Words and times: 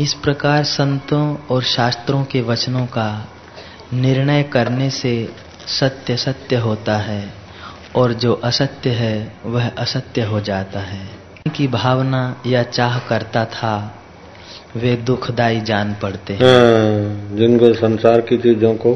इस 0.00 0.14
प्रकार 0.14 0.64
संतों 0.64 1.36
और 1.50 1.62
शास्त्रों 1.62 2.24
के 2.24 2.40
वचनों 2.40 2.86
का 2.86 3.28
निर्णय 3.92 4.42
करने 4.42 4.90
से 4.90 5.28
सत्य 5.66 6.16
सत्य 6.16 6.56
होता 6.56 6.96
है 6.96 7.34
और 7.96 8.12
जो 8.12 8.32
असत्य 8.32 8.90
है 8.90 9.32
वह 9.46 9.68
असत्य 9.68 10.22
हो 10.22 10.40
जाता 10.40 10.80
है। 10.80 11.06
की 11.56 11.68
भावना 11.68 12.42
या 12.46 12.62
चाह 12.62 12.98
करता 12.98 13.44
था 13.44 13.94
वे 14.76 14.96
दुखदाई 14.96 15.60
जान 15.60 15.96
पड़ते 16.02 16.32
हैं। 16.32 16.40
हाँ, 16.40 17.36
जिनको 17.36 17.72
संसार 17.74 18.20
की 18.20 18.38
चीज़ों 18.38 18.74
को 18.74 18.94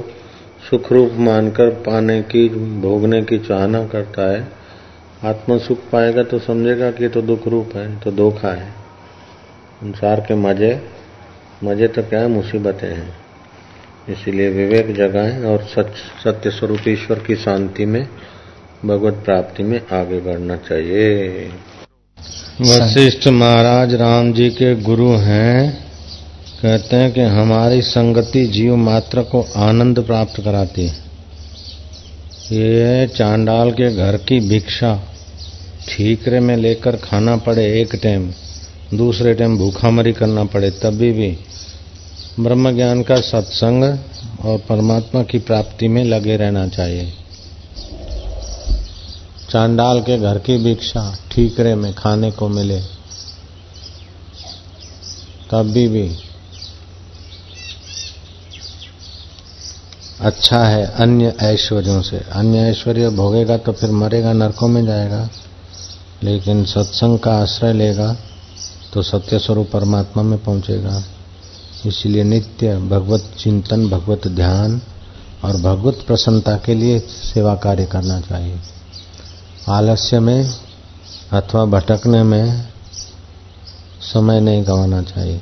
सुख 0.71 0.93
रूप 0.93 1.13
मानकर 1.13 1.71
पाने 1.71 2.23
की 2.23 2.49
भोगने 2.81 3.23
की 3.23 3.39
चाहना 3.39 3.87
करता 3.87 4.31
है 4.33 4.49
आत्मा 5.25 5.59
सुख 5.59 5.79
पाएगा 5.79 6.23
तो 6.23 6.39
समझेगा 6.39 6.91
कि 6.91 7.09
तो 7.09 7.23
दुख 7.23 7.49
रूप 7.49 7.77
है 7.77 8.01
तो 8.01 8.11
धोखा 8.11 8.49
है। 8.49 8.84
संसार 9.85 10.21
के 10.21 10.35
मज़े 10.35 10.69
मज़े 11.65 11.87
तो 11.89 12.03
क्या 12.03 12.21
है, 12.21 12.29
मुसीबतें 12.29 12.89
हैं। 12.89 13.17
इसीलिए 14.09 14.49
विवेक 14.51 14.93
जगाएँ 14.95 15.45
और 15.45 15.65
सच, 15.65 15.91
सत्य 16.25 16.51
स्वरूप 16.51 16.89
ईश्वर 16.89 17.19
की 17.19 17.35
शांति 17.37 17.85
में, 17.85 18.07
भगवत 18.85 19.21
प्राप्ति 19.25 19.63
में 19.63 19.81
आगे 19.93 20.21
बढ़ना 20.21 20.57
चाहिए। 20.57 21.49
वशिष्ठ 22.61 23.29
महाराज 23.29 23.95
राम 23.95 24.33
जी 24.33 24.49
के 24.51 24.75
गुरु 24.83 25.11
हैं, 25.17 25.73
कहते 26.63 26.97
हैं 26.97 27.13
कि 27.13 27.21
हमारी 27.21 27.83
संगति 27.83 28.47
जीव 28.47 28.77
मात्र 28.77 29.23
को 29.23 29.43
आनंद 29.57 30.01
प्राप्त 30.01 30.41
कराती 30.45 30.87
है। 30.87 31.03
ये 32.53 33.07
चांडाल 33.09 33.73
के 33.73 33.95
घर 33.97 34.17
की 34.29 34.41
भिक्षा, 34.49 34.95
ठीकरे 35.89 36.41
में 36.41 36.57
लेकर 36.57 36.97
खाना 36.97 37.37
पड़े 37.37 37.67
एक 37.81 37.95
टाइम 38.03 38.31
दूसरे 38.93 39.35
टाइम 39.35 39.57
भूखामरी 39.59 40.13
करना 40.13 40.45
पड़े, 40.45 40.71
तभी 40.71 41.11
भी 41.13 41.37
ब्रह्म 42.41 42.75
ज्ञान 42.75 43.03
का 43.03 43.17
सत्संग 43.21 43.85
और 44.45 44.59
परमात्मा 44.69 45.23
की 45.23 45.39
प्राप्ति 45.41 45.89
में 45.89 46.05
लगे 46.05 46.37
रहना 46.37 46.67
चाहिए। 46.69 47.13
चांडाल 49.51 50.01
के 50.01 50.19
घर 50.19 50.39
की 50.39 50.57
भिक्षा 50.59 51.03
ठीकरे 51.33 51.75
में 51.75 51.93
खाने 51.95 52.31
को 52.31 52.49
मिले, 52.49 52.81
तभी 55.51 55.87
भी 55.89 56.09
अच्छा 60.21 60.65
है 60.65 60.85
अन्य 60.97 61.35
ऐश्वर्यों 61.43 62.01
से। 62.03 62.19
अन्य 62.33 62.59
ऐश्वर्य 62.61 63.09
भोगेगा 63.11 63.57
तो 63.57 63.73
फिर 63.73 63.91
मरेगा, 63.93 64.33
नरकों 64.33 64.69
में 64.69 64.85
जाएगा, 64.87 65.29
लेकिन 66.23 66.65
सत्संग 66.65 67.19
का 67.19 67.33
आश्रय 67.33 67.73
लेगा। 67.73 68.17
तो 68.95 69.03
सत्य 69.03 69.39
स्वरूप 69.39 69.71
परमात्मा 69.73 70.23
में 70.23 70.45
पहुंचेगा। 70.45 71.03
इसलिए 71.87 72.25
नित्य 72.25 72.77
भगवत 72.79 73.31
चिंतन, 73.39 73.89
भगवत 73.89 74.29
ध्यान 74.29 74.81
और 75.45 75.57
भगवत 75.57 76.05
प्रसन्नता 76.07 76.57
के 76.57 76.75
लिए 76.75 76.99
सेवा 76.99 77.55
कार्य 77.55 77.85
करना 77.85 78.21
चाहिए। 78.21 78.59
आलस्य 79.69 80.21
में 80.21 80.55
अथवा 81.33 81.65
भटकने 81.65 82.23
में 82.23 82.69
समय 84.01 84.41
नहीं 84.41 84.67
गंवाना 84.67 85.03
चाहिए। 85.03 85.41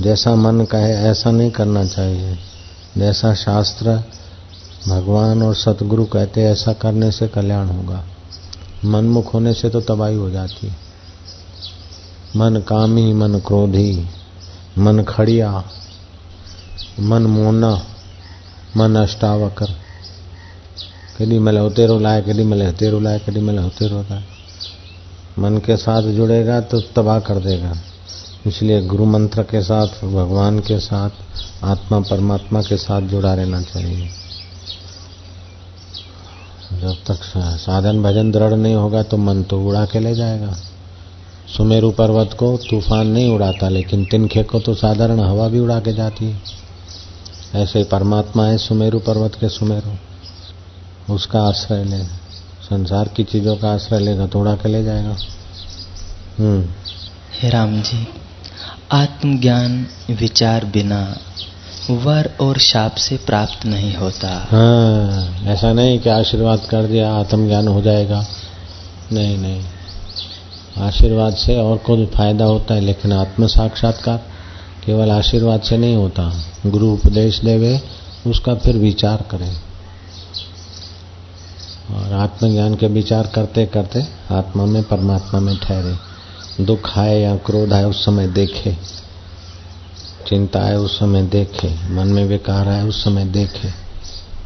जैसा 0.00 0.34
मन 0.34 0.64
कहे, 0.64 0.92
ऐसा 0.92 1.30
नहीं 1.30 1.50
करना 1.50 1.84
चाहिए। 1.84 2.38
जैसा 2.98 3.34
शास्त्र 3.34 4.04
भगवान 4.88 5.42
और 5.42 5.54
सतगुरु 5.54 6.04
कहते 6.04 6.42
ऐसा 6.42 6.72
करने 6.72 7.10
से 7.10 7.28
कल्याण 7.28 7.66
होगा। 7.66 8.04
मनमुख 8.84 9.34
होने 9.34 9.54
से 9.54 9.68
तो 9.68 9.80
तबाही 9.80 10.16
हो 10.16 10.30
जाती 10.30 10.66
है। 10.66 10.89
मन 12.36 12.56
कामी, 12.68 13.12
मन 13.12 13.38
क्रोधी, 13.38 14.06
मन 14.78 15.02
खड़िया, 15.02 15.64
मन 17.00 17.22
मोना, 17.22 17.82
मन 18.76 18.96
अष्टावकर। 18.96 19.66
केॾी 21.18 21.38
महिल 21.38 21.58
हुतेरो 21.58 21.98
लाए, 21.98 22.22
केॾी 22.22 22.44
महिल 22.44 22.66
हुतेरो 22.66 23.00
लाए, 23.00 23.18
केॾी 23.18 23.40
महिल 23.40 23.58
हुतेरो 23.58 24.02
लाए। 24.02 24.24
मन 25.38 25.58
के 25.58 25.76
साथ 25.76 26.02
जुड़ेगा 26.02 26.60
तो 26.60 26.80
तबाह 26.80 27.20
कर 27.20 27.34
देगा। 27.34 27.72
इसलिए 28.46 28.82
गुरु 28.82 29.04
मंत्र 29.04 29.42
के 29.42 29.62
साथ, 29.62 29.86
भगवान 29.86 30.58
के 30.58 30.78
साथ, 30.78 31.10
आत्मा 31.64 32.00
परमात्मा 32.00 32.62
के 32.62 32.76
साथ 32.76 33.02
जुड़ा 33.02 33.34
रहना 33.34 33.62
चाहिए। 33.62 34.08
जब 36.80 36.94
तक 37.06 37.18
साधन 37.36 38.02
भजन 38.02 38.30
दृढ़ 38.30 38.54
नहीं 38.54 38.74
होगा 38.74 39.02
तो 39.02 39.16
मन 39.16 39.42
तो 39.42 39.62
उड़ा 39.62 39.84
के 39.84 40.00
ले 40.00 40.14
जाएगा। 40.14 40.56
सुमेरु 41.56 41.90
पर्वत 41.90 42.36
को 42.38 42.56
तूफ़ान 42.56 43.06
नहीं 43.06 43.30
उड़ाता 43.32 43.68
लेकिन 43.68 44.04
तिनखे 44.04 44.42
को 44.42 44.60
तो 44.60 44.74
साधारण 44.74 45.20
हवा 45.20 45.48
भी 45.48 45.58
उड़ा 45.58 45.80
के 45.80 45.92
जाती 45.92 46.24
है। 46.24 46.40
ऐसे 47.54 47.78
ही 47.78 47.84
परमात्मा 47.84 48.46
है 48.46 48.58
सुमेरु 48.58 48.98
पर्वत 48.98 49.34
के 49.34 49.48
सुमेरु। 49.48 49.92
उसका 51.14 51.42
आश्रय 51.42 51.84
ले 51.84 52.04
संसार 52.62 53.08
की 53.08 53.24
चीज़ों 53.24 53.56
का 53.56 53.72
आश्रय 53.72 54.00
लेगा 54.00 54.26
तोड़ा 54.26 54.54
के 54.54 54.68
ले 54.68 54.84
जाएगा। 54.84 55.16
हम्म। 56.38 56.64
हे 57.40 57.50
राम 57.50 57.82
जी 57.82 58.08
आत्मज्ञान 58.92 59.86
विचार 60.10 60.64
बिना 60.64 61.18
वर 61.90 62.30
और 62.40 62.58
शाप 62.58 62.94
से 62.94 63.16
प्राप्त 63.16 63.66
नहीं 63.66 63.94
होता। 63.94 64.48
हाँ 64.50 65.44
ऐसा 65.44 65.72
नहीं 65.72 65.98
कि 65.98 66.08
आशीर्वाद 66.08 66.60
कर 66.70 66.82
दिया 66.82 67.12
आत्मज्ञान 67.12 67.68
हो 67.68 67.82
जाएगा। 67.82 68.26
नहीं 69.12 69.38
नहीं। 69.38 69.62
आशीर्वाद 70.78 71.34
से 71.34 71.56
और 71.56 71.78
कोई 71.78 72.06
फ़ायदा 72.06 72.44
होता 72.44 72.74
है, 72.74 72.80
लेकिन 72.80 73.12
आत्म 73.12 73.46
साक्षात्कार 73.46 74.24
केवल 74.86 75.10
आशीर्वाद 75.10 75.60
से 75.60 75.76
नहीं 75.76 75.96
होता। 75.96 76.42
गुरु 76.66 76.86
उपदेश 76.86 77.40
देवे, 77.40 77.80
उसका 78.26 78.54
फिर 78.54 78.76
विचार 78.76 79.24
करें। 79.30 79.56
और 81.90 82.12
आत्मज्ञान 82.12 82.74
के 82.74 82.86
विचार 82.86 83.26
करते 83.26 83.66
करते 83.66 84.04
आत्मा 84.30 84.64
में, 84.64 84.82
परमात्मा 84.82 85.40
में 85.40 85.56
ठहरे। 85.56 85.96
दुख 86.64 86.98
आए 86.98 87.20
या 87.20 87.36
क्रोध 87.36 87.72
आए, 87.72 87.84
उस 87.84 88.04
समय 88.04 88.28
देखे। 88.28 88.76
चिंता 90.28 90.60
आए, 90.60 90.74
उस 90.74 90.98
समय 90.98 91.22
देखे। 91.22 91.90
मन 91.90 92.08
में 92.08 92.24
विकार 92.24 92.68
आए, 92.68 92.84
उस 92.84 93.04
समय 93.04 93.24
देखे। 93.24 93.68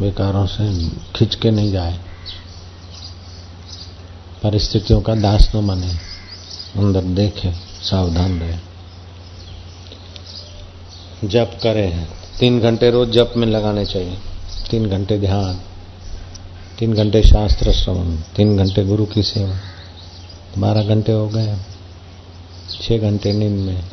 विकारों 0.04 0.46
से 0.46 0.88
खिंच 0.88 1.34
के 1.34 1.50
नहीं 1.50 1.72
जाए। 1.72 1.98
परिस्थितियों 4.42 5.00
का 5.00 5.14
दास 5.14 5.52
न 5.56 5.66
बने। 5.66 6.13
अंदर 6.76 7.02
देखे, 7.02 7.52
सावधान 7.82 8.40
रहे। 8.40 8.56
जप 11.28 11.60
करे 11.62 12.06
तीन 12.40 12.60
घंटे 12.60 12.90
रोज 12.90 13.10
जप 13.10 13.34
में 13.36 13.46
लगाने 13.46 13.86
चाहिए। 13.86 14.18
तीन 14.70 14.88
घंटे 14.88 15.18
ध्यान, 15.18 15.60
तीन 16.78 16.94
घंटे 16.94 17.22
शास्त्र 17.22 17.72
श्रवण, 17.72 18.16
तीन 18.16 18.56
घंटे 18.56 18.84
गुरु 18.84 19.06
की 19.06 19.22
सेवा। 19.22 19.56
बारह 20.58 20.82
घंटे 20.82 21.12
हो 21.12 21.28
गए 21.28 21.56
छः 22.82 22.98
घंटे 22.98 23.32
नींद 23.32 23.60
में, 23.60 23.84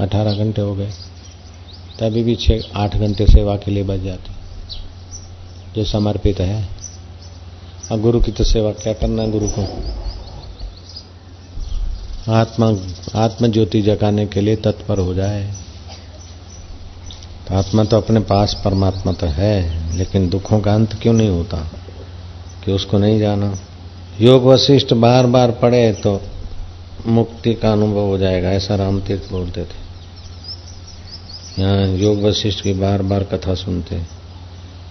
अठारह 0.00 0.34
घंटे 0.34 0.60
हो 0.60 0.74
गए। 0.74 0.90
तभी 2.00 2.22
भी 2.22 2.36
छः 2.36 2.60
आठ 2.76 2.96
घंटे 2.96 3.26
सेवा 3.26 3.56
के 3.56 3.70
लिए 3.70 3.82
बच 3.82 4.00
जाते। 4.00 4.30
जो 5.74 5.84
समर्पित 5.84 6.40
है। 6.40 6.68
और 7.92 8.00
गुरु 8.00 8.20
की 8.20 8.32
तो 8.32 8.44
सेवा 8.44 8.72
क्या 8.72 8.92
करना 8.92 9.22
है 9.22 9.30
गुरु 9.30 9.46
को? 9.48 9.62
आत्मा 12.28 12.66
आत्म 13.24 13.46
ज्योति 13.46 13.82
जगाने 13.82 14.26
के 14.26 14.40
लिए 14.40 14.56
तत्पर 14.56 14.98
हो 14.98 15.14
जाए। 15.14 15.54
तो 17.48 17.54
आत्मा 17.54 17.84
तो 17.84 17.96
अपने 17.96 18.20
पास 18.20 18.62
परमात्मा 18.64 19.12
तो 19.12 19.26
है, 19.26 19.80
लेकिन 19.96 20.28
दुखों 20.28 20.60
का 20.60 20.74
अंत 20.74 20.94
क्यों 21.02 21.12
नहीं 21.12 21.28
होता? 21.28 21.56
कि 22.64 22.72
उसको 22.72 22.98
नहीं 22.98 23.18
जाना? 23.18 23.58
योग 24.20 24.44
वशिष्ठ 24.44 24.94
बार 24.94 25.26
बार 25.26 25.50
पढ़े 25.50 25.92
तो 25.92 26.22
मुक्ति 27.06 27.54
का 27.54 27.72
अनुभव 27.72 28.00
हो 28.00 28.18
जाएगा, 28.18 28.50
ऐसा 28.50 28.74
राम 28.74 29.00
तीर्थ 29.00 29.30
बोलते 29.30 29.64
थे। 29.64 29.90
यहाँ 31.62 31.86
योग 31.86 32.22
वशिष्ठ 32.22 32.62
की 32.62 32.72
बार 32.72 33.02
बार 33.02 33.24
कथा 33.24 33.54
सुनते। 33.54 34.02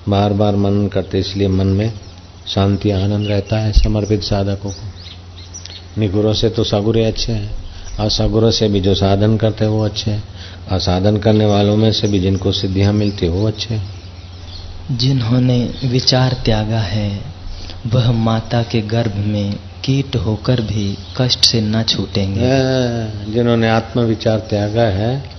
बार 0.10 0.34
बार 0.34 0.56
मनन 0.56 0.88
करते, 0.88 1.20
इसलिए 1.20 1.48
मन 1.48 1.68
में 1.68 1.94
शांति, 2.48 2.92
आनंद 2.92 3.28
रहता 3.28 3.60
है 3.60 3.72
समर्पित 3.72 4.24
साधकों 4.24 4.72
को। 4.72 4.99
निगुरों 5.98 6.34
से 6.34 6.50
तो 6.50 6.64
सगुरे 6.64 7.06
अच्छे 7.06 7.34
हैं। 7.34 7.52
और 8.00 8.10
सगुरों 8.10 8.52
से 8.52 8.68
भी 8.68 8.80
जो 8.80 8.96
साधन 8.96 9.38
करते 9.38 9.66
हैं 9.66 9.72
वो 9.72 9.86
अच्छे 9.86 10.12
हैं। 10.12 10.24
और 10.72 10.80
साधन 10.80 11.18
करने 11.18 11.46
वालों 11.46 11.78
में 11.78 11.92
से 11.92 12.08
भी 12.08 12.20
जिनको 12.20 12.52
सिद्धियाँ 12.52 12.94
मिलती 12.94 13.28
वो 13.28 13.48
अच्छे 13.48 13.74
हैं। 13.76 14.00
जिन्होंने 14.98 15.74
विचार 15.86 16.34
त्यागा 16.46 16.80
है 16.80 17.22
वह 17.88 18.12
माता 18.12 18.64
के 18.64 18.82
गर्भ 18.82 19.16
में 19.16 19.56
कीट 19.86 20.16
होकर 20.16 20.62
भी 20.62 20.98
कष्ट 21.18 21.40
से 21.40 21.62
न 21.62 21.84
छूटेंगे। 21.84 22.42
जिन्होंने 23.34 23.70
आत्मविचार 23.70 24.40
त्यागा 24.40 24.82
है 24.82 25.30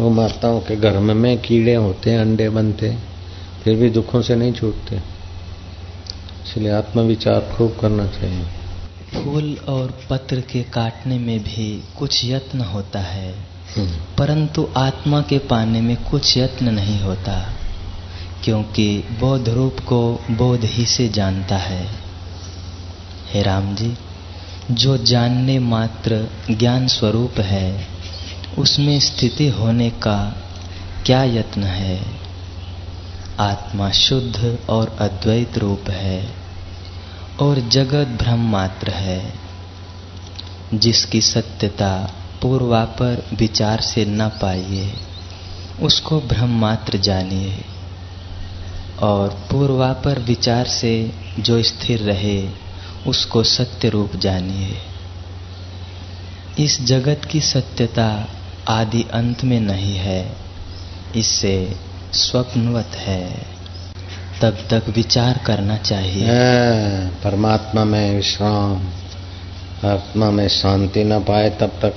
वो 0.00 0.10
माताओं 0.10 0.60
के 0.60 0.76
गर्भ 0.76 0.96
में 0.96 1.38
कीड़े 1.38 1.74
होते 1.74 2.10
हैं 2.10 2.18
अंडे 2.18 2.48
बनते 2.48 2.96
फिर 3.64 3.76
भी 3.76 3.90
दुखों 3.90 4.22
से 4.22 4.36
नहीं 4.36 4.52
छूटते। 4.52 4.96
इसलिए 4.96 6.70
आत्मविचार 6.70 7.54
खूब 7.54 7.76
करना 7.80 8.06
चाहिए। 8.06 8.44
फूल 9.24 9.56
और 9.68 10.00
पत्र 10.10 10.40
के 10.40 10.62
काटने 10.62 11.18
में 11.18 11.38
भी 11.40 11.84
कुछ 11.98 12.24
यत्न 12.24 12.60
होता 12.60 13.00
है। 13.00 13.56
परंतु 14.18 14.68
आत्मा 14.76 15.20
के 15.20 15.38
पाने 15.38 15.80
में 15.80 15.96
कुछ 15.96 16.36
यत्न 16.36 16.74
नहीं 16.74 17.00
होता 17.00 17.52
क्योंकि 18.44 18.98
बोध 19.20 19.48
रूप 19.48 19.80
को 19.80 20.20
बोध 20.30 20.60
ही 20.64 20.86
से 20.86 21.08
जानता 21.08 21.56
है। 21.56 21.88
हे 23.32 23.42
राम 23.42 23.74
जी 23.74 23.94
जो 24.70 24.96
जानने 24.96 25.58
मात्र 25.58 26.28
ज्ञान 26.50 26.88
स्वरूप 26.88 27.40
है 27.40 27.86
उसमें 28.58 29.00
स्थिति 29.00 29.48
होने 29.48 29.90
का 29.90 30.36
क्या 31.06 31.24
यत्न 31.24 31.62
है? 31.62 32.00
आत्मा 33.40 33.90
शुद्ध 33.90 34.58
और 34.70 34.96
अद्वैत 35.00 35.58
रूप 35.58 35.90
है। 35.90 36.45
और 37.40 37.60
जगत 37.60 38.06
भ्रम 38.06 38.50
मात्र 38.50 38.90
है, 38.90 39.32
जिसकी 40.74 41.20
सत्यता 41.20 42.14
पूर्वापर 42.42 43.26
विचार 43.34 43.80
से 43.80 44.04
न 44.04 44.28
पाइए, 44.28 44.92
उसको 45.82 46.20
भ्रम 46.20 46.60
मात्र 46.60 46.98
जानिए। 46.98 47.64
और 49.02 49.28
पूर्वापर 49.50 50.18
विचार 50.18 50.66
से 50.66 51.12
जो 51.38 51.62
स्थिर 51.62 52.00
रहे, 52.00 52.48
उसको 53.06 53.42
सत्य 53.42 53.88
रूप 53.88 54.16
जानिए। 54.16 54.78
इस 56.58 56.82
जगत 56.82 57.24
की 57.24 57.40
सत्यता 57.40 58.28
आदि 58.68 59.02
अंत 59.02 59.44
में 59.44 59.60
नहीं 59.60 59.96
है, 59.96 60.36
इससे 61.16 61.76
स्वप्नवत 62.12 62.90
है। 62.94 63.55
तब 64.42 64.58
तक 64.70 64.82
विचार 64.88 65.40
करना 65.46 65.76
चाहिए। 65.76 66.26
परमात्मा 67.24 67.84
में 67.84 68.16
विश्राम 68.16 68.84
आत्मा 69.84 70.30
में 70.30 70.48
शांति 70.48 71.04
न 71.04 71.20
पाए 71.20 71.50
तब 71.50 71.66
तक 71.66 71.94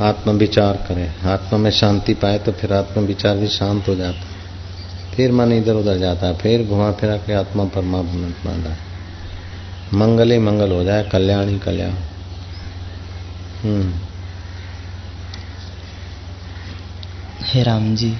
आत्म 0.00 0.30
विचार 0.30 0.76
करे। 0.76 1.12
आत्मा 1.24 1.58
में 1.58 1.70
शांति 1.70 2.14
पाए 2.14 2.38
तो 2.38 2.52
फिर 2.52 2.72
आत्म 2.72 3.00
विचार 3.00 3.36
भी 3.36 3.48
शांत 3.48 3.88
हो 3.88 3.94
जाता 3.94 4.18
है। 4.18 4.36
फिर 5.14 5.32
मन 5.32 5.52
इधर 5.52 5.74
उधर 5.74 5.98
जाता 5.98 6.26
है 6.26 6.38
फिर 6.38 6.66
घुमा 6.66 6.92
फिरा 6.92 7.16
के 7.16 7.32
आत्मा 7.32 7.64
परमात्मा 7.64 8.52
है। 8.52 8.76
मंगल 9.94 10.30
ही 10.30 10.38
मंगल 10.38 10.72
हो 10.72 10.84
जाए 10.84 11.02
कल्याण 11.12 11.48
ही 11.48 11.58
कल्याण। 11.58 11.92
हम्म। 13.62 13.94
हे 17.42 17.62
राम 17.62 17.96
जी 17.96 18.16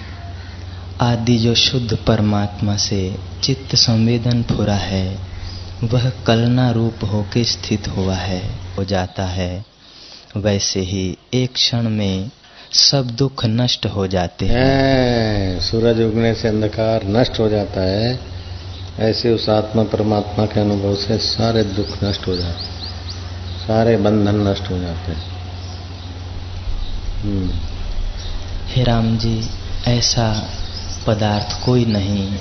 आदि 1.00 1.38
जो 1.38 1.54
शुद्ध 1.54 1.98
परमात्मा 2.06 2.76
से 2.76 3.16
चित्त 3.42 3.76
संवेदन 3.76 4.42
फुरा 4.42 4.74
है 4.74 5.18
वह 5.84 6.12
कलना 6.26 6.70
रूप 6.70 6.94
होके 7.04 7.44
स्थित 7.44 7.88
हुआ 7.88 8.14
है 8.14 8.50
हो 8.78 8.84
जाता 8.84 9.24
है। 9.24 9.64
वैसे 10.36 10.80
ही 10.80 11.18
एक 11.34 11.52
क्षण 11.52 11.88
में 11.88 12.30
सब 12.72 13.06
दुख 13.06 13.44
नष्ट 13.44 13.86
हो 13.86 14.06
जाते 14.06 14.46
हैं 14.46 15.60
सूरज 15.60 16.00
उगने 16.00 16.34
से 16.34 16.48
अंधकार 16.48 17.04
नष्ट 17.04 17.40
हो 17.40 17.48
जाता 17.48 17.80
है। 17.80 18.20
ऐसे 18.98 19.32
उस 19.32 19.48
आत्मा 19.48 19.82
परमात्मा 19.82 20.46
के 20.46 20.60
अनुभव 20.60 20.94
से 20.94 21.18
सारे 21.18 21.62
दुख 21.62 22.04
नष्ट 22.04 22.26
हो 22.26 22.36
जाते 22.36 22.64
हैं। 22.64 22.80
सारे 23.58 23.96
बंधन 23.96 24.48
नष्ट 24.48 24.70
हो 24.70 24.78
जाते 24.78 25.12
हैं। 25.12 25.22
हम्म। 27.20 27.50
हे 28.66 28.82
राम 28.82 29.18
जी 29.18 29.50
ऐसा 29.86 30.48
पदार्थ 31.06 31.66
कोई 31.66 31.84
नहीं 31.84 32.36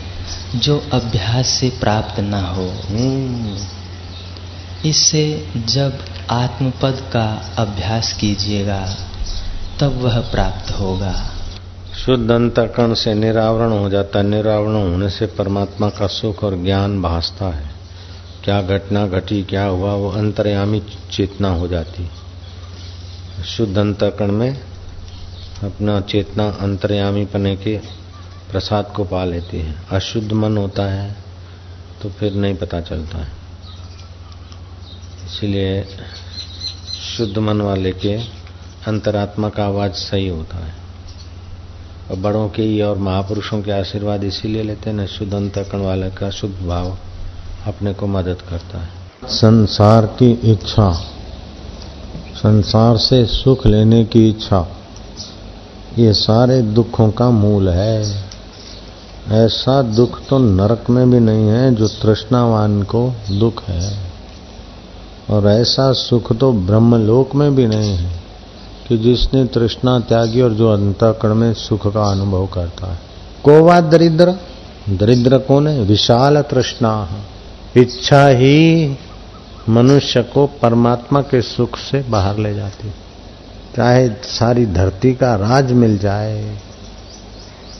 जो 0.56 0.84
अभ्यास 0.94 1.48
से 1.48 1.70
प्राप्त 1.70 2.20
न 2.20 2.34
हो। 2.34 2.70
हम्म। 2.70 3.58
इससे 4.90 5.48
जब 5.58 6.00
आत्मपद 6.30 7.10
का 7.14 7.56
अभ्यास 7.58 8.14
कीजिएगा 8.14 8.96
तब 9.80 10.02
वह 10.02 10.20
प्राप्त 10.20 10.72
होगा। 10.72 11.32
शुद्ध 12.06 12.32
अंतकरण 12.32 12.94
से 12.94 13.14
निरावरण 13.14 13.72
हो 13.72 13.90
जाता 13.90 14.20
है। 14.20 14.26
निरावरण 14.26 14.76
होने 14.76 15.10
से 15.10 15.26
परमात्मा 15.26 15.90
का 15.90 16.08
सुख 16.08 16.44
और 16.44 16.64
ज्ञान 16.64 17.02
भासता 17.02 17.46
है। 17.46 17.70
क्या 18.44 18.62
घटना 18.62 19.08
घटी 19.08 19.44
क्या 19.44 19.64
हुआ 19.64 19.94
वो 19.94 20.10
अंतर्यामी 20.10 20.84
चेतना 21.12 21.50
हो 21.50 21.68
जाती। 21.68 22.10
शुद्ध 23.46 23.78
अंतकरण 23.78 24.32
में 24.32 24.58
अपना 25.64 26.02
चेतना 26.02 26.50
अंतर्यामी 26.50 27.26
पने 27.26 27.56
के 27.56 28.05
प्रसाद 28.56 28.92
को 28.96 29.04
पा 29.04 29.24
लेती 29.26 29.58
है। 29.58 29.76
अशुद्ध 29.92 30.32
मन 30.32 30.58
होता 30.58 30.84
है 30.84 31.16
तो 32.02 32.10
फिर 32.10 32.34
नहीं 32.34 32.56
पता 32.56 32.80
चलता 32.82 33.18
है। 33.18 33.32
इसलिए 35.26 35.84
शुद्ध 37.08 37.38
मन 37.38 37.62
वाले 37.62 37.92
के 37.92 38.14
अंतरात्मा 38.88 39.50
का 39.50 39.66
आवाज़ 39.66 39.92
सही 39.92 40.28
होता 40.28 40.58
है। 40.58 40.74
और 42.12 42.16
बड़ों 42.16 42.50
के 42.50 42.62
ही 42.62 42.82
और 42.82 42.98
महापुरुषों 42.98 43.62
के 43.62 43.72
आशीर्वाद 43.72 44.24
इसीलिए 44.24 44.64
लेते 44.64 44.90
हैं, 44.90 44.98
न 44.98 45.06
शुद्ध 45.08 45.34
अंतकरण 45.34 45.82
वाले 45.82 46.10
का 46.10 46.30
शुद्ध 46.30 46.56
भाव 46.68 46.98
अपने 47.68 47.94
को 47.94 48.08
मदद 48.08 48.42
करता 48.42 48.80
है। 48.80 48.90
संसार 49.26 50.06
की 50.06 50.32
इच्छा, 50.52 50.92
संसार 52.36 52.98
से 52.98 53.26
सुख 53.26 53.68
लेने 53.68 54.06
की 54.06 54.30
इच्छा, 54.30 54.68
ये 55.98 56.14
सारे 56.14 56.62
दुखों 56.62 57.12
का 57.12 57.30
मूल 57.30 57.70
है। 57.70 58.25
ऐसा 59.32 59.82
दुख 59.82 60.28
तो 60.28 60.38
नरक 60.38 60.90
में 60.90 61.12
भी 61.12 61.20
नहीं 61.20 61.48
है, 61.48 61.76
जो 61.76 61.88
तृष्णावान 61.88 62.84
को 62.84 63.14
दुख 63.32 63.64
है। 63.64 63.98
और 65.30 65.48
ऐसा 65.48 65.92
सुख 65.92 66.38
तो 66.38 66.54
ब्रह्मलोक 66.54 67.36
में 67.36 67.56
भी 67.56 67.68
नहीं 67.68 67.96
है, 67.96 68.20
कि 68.88 68.98
जिसने 68.98 69.46
तृष्णा 69.46 70.00
त्यागी 70.00 70.42
और 70.42 70.54
जो 70.54 70.70
अंतकण 70.72 71.34
में 71.34 71.54
सुख 71.54 71.94
का 71.94 72.04
अनुभव 72.04 72.48
करता 72.48 72.92
है। 72.92 73.00
कोवा 73.44 73.82
दरिद्र? 73.82 74.36
दरिद्र 74.90 75.38
कौन 75.38 75.68
है? 75.68 75.82
विशाल 75.82 76.42
तृष्णा। 76.42 77.10
इच्छा 77.78 78.28
ही 78.28 78.98
मनुष्य 79.70 80.24
को 80.24 80.48
परमात्मा 80.48 81.22
के 81.22 81.42
सुख 81.42 81.78
से 81.78 82.06
बाहर 82.10 82.38
ले 82.38 82.54
जाती 82.54 82.90
चाहे 83.76 84.10
सारी 84.10 84.66
धरती 84.66 85.14
का 85.14 85.36
राज 85.36 85.72
मिल 85.72 85.98
जाए 85.98 86.58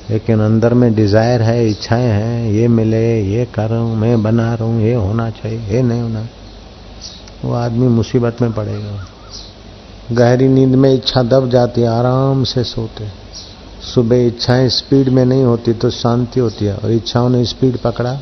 लेकिन 0.10 0.40
अंदर 0.40 0.74
में 0.74 0.94
डिज़ायर 0.96 1.42
है, 1.42 1.68
इच्छाएँ 1.70 2.08
हैं, 2.08 2.52
ये 2.52 2.68
मिले, 2.68 3.22
ये 3.24 3.46
करूँ 3.46 3.96
मैं 3.96 4.22
बना 4.24 4.54
रहा 4.54 4.68
हूँ, 4.68 4.82
ये 4.82 4.94
होना 4.94 5.30
चाहिए, 5.32 5.60
ये 5.68 5.82
नहीं 5.82 6.02
होना। 6.02 6.28
वो 7.46 7.54
आदमी 7.54 7.88
मुसीबत 7.88 8.42
में 8.42 8.52
पड़ेगा। 8.54 9.06
गहरी 10.12 10.48
नींद 10.48 10.76
में 10.76 10.94
इच्छा 10.94 11.24
दब 11.24 11.50
जाती 11.50 11.82
है, 11.82 11.88
आराम 11.88 12.44
से 12.44 12.64
सोते। 12.64 13.08
सुबह 13.86 14.26
इच्छाएँ 14.28 14.70
स्पीड 14.70 15.10
में 15.10 15.24
नहीं 15.26 15.44
होती 15.44 15.74
तो 15.74 15.90
शांति 15.90 16.40
होती 16.40 16.66
है, 16.66 16.76
और 16.76 16.92
इच्छाओं 16.92 17.30
ने 17.30 17.44
स्पीड 17.46 17.78
पकड़ा, 17.78 18.14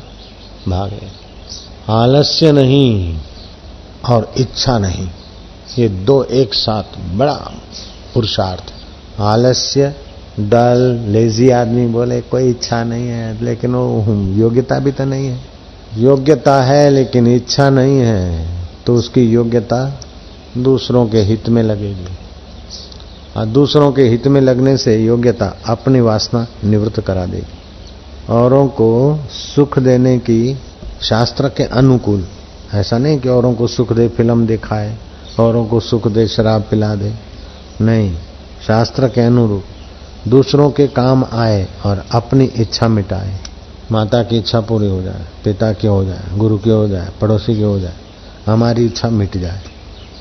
भागे। 0.68 1.08
आलस्य 1.92 2.52
नहीं 2.52 3.18
और 4.04 4.32
इच्छा 4.38 4.78
नहीं, 4.78 5.08
ये 5.78 5.88
दो 5.88 6.22
एक 6.24 6.54
साथ 6.54 6.98
बड़ा 7.16 7.36
पुरुषार्थ। 8.14 8.72
आलस्य 9.20 9.94
डल 10.40 10.78
लेजी 11.08 11.48
आदमी 11.50 11.86
बोले, 11.86 12.20
कोई 12.20 12.48
इच्छा 12.50 12.82
नहीं 12.84 13.08
है, 13.08 13.44
लेकिन 13.44 13.74
वो 13.74 14.14
योग्यता 14.36 14.78
भी 14.78 14.92
तो 14.92 15.04
नहीं 15.04 15.26
है। 15.26 15.40
योग्यता 15.96 16.62
है, 16.62 16.90
लेकिन 16.90 17.26
इच्छा 17.26 17.68
नहीं 17.70 17.98
है 17.98 18.48
तो 18.86 18.94
उसकी 18.94 19.22
योग्यता 19.22 20.00
दूसरों 20.58 21.06
के 21.06 21.20
हित 21.20 21.48
में 21.48 21.62
लगेगी। 21.62 22.06
और 23.36 23.46
दूसरों 23.46 23.92
के 23.92 24.02
हित 24.02 24.26
में 24.26 24.40
लगने 24.40 24.76
से 24.76 24.96
योग्यता 25.04 25.46
अपनी 25.66 26.00
वासना 26.00 26.46
निवृत्त 26.64 27.00
करा 27.00 27.26
देगी। 27.26 28.32
औरों 28.32 28.66
को 28.68 29.18
सुख 29.54 29.78
देने 29.78 30.18
की 30.18 30.56
शास्त्र 31.02 31.48
के 31.48 31.62
अनुकूल। 31.62 32.24
ऐसा 32.74 32.98
नहीं 32.98 33.18
कि 33.18 33.28
औरों 33.28 33.54
को 33.54 33.66
सुख 33.66 33.92
दे, 33.92 34.08
फ़िल्म 34.08 34.46
दिखाए, 34.46 34.96
औरों 35.40 35.64
को 35.66 35.80
सुख 35.80 36.08
दे, 36.08 36.26
शराब 36.26 36.62
पिला 36.62 36.94
दे। 36.94 37.12
नहीं, 37.80 38.14
शास्त्र 38.66 39.08
के 39.08 39.20
अनुरूप। 39.20 39.64
दूसरों 40.28 40.70
के 40.70 40.86
काम 40.86 41.26
आए 41.32 41.68
और 41.86 42.04
अपनी 42.12 42.44
इच्छा 42.44 42.88
मिटाए। 42.88 43.36
माता 43.92 44.22
की 44.22 44.38
इच्छा 44.38 44.60
पूरी 44.60 44.86
हो 44.86 45.02
जाए, 45.02 45.20
पिता 45.44 45.72
की 45.72 45.86
हो 45.86 46.04
जाए, 46.04 46.20
गुरु 46.34 46.58
की 46.58 46.70
हो 46.70 46.88
जाए, 46.88 47.08
पड़ोसी 47.20 47.54
की 47.54 47.62
हो 47.62 47.80
जाए, 47.80 47.92
हमारी 48.46 48.86
इच्छा 48.86 49.10
मिट 49.10 49.36
जाए, 49.36 49.60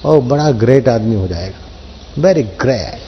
और 0.06 0.20
बड़ा 0.20 0.52
ग्रेट 0.52 0.90
आदमी 0.90 1.16
हो 1.16 1.28
जाएगा। 1.28 1.56
वेरी 2.22 2.44
ग्रेट 2.44 3.00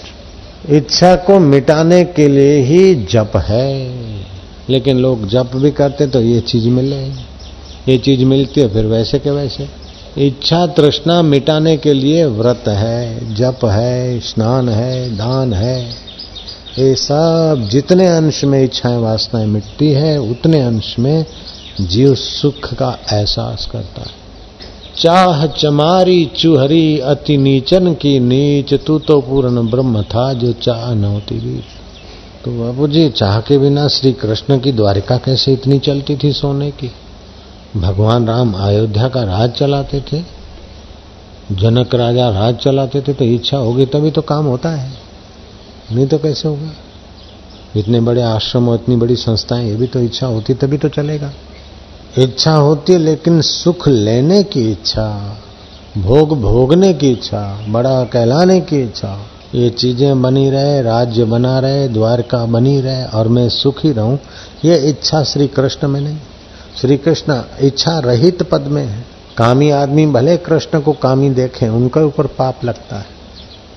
इच्छा 0.69 1.15
को 1.15 1.39
मिटाने 1.39 2.03
के 2.03 2.27
लिए 2.27 2.57
ही 2.57 2.95
जप 2.95 3.31
है। 3.35 3.95
लेकिन 4.69 4.97
लोग 4.97 5.27
जप 5.27 5.51
भी 5.55 5.71
करते 5.71 6.07
तो 6.07 6.21
ये 6.21 6.39
चीज़ 6.39 6.69
मिले। 6.69 7.05
ये 7.91 7.97
चीज़ 7.97 8.25
मिलती 8.25 8.61
है 8.61 8.73
फिर 8.73 8.85
वैसे 8.85 9.19
के 9.19 9.29
वैसे। 9.29 9.67
इच्छा 10.17 10.67
तृष्णा 10.67 11.21
मिटाने 11.21 11.77
के 11.77 11.93
लिए 11.93 12.25
व्रत 12.25 12.63
है, 12.67 13.35
जप 13.35 13.59
है, 13.65 14.19
स्नान 14.19 14.69
है, 14.69 15.17
दान 15.17 15.53
है। 15.53 16.04
ये 16.77 16.95
सब 16.95 17.67
जितने 17.71 18.05
अंश 18.07 18.43
में 18.43 18.63
इच्छाएँ 18.63 18.97
वासनाएँ 18.97 19.45
मिटती 19.45 19.91
है, 19.91 20.17
उतने 20.21 20.61
अंश 20.61 20.95
में 20.99 21.25
जीव 21.81 22.15
सुख 22.15 22.73
का 22.73 22.89
एहसास 23.13 23.67
करता 23.71 24.01
है। 24.01 24.23
चाह 24.97 25.45
चमारी 25.53 26.25
चुहरी 26.37 26.99
अति 27.01 27.37
नीचन 27.37 27.93
की 27.93 28.19
नीच, 28.19 28.73
तू 28.75 28.97
तो 28.99 29.19
पूर्ण 29.21 29.67
ब्रह्म 29.69 30.01
था 30.03 30.31
जो 30.33 30.51
चाह 30.53 30.93
न 30.93 31.03
होती 31.03 31.35
बीच 31.35 31.63
तो 32.45 32.51
बाबू 32.53 32.87
जी 32.87 33.09
चाह 33.11 33.39
के 33.41 33.57
बिना 33.57 33.87
श्री 33.87 34.11
कृष्ण 34.15 34.59
की 34.59 34.71
द्वारिका 34.71 35.17
कैसे 35.17 35.53
इतनी 35.53 35.79
चलती 35.79 36.15
थी 36.15 36.31
सोने 36.33 36.69
की? 36.71 36.91
भगवान 37.77 38.27
राम 38.27 38.53
अयोध्या 38.55 39.07
का 39.09 39.23
राज 39.23 39.51
चलाते 39.51 40.01
थे, 40.01 40.21
जनक 41.53 41.95
राजा 41.95 42.29
राज 42.31 42.55
चलाते 42.57 43.01
थे 43.01 43.13
तो 43.13 43.25
इच्छा 43.25 43.57
होगी 43.57 43.85
तभी 43.85 44.11
तो 44.11 44.21
काम 44.23 44.45
होता 44.45 44.69
है। 44.69 45.04
नहीं 45.91 46.07
तो 46.07 46.17
कैसे 46.17 46.47
होगा? 46.47 46.71
इतने 47.75 48.01
बड़े 48.01 48.21
आश्रम 48.21 48.69
और 48.69 48.75
इतनी 48.75 48.95
बड़ी 48.95 49.15
संस्थाएँ, 49.15 49.69
ये 49.69 49.75
भी 49.75 49.87
तो 49.87 49.99
इच्छा 49.99 50.27
होती, 50.27 50.53
तभी 50.53 50.77
तो 50.77 50.89
चलेगा। 50.89 51.31
इच्छा 52.17 52.53
होती 52.53 52.93
है, 52.93 52.99
लेकिन 52.99 53.41
सुख 53.41 53.87
लेने 53.87 54.43
की 54.43 54.71
इच्छा, 54.71 55.37
भोग 55.97 56.41
भोगने 56.41 56.93
की 56.93 57.11
इच्छा, 57.11 57.65
बड़ा 57.69 58.03
कहलाने 58.03 58.61
की 58.61 58.83
इच्छा, 58.83 59.19
ये 59.55 59.69
चीज़ें 59.69 60.21
बनी 60.21 60.49
रहे, 60.49 60.81
राज्य 60.81 61.23
बना 61.23 61.59
रहे, 61.59 61.87
द्वारका 61.87 62.45
बनी 62.45 62.81
रहे, 62.81 63.05
और 63.05 63.27
मैं 63.27 63.49
सुखी 63.49 63.91
रहूँ, 63.91 64.19
ये 64.65 64.77
इच्छा 64.77 65.23
श्री 65.23 65.47
कृष्ण 65.47 65.87
में 65.87 66.01
नहीं। 66.01 66.17
श्री 66.81 66.97
कृष्ण 66.97 67.41
इच्छा 67.61 67.99
रहित 67.99 68.43
पद 68.43 68.61
में 68.61 68.85
है। 68.85 69.05
कामी 69.37 69.69
आदमी 69.69 70.05
भले 70.05 70.37
कृष्ण 70.37 70.81
को 70.81 70.93
कामी 70.93 71.29
देखें, 71.29 71.69
उनके 71.69 72.03
ऊपर 72.03 72.27
पाप 72.27 72.65
लगता 72.65 72.95
है। 72.95 73.14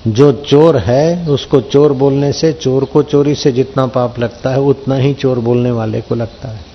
जो 0.07 0.31
चोर 0.31 0.77
है, 0.77 1.27
उसको 1.27 1.61
चोर 1.61 1.93
बोलने 1.93 2.31
से, 2.33 2.51
चोर 2.53 2.85
को 2.85 3.03
चोरी 3.03 3.35
से 3.35 3.51
जितना 3.51 3.85
पाप 3.87 4.19
लगता 4.19 4.49
है, 4.49 4.61
उतना 4.61 4.95
ही 4.95 5.13
चोर 5.13 5.39
बोलने 5.39 5.71
वाले 5.71 6.01
को 6.01 6.15
लगता 6.15 6.49
है। 6.49 6.67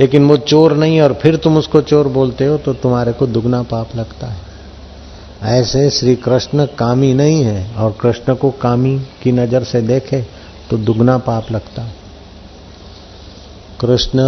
लेकिन 0.00 0.28
वो 0.28 0.36
चोर 0.36 0.76
नहीं, 0.76 1.00
और 1.00 1.12
फिर 1.12 1.36
तुम 1.36 1.56
उसको 1.56 1.80
चोर 1.80 2.08
बोलते 2.08 2.46
हो 2.46 2.56
तो 2.58 2.72
तुम्हारे 2.74 3.12
को 3.12 3.26
दुगना 3.26 3.62
पाप 3.62 3.96
लगता 3.96 4.26
है। 4.26 4.52
ऐसे 5.42 5.88
श्री 5.90 6.14
कृष्ण 6.16 6.66
कामी 6.78 7.12
नहीं 7.14 7.42
है, 7.42 7.74
और 7.74 7.96
कृष्ण 8.00 8.34
को 8.34 8.50
कामी 8.50 8.98
की 9.22 9.32
नज़र 9.32 9.64
से 9.64 9.80
देखे 9.82 10.20
तो 10.70 10.76
दुगना 10.76 11.18
पाप 11.18 11.52
लगता 11.52 11.82
है। 11.82 11.94
कृष्ण 13.80 14.20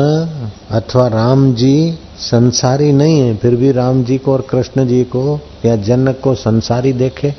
अथवा 0.71 1.07
राम 1.09 1.53
जी 1.55 1.99
संसारी 2.19 2.93
नहीं 2.93 3.21
है, 3.21 3.37
फिर 3.37 3.57
भी 3.57 3.73
राम 3.73 4.05
जी 4.05 4.19
को 4.19 4.33
और 4.33 4.47
कृष्ण 4.51 4.87
जी 4.87 5.03
को, 5.05 5.41
या 5.65 5.77
जनक 5.77 6.21
को 6.21 6.35
संसारी 6.35 6.93
देखे 6.93 7.35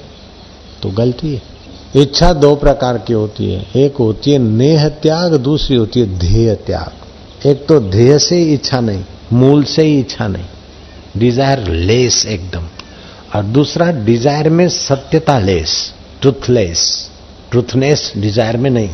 तो 0.81 0.89
गलती 0.91 1.33
है। 1.33 1.55
इच्छा 1.95 2.31
दो 2.33 2.55
प्रकार 2.55 2.97
की 2.97 3.13
होती 3.13 3.51
है। 3.51 3.65
एक 3.75 3.97
होती 3.97 4.31
है 4.31 4.37
नेह 4.37 4.87
त्याग, 4.89 5.35
दूसरी 5.35 5.75
होती 5.75 5.99
है 5.99 6.17
ध्येय 6.19 6.53
त्याग। 6.67 7.47
एक 7.47 7.65
तो 7.67 7.79
ध्येय 7.79 8.17
से 8.19 8.35
ही 8.35 8.53
इच्छा 8.53 8.79
नहीं, 8.79 9.03
मूल 9.33 9.63
से 9.63 9.83
ही 9.83 9.99
इच्छा 9.99 10.27
नहीं। 10.27 10.45
डिज़ायर 11.17 11.67
लेस 11.67 12.25
एकदम। 12.25 12.67
और 13.35 13.43
दूसरा 13.43 13.91
डिज़ायर 13.91 14.49
में 14.49 14.67
सत्यता 14.69 15.39
लेस 15.39 15.93
ट्रुथलेस 16.21 17.09
ट्रुथनेस 17.51 18.11
डिज़ायर 18.17 18.57
में 18.57 18.69
नहीं। 18.69 18.89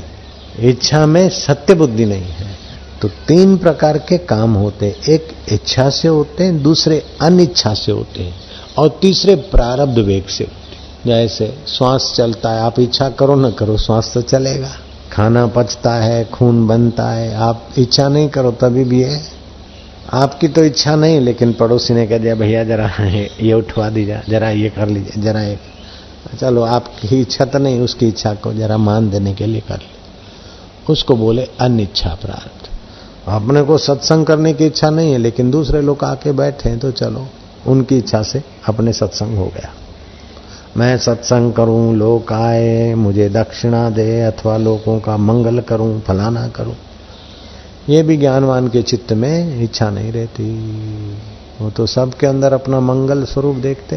इच्छा 0.60 1.06
में 1.06 1.30
सत्य 1.30 1.74
बुद्धि 1.74 2.06
नहीं 2.06 2.32
है। 2.32 2.56
तो 3.02 3.08
तीन 3.28 3.58
प्रकार 3.58 3.98
के 4.00 4.18
काम 4.18 4.54
होते 4.54 4.86
हैं। 4.86 5.14
एक 5.14 5.28
इच्छा 5.52 5.90
से 5.90 6.08
होते 6.08 6.44
हैं, 6.44 6.62
दूसरे 6.64 7.04
अनिच्छा 7.22 7.74
से 7.74 7.92
होते 7.92 8.24
हैं। 8.24 8.34
और 8.78 8.98
तीसरे 9.02 9.36
प्रारब्ध 9.36 10.00
वेग 10.00 10.28
से 10.28 10.44
होते 10.44 10.63
जैसे 11.08 11.58
श्वास 11.68 12.14
चलता 12.18 12.52
है, 12.52 12.62
आप 12.62 12.80
इच्छा 12.80 13.10
करो 13.10 13.36
न 13.36 13.52
करो, 13.52 13.78
श्वास 13.78 14.12
तो 14.14 14.22
चलेगा। 14.22 14.72
खाना 15.12 15.48
पचता 15.48 15.94
है, 15.94 16.26
खून 16.26 16.68
बनता 16.68 17.10
है, 17.10 17.36
आप 17.36 17.68
इच्छा 17.78 18.08
नहीं 18.08 18.30
करो 18.30 18.52
तभी 18.52 18.84
भी 18.84 19.02
है। 19.02 19.22
आपकी 20.14 20.48
तो 20.48 20.64
इच्छा 20.64 20.96
नहीं, 20.96 21.22
लेकिन 21.22 21.54
पड़ोसी 21.54 21.94
ने 21.94 22.08
कह 22.08 22.18
दिया, 22.18 22.36
भैया, 22.36 22.64
जरा 22.64 22.92
ये 23.42 23.54
उठवा 23.54 23.90
दीजिए, 23.90 24.22
जरा 24.30 24.50
ये 24.50 24.70
कर 24.70 24.88
लीजिए, 24.88 25.24
जरा 25.24 25.42
एक 25.42 25.60
चलो, 26.40 26.62
आपकी 26.62 27.22
इच्छा 27.22 27.46
तो 27.46 27.60
नहीं, 27.60 27.80
उसकी 27.80 28.08
इच्छा 28.08 28.34
को 28.34 28.54
जरा 28.54 28.78
मान 28.78 29.10
देने 29.10 29.34
के 29.34 29.46
लिए 29.46 29.62
कर 29.62 29.78
ले। 29.78 30.04
उसको 30.90 31.16
बोले, 31.16 31.50
अनिच्छा 31.60 32.18
प्रार्थ 32.22 32.70
अपने 33.28 33.62
को 33.62 33.78
सत्संग 33.78 34.26
करने 34.26 34.54
की 34.54 34.66
इच्छा 34.66 34.90
नहीं 34.90 35.12
है, 35.12 35.18
लेकिन 35.18 35.52
दूसरे 35.52 35.82
लोग 35.82 36.04
आके 36.04 36.32
बैठे 36.32 36.70
हैं 36.70 36.80
तो 36.80 36.92
चलो, 36.92 37.28
उनकी 37.68 37.98
इच्छा 37.98 38.24
से 38.24 38.44
अपने 38.68 38.94
सत्संग 38.94 39.38
हो 39.38 39.46
गया। 39.46 39.74
मैं 40.78 40.98
सत्संग 40.98 41.54
करूँ 41.54 41.96
लोग 41.96 42.32
आए, 42.34 42.94
मुझे 42.94 43.30
दक्षिणा 43.30 43.90
दे, 43.90 44.22
अथवा 44.22 44.58
लोगों 44.58 45.00
का 45.00 45.18
मंगल 45.18 45.60
करूँ, 45.60 46.02
फलाना 46.02 46.48
करूँ। 46.48 46.76
ये 47.90 48.04
भी 48.04 48.18
ज्ञानवान 48.18 48.68
के 48.68 48.82
चित्त 48.82 49.14
में 49.14 49.62
इच्छा 49.62 49.90
नहीं 49.90 50.12
रहती। 50.12 50.50
वो 51.62 51.70
तो 51.70 51.86
सबके 51.86 52.28
अंदर 52.28 52.54
अपना 52.54 52.80
मंगल 52.80 53.24
स्वरूप 53.24 53.56
देखते 53.56 53.96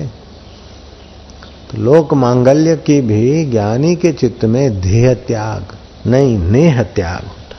तो 1.71 1.78
लोक 1.78 2.14
मांगल्य 2.14 2.76
की 2.76 3.00
भी 3.00 3.45
ज्ञानी 3.45 3.97
के 3.97 4.12
चित्त 4.12 4.45
में 4.45 4.80
ध्येय 4.80 5.14
त्याग, 5.14 5.64
नहीं, 6.06 6.38
नेह 6.38 6.83
त्याग 6.83 7.23
होता 7.23 7.56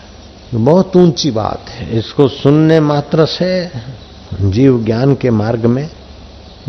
है। 0.54 0.64
बहुत 0.66 0.96
ऊँची 0.96 1.32
बात 1.32 1.70
है। 1.70 1.98
इसको 2.00 2.28
सुनने 2.28 2.80
मात्र 2.80 3.26
से 3.26 3.70
जीव 4.42 4.84
ज्ञान 4.86 5.16
के 5.16 5.30
मार्ग 5.30 5.66
में 5.66 5.90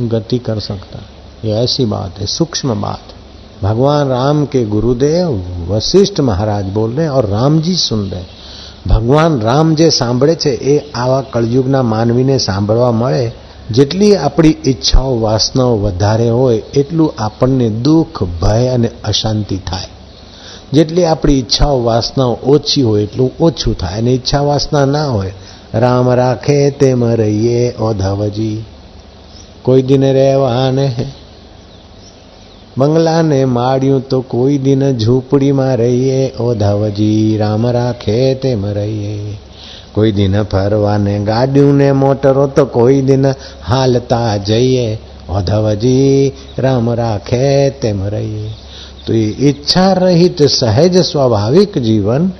गति 0.00 0.38
कर 0.38 0.58
सकता 0.60 0.98
है। 0.98 1.17
ये 1.45 1.51
ऐसी 1.51 1.85
बात 1.85 2.19
है 2.19 2.25
सूक्ष्म 2.25 2.81
बात 2.81 3.05
है 3.07 3.21
भगवान 3.63 4.07
राम 4.07 4.45
के 4.45 4.65
गुरुदेव 4.65 5.29
वशिष्ठ 5.69 6.19
महाराज 6.19 6.65
बोल 6.65 6.91
रहे 6.91 7.05
हैं 7.05 7.11
और 7.11 7.25
राम 7.25 7.61
जी 7.61 7.75
सुन 7.75 8.09
रहे 8.09 8.19
हैं 8.19 8.41
ભગવાન 8.87 9.41
રામ 9.41 9.75
જે 9.75 9.89
સાંભળે 9.89 10.35
છે 10.35 10.49
એ 10.49 10.77
આવા 10.95 11.21
કળયુગના 11.21 11.83
માનવીને 11.83 12.37
સાંભળવા 12.37 12.91
મળે 12.91 13.31
જેટલી 13.71 14.15
આપણી 14.15 14.57
ઈચ્છાઓ 14.65 15.19
વાસનાઓ 15.19 15.77
વધારે 15.77 16.29
હોય 16.29 16.57
એટલું 16.73 17.13
આપણને 17.17 17.69
દુઃખ 17.69 18.23
ભય 18.41 18.73
અને 18.73 18.89
અશાંતિ 19.03 19.57
થાય 19.57 19.87
જેટલી 20.73 21.05
આપણી 21.05 21.37
ઈચ્છાઓ 21.37 21.83
વાસનાઓ 21.83 22.39
ઓછી 22.45 22.81
હોય 22.81 23.03
એટલું 23.03 23.31
ઓછું 23.39 23.77
થાય 23.77 23.97
અને 23.97 24.13
ઈચ્છા 24.13 24.41
વાસના 24.41 24.85
ના 24.85 25.07
હોય 25.07 25.31
રામ 25.73 26.09
રાખે 26.09 26.69
તેમ 26.71 27.05
રહીએ 27.05 27.73
ઓધવજી 27.79 28.63
કોઈ 29.61 29.81
દિને 29.81 30.13
રહેવા 30.13 30.71
ને 32.77 32.85
બંગલાને 32.85 33.45
માળ્યું 33.45 34.01
તો 34.01 34.21
કોઈ 34.21 34.57
દિન 34.57 34.79
ઝૂંપડીમાં 34.79 35.75
રહીએ 35.75 36.31
ઓધાવજી 36.39 37.37
રામ 37.37 37.67
રાખે 37.67 38.35
તેમ 38.35 38.65
રહીએ 38.65 39.37
કોઈ 39.93 40.11
દિન 40.11 40.43
ફરવાને 40.43 41.19
ગાડીયું 41.19 41.75
ને 41.75 41.91
મોટરો 41.91 42.47
તો 42.47 42.65
કોઈ 42.65 43.01
દિન 43.01 43.25
હાલતા 43.69 44.37
જઈએ 44.37 44.99
ઓધવજી 45.29 46.33
રામ 46.57 46.89
રાખે 46.89 47.71
તેમ 47.81 47.99
रहिए 48.07 48.51
तो 49.05 49.13
ये 49.13 49.49
इच्छा 49.49 49.91
रहित 49.93 50.41
सहज 50.41 50.97
स्वाभाविक 50.97 51.77
जीवन 51.77 52.31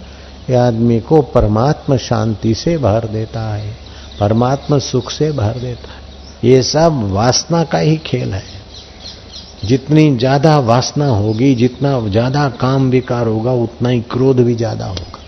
ये 0.50 0.56
आदमी 0.56 1.00
को 1.00 1.22
परमात्मा 1.22 1.98
शांति 1.98 2.54
से 2.54 2.78
भर 2.78 3.06
देता 3.06 3.54
है 3.54 3.72
परमात्मा 4.20 4.78
सुख 4.78 5.12
से 5.12 5.32
भर 5.32 5.54
देता 5.54 5.92
है 5.92 6.50
ये 6.50 6.62
सब 6.64 7.12
वासना 7.12 7.64
का 7.64 7.78
ही 7.78 7.98
खेल 7.98 8.34
है 8.34 8.57
जितनी 9.65 10.17
ज़्यादा 10.17 10.59
वासना 10.61 11.07
होगी, 11.07 11.55
जितना 11.55 11.99
ज़्यादा 12.09 12.49
काम 12.61 12.91
विकार 12.91 13.27
होगा, 13.27 13.53
उतना 13.53 13.89
ही 13.89 14.01
क्रोध 14.11 14.41
भी 14.41 14.55
ज़्यादा 14.55 14.87
होगा। 14.87 15.21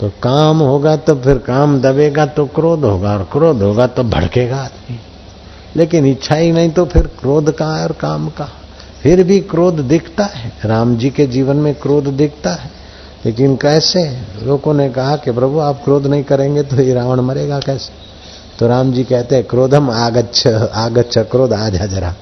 तो 0.00 0.08
काम 0.22 0.58
होगा 0.58 0.96
तो 0.96 1.14
फिर 1.16 1.38
काम 1.38 1.80
दबेगा 1.80 2.26
तो 2.26 2.46
क्रोध 2.46 2.84
होगा, 2.84 3.12
और 3.12 3.28
क्रोध 3.32 3.62
होगा 3.62 3.86
तो 3.86 4.02
भड़केगा 4.04 4.56
आदमी। 4.56 4.98
लेकिन 5.76 6.06
इच्छा 6.06 6.34
ही 6.34 6.52
नहीं 6.52 6.70
तो 6.70 6.84
फिर 6.84 7.06
क्रोध 7.20 7.50
का 7.50 7.66
और 7.82 7.92
काम 7.92 8.28
का 8.28 8.48
फिर 9.02 9.22
भी 9.24 9.38
क्रोध 9.40 9.80
दिखता 9.80 10.24
है। 10.26 10.52
राम 10.64 10.96
जी 10.96 11.10
के 11.10 11.26
जीवन 11.26 11.56
में 11.56 11.74
क्रोध 11.74 12.08
दिखता 12.16 12.50
है। 12.52 12.70
लेकिन 13.26 13.56
कैसे? 13.56 14.02
लोगों 14.42 14.74
ने 14.74 14.88
कहा 14.90 15.16
कि 15.16 15.32
प्रभु, 15.32 15.58
आप 15.58 15.82
क्रोध 15.84 16.06
नहीं 16.06 16.24
करेंगे 16.24 16.62
तो 16.62 16.82
ये 16.82 16.94
रावण 16.94 17.20
मरेगा 17.20 17.58
कैसे? 17.60 17.92
तो 18.58 18.68
राम 18.68 18.92
जी 18.92 19.04
कहते 19.04 19.36
हैं, 19.36 19.44
क्रोधम 19.44 19.90
आगच्छ 19.90 20.46
आगच्छ 20.46 21.18
क्रोध 21.20 21.52
आ 21.52 21.68
जा 21.68 21.86
जरा 21.86 22.14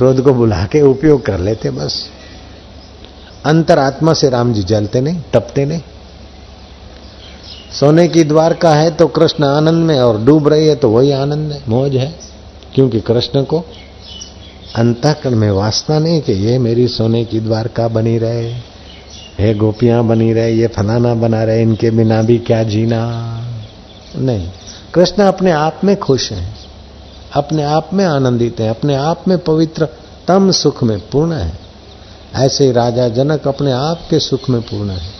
क्रोध 0.00 0.22
को 0.24 0.32
बुला 0.32 0.64
के 0.64 0.80
उपयोग 0.80 1.24
कर 1.26 1.38
लेते, 1.38 1.70
बस। 1.70 2.08
अंतरात्मा 3.44 4.12
से 4.12 4.28
राम 4.30 4.52
जी 4.52 4.62
जलते 4.62 5.00
नहीं, 5.00 5.20
टपते 5.32 5.64
नहीं। 5.64 5.80
सोने 7.80 8.08
की 8.08 8.24
द्वारका 8.24 8.74
है 8.74 8.90
तो 8.90 9.06
कृष्ण 9.06 9.44
आनंद 9.44 9.86
में, 9.86 10.00
और 10.00 10.24
डूब 10.24 10.48
रही 10.48 10.66
है 10.66 10.74
तो 10.74 10.90
वही 10.90 11.12
आनंद 11.12 11.52
है 11.52 11.62
मौज 11.68 11.96
है। 11.96 12.14
क्योंकि 12.74 13.00
कृष्ण 13.00 13.42
को 13.42 13.64
अंतकरण 14.76 15.34
में 15.34 15.50
वासना 15.50 15.98
नहीं 15.98 16.20
कि 16.20 16.32
ये 16.32 16.58
मेरी 16.58 16.88
सोने 16.88 17.24
की 17.24 17.40
द्वारका 17.40 17.88
बनी 17.88 18.18
रहे, 18.18 18.52
हे 19.38 19.54
गोपियाँ 19.54 20.04
बनी 20.04 20.32
रहे, 20.32 20.52
ये 20.52 20.66
फलाना 20.66 21.14
बना 21.14 21.44
रहे, 21.44 21.62
इनके 21.62 21.90
बिना 21.90 22.22
भी 22.22 22.38
क्या 22.38 22.62
जीना। 22.62 23.02
नहीं, 24.16 24.48
कृष्ण 24.94 25.22
अपने 25.22 25.50
आप 25.50 25.80
में 25.84 25.96
खुश 25.96 26.32
हैं। 26.32 26.69
अपने 27.34 27.62
आप 27.62 27.90
में 27.92 28.04
आनंदित 28.04 28.60
है, 28.60 28.68
अपने 28.68 28.94
आप 28.94 29.28
में 29.28 29.38
पवित्र, 29.38 29.88
तम 30.28 30.50
सुख 30.50 30.82
में 30.82 30.98
पूर्ण 30.98 31.32
है। 31.32 31.58
ऐसे 32.34 32.72
राजा 32.72 33.08
जनक 33.08 33.48
अपने 33.48 33.72
आप 33.72 34.00
के 34.10 34.18
सुख 34.18 34.50
में 34.50 34.62
पूर्ण 34.62 34.90
है। 34.90 35.10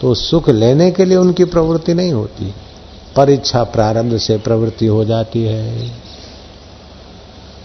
तो 0.00 0.14
सुख 0.14 0.48
लेने 0.48 0.90
के 0.90 1.04
लिए 1.04 1.16
उनकी 1.16 1.44
प्रवृत्ति 1.44 1.94
नहीं 1.94 2.12
होती। 2.12 2.54
परीक्षा 3.16 3.64
प्रारंभ 3.64 4.16
से 4.16 4.38
प्रवृत्ति 4.38 4.86
हो 4.86 5.04
जाती 5.04 5.44
है। 5.44 5.92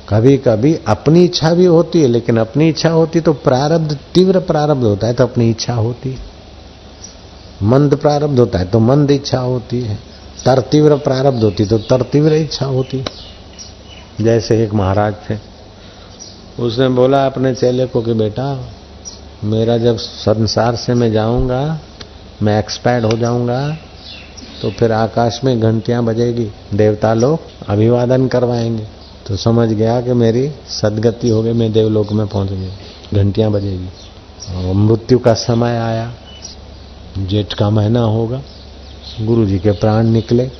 कभी 0.10 0.38
कभी 0.38 0.80
अपनी 0.88 1.24
इच्छा 1.24 1.54
भी 1.54 1.66
होती 1.66 2.02
है, 2.02 2.08
लेकिन 2.08 2.38
अपनी 2.38 2.70
इच्छा 2.70 2.90
होती 2.90 3.22
तो 3.22 3.34
प्रारब्ध, 3.34 3.98
तीव्र 4.14 4.40
प्रारब्ध 4.40 4.84
होता 4.84 5.08
है 5.08 5.14
तो 5.14 5.24
अपनी 5.24 5.50
इच्छा 5.50 5.74
होती। 5.74 6.10
है 6.10 6.34
मंद 7.64 7.96
प्रारब्ध 7.96 8.40
होता 8.40 8.60
है 8.60 8.66
तो 8.66 8.80
मंद 8.80 9.12
इच्छा 9.12 9.40
होती 9.40 9.82
है। 9.82 10.13
तर 10.46 10.60
तीव्र 10.62 10.96
प्रारब्ध 10.98 11.44
होती 11.44 11.66
तो 11.66 11.78
तर 11.80 12.02
तीव्र 12.04 12.34
इच्छा 12.34 12.66
होती। 12.66 13.04
जैसे 14.22 14.64
एक 14.64 14.74
महाराज 14.74 15.14
थे। 15.30 15.38
उसने 16.60 16.88
बोला, 16.90 17.26
अपने 17.26 17.54
चेले 17.56 17.86
को 17.86 18.02
कि 18.02 18.14
बेटा, 18.14 18.48
मेरा 19.44 19.78
जब 19.78 19.98
संसार 19.98 20.76
से 20.76 20.94
मैं 20.94 21.12
जाऊँगा, 21.12 21.80
मैं 22.42 22.60
एक्सपायर्ड 22.60 23.06
हो 23.06 23.18
जाऊँगा 23.18 23.78
तो 24.62 24.70
फिर 24.72 24.92
आकाश 24.92 25.40
में 25.44 25.60
घंटियाँ 25.60 26.04
बजेगी, 26.04 26.50
देवता 26.74 27.14
लोग 27.14 27.40
अभिवादन 27.70 28.28
करवाएँगे। 28.28 28.86
तो 29.28 29.36
समझ 29.36 29.70
गया 29.70 30.00
कि 30.02 30.14
मेरी 30.14 30.50
सदगति 30.72 31.30
हो 31.30 31.42
गई, 31.44 31.52
मैं 31.52 31.72
देवलोक 31.72 32.12
में 32.12 32.28
पहुँच 32.28 32.50
गई 32.50 32.72
घंटियाँ 33.14 33.52
बजेगी। 33.52 33.88
और 34.58 34.74
मृत्यु 34.74 35.20
का 35.20 35.34
समय 35.34 35.78
आया, 35.78 36.12
जेठ 37.20 37.54
का 37.54 37.70
महीना 37.70 38.02
होगा। 38.02 38.42
गुरु 39.22 39.46
जी 39.46 39.60
के 39.60 39.72
प्राण 39.72 40.08
निकले। 40.08 40.52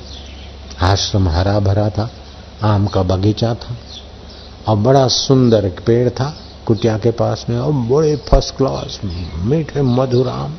आश्रम 0.82 1.28
हरा 1.28 1.60
भरा 1.60 1.90
था, 1.90 2.10
आम 2.62 2.86
का 2.86 3.02
बगीचा 3.02 3.54
था। 3.54 3.76
और 4.68 4.76
बड़ा 4.76 5.08
सुंदर 5.08 5.64
एक 5.64 5.80
पेड़ 5.86 6.08
था 6.08 6.36
कुटिया 6.66 6.98
के 6.98 7.10
पास 7.10 7.46
में। 7.48 7.58
और 7.58 7.72
बड़े 7.72 8.16
फ़र्स्ट 8.16 8.56
क्लास 8.56 9.00
मीठे, 9.34 9.82
मधुर 9.82 10.28
आम। 10.28 10.56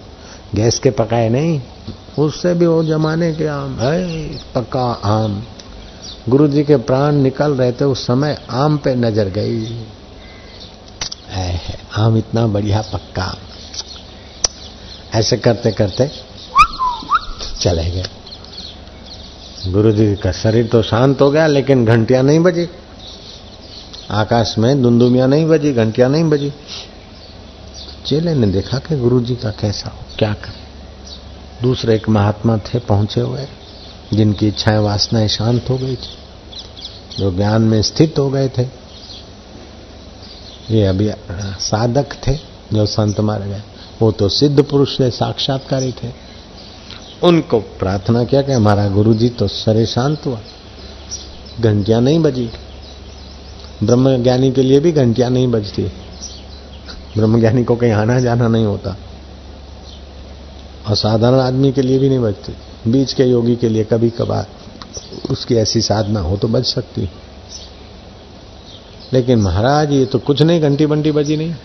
गैस 0.55 0.79
के 0.79 0.89
पकाए 0.89 1.29
नहीं, 1.29 1.61
उससे 2.19 2.53
भी 2.53 2.65
वो 2.65 2.83
जमाने 2.83 3.33
के 3.33 3.47
आम। 3.47 3.79
है 3.79 4.27
पक्का 4.55 4.85
आम। 5.03 5.43
गुरु 6.29 6.47
जी 6.47 6.63
के 6.63 6.75
प्राण 6.75 7.15
निकल 7.15 7.51
रहे 7.51 7.71
थे, 7.71 7.85
उस 7.85 8.07
समय 8.07 8.37
आम 8.49 8.77
पे 8.77 8.95
नज़र 8.95 9.25
गई। 9.25 9.85
आम 11.97 12.17
इतना 12.17 12.47
बढ़िया 12.47 12.81
पक्का। 12.93 13.35
ऐसे 15.13 15.37
करते 15.37 15.71
करते 15.71 16.35
चले 17.65 17.89
गए। 17.91 18.03
गुरु 19.67 19.91
जी 19.91 20.15
का 20.15 20.31
शरीर 20.31 20.67
तो 20.67 20.81
शांत 20.81 21.22
हो 21.22 21.31
गया, 21.31 21.48
लेकिन 21.48 21.86
घंटियाँ 21.86 22.24
नहीं 22.24 22.39
बजी। 22.39 22.67
आकाश 24.12 24.55
में 24.57 24.81
दुंदुमिया 24.81 25.27
नहीं 25.27 25.45
बजी, 25.45 25.72
घंटियाँ 25.74 26.10
नहीं 26.10 26.24
बजी। 26.24 26.51
चेले 28.05 28.34
ने 28.34 28.48
देखा 28.48 28.77
कि 28.77 28.98
गुरु 28.98 29.22
जी 29.22 29.36
का 29.36 29.50
कैसा 29.51 29.89
हो, 29.89 30.03
क्या 30.17 30.34
कर। 30.34 30.53
दूसरे 31.62 31.95
एक 31.95 32.10
महात्मा 32.10 32.57
थे, 32.57 32.79
पहुँचे 32.79 33.22
हुए, 33.22 33.48
जिनकी 34.13 34.48
इच्छाएँ 34.48 34.79
वासनाएँ 34.79 35.27
शांत 35.27 35.69
हो 35.69 35.77
गई 35.77 35.95
थी, 35.95 36.13
जो 37.17 37.31
ज्ञान 37.31 37.62
में 37.62 37.81
स्थित 37.81 38.19
हो 38.19 38.29
गए 38.29 38.50
थे। 38.50 38.63
ये 40.72 40.86
अभी 40.86 41.10
साधक 41.60 42.13
थे, 42.27 42.36
जो 42.74 42.86
संत 42.86 43.19
मारे 43.19 43.50
गए। 43.50 43.62
वो 44.01 44.12
तो 44.12 44.29
सिद्ध 44.29 44.63
पुरुष 44.63 45.00
थे 45.00 45.10
साक्षात्कारी 45.12 45.91
थे। 45.91 46.25
उनको 47.24 47.60
प्रार्थना 47.60 48.24
किया 48.24 48.41
कि 48.41 48.51
हमारा 48.51 48.88
गुरु 48.88 49.13
जी 49.13 49.29
तो 49.29 49.48
सरे 49.48 49.86
शांत 49.86 50.25
हुआ। 50.25 50.39
घंटियाँ 51.62 52.01
नहीं 52.01 52.19
बजी। 52.19 52.50
ब्रह्म 53.84 54.24
ज्ञानी 54.24 54.51
के 54.51 54.62
लिए 54.62 54.79
भी 54.79 54.91
घंटियाँ 54.91 55.29
नहीं 55.29 55.48
बजती। 55.48 55.84
ब्रह्म 57.17 57.39
ज्ञानी 57.39 57.63
को 57.63 57.75
कहीं 57.75 57.91
आना 57.91 58.19
जाना 58.19 58.48
नहीं 58.48 58.65
होता। 58.65 58.98
और 60.89 60.95
साधारण 60.95 61.39
आदमी 61.39 61.72
के 61.72 61.81
लिए 61.81 62.00
भी 62.00 62.10
नहीं 62.10 62.19
बजती। 62.19 62.55
बीच 62.91 63.13
के 63.13 63.24
योगी 63.24 63.55
के 63.55 63.69
लिए 63.69 63.84
कभी 63.84 64.10
कभार 64.10 64.48
उसकी 65.29 65.55
ऐसी 65.55 65.81
साधना 65.81 66.19
हो 66.19 66.38
तो 66.38 66.48
बज 66.48 66.65
सकती। 66.65 67.10
लेकिन 69.13 69.39
महाराज, 69.39 69.91
ये 69.91 70.05
तो 70.05 70.19
कुछ 70.19 70.41
नहीं, 70.41 70.62
घंटी 70.62 70.86
बंटी 70.86 71.12
बजी 71.12 71.38
नहीं। 71.38 71.55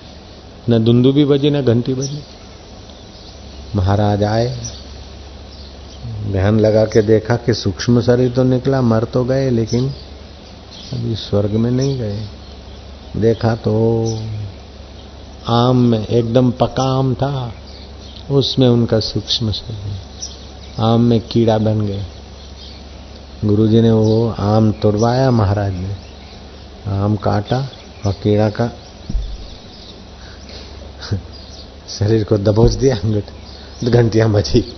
न 0.71 0.85
दुंदू 0.85 1.13
भी 1.13 1.25
बजी, 1.25 1.51
न 1.51 1.63
घंटी 1.63 1.95
बजी। 1.95 2.23
महाराज 3.77 4.23
आए। 4.23 4.80
ध्यान 6.27 6.61
लगा 6.61 6.85
के 6.85 7.03
देखा 7.03 7.37
कि 7.37 7.55
सूक्ष्म 7.55 8.01
शरीर 8.01 8.31
तो 8.31 8.43
निकला, 8.43 8.83
मर 8.83 9.05
तो 9.05 9.25
गए, 9.25 9.51
लेकिन 9.51 9.89
अभी 10.93 11.15
स्वर्ग 11.15 11.51
में 11.51 11.71
नहीं 11.71 11.99
गए। 11.99 12.27
देखा 13.17 13.55
तो 13.55 14.05
आम 15.49 15.77
में 15.77 16.07
एकदम 16.07 16.51
पका 16.51 16.99
आम 16.99 17.15
था, 17.15 17.53
उसमें 18.31 18.69
उनका 18.69 19.01
सूक्ष्म 19.01 19.53
शरीर। 19.53 19.93
आम 20.85 21.01
में 21.01 21.21
कीड़ा 21.21 21.59
बन 21.59 21.81
गए। 21.81 22.05
गुरुजी 23.45 23.81
ने 23.81 23.91
वो 23.91 24.35
आम 24.39 24.73
तुड़वाया 24.73 25.31
महाराज 25.31 25.73
ने। 25.73 25.97
आम 26.89 27.17
काटा 27.17 27.69
और 28.07 28.13
कीड़ा 28.13 28.51
का 28.51 28.71
शरीर 31.89 32.25
को 32.25 32.39
दबोच 32.39 32.73
दिया 32.73 33.23
घंटियाँ 33.91 34.31
बची 34.31 34.77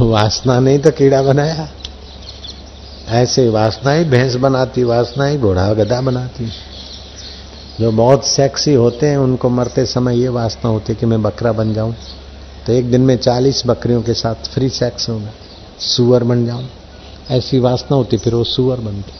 वासना 0.00 0.60
नहीं 0.60 0.78
तो 0.78 0.90
कीड़ा 0.90 1.22
बनाया। 1.22 1.68
ऐसे 3.08 3.48
वासना 3.48 3.92
ही, 3.92 4.04
भैंस 4.04 4.34
बनाती, 4.34 4.84
वासना 4.84 5.26
ही, 5.26 5.38
घोड़ा 5.38 5.72
गधा 5.74 6.00
बनाती। 6.00 6.48
जो 7.80 7.92
बहुत 7.92 8.26
सेक्सी 8.26 8.74
होते 8.74 9.06
हैं, 9.06 9.16
उनको 9.16 9.48
मरते 9.48 9.86
समय 9.86 10.20
ये 10.20 10.28
वासना 10.28 10.70
होती 10.70 10.92
है 10.92 10.98
कि 11.00 11.06
मैं 11.06 11.22
बकरा 11.22 11.52
बन 11.52 11.74
जाऊँ। 11.74 11.94
तो 12.66 12.72
एक 12.72 12.90
दिन 12.90 13.00
में 13.00 13.16
चालीस 13.16 13.62
बकरियों 13.66 14.02
के 14.02 14.14
साथ 14.14 14.34
फ्री 14.34 14.68
सेक्स 14.68 15.08
होगा, 15.08 15.30
सुअर 15.78 16.24
बन 16.24 16.46
जाऊँ। 16.46 16.68
ऐसी 17.30 17.58
वासना 17.58 17.96
होती, 17.96 18.16
फिर 18.16 18.34
वो 18.34 18.44
सुअर 18.44 18.80
बनती। 18.80 19.12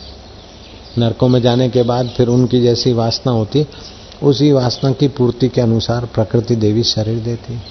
नरकों 1.01 1.29
में 1.29 1.43
जाने 1.43 1.69
के 1.69 1.83
बाद 1.83 2.09
फिर 2.17 2.29
उनकी 2.29 2.61
जैसी 2.61 2.93
वासना 2.93 3.33
होती, 3.33 3.67
उसी 4.23 4.53
वासना 4.53 4.93
की 4.93 5.09
पूर्ति 5.09 5.49
के 5.49 5.61
अनुसार 5.61 6.05
प्रकृति 6.05 6.57
देवी 6.57 6.83
शरीर 6.83 7.19
देती। 7.19 7.63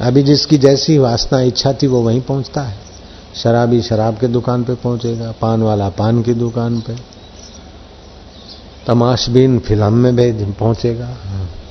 अभी 0.00 0.22
जिसकी 0.22 0.58
जैसी 0.58 0.98
वासना, 0.98 1.40
इच्छा 1.40 1.72
थी, 1.72 1.86
वो 1.86 2.02
वहीं 2.02 2.20
पहुँचता 2.20 2.62
है। 2.62 2.78
शराबी 3.34 3.82
शराब 3.82 4.18
के 4.18 4.28
दुकान 4.28 4.64
पे 4.64 4.74
पहुंचेगा, 4.74 5.34
पान 5.40 5.62
वाला 5.62 5.88
पान 5.88 6.22
की 6.22 6.34
दुकान 6.34 6.80
पे। 6.80 6.96
तमाशबीन 8.86 9.58
फ़िल्म 9.58 9.92
में 9.92 10.16
भेज, 10.16 10.54
पहुंचेगा। 10.54 11.16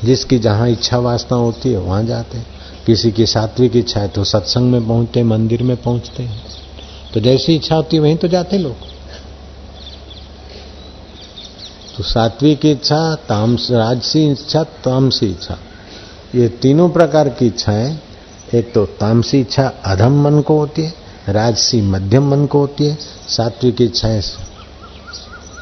जिसकी 0.06 0.40
जहाँ 0.40 0.70
इच्छा 0.70 0.98
वासना 0.98 1.38
होती 1.38 1.72
है, 1.72 1.78
वहाँ 1.78 2.04
जाते 2.04 2.38
हैं। 2.38 2.48
किसी 2.86 3.12
की 3.12 3.26
सात्विक 3.26 3.76
इच्छा 3.76 4.00
है 4.00 4.08
तो 4.08 4.24
सत्संग 4.24 4.72
में 4.72 4.88
पहुँचते 4.88 5.24
मंदिर 5.24 5.64
में 5.64 5.78
पहुँचते 5.78 6.24
हैं। 6.24 6.44
तो 7.14 7.20
जैसी 7.20 7.56
इच्छा 7.56 7.76
होती 7.76 7.98
है, 7.98 8.04
वहीं 8.04 8.18
तो 8.18 8.28
जाते 8.28 8.58
लोग। 8.58 8.76
तो 11.98 12.04
सात्विक 12.04 12.66
इच्छा, 12.66 13.16
तामस, 13.16 13.68
राजसी 13.72 14.32
इच्छा, 14.32 14.64
तामसी 14.64 15.26
इच्छा। 15.26 15.58
ये 16.36 16.48
तीनों 16.48 16.90
प्रकार 16.90 17.30
की 17.30 17.48
इच्छाएँ 17.48 18.00
एक 18.56 18.74
तो 18.74 18.86
तामसी 18.86 19.40
इच्छा 19.40 19.74
अधम 19.86 20.22
मन 20.22 20.42
को 20.42 20.58
होती 20.58 20.82
है, 20.82 20.94
राजसी 21.30 21.82
मध्यम 21.82 22.32
मन 22.32 22.46
को 22.46 22.60
होती 22.60 22.86
है, 22.86 22.98
सात्विक 23.28 23.82
इच्छाएँ 23.82 24.22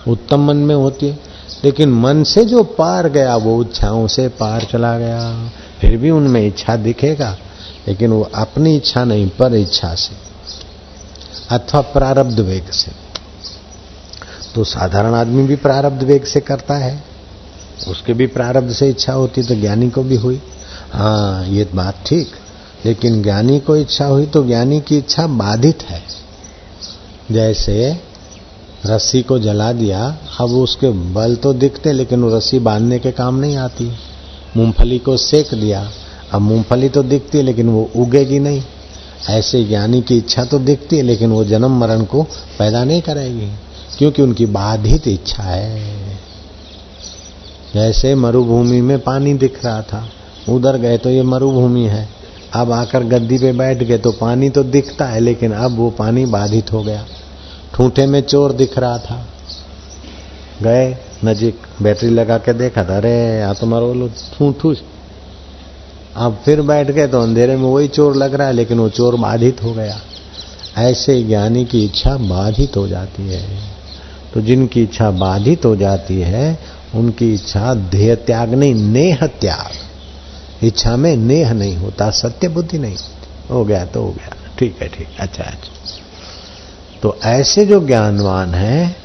उत्तम 0.08 0.48
मन 0.48 0.58
में 0.58 0.76
होती 0.76 1.08
है। 1.08 1.20
लेकिन 1.64 1.90
मन 1.90 2.24
से 2.24 2.46
जो 2.46 2.64
पार 2.64 3.10
गया, 3.10 3.36
वो 3.36 3.62
इच्छाओं 3.62 4.08
से 4.08 4.28
पार 4.28 4.62
चला 4.62 4.98
गया। 4.98 5.50
फिर 5.82 5.98
भी 5.98 6.10
उनमें 6.10 6.48
इच्छा 6.48 6.76
दिखेगा, 6.76 7.38
लेकिन 7.88 8.12
वो 8.12 8.30
अपनी 8.36 8.76
इच्छा 8.76 9.04
नहीं, 9.04 9.30
पर 9.30 9.54
इच्छा 9.54 9.96
से। 9.96 10.30
अथवा 11.56 11.82
प्रारब्ध 11.82 12.40
वेग 12.40 12.70
से। 12.70 12.92
तो 14.56 14.64
साधारण 14.64 15.14
आदमी 15.14 15.44
भी 15.44 15.56
प्रारब्ध 15.56 16.04
वेग 16.04 16.24
से 16.24 16.40
करता 16.40 16.74
है। 16.74 17.04
उसके 17.88 18.14
भी 18.14 18.28
प्रारब्ध 18.28 18.74
से 18.74 18.90
इच्छा 18.90 19.14
होती 19.14 19.44
तो 19.44 19.56
ज्ञानी 19.56 19.90
को 19.90 20.04
भी 20.04 20.16
हुई। 20.16 20.42
हाँ 20.94 21.46
ये 21.46 21.70
बात 21.76 21.96
ठीक। 22.06 22.32
लेकिन 22.86 23.24
ज्ञानी 23.24 23.60
को 23.60 23.76
इच्छा 23.76 24.06
हुई 24.06 24.26
तो 24.26 24.44
ज्ञानी 24.44 24.82
की 24.82 24.98
इच्छा 24.98 25.28
बाधित 25.28 25.84
है। 25.84 26.04
जैसे 27.32 27.98
रस्सी 28.86 29.22
को 29.22 29.40
जला 29.40 29.72
दिया, 29.72 30.18
अब 30.40 30.50
उसके 30.50 30.90
बल 31.14 31.36
तो 31.36 31.54
दिखते, 31.54 31.92
लेकिन 31.92 32.24
वो 32.24 32.38
रस्सी 32.38 32.60
बांधने 32.60 33.00
के 33.00 33.12
काम 33.12 33.36
नहीं 33.36 33.58
आती। 33.58 33.92
मूंगफली 34.58 35.00
को 35.00 35.18
सेक 35.18 35.54
दिया, 35.54 35.92
अब 36.32 36.42
मूंगफली 36.42 36.90
तो 36.90 37.04
दिखती 37.04 37.38
है, 37.38 37.44
लेकिन 37.44 37.70
वो 37.70 37.90
उगेगी 37.96 38.40
नहीं। 38.40 38.64
ऐसे 39.30 39.64
ज्ञानी 39.64 40.02
की 40.02 40.18
इच्छा 40.18 40.46
तो 40.46 40.60
दिखती 40.60 40.98
है, 40.98 41.02
लेकिन 41.02 41.30
वो 41.30 41.44
जन्म 41.44 41.80
मरण 41.80 42.04
को 42.04 42.24
पैदा 42.60 42.84
नहीं 42.84 43.02
करेगी, 43.02 43.52
क्योंकि 43.98 44.22
उनकी 44.22 44.46
बाधित 44.46 45.08
इच्छा 45.08 45.44
है। 45.44 46.20
जैसे 47.74 48.16
मरुभूमि 48.16 48.82
में 48.82 49.00
पानी 49.00 49.34
दिख 49.34 49.66
रहा 49.66 49.82
था, 49.82 50.10
उधर 50.50 50.78
गए 50.78 50.98
तो 50.98 51.10
ये 51.10 51.24
मरुभूमि 51.24 51.84
है। 51.84 52.19
अब 52.54 52.72
आकर 52.72 53.04
गद्दी 53.04 53.38
पे 53.38 53.52
बैठ 53.52 53.84
गए 53.84 53.98
तो 53.98 54.12
पानी 54.12 54.50
तो 54.50 54.64
दिखता 54.64 55.06
है, 55.06 55.20
लेकिन 55.20 55.52
अब 55.52 55.76
वो 55.78 55.90
पानी 55.90 56.26
बाधित 56.26 56.74
हो 56.74 56.84
गया। 56.84 57.06
ठूठे 57.74 58.06
में 58.06 58.22
चोर 58.22 58.52
दिख 58.52 58.78
रहा 58.78 58.98
था। 58.98 59.26
गए, 60.64 60.98
नजीक, 61.26 61.60
बैटरी 61.82 62.10
लगा 62.10 62.38
के 62.38 62.54
देखा 62.54 62.84
था, 62.84 62.98
अरे, 62.98 63.40
यहाँ 63.40 63.56
तो 63.56 63.68
मारो 63.68 63.94
लो 63.94 64.08
ठूठू 64.08 64.76
अब 66.16 66.40
फिर 66.46 66.62
बैठ 66.62 66.92
गए 66.92 67.08
तो 67.08 67.22
अंधेरे 67.22 67.56
में 67.56 67.70
वही 67.70 67.88
चोर 67.88 68.16
लग 68.16 68.34
रहा 68.34 68.48
है, 68.48 68.54
लेकिन 68.54 68.80
वो 68.80 68.90
चोर 68.90 69.16
बाधित 69.16 69.64
हो 69.64 69.74
गया। 69.74 70.00
ऐसे 70.78 71.24
ज्ञानी 71.24 71.66
की 71.66 71.86
इच्छा 71.86 72.18
बाधित 72.18 72.78
हो 72.78 72.88
जाती 72.88 73.30
है। 73.30 73.60
तो 74.34 74.42
जिनकी 74.42 74.84
इच्छा 74.84 75.12
बाधित 75.12 75.66
हो 75.66 75.76
जाती 75.76 76.22
है, 76.22 76.60
उनकी 76.96 77.34
इच्छा 77.34 77.74
ध्येय 77.74 78.16
त्याग 78.16 78.54
नहीं, 78.54 78.76
नेह 78.76 79.20
त्याग। 79.26 79.89
इच्छा 80.64 80.96
में 80.96 81.18
नेह 81.18 81.54
नहीं 81.54 81.78
होता, 81.78 82.10
सत्य 82.10 82.48
बुद्धि 82.48 82.80
नहीं 82.80 82.96
होती। 82.96 83.54
हो 83.54 83.66
गया 83.66 83.86
तो 83.86 84.04
हो 84.04 84.12
गया। 84.12 84.36
ठीक 84.60 84.82
है, 84.82 84.88
ठीक 84.88 85.08
अच्छा 85.20 85.44
अच्छा। 85.44 85.72
तो 87.04 87.20
ऐसे 87.24 87.66
जो 87.66 87.88
ज्ञानवान 87.88 88.54
हैं, 88.54 88.96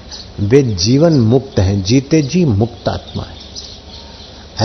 वे 0.41 0.63
जीवन 0.63 1.13
मुक्त 1.13 1.59
हैं, 1.59 1.83
जीते 1.83 2.23
जी 2.23 2.45
मुक्त 2.45 2.89
आत्मा 2.89 3.23
है। 3.23 3.35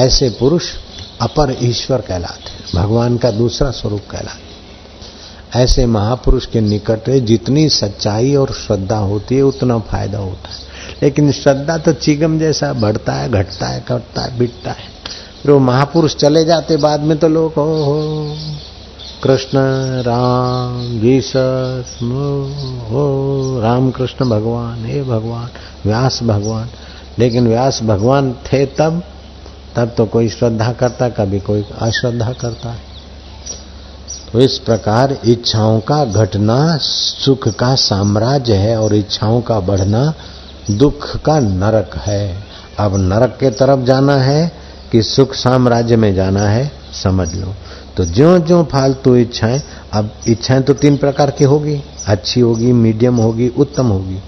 ऐसे 0.05 0.29
पुरुष 0.29 0.63
अपर 1.21 1.57
ईश्वर 1.61 2.01
कहलाते 2.01 2.49
हैं, 2.49 2.63
भगवान 2.75 3.17
का 3.17 3.31
दूसरा 3.31 3.71
स्वरूप 3.71 4.01
कहलाते 4.11 4.49
ऐसे 5.59 5.85
महापुरुष 5.85 6.45
के 6.45 6.61
निकट 6.61 7.09
जितनी 7.09 7.69
सच्चाई 7.69 8.35
और 8.35 8.51
श्रद्धा 8.51 8.97
होती 8.97 9.35
है, 9.35 9.41
उतना 9.41 9.79
फ़ायदा 9.79 10.17
होता 10.17 10.49
है। 10.49 10.59
लेकिन 11.03 11.31
श्रद्धा 11.31 11.77
तो 11.77 11.93
चिगम 11.93 12.39
जैसा 12.39 12.73
बढ़ता 12.73 13.13
है, 13.13 13.29
घटता 13.29 13.67
है 13.67 13.85
घटता 13.89 14.21
है, 14.21 14.37
बिटता 14.37 14.71
है। 14.71 14.98
वो 15.47 15.59
महापुरुष 15.59 16.15
चले 16.15 16.45
जाते 16.45 16.77
बाद 16.77 16.99
में 16.99 17.17
तो 17.17 17.27
लोग 17.27 17.53
हो 17.53 17.83
हो, 17.83 18.35
कृष्ण, 19.23 19.59
राम, 20.01 20.99
जीसस 20.99 21.99
हो 22.91 23.59
राम 23.63 23.91
कृष्ण 23.91 24.29
भगवान, 24.29 24.85
हे 24.85 25.03
भगवान, 25.03 25.49
व्यास 25.85 26.19
भगवान। 26.23 26.69
लेकिन 27.19 27.47
व्यास 27.47 27.83
भगवान 27.83 28.33
थे 28.33 28.65
तब 28.65 29.03
तब 29.75 29.91
तो 29.97 30.05
कोई 30.05 30.29
श्रद्धा 30.29 30.73
करता, 30.73 31.09
कभी 31.09 31.39
कोई 31.39 31.65
अश्रद्धा 31.81 32.31
करता 32.31 32.69
है। 32.69 32.79
तो 34.33 34.39
इस 34.39 34.57
प्रकार 34.57 35.17
इच्छाओं 35.25 35.79
का 35.79 36.05
घटना, 36.05 36.77
सुख 36.77 37.47
का 37.47 37.75
साम्राज्य 37.75 38.53
है 38.53 38.79
और 38.79 38.95
इच्छाओं 38.95 39.41
का 39.41 39.59
बढ़ना 39.59 40.13
दुख 40.71 41.17
का 41.17 41.39
नरक 41.39 41.95
है। 41.95 42.43
अब 42.79 42.95
नरक 42.95 43.37
के 43.39 43.49
तरफ़ 43.49 43.79
जाना 43.79 44.15
है 44.15 44.58
कि 44.91 45.01
सुख 45.01 45.33
साम्राज्य 45.33 45.95
में 45.95 46.13
जाना 46.15 46.41
है, 46.41 46.71
समझ 47.03 47.33
लो। 47.35 47.53
तो 47.97 48.05
ज्यो 48.05 48.37
ज्यो 48.39 48.63
फालतू 48.63 49.15
इच्छाएँ, 49.15 49.61
अब 49.93 50.11
इच्छाएँ 50.27 50.61
तो 50.61 50.73
तीन 50.73 50.97
प्रकार 50.97 51.31
की 51.31 51.43
होगी। 51.43 51.81
अच्छी 52.07 52.39
होगी, 52.39 52.71
मीडियम 52.73 53.15
होगी, 53.15 53.49
उत्तम 53.49 53.87
होगी। 53.87 54.19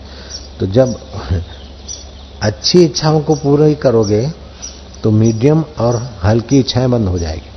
तो 0.60 0.68
जब 0.68 0.96
अच्छी 2.42 2.84
इच्छाओं 2.84 3.20
को 3.22 3.36
पूरा 3.36 3.66
ही 3.66 3.76
करोगे 3.76 4.30
तो 5.04 5.12
मीडियम 5.12 5.64
और 5.80 5.96
हल्की 6.24 6.60
इच्छाएँ 6.60 6.88
बंद 6.88 7.08
हो 7.08 7.20
जाएगी। 7.20 7.50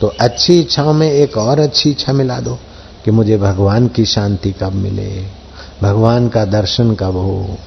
तो 0.00 0.06
अच्छी 0.20 0.60
इच्छाओं 0.60 0.92
में 0.92 1.10
एक 1.10 1.36
और 1.36 1.60
अच्छी 1.60 1.90
इच्छा 1.90 2.12
मिला 2.12 2.38
दो, 2.40 2.58
कि 3.04 3.10
मुझे 3.10 3.36
भगवान 3.38 3.88
की 3.88 4.04
शांति 4.04 4.52
कब 4.52 4.72
मिले, 4.72 5.26
भगवान 5.82 6.28
का 6.28 6.44
दर्शन 6.44 6.94
कब 6.94 7.16
हो, 7.16 7.58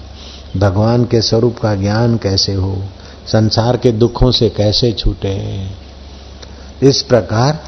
भगवान 0.57 1.05
के 1.05 1.21
स्वरूप 1.21 1.57
का 1.57 1.75
ज्ञान 1.75 2.17
कैसे 2.17 2.53
हो। 2.53 2.83
संसार 3.27 3.77
के 3.77 3.91
दुखों 3.91 4.31
से 4.31 4.49
कैसे 4.49 4.91
छूटे। 4.91 5.67
इस 6.83 7.01
प्रकार 7.01 7.63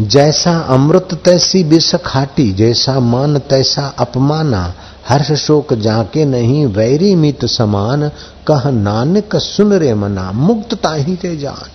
जैसा 0.00 0.58
अमृत 0.58 1.08
तैसी 1.24 1.62
विष 1.62 1.94
खाटी, 1.94 2.52
जैसा 2.52 3.00
मान 3.00 3.38
तैसा 3.38 3.86
अपमाना, 3.98 4.74
हर्ष 5.08 5.32
शोक 5.32 5.74
जाके 5.74 6.24
नहीं, 6.24 6.66
वैरी 6.66 7.14
मित 7.14 7.44
समान, 7.44 8.08
कह 8.46 8.70
नानक 8.70 9.36
सुन 9.36 9.72
रे 9.72 9.94
मना 9.94 10.32
मुक्तता 10.32 10.94
ही 10.94 11.16
ते 11.16 11.36
जान। 11.36 11.70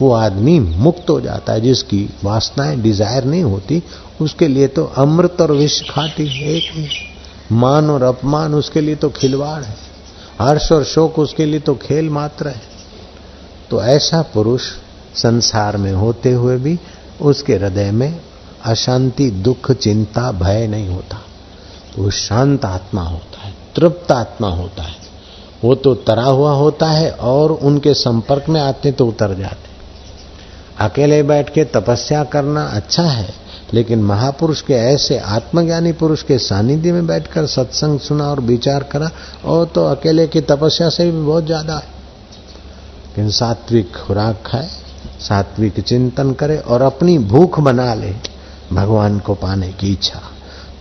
वो 0.00 0.12
आदमी 0.12 0.58
मुक्त 0.60 1.10
हो 1.10 1.20
जाता 1.20 1.52
है, 1.52 1.60
जिसकी 1.60 2.10
वासनाएँ 2.24 2.76
डिज़ायर 2.76 3.24
नहीं 3.24 3.42
होती, 3.42 3.82
उसके 4.20 4.48
लिए 4.48 4.66
तो 4.66 4.84
अमृत 4.84 5.36
और 5.40 5.52
विष 5.52 5.80
खाती 5.90 6.56
एक 6.56 6.72
ही। 6.72 7.05
मान 7.52 7.90
और 7.90 8.02
अपमान 8.02 8.54
उसके 8.54 8.80
लिए 8.80 8.96
तो 8.96 9.10
खिलवाड़ 9.10 9.62
है। 9.62 9.74
हर्ष 10.40 10.72
और 10.72 10.84
शोक 10.84 11.18
उसके 11.18 11.44
लिए 11.44 11.60
तो 11.60 11.74
खेल 11.74 12.10
मात्र 12.10 12.48
है। 12.48 12.62
तो 13.70 13.82
ऐसा 13.82 14.22
पुरुष 14.22 14.62
संसार 15.14 15.76
में 15.76 15.92
होते 15.92 16.32
हुए 16.32 16.56
भी 16.56 16.78
उसके 17.22 17.54
हृदय 17.54 17.90
में 17.90 18.20
अशांति, 18.64 19.30
दुख, 19.30 19.72
चिंता, 19.72 20.32
भय 20.32 20.66
नहीं 20.66 20.88
होता। 20.88 21.20
वो 21.98 22.10
शांत 22.10 22.64
आत्मा 22.64 23.02
होता 23.02 23.40
है, 23.40 23.54
तृप्त 23.76 24.12
आत्मा 24.12 24.48
होता 24.48 24.82
है। 24.82 24.96
वो 25.64 25.74
तो 25.74 25.94
तरा 25.94 26.24
हुआ 26.24 26.52
होता 26.52 26.86
है 26.86 27.10
और 27.10 27.52
उनके 27.52 27.94
संपर्क 27.94 28.48
में 28.48 28.60
आते 28.60 28.92
तो 28.92 29.06
उतर 29.06 29.34
जाते। 29.34 29.68
अकेले 30.84 31.22
बैठ 31.22 31.50
के 31.50 31.64
तपस्या 31.64 32.24
करना 32.24 32.64
अच्छा 32.64 33.02
है 33.02 33.45
लेकिन 33.74 34.02
महापुरुष 34.02 34.60
के 34.62 34.74
ऐसे 34.74 35.18
आत्मज्ञानी 35.18 35.92
पुरुष 35.92 36.22
के 36.22 36.38
सानिध्य 36.38 36.92
में 36.92 37.06
बैठकर 37.06 37.46
सत्संग 37.46 38.00
सुना 38.00 38.30
और 38.30 38.40
विचार 38.40 38.82
करा, 38.82 39.10
और 39.44 39.66
तो 39.66 39.84
अकेले 39.84 40.26
की 40.26 40.40
तपस्या 40.40 40.88
से 40.88 41.10
भी 41.10 41.20
बहुत 41.20 41.46
ज़्यादा 41.46 41.76
है। 41.76 41.94
लेकिन 43.06 43.30
सात्विक 43.30 43.96
खुराक 43.96 44.42
खाए, 44.46 44.68
सात्विक 45.20 45.80
चिंतन 45.80 46.32
करे 46.32 46.58
और 46.58 46.82
अपनी 46.82 47.18
भूख 47.18 47.60
बना 47.60 47.94
ले, 47.94 48.14
भगवान 48.72 49.18
को 49.18 49.34
पाने 49.34 49.72
की 49.72 49.92
इच्छा। 49.92 50.22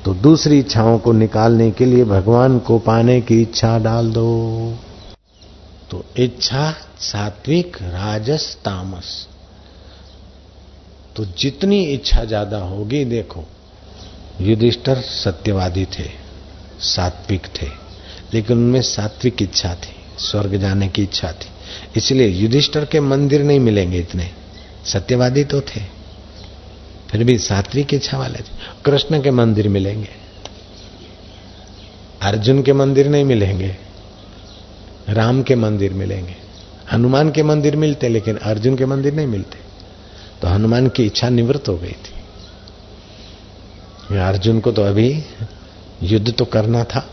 तो 0.05 0.13
दूसरी 0.13 0.59
इच्छाओं 0.59 0.99
को 0.99 1.11
निकालने 1.11 1.71
के 1.71 1.85
लिए 1.85 2.03
भगवान 2.05 2.59
को 2.59 2.79
पाने 2.79 3.21
की 3.21 3.41
इच्छा 3.41 3.77
डाल 3.79 4.11
दो। 4.11 4.73
तो 5.91 6.05
इच्छा 6.17 6.73
सात्विक 6.99 7.77
राजस 7.81 8.57
तामस। 8.65 9.27
तो 11.15 11.25
जितनी 11.37 11.83
इच्छा 11.85 12.23
ज़्यादा 12.23 12.57
होगी, 12.59 13.03
देखो, 13.05 13.43
युधिष्ठर 14.41 15.01
सत्यवादी 15.01 15.85
थे, 15.89 16.09
सात्विक 16.85 17.45
थे, 17.55 17.67
लेकिन 18.33 18.57
उनमें 18.57 18.81
सात्विक 18.81 19.41
इच्छा 19.41 19.73
थी, 19.75 19.93
स्वर्ग 20.19 20.55
जाने 20.57 20.87
की 20.87 21.03
इच्छा 21.03 21.31
थी। 21.31 21.49
इसलिए 21.97 22.27
युधिष्ठर 22.27 22.85
के 22.85 22.99
मंदिर 22.99 23.43
नहीं 23.43 23.59
मिलेंगे 23.59 23.99
इतने। 23.99 24.29
सत्यवादी 24.85 25.43
तो 25.43 25.61
थे, 25.61 25.81
फिर 27.11 27.23
भी 27.23 27.37
सात्विक 27.37 27.93
इच्छा 27.93 28.17
वाले 28.17 28.39
थे। 28.39 28.81
कृष्ण 28.85 29.21
के 29.21 29.31
मंदिर 29.31 29.67
मिलेंगे, 29.69 30.09
अर्जुन 32.21 32.61
के 32.63 32.73
मंदिर 32.73 33.07
नहीं 33.07 33.23
मिलेंगे, 33.23 33.75
राम 35.09 35.41
के 35.43 35.55
मंदिर 35.55 35.93
मिलेंगे, 35.93 36.35
हनुमान 36.91 37.31
के 37.31 37.43
मंदिर 37.43 37.75
मिलते, 37.75 38.09
लेकिन 38.09 38.37
अर्जुन 38.37 38.75
के 38.75 38.85
मंदिर 38.85 39.13
नहीं 39.13 39.27
मिलते। 39.27 39.63
तो 40.45 40.49
हनुमान 40.49 40.87
की 40.87 41.03
इच्छा 41.05 41.29
निवृत्त 41.29 41.69
हो 41.69 41.77
गई 41.77 41.95
थी। 41.99 42.15
अर्जुन 44.17 44.59
को 44.59 44.71
तो 44.71 44.81
अभी 44.81 45.23
युद्ध 46.03 46.33
तो 46.33 46.45
करना 46.45 46.83
था, 46.83 47.05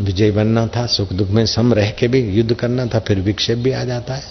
विजय 0.00 0.30
बनना 0.30 0.66
था, 0.66 0.86
सुख 0.86 1.12
दुख 1.12 1.28
में 1.28 1.46
सम 1.46 1.74
रह 1.74 1.90
के 1.90 2.08
भी 2.08 2.20
युद्ध 2.30 2.54
करना 2.54 2.86
था, 2.86 2.98
फिर 2.98 3.20
विक्षेप 3.20 3.58
भी 3.58 3.70
आ 3.70 3.84
जाता 3.84 4.14
है। 4.14 4.22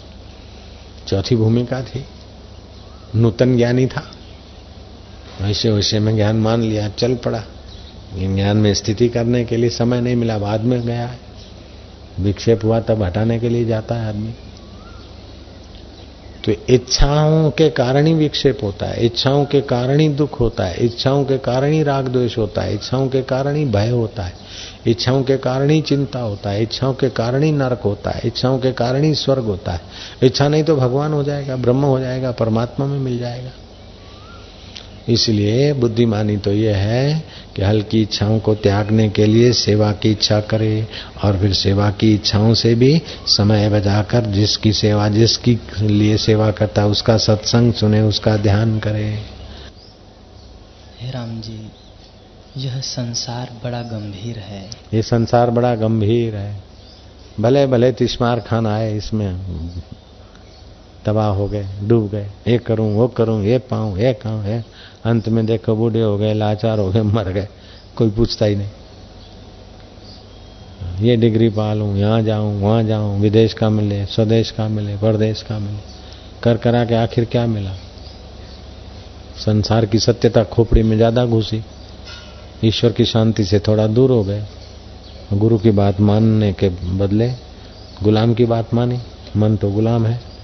चौथी 1.07 1.35
भूमिका 1.35 1.81
थी, 1.81 2.05
नूतन 3.15 3.57
ज्ञानी 3.57 3.85
था। 3.85 4.03
वैसे 5.41 5.71
वैसे 5.71 5.99
में 5.99 6.15
ज्ञान 6.15 6.35
मान 6.35 6.61
लिया, 6.61 6.89
चल 6.89 7.15
पड़ा। 7.15 7.43
ज्ञान 8.15 8.57
में 8.57 8.73
स्थिति 8.73 9.09
करने 9.09 9.43
के 9.45 9.57
लिए 9.57 9.69
समय 9.69 10.01
नहीं 10.01 10.15
मिला, 10.15 10.37
बाद 10.37 10.61
में 10.61 10.81
गया 10.81 11.07
है। 11.07 11.19
विक्षेप 12.19 12.63
हुआ, 12.63 12.79
तब 12.79 13.03
हटाने 13.03 13.39
के 13.39 13.49
लिए 13.49 13.65
जाता 13.65 13.95
है 13.95 14.09
आदमी। 14.09 14.33
तो 16.45 16.51
इच्छाओं 16.69 17.51
के 17.51 17.69
कारण 17.69 18.05
ही 18.05 18.13
विक्षेप 18.13 18.59
होता 18.63 18.85
है, 18.85 19.05
इच्छाओं 19.05 19.45
के 19.45 19.61
कारण 19.61 19.99
ही 19.99 20.09
दुख 20.09 20.39
होता 20.39 20.65
है, 20.65 20.85
इच्छाओं 20.85 21.25
के 21.25 21.37
कारण 21.37 21.71
ही 21.71 21.83
राग 21.83 22.07
द्वेष 22.07 22.37
होता 22.37 22.61
है, 22.61 22.73
इच्छाओं 22.73 23.07
के 23.07 23.21
कारण 23.21 23.55
ही 23.55 23.65
भय 23.65 23.89
होता 23.89 24.23
है, 24.23 24.33
इच्छाओं 24.87 25.23
के 25.23 25.37
कारण 25.37 25.69
ही 25.69 25.81
चिंता 25.81 26.19
होता 26.19 26.49
है, 26.49 26.63
इच्छाओं 26.63 26.93
के 26.93 27.09
कारण 27.09 27.43
ही 27.43 27.51
नरक 27.51 27.81
होता 27.81 28.11
है, 28.11 28.21
इच्छाओं 28.25 28.59
के 28.59 28.71
कारण 28.71 29.03
ही 29.03 29.15
स्वर्ग 29.15 29.43
होता 29.43 29.71
है। 29.71 29.81
इच्छा 30.23 30.47
नहीं 30.47 30.63
तो 30.63 30.75
भगवान 30.75 31.13
हो 31.13 31.23
जाएगा, 31.23 31.55
ब्रह्म 31.55 31.81
हो 31.81 31.99
जाएगा, 31.99 32.31
परमात्मा 32.31 32.85
में 32.85 32.99
मिल 32.99 33.19
जाएगा। 33.19 33.51
इसलिए 35.09 35.71
बुद्धिमानी 35.73 36.35
तो 36.37 36.51
यह 36.51 36.77
है 36.77 37.23
कि 37.55 37.61
हल्की 37.61 38.01
इच्छाओं 38.01 38.39
को 38.39 38.53
त्यागने 38.55 39.07
के 39.09 39.25
लिए 39.25 39.51
सेवा 39.53 39.91
की 39.93 40.11
इच्छा 40.11 40.39
करे 40.51 40.87
और 41.23 41.37
फिर 41.39 41.53
सेवा 41.53 41.89
की 41.91 42.13
इच्छाओं 42.13 42.53
से 42.53 42.73
भी 42.75 43.01
समय 43.27 43.69
बजाकर 43.69 44.25
जिसकी 44.31 44.71
सेवा 44.73 45.07
जिसकी 45.09 45.57
लिए 45.81 46.17
सेवा 46.17 46.49
करता 46.51 46.81
है 46.81 46.87
उसका 46.87 47.17
सत्संग 47.17 47.73
सुने 47.73 48.01
उसका 48.01 48.35
ध्यान 48.37 48.79
करे। 48.79 49.07
हे 51.01 51.11
राम 51.11 51.39
जी 51.41 51.59
यह 52.57 52.79
संसार 52.81 53.49
बड़ा 53.63 53.81
गंभीर 53.81 54.37
है। 54.39 54.63
ये 54.93 55.01
संसार 55.01 55.49
बड़ा 55.51 55.73
गंभीर 55.75 56.35
है। 56.35 56.63
भले 57.39 57.65
भले 57.67 57.91
तिस्मार 57.91 58.39
खान 58.39 58.67
आए 58.67 58.95
इसमें 58.97 59.39
तबाह 61.05 61.27
हो 61.29 61.47
गए 61.47 61.65
डूब 61.83 62.09
गए 62.09 62.29
ये 62.47 62.57
करूँ 62.57 62.93
वो 62.93 63.07
करूँ 63.07 63.43
ये 63.45 63.57
पाऊँ 63.71 63.97
ये 63.99 64.13
खाऊं 64.13 64.43
ये 64.45 64.63
अंत 65.05 65.29
में 65.29 65.45
देखो 65.45 65.75
बूढ़े 65.75 66.01
हो 66.01 66.17
गए, 66.17 66.33
लाचार 66.33 66.79
हो 66.79 66.91
गए, 66.91 67.01
मर 67.01 67.29
गए। 67.29 67.47
कोई 67.95 68.09
पूछता 68.09 68.45
ही 68.45 68.55
नहीं। 68.55 68.69
ये 70.99 71.15
डिग्री 71.15 71.49
पा 71.49 71.73
लूँ 71.73 71.97
यहाँ 71.97 72.21
जाऊँ, 72.21 72.61
वहाँ 72.61 72.83
जाऊँ, 72.83 73.19
विदेश 73.19 73.53
का 73.53 73.69
मिले, 73.69 74.05
स्वदेश 74.05 74.51
का 74.51 74.67
मिले, 74.67 74.97
परदेश 74.97 75.41
का 75.41 75.59
मिले। 75.59 75.79
कर 76.43 76.57
करा 76.57 76.85
के 76.85 76.95
आखिर 76.95 77.25
क्या 77.25 77.45
मिला? 77.47 77.71
संसार 79.37 79.85
की 79.85 79.99
सत्यता 79.99 80.43
खोपड़ी 80.43 80.83
में 80.83 80.97
ज़्यादा 80.97 81.25
घुसी। 81.25 81.63
ईश्वर 82.63 82.91
की 82.91 83.05
शांति 83.05 83.43
से 83.45 83.59
थोड़ा 83.59 83.87
दूर 83.87 84.11
हो 84.11 84.23
गए। 84.23 84.43
गुरु 85.33 85.57
की 85.57 85.71
बात 85.71 86.01
मानने 86.01 86.53
के 86.53 86.69
बदले 86.69 87.31
गुलाम 88.03 88.33
की 88.33 88.45
बात 88.45 88.73
मानी। 88.73 88.99
मन 89.37 89.55
तो 89.55 89.71
गुलाम 89.71 90.05
है। 90.05 90.34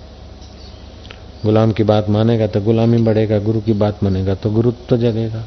गुलाम 1.45 1.71
की 1.71 1.83
बात 1.83 2.09
मानेगा 2.09 2.47
तो 2.47 2.61
गुलामी 2.61 2.97
बढ़ेगा, 2.97 3.39
गुरु 3.39 3.61
की 3.61 3.73
बात 3.73 4.03
मानेगा 4.03 4.35
तो 4.35 4.49
गुरुत्व 4.49 4.79
तो 4.89 4.97
जगेगा। 4.97 5.45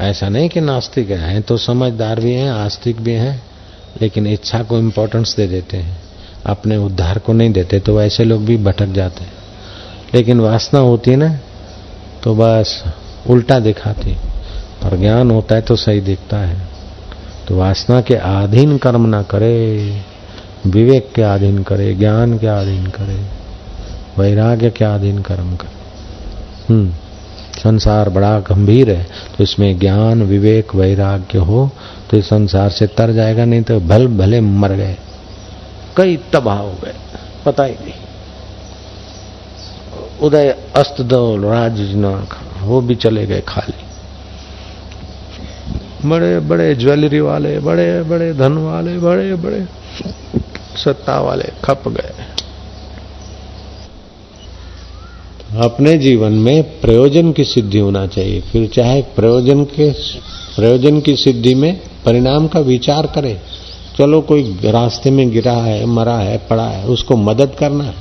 ऐसा 0.00 0.28
नहीं 0.28 0.48
कि 0.48 0.60
नास्तिक 0.60 1.10
है 1.10 1.40
तो 1.40 1.56
समझदार 1.56 2.20
भी 2.20 2.32
हैं, 2.32 2.50
आस्तिक 2.50 3.00
भी 3.00 3.12
हैं, 3.12 3.42
लेकिन 4.02 4.26
इच्छा 4.26 4.62
को 4.62 4.78
इम्पोर्टेंस 4.78 5.36
दे 5.36 5.46
देते 5.46 5.76
हैं। 5.76 5.98
अपने 6.46 6.76
उद्धार 6.76 7.18
को 7.18 7.32
नहीं 7.32 7.52
देते 7.52 7.80
तो 7.80 7.98
वैसे 7.98 8.24
लोग 8.24 8.44
भी 8.44 8.56
भटक 8.56 8.86
जाते 8.86 9.24
हैं। 9.24 9.32
लेकिन 10.14 10.40
वासना 10.40 10.80
होती 10.80 11.16
ना 11.16 11.38
तो 12.22 12.34
बस 12.34 12.84
उल्टा 13.30 13.58
दिखाती। 13.58 14.16
और 14.84 14.96
ज्ञान 14.96 15.30
होता 15.30 15.54
है 15.54 15.60
तो 15.60 15.76
सही 15.76 16.00
दिखता 16.00 16.38
है। 16.38 16.68
तो 17.48 17.56
वासना 17.56 18.00
के 18.00 18.14
अधीन 18.14 18.78
कर्म 18.78 19.06
ना 19.06 19.22
करे, 19.22 20.00
विवेक 20.66 21.12
के 21.14 21.22
अधीन 21.22 21.62
करे, 21.62 21.94
ज्ञान 21.94 22.38
के 22.38 22.46
अधीन 22.46 22.86
करे। 22.86 23.39
वैराग्य 24.20 24.70
के 24.70 24.84
अधीन 24.84 25.18
कर्म 25.22 25.54
करे। 25.56 25.78
हम्म 26.68 26.92
संसार 27.54 28.08
बड़ा 28.08 28.38
गंभीर 28.40 28.90
है 28.90 29.02
तो 29.36 29.44
इसमें 29.44 29.78
ज्ञान, 29.78 30.22
विवेक, 30.22 30.74
वैराग्य 30.74 31.38
हो 31.40 31.70
तो 32.10 32.16
इस 32.16 32.26
संसार 32.26 32.70
से 32.70 32.86
तर 32.88 33.12
जाएगा, 33.12 33.44
नहीं 33.44 33.62
तो 33.62 33.80
भल 33.80 34.06
भले 34.18 34.40
मर 34.40 34.72
गए। 34.72 34.96
कई 35.96 36.16
तबाह 36.32 36.58
हो 36.58 36.72
गए, 36.84 36.94
पता 37.46 37.64
ही 37.64 37.74
नहीं। 37.74 37.92
उदय 40.22 40.48
अस्त 40.76 41.00
दौल 41.02 41.44
राज 41.44 41.80
वो 42.60 42.80
भी 42.80 42.94
चले 42.96 43.26
गए 43.26 43.40
खाली। 43.40 43.78
बड़े 46.04 46.38
बड़े 46.40 46.74
ज्वेलरी 46.74 47.20
वाले, 47.20 47.58
बड़े 47.58 48.02
बड़े 48.02 48.32
धन 48.34 48.52
वाले, 48.58 48.98
बड़े 48.98 49.34
बड़े 49.36 49.66
सत्ता 50.76 51.18
वाले 51.20 51.48
खप 51.64 51.88
गए। 51.88 52.12
अपने 55.56 55.98
जीवन 55.98 56.32
में 56.32 56.80
प्रयोजन 56.80 57.32
की 57.32 57.44
सिद्धि 57.44 57.78
होना 57.78 58.06
चाहिए। 58.06 58.40
फिर 58.40 58.68
चाहे 58.68 59.02
प्रयोजन 59.02 59.64
के, 59.64 59.90
प्रयोजन 60.56 61.00
की 61.00 61.16
सिद्धि 61.16 61.54
में 61.54 61.80
परिणाम 62.04 62.48
का 62.48 62.60
विचार 62.60 63.06
करें। 63.06 63.40
चलो 63.98 64.20
कोई 64.20 64.58
रास्ते 64.64 65.10
में 65.10 65.30
गिरा 65.30 65.52
है, 65.52 65.86
मरा 65.86 66.16
है, 66.16 66.38
पड़ा 66.50 66.68
है, 66.68 66.86
उसको 66.86 67.16
मदद 67.16 67.52
करना 67.58 67.84
है। 67.84 67.94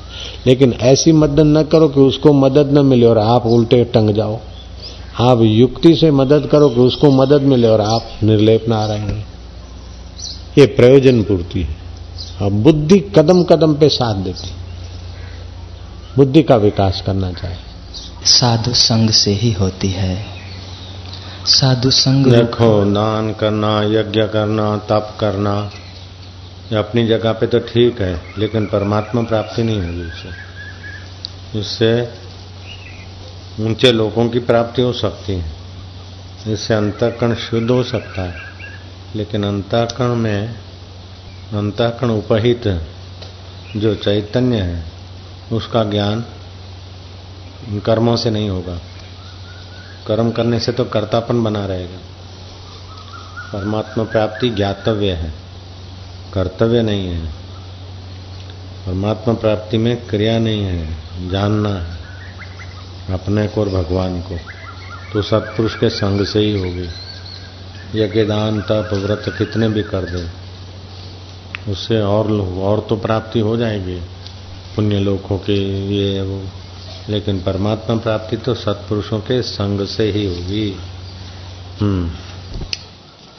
लेकिन 0.47 0.73
ऐसी 0.73 1.11
मदद 1.11 1.39
न 1.39 1.63
करो 1.63 1.87
कि 1.87 1.99
उसको 1.99 2.33
मदद 2.33 2.71
न 2.71 2.85
मिले 2.85 3.05
और 3.05 3.17
आप 3.17 3.45
उल्टे 3.45 3.83
टंग 3.83 4.09
जाओ। 4.09 4.39
आप 5.19 5.41
युक्ति 5.41 5.95
से 5.95 6.11
मदद 6.11 6.49
करो 6.51 6.69
कि 6.69 6.79
उसको 6.79 7.11
मदद 7.11 7.41
मिले 7.41 7.67
और 7.67 7.81
आप 7.81 8.05
निर्लेप 8.23 8.69
ना 8.69 8.85
रहेंगे 8.85 9.21
ये 10.61 10.65
प्रयोजन 10.65 11.23
पूर्ति 11.23 11.61
है। 11.61 11.75
अब 12.41 12.51
बुद्धि 12.51 12.99
कदम 12.99 13.43
कदम 13.43 13.73
पे 13.73 13.89
साथ 13.89 14.15
देती 14.15 14.47
बुद्धि 16.19 16.43
का 16.43 16.55
विकास 16.55 17.01
करना 17.05 17.31
चाहिए। 17.31 17.57
साधु 18.25 18.73
संग 18.73 19.09
से 19.09 19.31
ही 19.31 19.51
होती 19.51 19.89
है। 19.89 20.25
साधु 21.45 21.91
संग 21.91 22.25
देखो 22.25 22.85
दान 22.85 23.33
करना 23.33 23.81
यज्ञ 23.83 24.21
करना 24.21 24.77
तप 24.77 25.15
करना 25.19 25.71
ये 26.71 26.77
अपनी 26.77 27.07
जगह 27.07 27.31
पे 27.31 27.47
तो 27.47 27.59
ठीक 27.59 28.01
है 28.01 28.21
लेकिन 28.37 28.65
परमात्मा 28.65 29.21
प्राप्ति 29.21 29.63
नहीं 29.63 29.79
होगी 29.79 30.01
इससे 30.01 31.59
इससे 31.59 31.91
ऊँचे 33.63 33.91
लोगों 33.91 34.29
की 34.29 34.39
प्राप्ति 34.39 34.81
हो 34.81 34.93
सकती 34.93 35.33
है। 35.33 36.53
इससे 36.53 36.73
अंतकरण 36.73 37.35
शुद्ध 37.35 37.69
हो 37.71 37.83
सकता 37.83 38.21
है। 38.21 38.35
लेकिन 39.15 39.43
अंतकरण 39.43 40.15
में 40.15 40.55
अंतकरण 41.53 42.09
उपहित 42.09 42.67
जो 43.77 43.95
चैतन्य 43.95 44.57
है 44.57 44.98
उसका 45.51 45.83
ज्ञान 45.83 46.25
कर्मों 47.85 48.15
से 48.15 48.29
नहीं 48.29 48.49
होगा। 48.49 48.79
कर्म 50.07 50.31
करने 50.31 50.59
से 50.59 50.71
तो 50.71 50.85
कर्तापन 50.85 51.43
बना 51.43 51.65
रहेगा। 51.65 51.97
परमात्मा 53.53 54.03
प्राप्ति 54.03 54.49
ज्ञातव्य 54.49 55.11
है, 55.11 55.33
कर्तव्य 56.33 56.81
नहीं 56.81 57.07
है। 57.07 57.25
परमात्मा 58.85 59.33
प्राप्ति 59.33 59.77
में 59.77 60.07
क्रिया 60.07 60.39
नहीं 60.39 60.61
है, 60.61 60.97
जानना 61.29 61.69
है, 61.69 61.97
अपने 63.13 63.47
को 63.47 63.61
और 63.61 63.69
भगवान 63.69 64.21
को। 64.21 64.37
तो 65.13 65.21
सत्पुरुष 65.21 65.75
के 65.75 65.89
संग 65.89 66.25
से 66.25 66.39
ही 66.39 66.59
होगी। 66.59 66.89
यज्ञ 67.95 68.25
दान 68.25 68.61
तप, 68.61 68.89
व्रत 68.93 69.23
कितने 69.37 69.69
भी 69.69 69.83
कर 69.83 70.01
दे, 70.01 70.29
उससे 71.71 72.01
और 72.01 72.31
और 72.41 72.85
तो 72.89 72.95
प्राप्ति 72.95 73.39
हो 73.39 73.57
जाएगी। 73.57 74.01
पुण्य 74.79 74.99
लोगों 74.99 75.37
के 75.37 75.87
ये 75.95 76.21
वो। 76.21 76.43
लेकिन 77.09 77.39
परमात्मा 77.39 77.95
प्राप्ति 77.95 78.37
तो 78.37 78.53
सत्पुरुषों 78.53 79.19
के 79.19 79.41
संग 79.41 79.87
से 79.87 80.11
ही 80.11 80.25
होगी। 80.25 80.75
हम्म। 81.81 82.11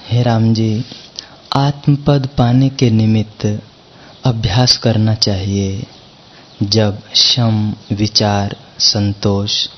हे 0.08 0.22
राम 0.22 0.54
जी 0.54 0.84
आत्मपद 1.56 2.28
पाने 2.38 2.68
के 2.68 2.90
निमित्त 2.90 3.62
अभ्यास 4.24 4.76
करना 4.76 5.14
चाहिए। 5.14 5.86
जब 6.62 6.98
शम 7.14 7.74
विचार 7.92 8.56
संतोष 8.78 9.68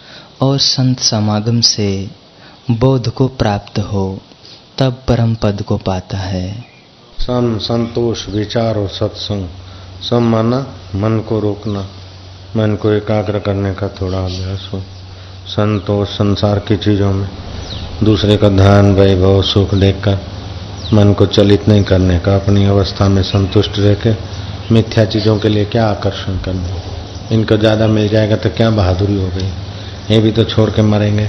और 0.42 0.58
संत 0.58 1.00
समागम 1.00 1.60
से 1.60 2.10
बोध 2.70 3.08
को 3.08 3.28
प्राप्त 3.28 3.78
हो 3.78 4.20
तब 4.78 5.02
परम 5.08 5.34
पद 5.34 5.62
को 5.62 5.76
पाता 5.76 6.18
है। 6.18 6.64
सम 7.18 7.58
संतोष 7.58 8.28
विचार 8.28 8.76
और 8.76 8.88
सत्संग। 8.88 9.48
सम 10.02 10.22
माना, 10.24 10.58
मन 10.96 11.18
को 11.28 11.38
रोकना, 11.40 11.80
मन 12.56 12.74
को 12.76 12.90
एकाग्र 12.90 13.38
करने 13.38 13.72
का 13.74 13.88
थोड़ा 14.00 14.18
अभ्यास 14.18 14.68
हो। 14.72 14.80
संतोष 15.48 16.08
संसार 16.08 16.58
की 16.58 16.76
चीज़ों 16.76 17.12
में 17.12 17.28
दूसरे 18.02 18.36
का 18.36 18.48
ध्यान, 18.50 18.92
वैभव, 18.94 19.42
सुख 19.42 19.74
देखकर 19.74 20.18
मन 20.92 21.12
को 21.12 21.26
चलित 21.28 21.68
नहीं 21.68 21.84
करने 21.84 22.18
का, 22.18 22.34
अपनी 22.36 22.64
अवस्था 22.66 23.08
में 23.08 23.22
संतुष्ट 23.22 23.78
रह 23.78 23.94
के 23.96 24.14
मिथ्या 24.74 25.04
चीज़ों 25.06 25.38
के 25.38 25.48
लिए 25.48 25.64
क्या 25.66 25.86
आकर्षण 25.86 26.38
करना 26.38 26.80
इनको 27.32 27.56
ज़्यादा 27.56 27.86
मिल 27.88 28.08
जाएगा 28.08 28.36
तो 28.36 28.50
क्या 28.50 28.70
बहादुरी 28.72 29.16
हो 29.16 29.28
गई? 29.28 29.48
ये 30.10 30.18
भी 30.20 30.32
तो 30.32 30.44
छोड़ 30.44 30.68
के 30.70 30.82
मरेंगे। 30.84 31.26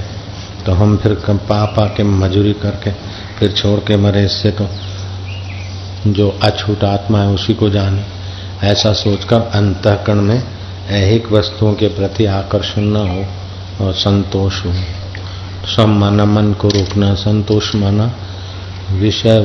तो 0.65 0.71
हम 0.73 0.97
फिर 0.97 1.13
पा 1.29 1.63
पा 1.67 1.85
के 1.87 2.03
मजूरी 2.03 2.53
करके 2.55 2.91
फिर 3.39 3.51
छोड़ 3.51 3.79
के 3.79 3.97
मरे, 3.97 4.23
इससे 4.25 4.51
तो 4.51 4.67
जो 6.09 6.29
अछूट 6.43 6.83
आत्मा 6.83 7.21
है 7.21 7.29
उसी 7.29 7.53
को 7.53 7.69
जाने। 7.69 8.03
ऐसा 8.63 8.91
सोचकर 8.93 9.41
अंतकरण 9.53 10.21
में 10.21 10.43
ऐहिक 10.89 11.31
वस्तुओं 11.31 11.73
के 11.73 11.87
प्रति 11.87 12.25
आकर्षण 12.25 12.81
न 12.81 13.07
हो 13.07 13.85
और 13.85 13.93
संतोष 13.93 14.65
हो। 14.65 14.73
सम 15.67 15.89
माना 15.89 16.25
मन 16.25 16.53
को 16.53 16.67
रोकना, 16.67 17.13
संतोष 17.15 17.73
माना 17.75 18.11
विषय 18.91 19.39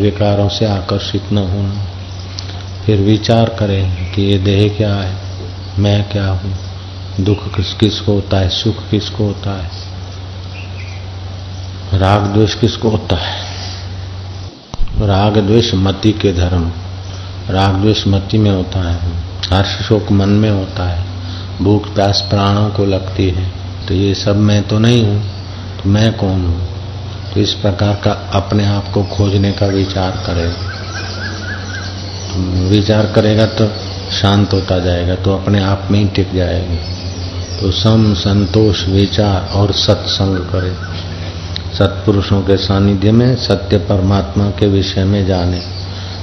विकारों 0.00 0.48
से 0.48 0.66
आकर्षित 0.66 1.32
न 1.32 1.38
होना। 1.38 1.84
फिर 2.86 3.00
विचार 3.00 3.48
करें 3.58 4.12
कि 4.12 4.22
ये 4.22 4.38
देह 4.38 4.68
क्या 4.76 4.94
है, 4.94 5.16
मैं 5.78 6.02
क्या 6.10 6.28
हूँ, 6.28 6.54
दुख 7.20 7.48
किस 7.56 7.72
किसको 7.74 8.12
होता 8.12 8.38
है, 8.38 8.48
सुख 8.48 8.88
किसको 8.90 9.24
होता 9.24 9.50
है, 9.52 9.70
राग 11.94 12.32
द्वेष 12.34 12.54
किसको 12.54 12.88
होता 12.88 13.16
है। 13.16 13.42
राग 15.00 15.38
द्वेष 15.38 15.74
मति 15.74 16.12
के 16.12 16.32
धर्म। 16.32 16.70
राग 17.50 17.74
द्वेष 17.74 18.06
मति 18.06 18.38
में 18.38 18.50
होता 18.50 18.80
है। 18.90 19.12
हर्ष 19.52 19.88
शोक 19.88 20.12
मन 20.12 20.28
में 20.28 20.50
होता 20.50 20.88
है। 20.88 21.04
भूख, 21.62 21.94
प्यास, 21.94 22.26
प्राणों 22.30 22.70
को 22.70 22.84
लगती 22.84 23.28
है। 23.30 23.52
तो 23.88 23.94
ये 23.94 24.14
सब 24.14 24.36
मैं 24.36 24.62
तो 24.68 24.78
नहीं 24.78 25.04
हूँ 25.04 25.22
तो 25.76 25.88
मैं 25.88 26.12
कौन 26.16 26.44
हूँ? 26.44 26.60
तो 27.34 27.40
इस 27.40 27.52
प्रकार 27.54 27.94
का 28.04 28.12
अपने 28.12 28.66
आप 28.66 28.88
को 28.94 29.02
खोजने 29.02 29.52
का 29.52 29.66
विचार 29.66 30.10
करेगा। 30.26 30.72
विचार 32.68 33.06
करेगा 33.06 33.46
तो 33.46 33.68
शांत 34.12 34.52
होता 34.52 34.78
जाएगा 34.78 35.14
तो 35.14 35.34
अपने 35.34 35.62
आप 35.62 35.88
में 35.90 35.98
ही 35.98 36.08
टिक 36.08 36.34
जाएगी। 36.34 36.76
तो 37.60 37.70
सम 37.70 38.14
संतोष, 38.14 38.88
विचार 38.88 39.48
और 39.52 39.72
सत्संग 39.72 40.36
करे। 40.36 40.74
सत्पुरुषों 41.74 42.42
के 42.42 42.56
सानिध्य 42.56 43.12
में 43.12 43.36
सत्य 43.36 43.78
परमात्मा 43.78 44.44
के 44.50 44.66
विषय 44.66 45.04
में 45.04 45.26
जाने। 45.26 45.73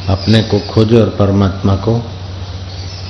अपने 0.09 0.41
को 0.43 0.59
खोजे 0.59 1.01
और 1.01 1.09
परमात्मा 1.09 1.75
को 1.75 2.03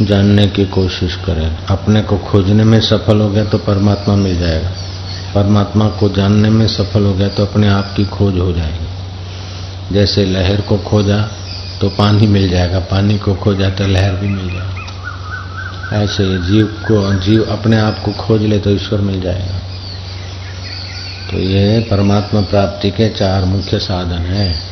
जानने 0.01 0.47
की 0.47 0.65
कोशिश 0.65 1.15
करें। 1.15 1.57
अपने 1.65 2.01
को 2.01 2.17
खोजने 2.17 2.63
में 2.63 2.79
सफल 2.81 3.21
हो 3.21 3.29
गया 3.29 3.45
तो 3.45 3.57
परमात्मा 3.57 4.15
मिल 4.15 4.39
जाएगा। 4.39 4.69
परमात्मा 5.35 5.87
को 5.89 6.09
जानने 6.09 6.49
में 6.49 6.67
सफल 6.67 7.03
हो 7.03 7.13
गया 7.13 7.27
तो 7.27 7.45
अपने 7.45 7.67
आप 7.67 7.93
की 7.97 8.05
खोज 8.05 8.39
हो 8.39 8.51
जाएगी। 8.53 9.93
जैसे 9.93 10.25
लहर 10.25 10.61
को 10.61 10.77
खोजा 10.77 11.29
तो 11.81 11.89
पानी 11.89 12.27
मिल 12.27 12.49
जाएगा। 12.49 12.79
पानी 12.79 13.17
को 13.17 13.35
खोजा 13.35 13.69
तो 13.69 13.87
लहर 13.87 14.11
भी 14.11 14.27
मिल 14.27 14.47
जाएगी। 14.47 14.69
ऐसे 16.03 16.23
जीव 16.23 16.65
को, 16.65 17.13
जीव 17.13 17.43
अपने 17.43 17.77
आप 17.77 17.99
को 17.99 18.11
खोज 18.11 18.41
ले 18.41 18.59
तो 18.59 18.69
ईश्वर 18.69 19.01
मिल 19.01 19.21
जाएगा। 19.21 19.59
तो 21.31 21.37
ये 21.37 21.79
परमात्मा 21.79 22.41
प्राप्ति 22.41 22.91
के 22.91 23.09
चार 23.09 23.45
मुख्य 23.45 23.79
साधन 23.79 24.25
हैं। 24.25 24.70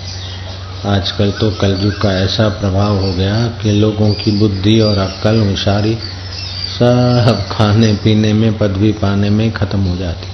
आजकल 0.85 1.31
तो 1.31 1.51
कलयुग 1.51 2.01
का 2.01 2.11
ऐसा 2.11 2.49
प्रभाव 2.49 2.97
हो 2.97 3.13
गया 3.13 3.47
कि 3.47 3.71
लोगों 3.71 4.13
की 4.13 4.31
बुद्धि 4.31 4.79
और 4.79 4.97
अक्ल 4.97 5.49
होशारी 5.49 5.97
सब 6.79 7.47
खाने 7.51 7.93
पीने 7.93 8.33
में, 8.33 8.57
पदवी 8.57 8.91
पाने 8.91 9.29
में 9.29 9.51
खत्म 9.51 9.79
हो 9.79 9.97
जाती। 9.97 10.27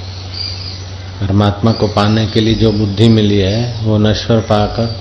परमात्मा 1.27 1.71
को 1.71 1.87
पाने 1.87 2.27
के 2.27 2.39
लिए 2.39 2.53
जो 2.53 2.71
बुद्धि 2.71 3.09
मिली 3.09 3.37
है, 3.37 3.75
वो 3.83 3.97
नश्वर 3.97 4.39
पाकर, 4.39 4.95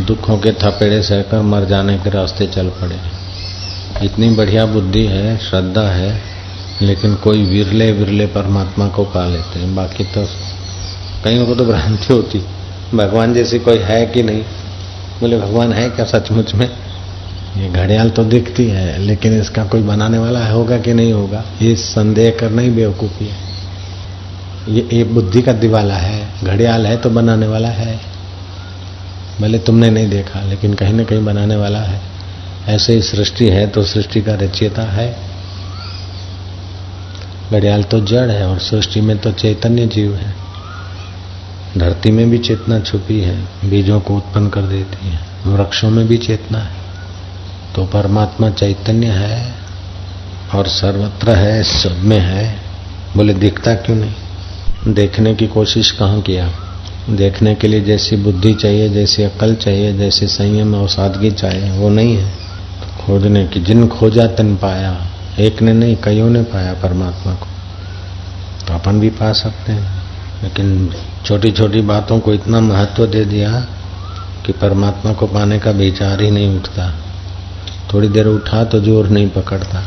दुखों 0.00 0.38
के 0.38 0.52
थपेड़े 0.52 1.02
सहकर 1.02 1.42
मर 1.42 1.64
जाने 1.64 1.98
के 1.98 2.10
रास्ते 2.10 2.46
चल 2.46 2.66
पड़े। 2.68 2.98
इतनी 4.02 4.30
बढ़िया 4.30 4.66
बुद्धि 4.66 5.06
है, 5.06 5.38
श्रद्धा 5.38 5.88
है, 5.88 6.22
लेकिन 6.82 7.14
कोई 7.14 7.42
विरले 7.42 7.92
विरले 7.92 8.26
परमात्मा 8.26 8.88
को 8.88 9.04
पा 9.04 9.26
लेते 9.26 9.58
हैं। 9.58 9.74
बाकी 9.74 10.04
तो 10.04 10.28
कईयों 11.24 11.46
को 11.46 11.54
तो 11.54 11.64
भ्रांति 11.64 12.12
होती। 12.14 12.42
भगवान 12.92 13.34
जैसी 13.34 13.58
कोई 13.58 13.78
है 13.78 14.06
कि 14.06 14.22
नहीं? 14.22 14.42
बोले 15.20 15.38
भगवान 15.38 15.72
है 15.72 15.90
क्या 15.90 16.04
सचमुच 16.04 16.54
में? 16.54 16.70
ये 17.56 17.68
घड़ियाल 17.68 18.10
तो 18.10 18.24
दिखती 18.24 18.68
है 18.68 18.98
लेकिन 18.98 19.40
इसका 19.40 19.64
कोई 19.64 19.82
बनाने 19.82 20.18
वाला 20.18 20.46
होगा 20.48 20.78
कि 20.78 20.94
नहीं 20.94 21.12
होगा? 21.12 21.44
ये 21.62 21.76
संदेह 21.76 22.30
करना 22.40 22.62
ही 22.62 22.70
बेवकूफ़ी 22.70 23.26
है। 23.26 23.36
ये, 24.68 24.88
ये 24.92 25.04
बुद्धि 25.04 25.42
का 25.42 25.52
दिवाला 25.52 25.94
है। 25.94 26.28
घड़ियाल 26.44 26.86
है 26.86 26.96
तो 26.96 27.10
बनाने 27.10 27.46
वाला 27.46 27.68
है। 27.68 28.00
भले 29.40 29.58
तुमने 29.58 29.90
नहीं 29.90 30.08
देखा 30.08 30.42
लेकिन 30.42 30.74
कहीं 30.74 30.94
ना 30.94 31.04
कहीं 31.04 31.24
बनाने 31.24 31.56
वाला 31.56 31.78
है। 31.78 32.00
ऐसे 32.68 32.94
ही 32.94 33.02
सृष्टि 33.02 33.48
है 33.48 33.66
तो 33.66 33.84
सृष्टि 33.84 34.22
का 34.22 34.34
रचयिता 34.34 34.82
है। 34.82 35.16
घड़ियाल 37.52 37.82
तो 37.82 38.00
जड़ 38.00 38.30
है 38.30 38.46
और 38.48 38.58
सृष्टि 38.58 39.00
में 39.00 39.18
तो 39.18 39.32
चैतन्य 39.32 39.86
जीव 39.86 40.14
है। 40.14 40.43
धरती 41.78 42.10
में 42.10 42.30
भी 42.30 42.38
चेतना 42.38 42.80
छुपी 42.80 43.20
है, 43.20 43.44
बीजों 43.64 44.00
को 44.00 44.16
उत्पन्न 44.16 44.48
कर 44.48 44.62
देती 44.62 45.08
है, 45.08 45.18
वृक्षों 45.46 45.90
में 45.90 46.08
भी 46.08 46.16
चेतना 46.16 46.58
है। 46.58 46.70
तो 47.74 47.84
परमात्मा 47.84 48.50
चैतन्य 48.50 49.06
है 49.06 49.54
और 50.54 50.66
सर्वत्र 50.66 51.30
है, 51.30 51.62
सब 51.62 51.98
में 51.98 52.18
है। 52.18 52.58
बोले, 53.16 53.34
दिखता 53.34 53.74
क्यों 53.74 53.96
नहीं? 53.96 54.14
देखने 54.94 55.34
की 55.34 55.46
कोशिश 55.46 55.90
कहाँ 55.90 56.20
किया? 56.20 56.52
देखने 57.10 57.54
के 57.54 57.68
लिए 57.68 57.80
जैसी 57.80 58.16
बुद्धि 58.16 58.54
चाहिए, 58.54 58.88
जैसी 58.88 59.22
अकल 59.22 59.54
चाहिए, 59.54 59.92
जैसे 59.92 60.26
संयम 60.26 60.74
और 60.74 60.88
सादगी 60.88 61.30
चाहिए, 61.30 61.70
वो 61.70 61.88
नहीं 61.88 62.16
है। 62.16 62.30
तो 62.80 63.04
खोजने 63.04 63.46
की, 63.46 63.60
जिन 63.60 63.88
खोजा 63.88 64.26
तन 64.26 64.56
पाया, 64.56 65.06
एक 65.38 65.62
ने 65.62 65.72
नहीं, 65.72 65.96
कईयों 65.96 66.30
ने 66.30 66.42
पाया 66.42 66.74
परमात्मा 66.74 67.34
को। 67.34 67.46
तो 68.68 68.74
अपन 68.74 69.00
भी 69.00 69.10
पा 69.10 69.32
सकते 69.32 69.72
हैं। 69.72 70.03
लेकिन 70.42 70.90
छोटी 71.26 71.50
छोटी 71.50 71.80
बातों 71.82 72.18
को 72.20 72.32
इतना 72.34 72.60
महत्व 72.60 73.06
दे 73.06 73.24
दिया 73.24 73.50
कि 74.46 74.52
परमात्मा 74.52 75.12
को 75.12 75.26
पाने 75.26 75.58
का 75.58 75.70
विचार 75.70 76.22
ही 76.22 76.30
नहीं 76.30 76.56
उठता। 76.56 76.90
थोड़ी 77.92 78.08
देर 78.08 78.26
उठा 78.26 78.64
तो 78.64 78.80
ज़ोर 78.80 79.08
नहीं 79.08 79.28
पकड़ता। 79.30 79.82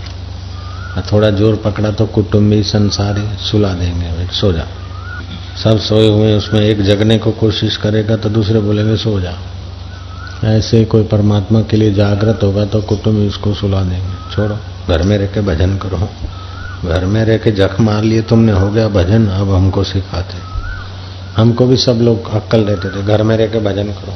और 0.97 1.03
थोड़ा 1.11 1.29
ज़ोर 1.31 1.55
पकड़ा 1.55 1.91
तो 1.91 2.05
कुटुंबी 2.05 2.61
संसारी 2.63 3.27
सुला 3.41 3.73
देंगे 3.73 4.27
सो 4.33 4.51
जा। 4.53 4.65
सब 5.63 5.79
सोए 5.79 6.07
हुए 6.07 6.33
उसमें 6.35 6.59
एक 6.61 6.81
जगने 6.81 7.17
को 7.17 7.31
कोशिश 7.31 7.77
करेगा 7.77 8.15
तो 8.15 8.29
दूसरे 8.29 8.59
बोलेंगे, 8.59 8.95
सो 8.97 9.19
जा। 9.19 9.33
ऐसे 10.45 10.83
कोई 10.85 11.03
परमात्मा 11.03 11.61
के 11.61 11.77
लिए 11.77 11.93
जागृत 11.93 12.43
होगा 12.43 12.65
तो 12.65 12.81
कुटुंब 12.81 13.27
उसको 13.27 13.53
सुला 13.53 13.81
देंगे। 13.83 14.35
छोड़ो, 14.35 14.57
घर 14.89 15.03
में 15.03 15.17
रह 15.17 15.25
के 15.25 15.41
भजन 15.41 15.77
करो। 15.77 16.09
घर 16.85 17.05
में 17.05 17.25
रह 17.25 17.37
के 17.37 17.51
जख 17.51 17.79
मार 17.79 18.03
लिए, 18.03 18.21
तुमने 18.21 18.51
हो 18.51 18.71
गया 18.71 18.87
भजन, 18.87 19.27
अब 19.27 19.53
हमको 19.53 19.83
सिखाते। 19.83 20.57
हमको 21.37 21.67
भी 21.67 21.77
सब 21.77 21.91
लोग 21.91 22.31
अक्कल 22.31 22.65
देते 22.65 22.89
थे, 22.89 23.03
घर 23.03 23.23
में 23.23 23.37
रह 23.37 23.47
के 23.47 23.59
भजन 23.59 23.83
करो। 23.83 24.13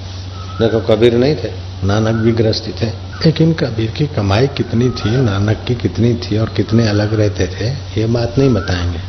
देखो, 0.59 0.79
कबीर 0.79 1.13
नहीं 1.13 1.35
थे, 1.35 1.51
नानक 1.83 2.15
भी 2.15 2.31
ग्रस्ती 2.31 2.71
थे। 2.71 2.89
लेकिन 3.25 3.53
कबीर 3.53 3.91
की 3.91 4.07
कमाई 4.07 4.47
कितनी 4.47 4.89
थी, 4.89 5.09
नानक 5.09 5.57
की 5.67 5.75
कितनी 5.75 6.13
थी 6.13 6.37
और 6.37 6.49
कितने 6.49 6.87
अलग 6.87 7.13
रहते 7.13 7.47
थे, 7.47 7.69
ये 8.01 8.05
बात 8.05 8.37
नहीं 8.37 8.49
बताएँगे। 8.49 8.99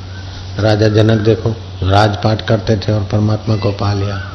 राजा 0.63 0.89
जनक 0.89 1.21
देखो, 1.21 1.51
राजपाट 1.83 2.47
करते 2.47 2.77
थे 2.77 2.93
और 2.93 3.01
परमात्मा 3.01 3.57
को 3.57 3.71
पा 3.71 3.95
लिया। 3.95 4.33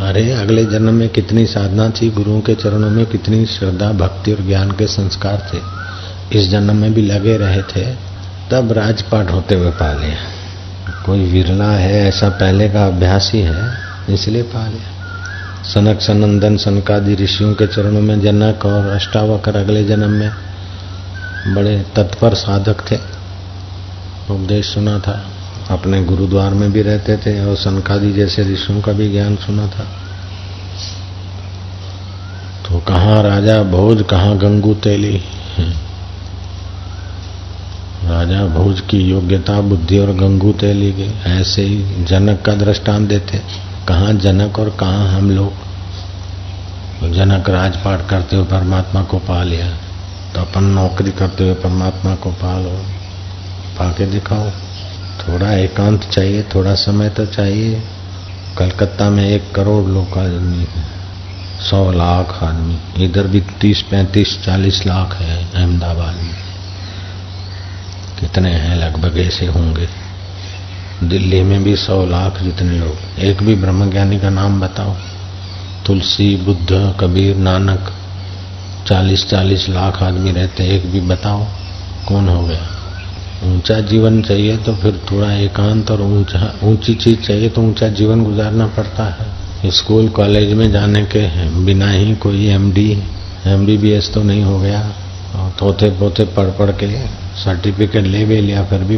अरे, 0.00 0.32
अगले 0.32 0.64
जन्म 0.64 0.94
में 0.94 1.08
कितनी 1.08 1.46
साधना 1.46 1.90
थी, 1.90 2.10
गुरुओं 2.10 2.40
के 2.40 2.54
चरणों 2.54 2.90
में 2.90 3.06
कितनी 3.06 3.46
श्रद्धा, 3.46 3.92
भक्ति 3.92 4.32
और 4.32 4.42
ज्ञान 4.42 4.70
के 4.70 4.86
संस्कार 4.86 5.50
थे। 5.54 5.58
इस 6.38 6.48
जन्म 6.48 6.76
में 6.76 6.94
भी 6.94 7.02
लगे 7.02 7.36
रहे 7.36 7.62
थे 7.62 8.11
तब 8.52 8.72
राजपाट 8.72 9.30
होते 9.30 9.54
हुए 9.54 9.70
पा 9.70 9.92
लिया 9.92 10.16
कोई 11.06 11.24
विरला 11.24 11.64
है, 11.64 12.08
ऐसा 12.08 12.28
पहले 12.28 12.68
का 12.68 12.86
अभ्यास 12.86 13.30
ही 13.34 13.40
है 13.40 13.72
इसलिए 14.10 14.42
पा 14.42 14.66
लिया 14.66 14.92
सनक 15.62 16.00
सनंदन 16.00 16.56
सनकादि 16.56 17.14
ऋषियों 17.14 17.54
के 17.54 17.66
चरणों 17.66 18.00
में 18.00 18.20
जनक 18.20 18.66
और 18.66 18.86
अष्टावकर 18.86 19.56
अगले 19.56 19.84
जन्म 19.84 20.10
में 20.10 20.30
बड़े 21.54 21.86
तत्पर 21.96 22.34
साधक 22.34 22.90
थे। 22.90 22.96
उपदेश 24.30 24.66
सुना 24.66 24.98
था। 24.98 25.26
अपने 25.70 26.04
गुरुद्वार 26.04 26.54
में 26.54 26.72
भी 26.72 26.82
रहते 26.82 27.16
थे 27.16 27.46
और 27.46 27.56
सनकादि 27.56 28.12
जैसे 28.12 28.42
ऋषियों 28.42 28.80
का 28.80 28.92
भी 28.92 29.12
ज्ञान 29.12 29.36
सुना 29.36 29.66
था। 29.66 29.84
तो 32.68 32.78
कहाँ 32.78 33.22
राजा, 33.22 33.62
भोज, 33.62 34.04
कहाँ 34.10 34.38
गंगू 34.38 34.74
तेली? 34.74 35.22
राजा 38.02 38.44
भोज 38.46 38.80
की 38.80 38.98
योग्यता, 39.00 39.60
बुद्धि 39.60 39.98
और 39.98 40.12
गंगू 40.12 40.52
तेली 40.52 40.92
गई 40.92 41.12
ऐसे 41.30 41.62
ही 41.62 42.04
जनक 42.04 42.42
का 42.42 42.54
दृष्टांत 42.54 43.08
देते। 43.08 43.40
कहाँ 43.88 44.12
जनक 44.14 44.58
और 44.58 44.70
कहाँ 44.70 45.06
हम 45.08 45.30
लोग? 45.30 45.52
तो 47.00 47.08
जनक 47.08 47.48
राजपाट 47.48 48.08
करते 48.08 48.36
हुए 48.36 48.44
परमात्मा 48.46 49.02
को 49.02 49.18
पा 49.18 49.42
लिया 49.42 49.68
तो 50.34 50.40
अपन 50.40 50.64
नौकरी 50.64 51.10
करते 51.10 51.44
हुए 51.44 51.54
परमात्मा 51.54 52.14
को 52.14 52.30
पा 52.32 52.58
लो। 52.58 52.76
पाके 53.78 54.06
दिखाओ, 54.06 54.50
थोड़ा 55.20 55.52
एकांत 55.52 56.04
चाहिए, 56.04 56.42
थोड़ा 56.54 56.74
समय 56.74 57.08
तो 57.08 57.26
चाहिए। 57.26 57.82
कलकत्ता 58.58 59.10
में 59.10 59.28
एक 59.28 59.52
करोड़ 59.54 59.84
लोग 59.84 60.18
आदमी 60.18 60.66
सौ 61.60 61.90
लाख 61.92 62.42
आदमी। 62.42 63.04
इधर 63.04 63.26
भी 63.26 63.40
तीस, 63.60 63.82
पैंतीस, 63.82 64.38
चालीस 64.44 64.86
लाख 64.86 65.14
है 65.14 65.44
अहमदाबाद 65.54 66.14
में। 66.14 66.51
कितने 68.32 68.50
हैं 68.50 68.76
लगभग 68.76 69.18
ऐसे 69.18 69.46
होंगे। 69.46 69.86
दिल्ली 71.04 71.40
में 71.42 71.62
भी 71.64 71.74
सौ 71.76 72.04
लाख 72.06 72.40
जितने 72.42 72.78
लोग। 72.78 73.18
एक 73.20 73.42
भी 73.42 73.54
ब्रह्मज्ञानी 73.54 74.18
का 74.18 74.30
नाम 74.30 74.60
बताओ। 74.60 74.94
तुलसी, 75.86 76.36
बुद्ध, 76.36 76.96
कबीर, 77.00 77.36
नानक 77.36 77.92
चालीस 78.86 79.28
चालीस 79.28 79.68
लाख 79.68 80.02
आदमी 80.02 80.32
रहते 80.32 80.68
एक 80.68 80.86
भी 80.86 81.00
बताओ, 81.00 81.44
कौन 82.08 82.28
हो 82.28 82.42
गया? 82.42 82.62
ऊँचा 83.46 83.78
जीवन 83.82 84.20
चाहिए 84.22 84.56
तो 84.56 84.74
फिर 84.74 85.00
थोड़ा 85.10 85.32
एकांत 85.32 85.90
और 85.90 86.02
ऊँचा, 86.02 86.52
ऊँची 86.62 86.94
चीज़ 86.94 87.20
चाहिए 87.20 87.48
तो 87.48 87.62
ऊँचा 87.62 87.88
जीवन 87.90 88.24
गुजारना 88.24 88.66
पड़ता 88.68 89.04
है। 89.10 89.70
स्कूल, 89.70 90.08
कॉलेज 90.08 90.52
में 90.52 90.70
जाने 90.72 91.04
के 91.06 91.28
बिना 91.64 91.90
ही 91.90 92.14
कोई 92.16 92.46
एमडी 92.48 92.90
एमबीबीएस 93.46 94.12
तो 94.14 94.22
नहीं 94.22 94.42
हो 94.42 94.58
गया। 94.58 94.82
और 95.36 95.50
तोते 95.58 95.90
पोते 95.90 96.24
पढ़ 96.30 96.50
पढ़ 96.50 96.70
के 96.70 96.86
सर्टिफिकेट 97.44 98.04
ले 98.04 98.24
भी 98.24 98.40
लिया, 98.40 98.64
फिर 98.64 98.78
भी 98.80 98.96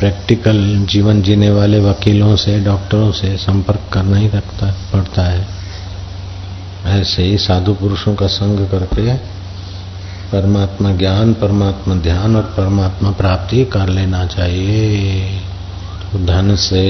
प्रैक्टिकल 0.00 0.86
जीवन 0.90 1.22
जीने 1.22 1.50
वाले 1.50 1.78
वकीलों 1.80 2.34
से 2.36 2.58
डॉक्टरों 2.60 3.10
से 3.12 3.36
संपर्क 3.36 3.80
करना 3.92 4.16
ही 4.16 4.28
रखता, 4.28 4.70
पड़ता 4.92 5.22
है। 5.22 5.46
ऐसे 6.90 7.22
ही 7.22 7.38
साधु 7.38 7.74
पुरुषों 7.74 8.14
का 8.14 8.26
संग 8.26 8.66
करके 8.68 9.14
परमात्मा 10.32 10.92
ज्ञान, 10.92 11.32
परमात्मा 11.34 11.94
ध्यान 11.94 12.36
और 12.36 12.42
परमात्मा 12.56 13.10
प्राप्ति 13.10 13.64
कर 13.64 13.88
लेना 13.88 14.24
चाहिए। 14.26 15.40
तो 16.12 16.18
धन 16.26 16.54
से, 16.56 16.82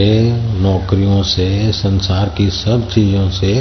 नौकरियों 0.60 1.22
से, 1.22 1.72
संसार 1.72 2.28
की 2.28 2.50
सब 2.50 2.88
चीज़ों 2.90 3.28
से 3.30 3.52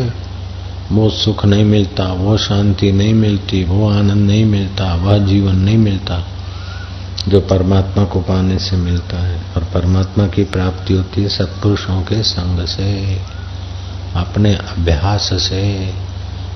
वो 0.92 1.10
सुख 1.10 1.46
नहीं 1.46 1.66
मिलता, 1.66 2.06
वो 2.14 2.38
शांति 2.38 2.92
नहीं 2.92 3.14
मिलती, 3.14 3.64
वो 3.64 3.90
आनंद 3.90 4.28
नहीं 4.28 4.46
मिलता, 4.46 4.94
वह 4.96 5.18
जीवन 5.18 5.56
नहीं 5.56 5.78
मिलता। 5.78 6.16
जो 7.28 7.40
परमात्मा 7.40 8.06
को 8.06 8.20
पाने 8.20 8.60
से 8.60 8.76
मिलता 8.76 9.18
है 9.18 9.42
और 9.56 9.64
परमात्मा 9.64 10.28
की 10.28 10.44
प्राप्ति 10.44 10.94
होती 10.94 11.22
है 11.24 11.30
सत्पुरुषों 11.30 12.02
के 12.02 12.24
संग 12.24 12.66
से, 12.66 13.22
अपने 14.16 14.56
अभ्यास 14.56 15.30
से। 15.34 15.94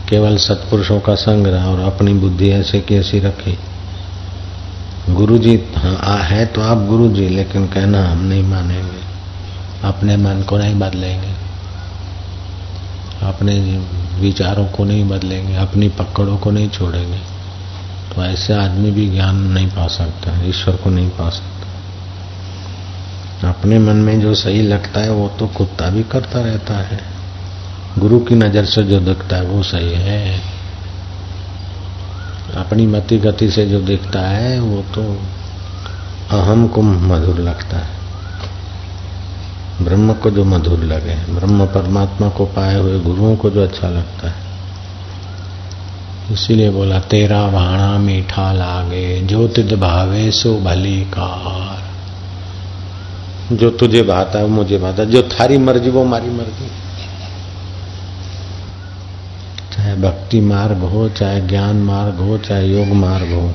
केवल 0.09 0.37
सत्पुरुषों 0.37 0.99
का 0.99 1.15
संग 1.15 1.47
रहा 1.47 1.69
और 1.69 1.79
अपनी 1.79 2.13
बुद्धि 2.13 2.49
ऐसे 2.49 2.79
कैसी 2.79 3.19
रखी। 3.19 3.57
गुरु 5.09 5.37
जी 5.37 5.63
हाँ 5.77 6.17
है 6.17 6.45
तो 6.45 6.61
आप 6.61 6.77
गुरु 6.77 7.09
जी 7.09 7.29
लेकिन 7.29 7.67
कहना 7.67 8.09
हम 8.09 8.25
नहीं 8.25 8.43
मानेंगे। 8.43 9.03
अपने 9.83 10.17
मन 10.17 10.41
को 10.41 10.57
नहीं 10.57 10.75
बदलेंगे। 10.75 11.33
अपने 13.27 13.59
विचारों 14.19 14.65
को 14.65 14.83
नहीं 14.83 15.09
बदलेंगे। 15.09 15.55
अपनी 15.55 15.89
पकड़ों 15.89 16.37
को 16.37 16.51
नहीं 16.51 16.69
छोड़ेंगे। 16.69 17.34
तो 18.15 18.23
ऐसे 18.23 18.53
आदमी 18.53 18.91
भी 18.91 19.09
ज्ञान 19.09 19.35
नहीं 19.35 19.67
पा 19.67 19.87
सकता, 19.87 20.43
ईश्वर 20.43 20.75
को 20.75 20.89
नहीं 20.89 21.09
पा 21.09 21.29
सकता। 21.29 21.55
अपने 23.49 23.79
मन 23.79 23.95
में 23.95 24.21
जो 24.21 24.35
सही 24.35 24.61
लगता 24.61 24.99
है, 24.99 25.11
वो 25.11 25.27
तो 25.39 25.47
कुत्ता 25.47 25.89
भी 25.89 26.03
करता 26.03 26.41
रहता 26.41 26.73
है। 26.73 26.99
गुरु 27.99 28.19
की 28.19 28.35
नज़र 28.35 28.65
से 28.65 28.83
जो 28.83 28.99
दिखता 28.99 29.35
है, 29.35 29.45
वो 29.45 29.63
सही 29.63 29.93
है। 29.93 30.41
अपनी 32.55 32.87
मति 32.87 33.17
गति 33.17 33.51
से 33.51 33.65
जो 33.65 33.81
दिखता 33.81 34.19
है, 34.19 34.59
वो 34.59 34.81
तो 34.81 35.21
अहम 36.31 36.67
को 36.67 36.81
मधुर 36.81 37.39
लगता 37.39 37.77
है। 37.77 37.95
ब्रह्म 39.81 40.13
को 40.13 40.31
जो 40.31 40.45
मधुर 40.45 40.79
लगे, 40.79 41.15
ब्रह्म 41.33 41.65
परमात्मा 41.65 42.29
को 42.29 42.45
पाए 42.45 42.79
हुए 42.79 42.99
गुरुओं 42.99 43.35
को 43.35 43.49
जो 43.49 43.63
अच्छा 43.63 43.89
लगता 43.89 44.29
है। 44.29 44.44
इसीलिए 46.31 46.69
बोला, 46.69 46.99
तेरा 46.99 47.45
वाणा 47.45 47.97
मीठा 47.97 48.53
लागे, 48.53 49.21
जो 49.21 49.47
तिद 49.47 49.73
भावे 49.73 50.31
सो 50.31 50.59
भली 50.59 51.01
कार. 51.01 51.85
जो 53.55 53.69
तुझे 53.69 54.03
भाता 54.03 54.39
है 54.39 54.47
मुझे 54.47 54.77
भाता 54.77 55.03
जो 55.03 55.21
थारी 55.21 55.57
मर्ज़ी, 55.57 55.89
वो 55.89 56.03
मारी 56.03 56.29
मर्ज़ी। 56.29 56.67
चाहे 59.75 59.95
भक्ति 59.95 60.41
मार्ग 60.41 60.77
हो, 60.77 61.09
चाहे 61.09 61.41
ज्ञान 61.41 61.75
मार्ग 61.75 62.15
हो, 62.15 62.37
चाहे 62.37 62.67
योग 62.67 62.87
मार्ग 62.87 63.31
हो, 63.31 63.53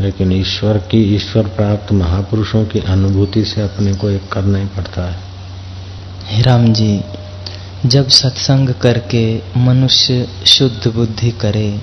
लेकिन 0.00 0.32
ईश्वर 0.32 0.78
की, 0.78 1.16
ईश्वर 1.16 1.42
प्राप्त 1.42 1.92
महापुरुषों 1.92 2.64
की 2.64 2.78
अनुभूति 2.78 3.44
से 3.44 3.60
अपने 3.60 3.94
को 3.94 4.10
एक 4.10 4.28
करना 4.32 4.58
ही 4.58 4.66
पड़ता 4.66 5.02
है 5.02 6.42
राम 6.42 6.72
जी 6.72 7.00
जब 7.86 8.08
सत्संग 8.08 8.68
करके 8.68 9.42
मनुष्य 9.56 10.28
शुद्ध 10.46 10.92
बुद्धि 10.92 11.30
करे 11.30 11.80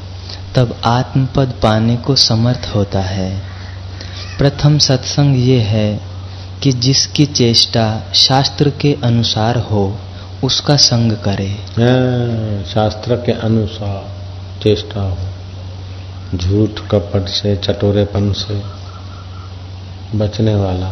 तब 0.56 0.82
आत्मपद 0.86 1.54
पाने 1.64 1.98
को 1.98 2.16
समर्थ 2.16 2.72
होता 2.76 3.02
है। 3.02 3.42
प्रथम 4.38 4.78
सत्संग 4.78 5.38
ये 5.38 5.60
है 5.60 6.02
कि 6.64 6.72
जिसकी 6.72 7.26
चेष्टा 7.26 8.14
शास्त्र 8.14 8.70
के 8.70 8.98
अनुसार 9.04 9.58
हो 9.58 9.98
उसका 10.44 10.76
संग 10.76 11.12
करे। 11.12 11.50
हाँ, 11.50 12.64
शास्त्र 12.64 13.16
के 13.16 13.32
अनुसार 13.32 14.12
चेष्टा 14.64 15.02
हो। 15.02 16.38
झूठ 16.38 16.70
कपट 16.92 17.28
से 17.28 17.56
चटोरेपन 17.56 18.32
से 18.32 18.62
बचने 20.18 20.56
वाला 20.56 20.90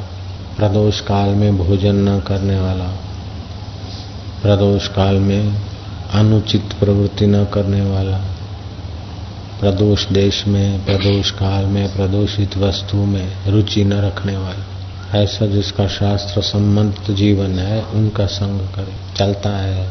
प्रदोष 0.58 1.00
काल 1.02 1.30
में 1.30 1.58
भोजन 1.58 1.96
न 1.96 2.20
करने 2.20 2.60
वाला 2.60 3.09
प्रदोष 4.42 4.88
काल 4.88 5.16
में 5.16 5.56
अनुचित 6.14 6.74
प्रवृत्ति 6.80 7.28
न 7.28 7.44
करने 7.46 7.82
वाला, 7.82 8.18
प्रदोष 9.60 10.06
देश 10.06 10.44
में, 10.48 10.86
प्रदोष 10.86 11.32
काल 11.32 11.66
में, 11.66 11.96
प्रदोषित 11.96 12.58
वस्तु 12.58 12.98
में 12.98 13.28
रुचि 13.48 13.84
न 13.84 13.94
रखने 13.94 14.38
वाला, 14.38 15.20
ऐसा 15.20 15.46
जिसका 15.46 15.88
शास्त्र 15.88 16.42
संबंधित 16.42 17.16
जीवन 17.16 17.60
है, 17.60 17.82
उनका 17.84 18.26
संग 18.26 18.60
करे। 18.76 18.94
चलता 19.18 19.50
है 19.58 19.88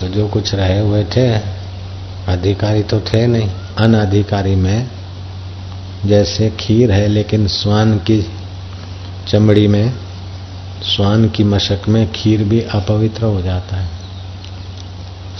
तो 0.00 0.08
जो 0.08 0.28
कुछ 0.28 0.54
रहे 0.54 0.78
हुए 0.80 1.04
थे, 1.04 1.28
अधिकारी 2.28 2.82
तो 2.82 3.00
थे 3.00 3.26
नहीं। 3.26 3.50
अनधिकारी 3.78 4.54
में, 4.54 4.90
जैसे 6.06 6.50
खीर 6.50 6.92
है, 6.92 7.06
लेकिन 7.08 7.46
स्वान 7.46 7.96
की 7.98 8.24
चमड़ी 9.28 9.66
में 9.68 9.92
स्वान 10.90 11.28
की 11.28 11.44
मशक 11.44 11.88
में 11.88 12.10
खीर 12.12 12.44
भी 12.44 12.60
अपवित्र 12.60 13.24
हो 13.24 13.40
जाता 13.42 13.76
है। 13.76 13.88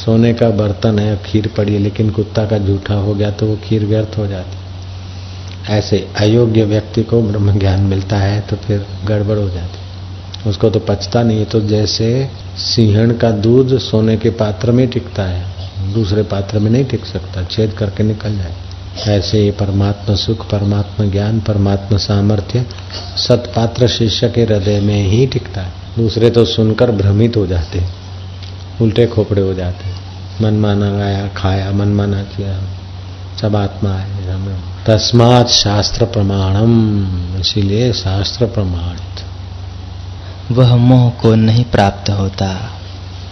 सोने 0.05 0.33
का 0.35 0.49
बर्तन 0.51 0.99
है, 0.99 1.17
खीर 1.27 1.47
पड़ी 1.57 1.73
है, 1.75 1.79
लेकिन 1.79 2.11
कुत्ता 2.11 2.47
का 2.47 2.59
जूठा 2.59 2.95
हो 2.95 3.15
गया 3.15 3.31
तो 3.31 3.47
वो 3.47 3.57
खीर 3.65 3.85
व्यर्थ 3.85 4.19
हो 4.19 4.27
जाती 4.27 4.59
ऐसे 5.69 5.99
अयोग्य 6.17 6.65
व्यक्ति 6.65 7.03
को 7.03 7.21
ब्रह्म 7.23 7.59
ज्ञान 7.59 7.81
मिलता 7.81 8.17
है 8.17 8.41
तो 8.41 8.57
फिर 8.57 8.87
गड़बड़ 9.05 9.39
हो 9.39 9.49
जाती 9.49 10.49
उसको 10.49 10.71
तो 10.71 10.81
पचता 10.81 11.23
नहीं 11.23 11.39
है 11.39 11.45
तो 11.45 11.61
जैसे 11.61 12.31
सिंहण 12.57 13.13
का 13.17 13.31
दूध 13.31 13.77
सोने 13.79 14.17
के 14.17 14.31
पात्र 14.31 14.73
में 14.73 14.87
टिकता 14.89 15.23
है, 15.23 15.93
दूसरे 15.93 16.23
पात्र 16.23 16.59
में 16.59 16.71
नहीं 16.71 16.85
टिक 16.85 17.05
सकता, 17.05 17.45
छेद 17.45 17.73
करके 17.73 18.03
निकल 18.03 18.37
जाए। 18.37 18.55
ऐसे 19.09 19.39
ही 19.39 19.51
परमात्मा 19.51 20.15
सुख 20.15 20.51
परमात्मा 20.51 21.07
ज्ञान 21.07 21.41
परमात्मा 21.41 21.99
सामर्थ्य 21.99 22.67
सतपात्र 23.17 23.89
शिष्य 23.89 24.29
के 24.29 24.43
हृदय 24.43 24.81
में 24.81 25.07
ही 25.09 25.27
टिकता 25.27 25.61
है। 25.61 25.73
दूसरे 25.97 26.31
तो 26.31 26.45
सुनकर 26.45 26.91
भ्रमित 26.91 27.37
हो 27.37 27.47
जाते 27.47 27.83
उल्टे 28.81 29.07
खोपड़े 29.07 29.43
हो 29.43 29.55
जाते 29.55 29.85
मन 30.45 30.55
माना 30.55 30.91
गाया 30.91 31.29
खाया 31.29 31.71
मन 31.71 31.89
माना 31.89 32.23
किया 32.23 32.61
सब 33.41 33.57
आत्मा 33.57 33.91
है। 33.91 34.21
तस्मात 34.87 35.49
शास्त्र 35.49 36.05
प्रमाणम 36.05 36.95
इसीलिए 37.41 37.93
शास्त्र 37.93 38.47
प्रमाणित। 38.47 39.25
वह 40.53 40.77
मोह 40.77 41.11
को 41.11 41.35
नहीं 41.35 41.65
प्राप्त 41.65 42.11
होता। 42.11 42.71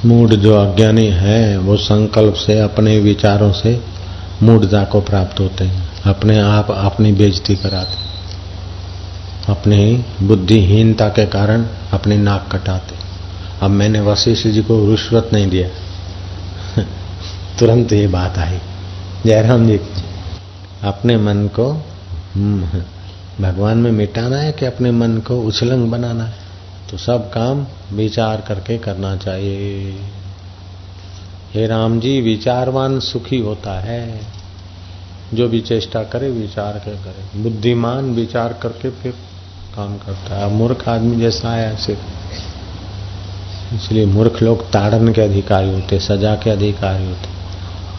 मूड 0.07 0.35
जो 0.35 0.55
अज्ञानी 0.57 1.07
है 1.07 1.59
वो 1.59 1.77
संकल्प 1.77 2.35
से 2.35 2.59
अपने 2.59 2.99
विचारों 3.01 3.53
से 3.53 3.98
मूर्जा 4.43 4.85
को 4.85 5.01
प्राप्त 5.01 5.41
होते 5.41 5.65
हैं। 5.65 6.03
अपने 6.03 6.39
आप 6.39 6.71
अपनी 6.71 7.13
बेजती 7.13 7.57
कराते 7.57 8.09
अपनी 9.53 10.05
बुद्धिहीनता 10.23 11.09
के 11.09 11.27
कारण 11.27 11.67
अपनी 11.93 12.17
नाक 12.17 12.49
कटाते 12.53 12.97
अब 13.63 13.71
मैंने 13.71 14.01
वशिष्ठ 14.01 14.47
जी 14.47 14.63
को 14.63 14.91
रिश्वत 14.91 15.31
नहीं 15.33 15.51
दिया। 15.51 15.69
तुरंत 17.59 17.93
ये 17.93 18.07
बात 18.07 18.39
आई। 18.39 18.59
जयराम 19.27 19.67
जी 19.67 19.81
अपने 20.83 21.17
मन 21.17 21.47
को 21.47 21.85
हम्म, 22.35 22.83
भगवान 23.45 23.79
में 23.79 23.91
मिटाना 23.91 24.37
है 24.37 24.53
कि 24.53 24.67
अपने 24.67 24.91
मन 24.91 25.19
को 25.19 25.41
उछलंग 25.41 25.91
बनाना 25.91 26.25
है? 26.25 26.35
तो 26.91 26.97
सब 26.97 27.31
काम 27.31 27.67
विचार 27.93 28.45
करके 28.49 28.79
करना 28.79 29.17
चाहिए। 29.17 30.01
हे 31.55 31.67
राम 31.67 32.01
जी 32.01 32.21
विचारवान 32.21 33.01
सुखी 33.01 33.39
होता 33.39 33.81
है। 33.81 34.21
जो 35.35 35.49
भी 35.49 35.61
चेष्टा 35.61 36.03
करे 36.03 36.31
विचार 36.31 36.73
के 36.73 36.91
करे। 36.91 37.43
बुद्धिमान 37.43 38.05
विचार 38.15 38.53
करके 38.53 38.91
फिर 38.91 39.13
काम 39.77 39.97
करता 39.97 40.37
है। 40.37 40.53
मूर्ख 40.53 40.89
आदमी 40.89 41.17
जैसा 41.17 41.55
है 41.55 41.75
ऐसे। 41.75 41.99
इसलिए 43.75 44.07
मूर्ख 44.07 44.43
लोग 44.43 44.71
ताड़न 44.71 45.13
के 45.13 45.21
अधिकारी 45.21 45.71
होते 45.71 45.99
सजा 45.99 46.35
के 46.35 46.51
अधिकारी 46.51 47.07
होते 47.07 47.29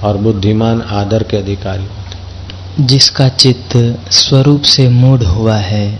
और 0.08 0.18
बुद्धिमान 0.18 0.82
आदर 0.82 1.24
के 1.24 1.38
अधिकारी 1.38 1.84
होते। 1.84 2.84
जिसका 2.84 3.30
चित्त 3.30 4.00
स्वरूप 4.12 4.62
से 4.62 4.89
मूड 4.89 5.24
हुआ 5.24 5.56
है 5.56 6.00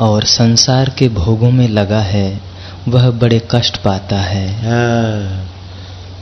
और 0.00 0.24
संसार 0.24 0.90
के 0.98 1.08
भोगों 1.08 1.50
में 1.50 1.68
लगा 1.68 2.00
है 2.00 2.40
वह 2.88 3.10
बड़े 3.10 3.48
कष्ट 3.50 3.76
पाता 3.76 4.16
है। 4.16 4.48
हाँ, 4.48 5.57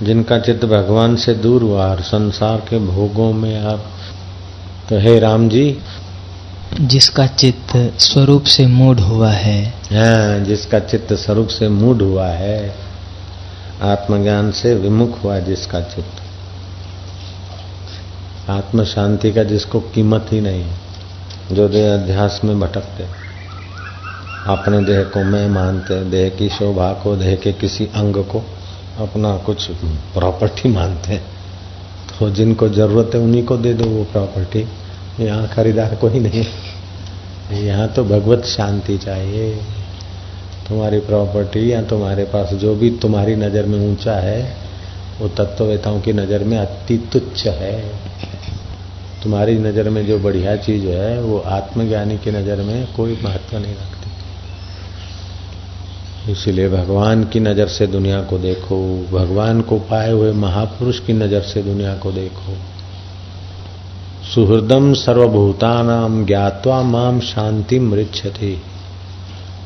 जिनका 0.03 0.39
चित्त 0.39 0.65
भगवान 0.65 1.17
से 1.17 1.35
दूर 1.35 1.63
हुआ 1.63 1.87
और 1.87 2.01
संसार 2.01 2.57
के 2.57 2.79
भोगों 2.79 3.33
में 3.33 3.65
आप 3.65 3.85
तो 4.89 4.99
हे 4.99 5.19
राम 5.19 5.49
जी। 5.49 5.79
जिसका 6.81 7.27
चित्त 7.27 7.93
स्वरूप 7.99 8.45
से 8.45 8.67
मूड 8.67 9.01
हुआ 9.01 9.31
है। 9.31 9.65
हाँ, 9.69 10.41
जिसका 10.41 10.79
चित्त 10.79 11.13
स्वरूप 11.13 11.49
से 11.49 11.69
मूड 11.69 12.03
हुआ 12.03 12.27
है 12.27 12.75
आत्मज्ञान 13.83 14.53
से 14.53 14.75
विमुख 14.75 15.25
हुआ 15.25 15.39
जिसका 15.39 15.81
चित्त। 15.81 16.23
आत्म 18.51 18.85
शांति 18.85 19.33
का 19.33 19.43
जिसको 19.43 19.81
कीमत 19.81 20.27
ही 20.33 20.41
नहीं 20.41 20.65
जो 21.53 21.69
देह 21.69 21.95
अध्यास 21.95 22.41
में 22.45 22.61
भटकते। 22.61 23.05
अपने 24.47 24.85
देह 24.85 25.03
को 25.03 25.25
मैं 25.25 25.49
मानते 25.49 26.05
देह 26.05 26.29
की 26.29 26.49
शोभा 26.49 26.93
को 26.93 27.17
देह 27.17 27.37
के 27.37 27.53
किसी 27.53 27.87
अंग 27.87 28.17
को। 28.17 28.56
अपना 28.99 29.37
कुछ 29.37 29.71
प्रॉपर्टी 30.15 30.69
मानते 30.69 31.13
हैं। 31.13 31.23
तो 32.11 32.31
जिनको 32.31 32.69
ज़रूरत 32.69 33.15
है 33.15 33.21
उन्हीं 33.21 33.45
को 33.45 33.57
दे 33.57 33.73
दो 33.75 33.85
वो 33.85 34.05
प्रॉपर्टी। 34.05 34.67
यहाँ 35.21 35.49
खरीदार 35.49 35.95
कोई 35.95 36.21
नहीं 36.21 36.45
यहाँ 37.57 37.89
तो 37.89 38.05
भगवत 38.05 38.45
शांति 38.45 38.97
चाहिए। 38.99 39.55
तुम्हारी 40.69 40.99
प्रॉपर्टी 41.01 41.73
या 41.73 41.83
तुम्हारे 41.83 42.25
पास 42.25 42.53
जो 42.55 42.75
भी 42.75 42.91
तुम्हारी 42.91 43.35
नज़र 43.37 43.67
में 43.67 43.79
ऊँचा 43.91 44.15
है, 44.15 44.41
वो 45.21 45.29
तत्ववेताओं 45.29 46.01
की 46.01 46.13
नज़र 46.13 46.45
में 46.45 46.57
अति 46.59 46.97
तुच्छ 47.13 47.47
है। 47.47 47.79
तुम्हारी 49.23 49.59
नज़र 49.59 49.89
में 49.91 50.05
जो 50.07 50.19
बढ़िया 50.19 50.57
चीज़ 50.57 50.87
है, 50.87 51.21
वो 51.23 51.39
आत्मज्ञानी 51.39 52.19
की 52.19 52.31
नज़र 52.31 52.63
में 52.63 52.87
कोई 52.97 53.19
महत्व 53.25 53.59
नहीं 53.59 53.75
रखती। 53.75 53.96
इसलिए 56.29 56.69
भगवान 56.69 57.25
की 57.25 57.41
नज़र 57.41 57.67
से 57.67 57.87
दुनिया 57.87 58.23
को 58.23 58.39
देखो, 58.39 59.07
भगवान 59.13 59.61
को 59.61 59.79
पाए 59.79 60.11
हुए 60.11 60.33
महापुरुष 60.33 61.01
की 61.01 61.13
नज़र 61.13 61.41
से 61.41 61.63
दुनिया 61.63 61.95
को 61.95 62.13
देखो। 62.13 62.57
सुहृदम 64.35 64.95
सर्वभूतानाम 64.95 66.27
ज्ञातवा 66.27 66.83
माम 66.83 67.21
शांति 67.21 67.79
मृक्षति 67.79 68.63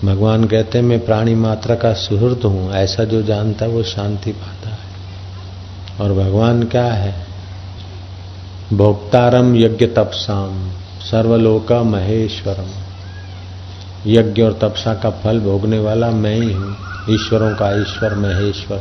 भगवान 0.04 0.44
कहते 0.44 0.78
हैं, 0.78 0.84
मैं 0.84 1.04
प्राणी 1.04 1.34
मात्रा 1.34 1.74
का 1.74 1.92
सुहृद 1.92 2.40
हूँ, 2.44 2.72
ऐसा 2.72 3.04
जो 3.04 3.22
जानता 3.22 3.64
है 3.64 3.70
वो 3.70 3.82
शांति 3.82 4.32
पाता 4.32 4.70
है। 4.70 4.90
और 6.00 6.12
भगवान 6.12 6.62
क्या 6.62 6.92
है? 6.92 7.26
भोक्तारम 8.72 9.56
यज्ञ 9.56 9.86
तपसाम 9.86 10.70
सर्वलोका 11.00 11.82
महेश्वरम। 11.82 12.89
यज्ञ 14.06 14.42
और 14.42 14.52
तपसा 14.52 14.94
का 14.94 15.10
फल 15.10 15.40
भोगने 15.40 15.78
वाला 15.78 16.10
मैं 16.10 16.34
ही 16.34 16.52
हूँ। 16.52 16.76
ईश्वरों 17.10 17.50
का 17.50 17.80
ईश्वर 17.80 18.14
महेश्वर 18.14 18.78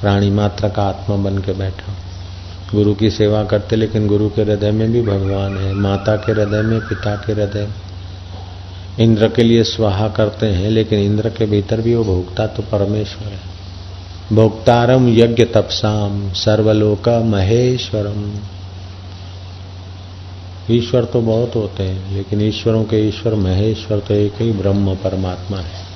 प्राणी 0.00 0.30
मात्र 0.30 0.68
का 0.68 0.82
आत्मा 0.82 1.16
बन 1.16 1.38
के 1.38 1.52
बैठा। 1.52 1.92
गुरु 2.74 2.94
की 2.94 3.10
सेवा 3.10 3.44
करते, 3.44 3.76
लेकिन 3.76 4.06
गुरु 4.06 4.28
के 4.28 4.42
हृदय 4.42 4.70
में 4.70 4.92
भी 4.92 5.02
भगवान 5.02 5.58
है। 5.58 5.72
माता 5.72 6.16
के 6.16 6.32
हृदय 6.32 6.62
में, 6.62 6.80
पिता 6.80 7.16
के 7.16 7.32
हृदय 7.32 7.68
इंद्र 9.00 9.28
के 9.28 9.42
लिए 9.42 9.62
स्वाहा 9.62 10.08
करते 10.08 10.46
हैं, 10.46 10.70
लेकिन 10.70 10.98
इंद्र 10.98 11.28
के 11.28 11.46
भीतर 11.46 11.80
भी 11.80 11.94
वो 11.94 12.04
भोगता 12.04 12.46
तो 12.46 12.62
परमेश्वर 12.62 13.28
है। 13.28 13.58
भोक्तारम 14.32 15.08
यज्ञ 15.08 15.44
तपसाम, 15.44 16.32
सर्वलोक 16.32 17.08
महेश्वरम। 17.08 18.34
ईश्वर 20.70 21.04
तो 21.04 21.20
बहुत 21.20 21.54
होते 21.54 21.82
हैं, 21.82 22.12
लेकिन 22.12 22.42
ईश्वरों 22.42 22.84
के 22.84 23.08
ईश्वर 23.08 23.34
महेश्वर 23.34 23.98
तो 23.98 24.14
एक 24.14 24.32
ही 24.38 24.52
ब्रह्म 24.52 24.94
परमात्मा 24.94 25.56
है। 25.56 25.86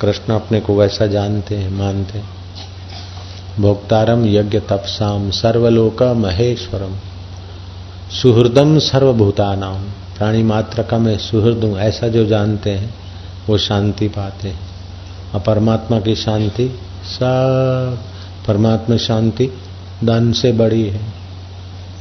कृष्ण 0.00 0.32
अपने 0.32 0.60
को 0.60 0.76
वैसा 0.76 1.06
जानते 1.06 1.56
हैं, 1.56 1.70
मानते 1.70 2.18
हैं। 2.18 2.28
भोक्तारम 3.58 4.26
यज्ञ 4.26 4.60
तपसाम 4.60 5.30
सर्वलोक 5.30 6.02
महेश्वरम। 6.02 6.96
सुहृदम 8.22 8.78
सर्वभूतानाम। 8.78 9.82
प्राणी 10.18 10.42
मात्र 10.42 10.82
का 10.82 10.98
मैं 10.98 11.18
सुहृद 11.18 11.64
हूँ, 11.64 11.78
ऐसा 11.78 12.08
जो 12.08 12.26
जानते 12.26 12.70
हैं, 12.70 12.94
वो 13.48 13.58
शांति 13.58 14.08
पाते 14.08 14.48
हैं। 14.48 14.60
और 15.34 15.40
परमात्मा 15.40 16.00
की 16.00 16.14
शांति, 16.14 16.78
सब 17.04 17.98
परमात्मा 18.46 18.96
शांति 18.96 19.50
धन 20.04 20.32
से 20.32 20.52
बड़ी 20.52 20.88
है। 20.88 21.17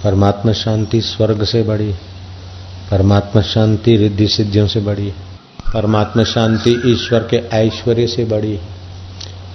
परमात्मा 0.04 0.52
शांति 0.52 1.02
स्वर्ग 1.02 1.44
से 1.44 1.64
बड़ी, 1.64 1.92
परमात्मा 2.92 3.42
शांति 3.42 3.98
रिद्धि 3.98 4.28
सिद्धियों 4.28 4.68
से 4.68 4.80
बड़ी, 4.80 5.14
परमात्मा 5.74 6.24
शांति 6.24 6.82
ईश्वर 6.86 7.20
के 7.20 7.38
ऐश्वर्य 7.38 8.08
से 8.08 8.26
बड़ी। 8.26 8.60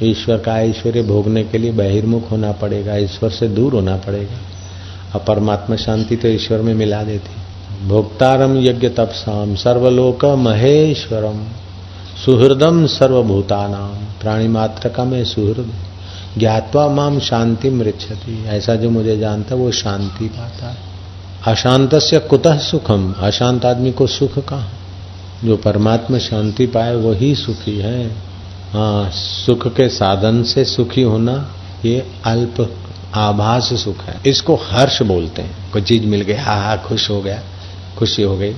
ईश्वर 0.03 0.39
का 0.39 0.61
ऐश्वर्य 0.61 1.03
भोगने 1.03 1.45
के 1.45 1.59
लिए 1.59 1.73
बहिर्मुख 1.73 2.31
होना 2.31 2.53
पड़ेगा, 2.53 2.97
ईश्वर 2.97 3.31
से 3.31 3.49
दूर 3.49 3.73
होना 3.73 3.97
पड़ेगा। 3.97 4.39
और 5.15 5.25
परमात्मा 5.29 5.77
शांति 5.77 6.17
तो 6.17 6.29
ईश्वर 6.29 6.59
में 6.59 6.75
मिला 6.75 7.03
देती। 7.03 7.43
भोक्तारम 7.89 8.57
यज्ञ 8.57 8.89
तपसाम 8.89 9.55
सर्वलोक 9.55 10.25
महेश्वरम 10.25 11.45
सुहृदम 12.25 12.87
सर्वभूतानाम 12.87 14.21
प्राणी 14.21 14.49
मात्र 14.49 14.89
का 14.89 15.05
मैं 15.05 15.25
सुहृद। 15.25 15.73
ज्ञातवा 16.39 16.89
माम 16.89 17.19
शांति 17.19 17.71
मृक्षति 17.71 18.45
ऐसा 18.47 18.75
जो 18.75 18.91
मुझे 18.91 19.19
जानता 19.19 19.55
वो 19.55 19.71
शांति 19.71 20.29
पाता 20.29 20.71
है। 20.71 20.77
अशांत 21.47 21.95
से 21.95 22.19
कुतः 22.19 22.59
सुखम? 22.59 23.15
अशांत 23.19 23.65
आदमी 23.65 23.93
को 23.93 24.07
सुख 24.07 24.39
कहा? 24.39 24.69
जो 25.45 25.57
परमात्मा 25.57 26.19
शांति 26.19 26.67
पाए, 26.67 26.95
वही 26.95 27.35
सुखी 27.35 27.79
है। 27.79 28.07
हाँ 28.73 29.11
सुख 29.11 29.69
के 29.69 29.89
साधन 29.89 30.43
से 30.43 30.65
सुखी 30.65 31.03
होना, 31.03 31.53
ये 31.85 32.07
अल्प 32.25 32.77
आभास 33.15 33.75
सुख 33.75 33.99
है। 33.99 34.21
इसको 34.27 34.55
हर्ष 34.55 35.03
बोलते 35.03 35.43
हैं। 35.43 35.73
कोई 35.73 35.83
चीज़ 35.83 36.07
मिल 36.07 36.21
गई, 36.21 36.35
हा 36.35 36.63
हा, 36.63 36.77
खुश 36.77 37.11
हो 37.11 37.23
गया, 37.23 37.43
खुशी 37.99 38.23
हो 38.23 38.37
गई। 38.37 38.53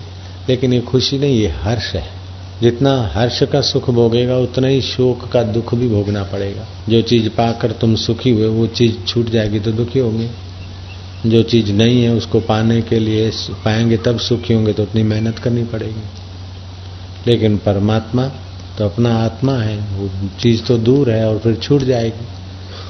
लेकिन 0.48 0.72
ये 0.72 0.80
खुशी 0.80 1.18
नहीं, 1.18 1.36
ये 1.36 1.48
हर्ष 1.48 1.92
है। 1.92 2.13
जितना 2.60 3.10
हर्ष 3.14 3.42
का 3.42 3.60
सुख 3.60 3.90
भोगेगा, 3.90 4.36
उतना 4.36 4.66
ही 4.66 4.80
शोक 4.80 5.28
का 5.32 5.42
दुख 5.42 5.74
भी 5.74 5.88
भोगना 5.88 6.22
पड़ेगा। 6.22 6.66
जो 6.88 7.02
चीज़ 7.02 7.28
पाकर 7.28 7.72
तुम 7.72 7.94
सुखी 7.94 8.30
हुए 8.30 8.46
वो 8.46 8.66
चीज़ 8.66 9.06
छूट 9.06 9.30
जाएगी 9.30 9.60
तो 9.60 9.72
दुखी 9.72 9.98
होंगे। 9.98 10.30
जो 11.26 11.42
चीज़ 11.42 11.72
नहीं 11.72 12.02
है, 12.02 12.10
उसको 12.10 12.40
पाने 12.40 12.82
के 12.82 12.98
लिए 12.98 13.30
पाएँगे 13.64 13.96
तब 13.96 14.18
सुखी 14.18 14.54
होंगे 14.54 14.72
तो 14.72 14.82
उतनी 14.82 15.02
मेहनत 15.02 15.38
करनी 15.38 15.64
पड़ेगी। 15.64 16.02
लेकिन 17.26 17.56
परमात्मा 17.56 18.26
तो 18.78 18.84
अपना 18.84 19.16
आत्मा 19.16 19.52
है, 19.52 20.00
वो 20.00 20.10
चीज़ 20.40 20.62
तो 20.62 20.78
दूर 20.78 21.10
है 21.10 21.28
और 21.28 21.38
फिर 21.38 21.54
छूट 21.54 21.82
जाएगी। 21.82 22.26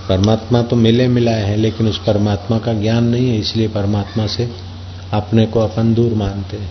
परमात्मा 0.09 0.62
तो 0.62 0.77
मिले 0.77 1.09
मिलाए 1.09 1.43
हैं, 1.43 1.57
लेकिन 1.57 1.89
उस 1.89 1.99
परमात्मा 1.99 2.59
का 2.59 2.73
ज्ञान 2.73 3.05
नहीं 3.05 3.29
है, 3.29 3.39
इसलिए 3.39 3.69
परमात्मा 3.69 4.27
से 4.27 4.51
अपने 5.12 5.47
को 5.47 5.61
अपन 5.61 5.95
दूर 5.95 6.15
मानते 6.15 6.57
हैं। 6.57 6.71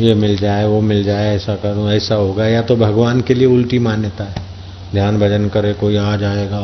ये 0.00 0.14
मिल 0.14 0.36
जाए, 0.36 0.66
वो 0.66 0.80
मिल 0.80 1.04
जाए, 1.04 1.36
ऐसा 1.36 1.56
करूँ, 1.56 1.90
ऐसा 1.90 2.14
होगा। 2.14 2.46
या 2.46 2.62
तो 2.62 2.76
भगवान 2.76 3.20
के 3.20 3.34
लिए 3.34 3.46
उल्टी 3.46 3.78
मान्यता 3.78 4.24
है। 4.24 4.34
ध्यान 4.92 5.20
भजन 5.20 5.48
करे, 5.48 5.72
कोई 5.72 5.96
आ 5.96 6.16
जाएगा। 6.16 6.60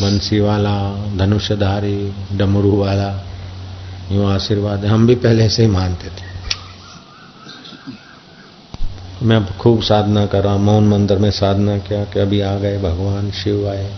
बंसी 0.00 0.40
वाला 0.40 1.06
धनुषधारी 1.16 2.12
डमरू 2.32 2.76
वाला, 2.76 3.26
यूँ 4.12 4.26
आशीर्वाद 4.26 4.84
हम 4.84 5.06
भी 5.06 5.14
पहले 5.14 5.48
से 5.48 5.62
ही 5.62 5.68
मानते 5.68 6.08
थे। 6.08 6.28
मैं 9.22 9.58
खूब 9.58 9.82
साधना 9.82 10.26
कर 10.26 10.56
मौन 10.56 10.88
मंदिर 10.88 11.18
में 11.18 11.30
साधना 11.30 11.78
किया 11.78 12.04
कि 12.04 12.18
अभी 12.18 12.40
आ 12.40 12.58
गए 12.58 12.78
भगवान, 12.78 13.30
शिव 13.30 13.68
आए। 13.68 13.94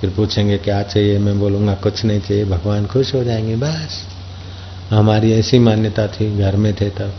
फिर 0.00 0.10
पूछेंगे, 0.10 0.58
क्या 0.58 0.82
चाहिए? 0.82 1.18
मैं 1.18 1.40
बोलूँगा, 1.40 1.74
कुछ 1.74 2.04
नहीं 2.04 2.20
चाहिए, 2.20 2.44
भगवान 2.44 2.86
खुश 2.86 3.14
हो 3.14 3.24
जाएँगे, 3.24 3.56
बस। 3.56 4.15
हमारी 4.90 5.32
ऐसी 5.32 5.58
मान्यता 5.58 6.06
थी, 6.06 6.38
घर 6.38 6.56
में 6.56 6.74
थे 6.74 6.90
तब। 6.90 7.14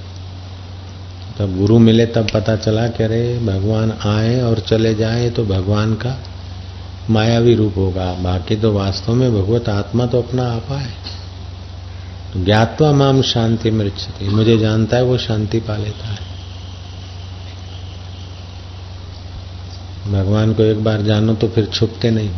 तब 1.40 1.58
गुरु 1.58 1.80
मिले, 1.80 2.06
तब 2.06 2.28
पता 2.34 2.56
चला 2.56 2.88
कि 2.88 3.04
अरे, 3.04 3.40
भगवान 3.40 3.92
आए 3.92 4.42
और 4.42 4.60
चले 4.60 4.96
जाए 4.96 5.30
तो 5.30 5.46
भगवान 5.46 5.94
का 5.94 6.20
मायावी 7.10 7.56
रूप 7.56 7.74
होगा। 7.78 8.14
बाकी 8.14 8.56
तो 8.56 8.74
वास्तव 8.74 9.14
में 9.14 9.34
भगवत 9.34 9.70
आत्मा 9.70 10.06
तो 10.06 10.22
अपना 10.22 10.44
आपा 10.44 10.78
है। 10.78 10.94
तो 12.34 12.44
ज्ञातवा 12.44 12.92
माम 12.92 13.22
शांति 13.22 13.72
मृक्षति 13.72 14.30
मुझे 14.30 14.58
जानता 14.58 14.98
है 14.98 15.04
वो 15.04 15.18
शांति 15.18 15.60
पा 15.60 15.78
लेता 15.78 16.08
है। 16.08 16.28
भगवान 20.12 20.54
को 20.54 20.64
एक 20.64 20.84
बार 20.84 21.02
जानो 21.02 21.34
तो 21.34 21.48
फिर 21.48 21.66
छुपते 21.66 22.12
नहीं। 22.12 22.30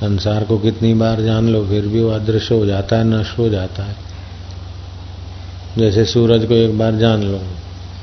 संसार 0.00 0.44
को 0.44 0.58
कितनी 0.58 0.94
बार 0.94 1.20
जान 1.22 1.48
लो, 1.48 1.66
फिर 1.66 1.86
भी 1.86 2.02
वो 2.02 2.10
अदृश्य 2.10 2.54
हो 2.54 2.66
जाता 2.66 2.96
है, 2.96 3.04
नष्ट 3.04 3.38
हो 3.38 3.48
जाता 3.48 3.82
है। 3.82 4.03
जैसे 5.78 6.04
सूरज 6.04 6.44
को 6.44 6.54
एक 6.54 6.78
बार 6.78 6.94
जान 6.94 7.22
लो, 7.22 7.40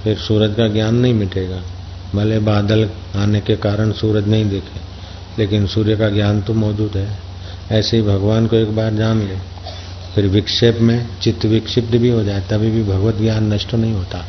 फिर 0.03 0.17
सूरज 0.17 0.55
का 0.55 0.67
ज्ञान 0.67 0.95
नहीं 0.95 1.13
मिटेगा। 1.13 1.61
भले 2.15 2.39
बादल 2.39 2.89
आने 3.15 3.41
के 3.41 3.55
कारण 3.55 3.91
सूरज 3.91 4.27
नहीं 4.27 4.45
दिखे, 4.45 4.79
लेकिन 5.37 5.67
सूर्य 5.67 5.95
का 5.95 6.09
ज्ञान 6.09 6.41
तो 6.41 6.53
मौजूद 6.53 6.97
है। 6.97 7.19
ऐसे 7.71 7.97
ही 7.97 8.03
भगवान 8.03 8.47
को 8.47 8.55
एक 8.55 8.75
बार 8.75 8.93
जान 8.93 9.27
ले, 9.27 9.35
फिर 10.15 10.27
विक्षेप 10.27 10.77
में 10.77 11.07
चित्त 11.21 11.45
विक्षिप्त 11.45 11.95
भी 11.95 12.09
हो 12.09 12.23
जाए, 12.23 12.41
तभी 12.41 12.71
भी 12.71 12.83
भगवत 12.83 13.15
ज्ञान 13.15 13.53
नष्ट 13.53 13.73
नहीं 13.75 13.93
होता। 13.93 14.25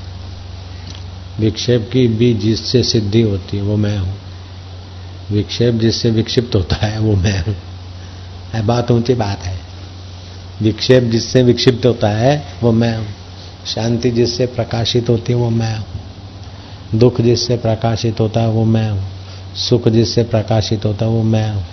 विक्षेप 1.40 1.90
की 1.92 2.08
भी 2.08 2.34
जिससे 2.34 2.82
सिद्धि 2.82 3.22
होती 3.22 3.56
है, 3.56 3.62
वो 3.62 3.76
मैं 3.76 3.98
हूँ। 3.98 4.14
विक्षेप 5.30 5.74
जिससे 5.74 6.10
विक्षिप्त 6.10 6.54
होता 6.54 6.76
है, 6.76 7.00
वो 7.00 7.16
मैं 7.16 7.44
हूँ। 7.44 7.56
बात 8.66 8.90
ऊँची 8.90 9.14
बात 9.14 9.38
है। 9.38 9.58
विक्षेप 10.62 11.02
जिससे 11.02 11.42
विक्षिप्त 11.42 11.86
होता 11.86 12.08
है, 12.08 12.54
वो 12.62 12.72
मैं 12.72 12.96
हूँ। 12.96 13.06
शांति 13.66 14.10
जिससे 14.10 14.46
प्रकाशित 14.46 15.08
होती 15.08 15.32
है, 15.32 15.38
वो 15.38 15.50
मैं 15.50 15.76
हूँ। 15.76 15.86
दुख 16.94 17.20
जिससे 17.20 17.56
प्रकाशित 17.56 18.20
होता 18.20 18.40
है, 18.40 18.48
वो 18.48 18.64
मैं 18.64 18.90
हूँ। 18.90 19.04
सुख 19.54 19.88
जिससे 19.88 20.22
प्रकाशित 20.22 20.84
होता 20.84 21.04
है, 21.04 21.10
वो 21.10 21.22
मैं 21.22 21.50
हूँ। 21.50 21.64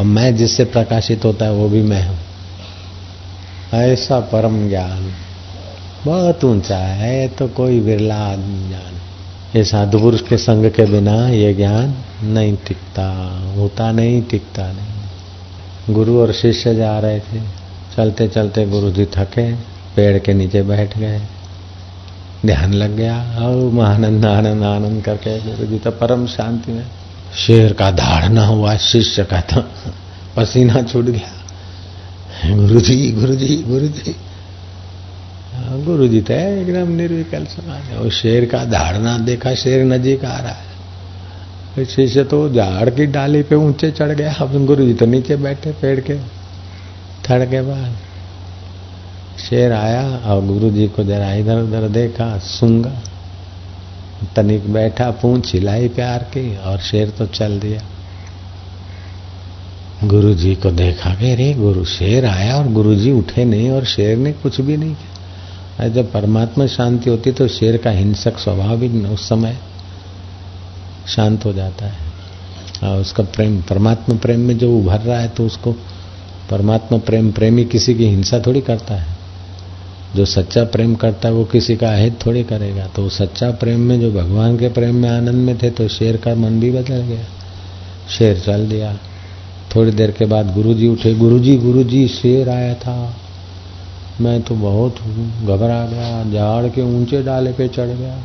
और 0.00 0.06
मैं 0.06 0.36
जिससे 0.36 0.64
प्रकाशित 0.64 1.24
होता 1.24 1.44
है, 1.44 1.52
वो 1.52 1.68
भी 1.68 1.82
मैं 1.82 2.08
हूँ। 2.08 2.18
ऐसा 3.74 4.20
परम 4.20 4.68
ज्ञान, 4.68 5.12
बहुत 6.04 6.44
ऊँचा 6.44 6.78
है 6.78 7.28
तो 7.28 7.48
कोई 7.48 7.80
बिरला 7.80 8.14
आदमी 8.14 8.68
ज्ञान। 8.68 8.94
ये 9.56 9.64
साधु 9.64 9.98
पुरुष 9.98 10.20
के 10.20 10.36
संग 10.36 10.70
के 10.70 10.84
बिना 10.84 11.28
ये 11.28 11.54
ज्ञान 11.54 11.94
नहीं 12.22 12.56
टिकता, 12.56 13.08
होता 13.56 13.92
नहीं, 13.92 14.22
टिकता 14.22 14.72
नहीं। 14.72 15.94
गुरु 15.94 16.20
और 16.20 16.32
शिष्य 16.32 16.74
जा 16.74 16.98
रहे 16.98 17.20
थे 17.20 17.40
चलते 17.96 18.28
चलते 18.28 18.66
गुरु 18.66 18.90
जी 18.90 19.04
थके। 19.04 19.52
पेड़ 19.96 20.18
के 20.18 20.32
नीचे 20.34 20.62
बैठ 20.62 20.96
गए। 20.98 21.20
ध्यान 22.46 22.72
लग 22.74 22.96
गया। 22.96 23.16
और 23.38 23.72
महानंद, 23.72 24.24
आनंद 24.26 24.64
आनंद 24.64 25.02
करके 25.04 25.38
गुरु 25.40 25.66
जी 25.66 25.78
तो 25.78 25.90
परम 25.92 26.26
शांति 26.26 26.72
में 26.72 26.86
शेर 27.36 27.72
का 27.72 27.90
धाड़ना 27.90 28.46
हुआ, 28.46 28.76
शिष्य 28.78 29.24
का 29.24 29.40
तो 29.42 29.60
पसीना 30.36 30.82
छूट 30.82 31.04
गया। 31.06 32.56
गुरु 32.56 32.80
जी 32.80 33.10
गुरु 33.12 33.34
जी 33.34 33.56
गुरु 33.62 33.88
जी। 33.88 34.14
गुरु 35.84 36.06
जी 36.08 36.20
तो 36.20 36.34
एकदम 36.34 36.90
निर्विकल 36.92 37.44
समाज 37.46 37.94
और 37.96 38.10
शेर 38.10 38.44
का 38.44 38.64
धाड़ना 38.64 39.16
देखा, 39.18 39.54
शेर 39.54 39.84
नजीक 39.84 40.24
आ 40.24 40.36
रहा 40.38 40.52
है 40.52 41.84
शिष्य 41.86 42.22
तो 42.24 42.48
झाड़ 42.50 42.88
की 42.90 43.06
डाली 43.06 43.42
पे 43.42 43.54
ऊँचे 43.54 43.90
चढ़ 43.90 44.10
गया। 44.10 44.32
अब 44.34 44.64
गुरु 44.66 44.84
जी 44.86 44.94
तो 44.94 45.06
नीचे 45.06 45.36
बैठे 45.36 45.72
पेड़ 45.72 46.00
के। 46.00 46.18
थड़ 47.24 47.44
के 47.44 47.60
बाद 47.62 47.96
शेर 49.38 49.72
आया 49.72 50.16
और 50.16 50.46
गुरु 50.46 50.70
जी 50.70 50.88
को 50.88 51.04
जरा 51.04 51.32
इधर 51.34 51.62
उधर 51.62 51.88
देखा, 51.88 52.38
सूँगा। 52.38 52.98
तनिक 54.36 54.72
बैठा, 54.72 55.10
पूछ 55.10 55.52
हिलाई 55.54 55.88
प्यार 55.88 56.22
की 56.22 56.56
और 56.56 56.78
शेर 56.78 57.10
तो 57.10 57.26
चल 57.26 57.60
दिया। 57.60 57.82
गुरु 60.04 60.34
जी 60.34 60.54
को 60.54 60.70
देखा 60.70 61.14
कि 61.14 61.34
रे 61.34 61.54
गुरु, 61.54 61.84
शेर 61.84 62.26
आया 62.26 62.56
और 62.56 62.68
गुरु 62.68 62.94
जी 62.94 63.12
उठे 63.12 63.44
नहीं 63.44 63.70
और 63.70 63.84
शेर 63.84 64.16
ने 64.16 64.32
कुछ 64.32 64.60
भी 64.60 64.76
नहीं 64.76 64.94
किया। 64.94 65.88
जब 65.88 66.12
परमात्मा 66.12 66.66
शांति 66.66 67.10
होती 67.10 67.32
तो 67.32 67.48
शेर 67.48 67.76
का 67.76 67.90
हिंसक 67.90 68.38
स्वभाव 68.38 68.76
भी 68.76 68.88
उस 69.04 69.28
समय 69.28 69.56
शांत 71.08 71.44
हो 71.44 71.52
जाता 71.52 71.86
है। 71.86 72.08
और 72.84 73.00
उसका 73.00 73.22
प्रेम, 73.22 73.60
परमात्मा 73.62 74.16
प्रेम 74.16 74.40
में 74.40 74.58
जो 74.58 74.78
उभर 74.78 75.00
रहा 75.00 75.18
है 75.18 75.28
तो 75.28 75.46
उसको 75.46 75.72
परमात्मा 76.50 76.98
प्रेम, 76.98 77.32
प्रेमी 77.32 77.64
किसी 77.64 77.94
की 77.94 78.06
हिंसा 78.06 78.38
थोड़ी 78.38 78.60
करता 78.60 78.94
है। 78.94 79.19
जो 80.16 80.24
सच्चा 80.24 80.64
प्रेम 80.64 80.94
करता 80.94 81.28
है, 81.28 81.34
वो 81.34 81.44
किसी 81.44 81.76
का 81.76 81.88
अहित 81.88 82.26
थोड़ी 82.26 82.44
करेगा। 82.44 82.86
तो 82.86 83.08
सच्चा 83.08 83.50
प्रेम 83.50 83.80
में, 83.80 84.00
जो 84.00 84.12
भगवान 84.12 84.58
के 84.58 84.68
प्रेम 84.68 84.94
में 84.94 85.08
आनंद 85.08 85.34
में 85.34 85.58
थे 85.58 85.70
तो 85.70 85.88
शेर 85.88 86.16
का 86.16 86.34
मन 86.34 86.60
भी 86.60 86.70
बदल 86.70 87.00
गया। 87.00 87.24
शेर 88.18 88.38
चल 88.38 88.68
दिया। 88.68 88.98
थोड़ी 89.76 89.90
देर 89.90 90.10
के 90.10 90.24
बाद 90.24 90.54
गुरुजी 90.54 90.88
उठे। 90.88 91.14
गुरुजी 91.14 91.56
गुरुजी, 91.56 92.08
शेर 92.08 92.48
आया 92.48 92.74
था। 92.74 93.16
मैं 94.20 94.42
तो 94.42 94.54
बहुत 94.54 94.96
घबरा 95.44 95.86
गया। 95.86 96.24
झाड़ 96.24 96.66
के 96.66 96.82
ऊँचे 96.82 97.22
डाले 97.22 97.52
पे 97.52 97.68
चढ़ 97.68 97.86
गया। 97.86 98.18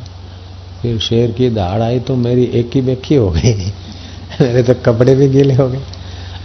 फिर 0.81 0.99
शेर 0.99 1.31
की 1.31 1.49
दाड़ 1.49 1.81
आई 1.81 1.99
तो 1.99 2.15
मेरी 2.15 2.43
एक 2.43 2.71
ही 2.75 2.81
बेखी 2.81 3.15
हो 3.15 3.29
गई। 3.31 3.53
मेरे 4.41 4.63
तो 4.63 4.73
कपड़े 4.73 5.15
भी 5.15 5.27
गीले 5.27 5.53
हो 5.53 5.69
गए। 5.69 5.81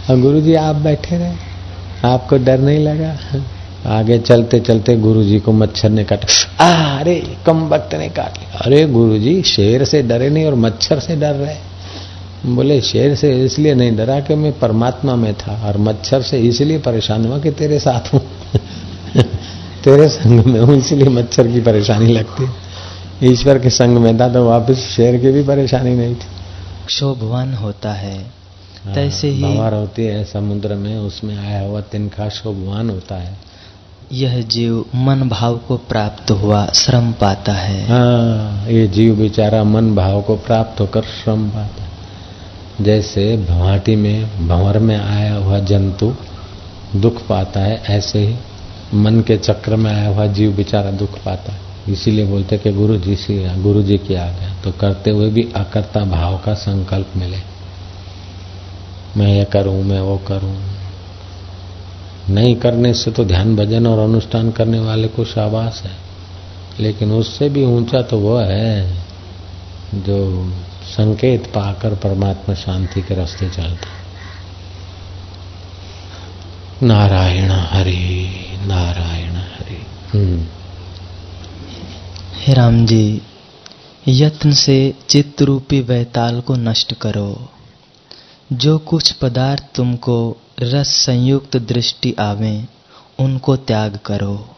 और 0.09 0.19
गुरु 0.19 0.41
जी 0.41 0.53
आप 0.53 0.75
बैठे 0.75 1.17
रहे। 1.17 1.33
आपको 2.05 2.37
डर 2.37 2.59
नहीं 2.59 2.79
लगा। 2.79 3.17
आगे 3.87 4.19
चलते 4.19 4.59
चलते 4.59 4.97
गुरुजी 4.97 5.39
को 5.39 5.51
मच्छर 5.51 5.89
ने 5.89 6.03
काटा। 6.03 6.99
अरे 6.99 7.37
कम 7.45 7.67
वक्त 7.67 7.95
ने 7.95 8.09
काट। 8.09 8.37
लिया 8.37 8.59
अरे 8.59 8.85
गुरुजी 8.85 9.41
शेर 9.41 9.85
से 9.85 10.01
डरे 10.01 10.29
नहीं 10.29 10.45
और 10.45 10.55
मच्छर 10.55 10.99
से 10.99 11.15
डर 11.15 11.33
रहे। 11.33 11.55
बोले 12.45 12.81
शेर 12.81 13.15
से 13.15 13.45
इसलिए 13.45 13.73
नहीं 13.73 13.95
डरा 13.97 14.19
कि 14.19 14.35
मैं 14.35 14.59
परमात्मा 14.59 15.15
में 15.15 15.33
था 15.33 15.67
और 15.67 15.77
मच्छर 15.77 16.21
से 16.21 16.39
इसलिए 16.39 16.77
परेशान 16.77 17.25
हुआ 17.25 17.39
कि 17.39 17.51
तेरे 17.51 17.79
साथ 17.79 18.13
हूँ। 18.13 18.21
तेरे 19.83 20.07
संग 20.07 20.45
में 20.45 20.59
हूँ 20.59 20.77
इसलिए 20.77 21.09
मच्छर 21.09 21.47
की 21.47 21.61
परेशानी 21.61 22.13
लगती। 22.13 22.49
ईश्वर 23.31 23.59
के 23.59 23.69
संग 23.69 23.97
में 23.97 24.19
था 24.19 24.29
तो 24.29 24.45
वापस 24.45 24.77
शेर 24.77 25.17
की 25.17 25.31
भी 25.31 25.43
परेशानी 25.43 25.95
नहीं 25.95 26.15
थी। 26.15 26.27
क्षोभवान 26.85 27.53
होता 27.53 27.93
है। 27.93 28.41
तैसे 28.95 29.27
ही 29.27 29.43
भंवर 29.43 29.73
होती 29.73 30.05
है 30.05 30.23
समुद्र 30.23 30.75
में 30.75 30.97
उसमें 30.97 31.37
आया 31.37 31.61
हुआ 31.61 31.81
तिनका 31.81 32.29
शोभवान 32.29 32.89
होता 32.89 33.15
है। 33.15 33.50
यह 34.13 34.41
जीव 34.41 34.85
मन 34.95 35.29
भाव 35.29 35.57
को 35.57 35.77
प्राप्त 35.77 36.31
हुआ, 36.31 36.65
श्रम 36.65 37.11
पाता 37.11 37.53
है। 37.53 37.87
हाँ 37.87 38.67
ये 38.67 38.87
जीव 38.87 39.15
बेचारा 39.15 39.63
मन 39.63 39.95
भाव 39.95 40.21
को 40.21 40.35
प्राप्त 40.35 40.81
होकर 40.81 41.01
श्रम 41.01 41.49
पाता 41.49 41.83
है। 41.83 41.89
जैसे 42.81 43.37
भवाटी 43.37 43.95
में, 43.95 44.47
भंवर 44.47 44.79
में 44.79 44.97
आया 44.97 45.35
हुआ 45.35 45.59
जंतु 45.59 46.15
दुख 46.95 47.27
पाता 47.27 47.59
है, 47.59 47.83
ऐसे 47.89 48.19
ही 48.19 48.35
मन 48.93 49.21
के 49.21 49.37
चक्र 49.37 49.75
में 49.75 49.91
आया 49.93 50.07
हुआ 50.07 50.25
जीव 50.25 50.51
बेचारा 50.51 50.91
दुख 50.91 51.23
पाता 51.25 51.51
है। 51.51 51.59
इसीलिए 51.89 52.25
बोलते 52.25 52.57
कि 52.57 52.71
गुरु 52.71 52.97
जी 52.97 53.15
से 53.15 53.61
गुरु 53.61 53.83
जी 53.83 53.97
की 53.97 54.13
गया 54.13 54.55
तो 54.63 54.71
करते 54.71 55.11
हुए 55.11 55.29
भी 55.29 55.47
अकर्ता 55.55 55.99
भाव 55.99 56.37
का 56.37 56.53
संकल्प 56.53 57.07
मिले। 57.17 57.37
मैं 59.17 59.33
ये 59.33 59.45
करूँ, 59.45 59.83
मैं 59.83 59.99
वो 59.99 60.17
करूँ। 60.17 60.80
नहीं 62.29 62.55
करने 62.55 62.93
से 62.93 63.11
तो 63.11 63.25
ध्यान 63.25 63.55
भजन 63.55 63.87
और 63.87 63.99
अनुष्ठान 63.99 64.51
करने 64.51 64.79
वाले 64.79 65.07
को 65.07 65.25
शाबाश 65.25 65.81
है। 65.81 65.91
लेकिन 66.79 67.11
उससे 67.11 67.49
भी 67.49 67.65
ऊँचा 67.65 68.01
तो 68.01 68.19
वह 68.19 68.45
है 68.45 68.97
जो 69.95 70.51
संकेत 70.83 71.47
पाकर 71.47 71.95
परमात्मा 71.95 72.55
शांति 72.55 73.01
के 73.01 73.15
रास्ते 73.15 73.49
चलता 73.49 73.87
नारायण 76.83 77.51
हरि 77.51 78.29
नारायण 78.65 79.31
हरि। 79.31 79.85
हम्म। 80.13 80.45
हे 82.37 82.53
राम 82.53 82.85
जी, 82.85 83.21
यत्न 84.07 84.51
से 84.51 84.93
चित्त 85.09 85.41
रूपी 85.41 85.81
वैताल 85.81 86.41
को 86.41 86.55
नष्ट 86.55 86.93
करो। 86.93 87.49
जो 88.53 88.77
कुछ 88.77 89.11
पदार्थ 89.11 89.63
तुमको 89.75 90.37
रस 90.59 90.87
संयुक्त 90.87 91.57
दृष्टि 91.57 92.15
आवे, 92.19 92.65
उनको 93.19 93.55
त्याग 93.55 93.99
करो। 94.05 94.49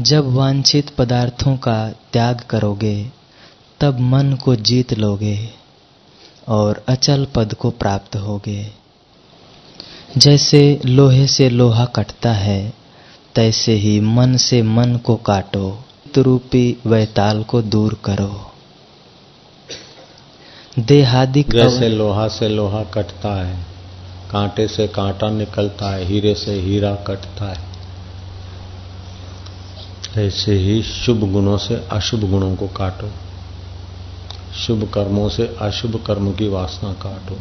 जब 0.00 0.32
वांछित 0.32 0.90
पदार्थों 0.90 1.56
का 1.56 1.90
त्याग 1.90 2.40
करोगे, 2.40 3.10
तब 3.80 4.00
मन 4.00 4.32
को 4.32 4.56
जीत 4.56 4.92
लोगे 4.92 5.48
और 6.48 6.84
अचल 6.88 7.26
पद 7.34 7.54
को 7.54 7.70
प्राप्त 7.70 8.16
होगे। 8.16 8.66
जैसे 10.18 10.80
लोहे 10.84 11.26
से 11.26 11.48
लोहा 11.50 11.84
कटता 11.84 12.32
है, 12.32 12.72
तैसे 13.34 13.72
ही 13.72 14.00
मन 14.00 14.36
से 14.36 14.62
मन 14.62 14.96
को 14.96 15.16
काटो। 15.16 15.84
रूपी 16.18 16.76
वैताल 16.86 17.42
को 17.42 17.62
दूर 17.62 18.00
करो। 18.04 18.51
देहादिक 20.78 21.50
जैसे 21.50 21.88
लोहा 21.88 22.26
से 22.28 22.48
लोहा 22.48 22.82
कटता 22.84 23.34
है 23.46 23.56
कांटे 24.30 24.66
से 24.68 24.86
कांटा 24.88 25.28
निकलता 25.30 25.90
है 25.90 26.04
हीरे 26.04 26.34
से 26.34 26.52
हीरा 26.60 26.94
कटता 26.94 27.48
है। 27.48 27.70
ऐसे 30.26 30.54
ही 30.54 30.82
शुभ 30.82 31.30
गुणों 31.32 31.58
से 31.58 31.74
अशुभ 31.92 32.20
गुणों 32.30 32.54
को 32.56 32.68
काटो। 32.68 33.10
शुभ 34.56 34.90
कर्मों 34.94 35.28
से 35.28 35.56
अशुभ 35.60 36.02
कर्म 36.06 36.32
की 36.32 36.48
वासना 36.48 36.92
काटो। 37.02 37.38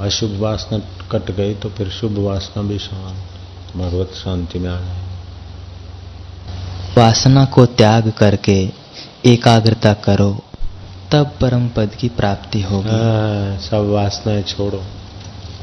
अशुभ 0.00 0.40
वासना 0.40 0.78
कट 1.12 1.30
गई 1.30 1.54
तो 1.54 1.68
फिर 1.68 1.88
शुभ 1.90 2.18
वासना 2.18 2.62
भी 2.62 2.78
शांत 2.78 3.76
भगवत 3.76 4.12
शांति 4.14 4.58
में 4.58 4.70
आ 4.70 4.80
जाए 4.80 5.08
वासना 6.96 7.44
को 7.44 7.66
त्याग 7.66 8.12
करके 8.18 8.60
एकाग्रता 9.26 9.92
करो 9.94 10.30
तब 11.12 11.26
परम 11.40 11.68
पद 11.68 11.90
की 12.00 12.08
प्राप्ति 12.08 12.60
होगी। 12.62 12.88
हाँ, 12.88 13.58
सब 13.58 13.90
वासनाएँ 13.90 14.42
छोड़ो। 14.42 14.82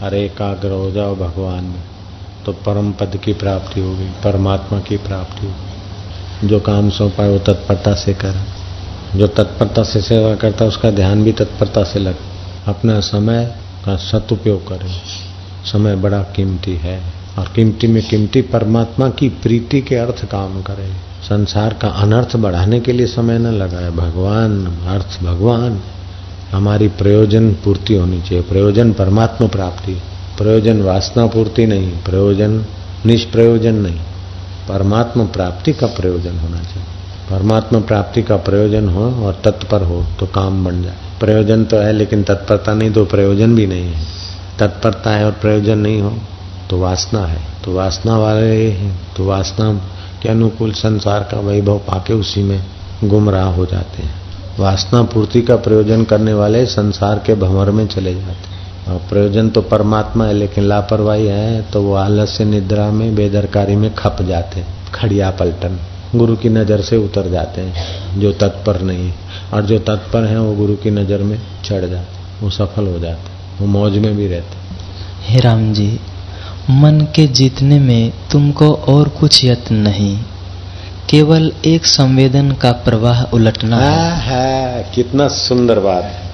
अरे 0.02 0.26
एकाग्र 0.26 0.70
हो 0.70 0.92
जाओ 0.92 1.16
भगवान 1.16 1.64
में 1.64 1.84
तो 2.46 2.52
परम 2.52 2.92
पद 2.92 3.20
की 3.24 3.34
प्राप्ति 3.34 3.80
होगी 3.80 4.06
परमात्मा 4.24 4.80
की 4.80 4.98
प्राप्ति 4.98 5.48
होगी। 5.48 6.48
जो 6.48 6.60
काम 6.60 6.90
सौंपा 6.90 7.24
है 7.24 7.30
वो 7.30 7.40
तत्परता 7.40 7.94
से 7.94 8.14
कर। 8.14 8.36
जो 9.16 9.28
तत्परता 9.28 9.84
से 9.84 10.02
सेवा 10.02 10.36
करता 10.36 10.64
है 10.64 10.68
उसका 10.68 10.92
ध्यान 10.92 11.24
भी 11.24 11.32
तत्परता 11.32 11.84
से 11.84 12.00
लग। 12.00 12.16
अपना 12.68 13.00
समय 13.00 13.56
का 13.86 13.96
सदुपयोग 13.96 14.68
करें। 14.68 15.02
समय 15.66 15.96
बड़ा 15.96 16.24
कीमती 16.24 16.76
है 16.76 17.02
और 17.40 17.52
कीमती 17.56 17.88
में 17.88 18.08
कीमती 18.08 18.42
परमात्मा 18.42 19.10
की 19.10 19.30
प्रीति 19.30 19.82
के 19.82 19.96
अर्थ 19.96 20.26
काम 20.26 20.62
करें। 20.62 21.07
संसार 21.30 21.74
का 21.74 21.88
अनर्थ 21.88 22.36
बढ़ाने 22.36 22.80
के 22.80 22.92
लिए 22.92 23.08
समय 23.08 23.38
न 23.40 23.48
लगाए 23.48 23.90
भगवान, 23.92 24.66
अर्थ 24.88 25.24
भगवान, 25.24 25.80
हमारी 26.52 26.88
प्रयोजन 26.88 27.52
पूर्ति 27.54 27.96
होनी 27.96 28.22
चाहिए। 28.22 28.42
प्रयोजन 28.42 28.94
परमात्मा 28.94 29.48
प्राप्ति, 29.48 29.94
प्रयोजन 30.38 30.82
वासना 30.82 31.26
पूर्ति 31.26 31.66
नहीं, 31.66 31.92
प्रयोजन 31.92 32.66
निष्प्रयोजन 33.06 33.76
नहीं। 33.76 34.00
परमात्मा 34.70 35.24
प्राप्ति 35.24 35.74
का 35.74 35.88
प्रयोजन 35.88 36.38
होना 36.40 36.58
चाहिए। 36.58 36.96
परमात्मा 37.30 37.80
प्राप्ति 37.80 38.22
का 38.24 38.36
प्रयोजन 38.38 38.90
हो 38.90 39.26
और 39.26 39.42
तत्पर 39.46 39.82
हो 39.82 40.06
तो 40.20 40.26
काम 40.26 40.66
बन 40.66 40.82
जाए। 40.84 40.96
प्रयोजन 41.20 41.66
तो 41.66 41.78
है 41.78 41.92
लेकिन 41.94 42.24
तत्परता 42.24 42.74
नहीं 42.74 42.92
तो 42.92 43.06
प्रयोजन 43.06 43.56
भी 43.56 43.68
नहीं 43.68 43.84
है। 43.84 44.06
तत्परता 44.60 45.12
है 45.12 45.26
और 45.26 45.32
प्रयोजन 45.32 45.78
नहीं 45.78 46.02
हो 46.02 46.18
तो 46.70 46.80
वासना 46.80 47.26
है। 47.26 47.42
तो 47.66 47.74
वासना 47.74 48.18
वाले 48.18 48.72
हैं 48.72 49.00
तो 49.18 49.26
वासना 49.26 49.72
के 50.22 50.30
अनुकूल 50.30 50.72
संसार 50.74 51.28
का 51.32 51.40
वैभव 51.40 51.78
पाके 51.88 52.14
उसी 52.14 52.44
में 52.44 52.62
गुमराह 53.04 53.50
हो 53.52 53.66
जाते 53.66 54.04
हैं। 54.04 54.16
वासना 54.60 55.02
पूर्ति 55.04 55.42
का 55.42 55.56
प्रयोजन 55.58 56.04
करने 56.04 56.34
वाले 56.34 56.66
संसार 56.68 57.22
के 57.26 57.36
भंवर 57.36 57.72
में 57.72 57.86
चले 57.88 58.14
जाते 58.14 58.50
हैं। 58.50 58.56
और 58.88 58.98
प्रयोजन 59.10 59.50
तो 59.50 59.62
परमात्मा 59.64 60.26
है, 60.26 60.34
लेकिन 60.34 60.64
लापरवाही 60.64 61.26
है 61.28 61.62
तो 61.64 61.82
वो 61.82 61.94
आलस्य 61.96 62.46
निद्रा 62.46 62.90
में, 62.92 63.16
बेदरकारी 63.16 63.76
में 63.76 63.94
खप 63.96 64.22
जाते 64.22 64.60
हैं। 64.60 64.92
खड़िया 64.94 65.30
पलटन। 65.32 65.80
गुरु 66.16 66.36
की 66.36 66.50
नज़र 66.50 66.82
से 66.82 66.98
उतर 66.98 67.30
जाते 67.30 67.62
हैं, 67.62 68.20
जो 68.20 68.32
तत्पर 68.34 68.82
नहीं 68.82 69.12
और 69.54 69.66
जो 69.66 69.80
तत्पर 69.80 70.24
है, 70.24 70.40
वो 70.40 70.54
गुरु 70.56 70.76
की 70.76 70.92
नज़र 70.92 71.24
में 71.24 71.40
चढ़ 71.66 71.86
जाते 71.86 72.16
वो 72.42 72.50
सफल 72.50 72.88
हो 72.88 73.00
जाते 73.00 73.36
वो 73.60 73.68
मौज 73.70 73.98
में 73.98 74.16
भी 74.16 74.28
रहते 74.28 74.66
हे 75.24 75.40
राम 75.40 75.72
जी 75.74 75.88
मन 76.70 77.08
के 77.16 77.28
जीतने 77.28 77.80
में 77.80 78.14
तुमको 78.32 78.74
और 78.74 79.10
कुछ 79.10 79.46
यत्न 79.46 79.76
नहीं। 79.76 80.20
केवल 81.10 81.54
एक 81.66 81.86
संवेदन 81.86 82.52
का 82.52 82.72
प्रवाह 82.72 83.24
उलटना 83.24 83.78
है, 83.78 84.22
है 84.22 84.92
कितना 84.96 85.28
सुंदर 85.28 85.80
बात 85.80 86.04
है। 86.04 86.32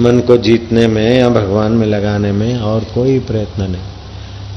मन 0.00 0.20
को 0.20 0.36
जीतने 0.36 0.86
में 0.86 1.18
या 1.18 1.28
भगवान 1.28 1.72
में 1.72 1.86
लगाने 1.86 2.32
में 2.32 2.58
और 2.58 2.84
कोई 2.84 3.18
प्रयत्न 3.18 3.62
नहीं 3.62 3.82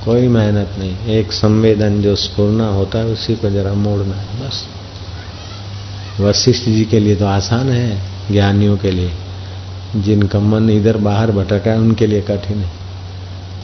कोई 0.06 0.28
मेहनत 0.28 0.76
नहीं। 0.80 1.08
एक 1.08 1.32
संवेदन 1.32 2.02
जो 2.02 2.16
स्पूर्णा 2.16 2.68
होता 2.68 3.00
है 3.00 3.06
उसी 3.06 3.36
को 3.36 3.50
जरा 3.50 3.74
मोड़ना 3.74 4.16
है 4.16 4.48
बस। 4.48 4.64
वशिष्ठ 6.20 6.66
जी 6.66 6.86
के 6.86 7.00
लिए 7.00 7.16
तो 7.16 7.26
आसान 7.26 7.70
है 7.70 8.02
ज्ञानियों 8.32 8.78
के 8.78 8.92
लिए। 8.92 9.12
जिनका 9.96 10.40
मन 10.40 10.70
इधर 10.70 10.98
बाहर 10.98 11.32
भटका 11.32 11.72
है 11.72 11.78
उनके 11.78 12.08
लिए 12.08 12.22
कठिन 12.22 12.58
है। 12.58 12.77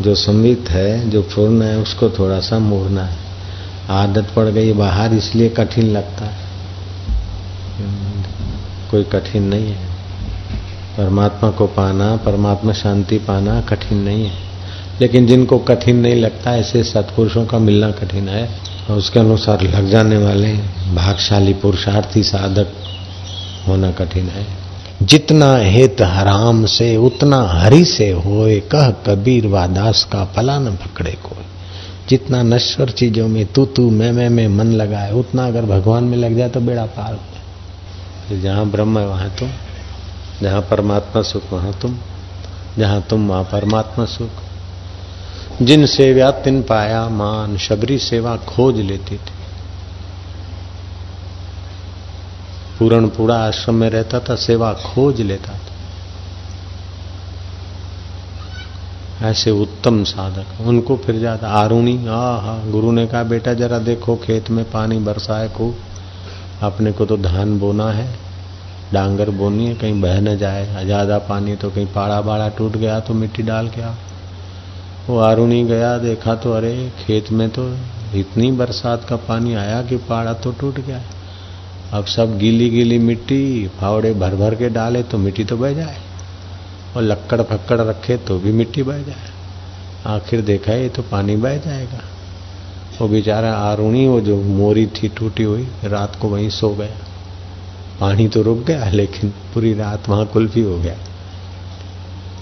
जो 0.02 0.16
संवित 0.16 0.66
है, 0.70 1.10
जो 1.10 1.22
पूर्ण 1.22 1.62
है, 1.62 1.78
उसको 1.78 2.10
थोड़ा 2.10 2.40
सा 2.40 2.60
मोड़ना 2.60 3.04
है। 3.04 3.18
आदत 3.90 4.28
पड़ 4.36 4.46
गई 4.46 4.74
बाहर, 4.74 5.14
इसलिए 5.14 5.50
कठिन 5.50 5.86
लगता 5.86 6.26
है। 6.26 6.44
कोई 8.92 9.04
कठिन 9.04 9.44
नहीं 9.44 9.68
है। 9.68 9.88
परमात्मा 10.98 11.52
को 11.52 11.68
पाना, 11.68 12.16
परमात्मा 12.16 12.74
शांति 12.74 13.18
पाना 13.18 13.62
कठिन 13.62 13.98
नहीं 13.98 14.26
है। 14.26 14.34
लेकिन 15.02 15.28
जिनको 15.28 15.58
कठिन 15.58 15.96
नहीं 15.96 16.16
लगता, 16.16 16.56
ऐसे 16.56 16.84
सत्पुरुषों 16.84 17.46
का 17.46 17.60
मिलना 17.60 17.92
कठिन 17.92 18.30
है। 18.30 18.50
और 18.90 18.98
उसके 18.98 19.20
अनुसार 19.20 19.62
लग 19.62 19.90
जाने 19.90 20.18
वाले 20.18 20.54
भागशाली 20.96 21.54
पुरुषार्थी 21.54 22.24
साधक 22.24 22.68
होना 23.68 23.92
कठिन 23.92 24.30
है। 24.30 24.63
जितना 25.04 25.58
हित 25.58 26.02
हराम 26.02 26.66
से, 26.66 26.98
उतना 26.98 27.42
हरि 27.42 27.86
से 27.86 28.12
होए, 28.12 28.60
कह 28.60 28.90
कबीर 28.90 29.48
व 29.48 29.68
दास 29.68 30.04
का 30.04 30.26
फला 30.26 30.60
न 30.60 30.76
पकड़े 30.76 31.12
को 31.12 31.38
जितना 32.10 32.44
नश्वर 32.44 32.90
चीज़ों 32.90 33.28
में 33.28 33.46
तू 33.46 33.66
तू 33.66 33.90
मैं 33.90 34.12
मैं 34.12 34.30
में 34.30 34.48
मन 34.48 34.64
लगाए, 34.64 35.12
उतना 35.12 35.48
अगर 35.48 35.66
भगवान 35.66 36.04
में 36.04 36.18
लग 36.18 36.38
जाए 36.38 36.50
तो 36.50 36.60
बेड़ा 36.60 36.86
पार 36.86 37.14
हो 37.14 37.20
जाए। 37.20 38.42
जहाँ 38.42 38.66
ब्रह्म 38.66 39.00
है, 39.00 39.08
वहाँ 39.08 39.30
तुम। 39.40 39.50
जहाँ 40.42 40.62
परमात्मा 40.62 41.22
सुख, 41.22 41.54
वहाँ 41.54 41.74
तुम। 41.82 41.98
जहाँ 42.78 43.02
तुम, 43.10 43.28
वहाँ 43.28 43.44
परमात्मा 43.44 44.06
सुख। 44.06 44.30
जिन 45.62 45.86
सेव्या 45.86 46.32
तिन 46.32 46.62
पाया 46.62 47.10
मान, 47.10 47.58
शबरी 47.58 47.98
सेवा 47.98 48.36
खोज 48.36 48.80
लेती 48.80 49.16
थी। 49.16 49.43
पूरण 52.80 53.08
पूरा 53.08 53.36
आश्रम 53.38 53.76
में 53.76 53.90
रहता 53.90 54.20
था, 54.20 54.36
सेवा 54.38 54.74
खोज 54.74 55.22
लेता 55.22 55.54
था। 55.54 55.72
ऐसे 59.22 59.52
उत्तम 59.52 60.04
साधक। 60.04 60.62
उनको 60.62 60.96
फिर 60.98 61.20
जाता 61.20 61.50
आरुणी 61.50 61.96
हा 62.06 62.36
हा 62.38 62.58
गुरु 62.72 62.92
ने 62.92 63.06
कहा, 63.08 63.24
बेटा, 63.24 63.54
जरा 63.54 63.80
देखो, 63.80 64.16
खेत 64.16 64.50
में 64.50 64.64
पानी 64.72 64.98
बरसा 65.00 65.38
है 65.38 65.50
खूब। 65.50 65.76
अपने 66.62 66.92
को 66.92 67.06
तो 67.06 67.18
धान 67.18 67.58
बोना 67.60 67.90
है, 67.92 68.08
डांगर 68.94 69.30
बोनी 69.30 69.66
है, 69.66 69.76
कहीं 69.76 70.02
बह 70.02 70.20
न 70.22 70.38
जाए। 70.38 70.86
ज़्यादा 70.86 71.18
पानी 71.20 71.56
तो 71.56 71.70
कहीं 71.70 71.86
पाड़ा 71.86 72.22
बाड़ा 72.22 72.50
टूट 72.50 72.78
गया 72.78 73.00
तो 73.00 73.14
मिट्टी 73.14 73.44
डाल 73.44 73.70
के 73.70 73.82
आओ। 73.82 73.94
वो 75.08 75.18
आरुणी 75.20 75.64
गया, 75.64 75.98
देखा 75.98 76.36
तो 76.36 76.54
अरे, 76.54 76.92
खेत 77.00 77.32
में 77.32 77.50
तो 77.50 77.74
इतनी 78.16 78.52
बरसात 78.52 79.04
का 79.04 79.16
पानी 79.16 79.54
आया 79.56 79.82
कि 79.84 79.98
पाड़ा 80.10 80.34
तो 80.34 80.52
टूट 80.52 80.80
गया 80.80 81.02
अब 81.94 82.06
सब 82.06 82.38
गीली 82.38 82.70
गीली 82.70 83.00
मिट्टी, 83.00 83.68
फावड़े 83.68 84.14
भर 84.14 84.36
भर 84.36 84.56
के 84.56 84.70
डाले 84.70 85.04
तो 85.04 85.18
मिट्टी 85.18 85.44
तो 85.44 85.58
बह 85.58 85.74
जाए। 85.74 85.98
और 86.96 87.02
लक्कड़ 87.02 87.42
फक्कड़ 87.42 87.82
रखे 87.82 88.18
तो 88.18 88.40
भी 88.40 88.52
मिट्टी 88.52 88.84
बह 88.84 88.98
जाए। 88.98 89.32
आखिर 90.06 90.42
देखा 90.42 90.74
ये 90.74 90.90
तो 90.90 91.02
पानी 91.02 91.36
बह 91.36 91.58
जाएगा। 91.58 92.02
वो 93.02 93.08
बेचारा 93.08 93.54
आरुणी, 93.54 94.08
वो 94.08 94.22
जो 94.22 94.42
मोरी 94.42 94.86
थी, 94.86 95.10
टूटी 95.10 95.44
हुई, 95.44 95.68
रात 95.84 96.16
को 96.22 96.28
वहीं 96.28 96.50
सो 96.50 96.70
गया। 96.70 96.98
पानी 98.00 98.28
तो 98.28 98.42
रुक 98.42 98.58
गया, 98.58 98.90
लेकिन 98.90 99.30
पूरी 99.30 99.74
रात 99.74 100.10
वहाँ 100.10 100.26
कुल्फी 100.26 100.62
हो 100.62 100.80
गया। 100.80 100.98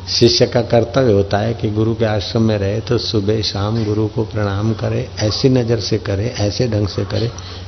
शिष्य 0.09 0.45
का 0.47 0.61
कर्तव्य 0.61 1.11
होता 1.13 1.37
है 1.37 1.53
कि 1.53 1.69
गुरु 1.69 1.93
के 1.95 2.05
आश्रम 2.05 2.41
में 2.41 2.57
रहे 2.57 2.79
तो 2.81 2.97
सुबह 2.97 3.41
शाम 3.41 3.83
गुरु 3.85 4.07
को 4.07 4.23
प्रणाम 4.23 4.73
करे, 4.73 5.07
ऐसी 5.19 5.49
नज़र 5.49 5.79
से 5.79 5.97
करे, 5.97 6.27
ऐसे 6.39 6.67
ढंग 6.67 6.87
से 6.87 7.05
करे 7.05 7.27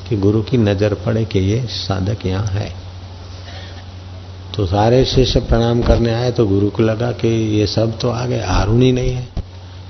कि 0.10 0.18
गुरु 0.18 0.42
की 0.42 0.58
नज़र 0.58 0.94
पड़े 0.96 1.24
कि 1.26 1.40
ये 1.40 1.60
साधक 1.68 2.26
यहाँ 2.26 2.48
है। 2.48 2.72
तो 4.56 4.66
सारे 4.66 5.04
शिष्य 5.06 5.40
प्रणाम 5.40 5.82
करने 5.82 6.14
आए 6.14 6.32
तो 6.32 6.46
गुरु 6.48 6.70
को 6.70 6.84
लगा 6.84 7.12
कि 7.12 7.28
ये 7.28 7.68
सब 7.68 7.98
तो 8.00 8.10
आ 8.10 8.26
गए, 8.26 8.42
आरुणी 8.42 8.92
नहीं 8.92 9.12
है। 9.12 9.28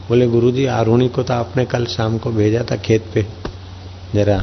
बोले 0.10 0.28
गुरु 0.28 0.52
जी 0.52 0.66
आरुणी 0.66 1.08
को 1.10 1.24
तो 1.24 1.34
आपने 1.34 1.66
कल 1.66 1.86
शाम 1.86 2.18
को 2.18 2.32
भेजा 2.32 2.64
था 2.72 2.76
खेत 2.78 3.06
पे। 3.14 3.26
जरा 4.16 4.38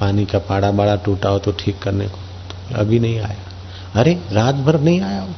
पानी 0.00 0.24
का 0.24 0.38
पाड़ा 0.38 0.70
बाड़ा 0.70 0.96
टूटा 0.96 1.28
हो 1.28 1.38
तो 1.38 1.52
ठीक 1.52 1.78
करने 1.78 2.06
को। 2.06 2.18
तो 2.48 2.78
अभी 2.80 2.98
नहीं 2.98 3.18
आया। 3.20 4.00
अरे, 4.00 4.18
रात 4.32 4.54
भर 4.54 4.80
नहीं 4.80 5.00
आया 5.00 5.22
वो? 5.22 5.34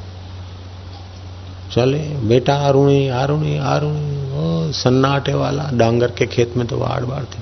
चले, 1.72 1.98
बेटा 1.98 2.54
आरुणी 2.54 3.08
आरुणी 3.08 3.58
आरुणी 3.58 4.18
वो 4.28 4.72
सन्नाटे 4.72 5.34
वाला, 5.34 5.70
डांगर 5.72 6.06
के 6.06 6.26
खेत 6.26 6.56
में 6.56 6.66
तो 6.66 6.78
वाड़ 6.78 7.04
बाड़ 7.04 7.22
थी। 7.22 7.38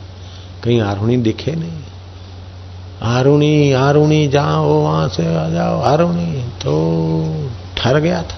कहीं 0.65 0.81
आरुणी 0.81 1.17
दिखे 1.17 1.53
नहीं। 1.53 1.73
आरुणी 3.03 3.73
आरुणी, 3.73 4.29
जाओ, 4.29 4.83
वहाँ 4.83 5.09
से 5.09 5.37
आ 5.37 5.49
जाओ, 5.49 5.81
आरुणी। 5.81 6.43
तो 6.43 7.51
ठहर 7.77 8.01
गया 8.01 8.23
था। 8.23 8.37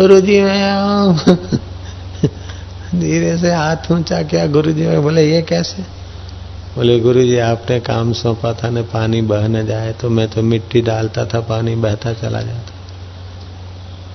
गुरु 0.00 0.20
जी 0.20 0.40
मैं 0.42 1.16
धीरे 3.00 3.38
से 3.38 3.54
हाथ 3.54 3.76
ऊँचा 3.92 4.22
किया 4.22 4.46
गुरु 4.46 4.72
जी 4.72 4.86
में 4.86 5.02
बोले, 5.02 5.34
ये 5.34 5.42
कैसे? 5.42 5.82
बोले 6.76 7.00
गुरु 7.00 7.20
जी 7.20 7.38
आपने 7.38 7.80
काम 7.80 8.12
सौंपा 8.12 8.52
था, 8.52 8.70
न 8.70 8.82
पानी 8.82 9.22
बहने 9.22 9.66
जाए 9.66 9.92
तो 9.92 10.10
मैं 10.10 10.28
तो 10.28 10.42
मिट्टी 10.42 10.80
डालता 10.80 11.24
था, 11.24 11.40
पानी 11.40 11.74
बहता 11.74 12.12
चला 12.12 12.42
जाता। 12.42 12.75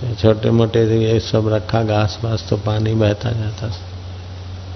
छोटे 0.02 0.52
मोटे 0.52 0.84
ये 1.06 1.20
सब 1.20 1.48
रखा 1.48 1.84
घास 1.84 2.20
वास 2.24 2.46
तो 2.50 2.58
पानी 2.58 2.94
बहता 2.94 3.32
जाता 3.32 3.72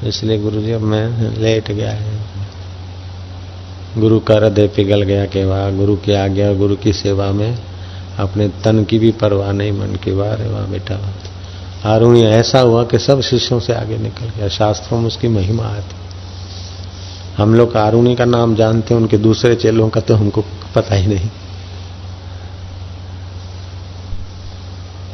इसलिए 0.08 0.40
गुरु 0.40 0.62
जी 0.62 0.72
अब 0.72 0.82
मैं 0.82 1.38
लेट 1.38 1.72
गया 1.72 1.92
है। 1.92 2.20
गुरु 3.98 4.20
का 4.20 4.36
हृदय 4.36 4.68
पिघल 4.68 5.02
गया 5.02 5.26
कि 5.26 5.44
वाह, 5.44 5.70
गुरु 5.72 5.96
की 5.96 6.14
आज्ञा, 6.14 6.54
गुरु 6.54 6.76
की 6.76 6.94
सेवा 6.94 7.32
में 7.32 7.58
अपने 8.20 8.48
तन 8.48 8.84
की 8.84 9.00
भी 9.00 9.12
परवाह 9.12 9.52
नहीं, 9.52 9.72
मन 9.72 9.96
की 9.96 10.12
वाह 10.12 10.34
रे 10.34 10.50
वाह 10.50 10.66
बेटा 10.66 11.00
आरुणी 11.86 12.24
ऐसा 12.24 12.60
हुआ 12.60 12.84
कि 12.84 13.00
सब 13.00 13.22
शिष्यों 13.22 13.60
से 13.60 13.74
आगे 13.74 13.98
निकल 13.98 14.26
गया। 14.26 14.48
शास्त्रों 14.48 15.00
में 15.00 15.08
उसकी 15.08 15.28
महिमा 15.28 15.64
आती। 15.64 15.96
हम 17.38 17.56
लोग 17.56 17.78
आरुणी 17.78 18.16
का 18.16 18.26
नाम 18.26 18.56
जानते 18.56 18.94
हैं, 18.94 19.02
उनके 19.02 19.18
दूसरे 19.18 19.56
चेलों 19.56 19.90
का 19.90 20.02
तो 20.02 20.16
हमको 20.16 20.44
पता 20.76 20.96
ही 20.96 21.08
नहीं। 21.08 21.30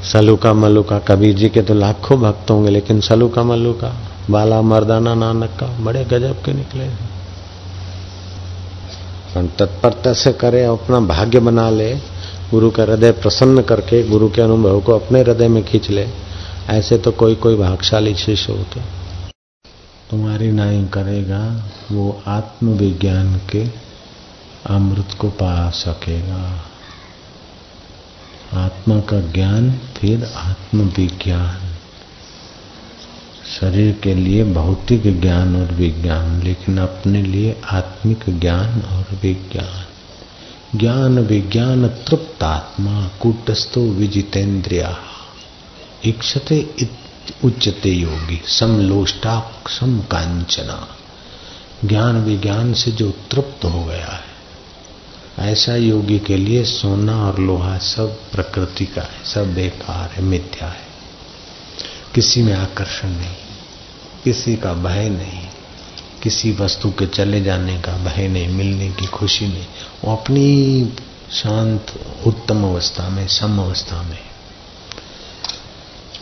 सलूका 0.04 0.54
मलुका 0.54 1.00
कबीर 1.00 1.36
जी 1.36 1.50
के 1.50 1.62
तो 1.62 1.74
लाखों 1.74 2.22
भक्त 2.22 2.52
होंगे, 2.52 2.70
लेकिन 2.70 3.00
सलूका 3.02 3.44
मलुका, 3.44 3.98
बाला 4.30 4.62
मर्दाना 4.62 5.16
नानक 5.16 5.50
का, 5.50 5.68
बड़े 5.68 6.04
गजब 6.04 6.44
के 6.44 6.54
निकले 6.54 6.84
हैं। 6.84 7.10
तत्परता 9.48 10.14
से 10.14 10.34
करे 10.34 10.64
अपना 10.64 11.00
भाग्य 11.00 11.40
बना 11.40 11.70
ले, 11.70 11.96
गुरु 12.52 12.72
का 12.72 12.84
हृदय 12.84 13.12
प्रसन्न 13.12 13.62
करके, 13.62 14.10
गुरु 14.10 14.30
के 14.30 14.42
अनुभव 14.42 14.82
को 14.82 14.92
अपने 14.92 15.22
हृदय 15.22 15.48
में 15.48 15.64
खींच 15.64 15.90
ले, 15.90 16.08
ऐसे 16.70 16.98
तो 16.98 17.12
कोई 17.12 17.36
कोई 17.36 17.56
भागशाली 17.56 18.16
शिष्य 18.16 18.54
होते। 18.54 18.80
तुम्हारी 20.10 20.52
नाई 20.52 20.84
करेगा, 20.84 21.64
वो 21.92 22.22
आत्मविज्ञान 22.28 23.36
के 23.52 23.68
अमृत 24.66 25.18
को 25.20 25.28
पा 25.28 25.70
सकेगा। 25.70 26.71
आत्मा 28.54 29.00
का 29.00 29.20
ज्ञान, 29.32 29.72
फिर 29.72 30.26
आत्मविज्ञान। 30.36 31.58
शरीर 33.60 34.00
के 34.04 34.16
लिए 34.16 34.44
भौतिक 34.44 35.22
ज्ञान 35.22 35.56
और 35.56 35.72
विज्ञान, 35.72 36.44
लेकिन 36.44 36.78
अपने 36.78 37.22
लिए 37.22 37.62
आत्मिक 37.66 38.40
ज्ञान 38.40 38.82
और 38.82 39.06
विज्ञान। 39.22 39.86
ज्ञान, 40.78 41.20
विज्ञान, 41.20 41.88
तृप्त 41.88 42.44
आत्मा, 42.44 43.08
कूटस्थो 43.08 43.82
विजितेन्द्रिया 43.82 44.98
इक्षते 46.06 46.70
उच्चते 47.44 47.90
योगी 47.90 48.42
समलोष्टा 48.46 49.52
सम 49.68 50.00
कांचना 50.00 50.88
ज्ञान, 51.86 52.24
विज्ञान 52.24 52.74
से 52.74 52.92
जो 52.92 53.12
तृप्त 53.12 53.66
हो 53.66 53.86
गया 53.86 54.08
है 54.08 54.21
ऐसा 55.42 55.76
योगी 55.76 56.20
के 56.20 56.38
लिए 56.38 56.64
सोना 56.64 57.28
और 57.28 57.40
लोहा 57.40 57.78
सब 57.78 58.32
प्रकृति 58.32 58.86
का 58.86 59.02
है, 59.02 59.24
सब 59.26 59.54
बेकार 59.54 60.10
है, 60.10 60.22
मिथ्या 60.22 60.68
है। 60.68 60.92
किसी 62.16 62.42
में 62.42 62.54
आकर्षण 62.54 63.10
नहीं, 63.10 63.36
किसी 64.24 64.56
का 64.56 64.74
भय 64.74 65.10
नहीं, 65.10 65.48
किसी 66.24 66.52
वस्तु 66.52 66.92
के 66.92 67.08
चले 67.08 67.42
जाने 67.42 67.82
का 67.82 67.98
भय 67.98 68.28
नहीं, 68.28 68.48
मिलने 68.48 68.90
की 68.92 69.06
खुशी 69.06 69.48
नहीं। 69.48 69.66
वो 70.06 70.16
अपनी 70.16 70.94
शांत, 71.32 71.86
उत्तम 72.28 72.64
अवस्था 72.64 73.10
में, 73.10 73.28
सम 73.28 73.60
अवस्था 73.60 74.02
में 74.02 74.20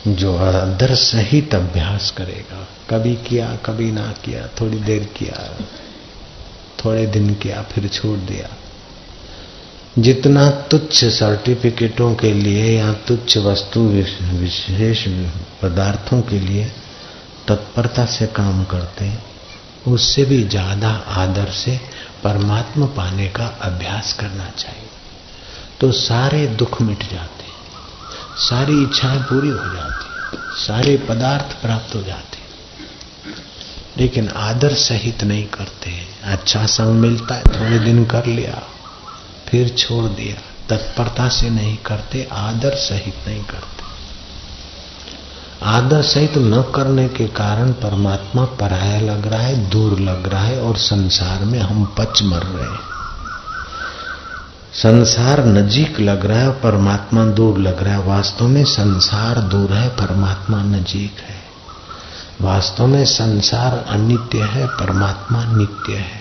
जो 0.08 0.36
अंदर 0.36 0.96
सहित 0.96 1.56
अभ्यास 1.56 2.12
करेगा। 2.12 2.68
कभी 2.90 3.16
किया, 3.16 3.56
कभी 3.56 3.92
ना 3.92 4.12
किया, 4.12 4.48
थोड़ी 4.62 4.78
देर 4.80 5.04
किया, 5.04 5.66
थोड़े 6.86 7.06
दिन 7.08 7.34
किया, 7.34 7.62
फिर 7.62 7.88
छोड़ 7.88 8.20
दिया। 8.20 8.50
जितना 10.00 10.50
तुच्छ 10.72 11.06
सर्टिफिकेटों 11.06 12.14
के 12.16 12.32
लिए 12.34 12.66
या 12.72 12.92
तुच्छ 13.08 13.38
वस्तु 13.38 13.80
विशेष 13.80 15.04
पदार्थों 15.62 16.22
के 16.22 16.40
लिए 16.40 16.66
तत्परता 17.48 18.06
से 18.08 18.28
काम 18.36 18.64
करते 18.64 19.06
हैं, 19.06 19.24
उससे 19.88 20.26
भी 20.26 20.42
ज़्यादा 20.46 20.90
आदर 21.18 21.52
से 21.54 21.80
परमात्मा 22.24 22.86
पाने 22.96 23.28
का 23.30 23.46
अभ्यास 23.62 24.14
करना 24.14 24.50
चाहिए। 24.58 24.88
तो 25.82 25.92
सारे 25.94 26.46
दुख 26.56 26.82
मिट 26.82 27.04
जाते 27.04 27.44
हैं, 27.44 27.58
सारी 28.40 28.82
इच्छाएँ 28.84 29.22
पूरी 29.24 29.50
हो 29.50 29.74
जाती 29.76 30.08
सारे 30.58 30.98
पदार्थ 31.10 31.62
प्राप्त 31.62 31.96
हो 31.96 32.02
जाते 32.04 32.38
लेकिन 33.98 34.28
आदर 34.40 34.74
सहित 34.80 35.24
नहीं 35.24 35.46
करते 35.50 35.90
हैं। 35.90 36.34
अच्छा 36.34 36.66
संग 36.68 37.00
मिलता 37.00 37.36
है, 37.36 37.44
थोड़े 37.46 37.80
दिन 37.80 38.04
कर 38.06 38.26
लिया। 38.28 38.62
फिर 39.52 39.70
छोड़ 39.70 40.06
दिया। 40.06 40.42
तत्परता 40.70 41.30
से 41.30 41.50
नहीं 41.50 41.78
करते, 41.78 42.28
आदर 42.32 42.76
सहित 42.76 43.16
नहीं 43.28 43.44
करते। 43.44 43.80
आदर 45.64 46.02
सहित 46.02 46.38
न 46.38 46.62
करने 46.76 47.08
के 47.08 47.28
कारण 47.28 47.72
परमात्मा 47.72 48.46
पराया 48.46 49.02
लग 49.02 49.28
रहा 49.28 49.42
है, 49.42 49.70
दूर 49.70 50.00
लग 50.00 50.28
रहा 50.28 50.44
है 50.44 50.62
और 50.62 50.78
संसार 50.78 51.46
में 51.46 51.60
हम 51.60 51.96
पच 51.98 52.24
मर 52.24 52.44
रहे 52.44 52.70
हैं। 52.70 52.80
संसार 54.74 55.46
नजीक 55.46 56.00
लग 56.00 56.26
रहा 56.26 56.40
है, 56.40 56.52
परमात्मा 56.52 57.26
दूर 57.26 57.58
लग 57.58 57.84
रहा 57.84 57.94
है। 57.94 58.04
वास्तव 58.04 58.48
में 58.48 58.64
संसार 58.64 59.42
दूर 59.42 59.74
है, 59.74 59.90
परमात्मा 59.90 60.64
नजीक 60.64 61.20
है। 61.20 61.44
वास्तव 62.42 62.88
में 62.88 63.06
संसार 63.06 63.86
अनित्य 63.88 64.42
है, 64.42 64.68
परमात्मा 64.68 65.44
नित्य 65.46 65.94
है। 65.94 66.19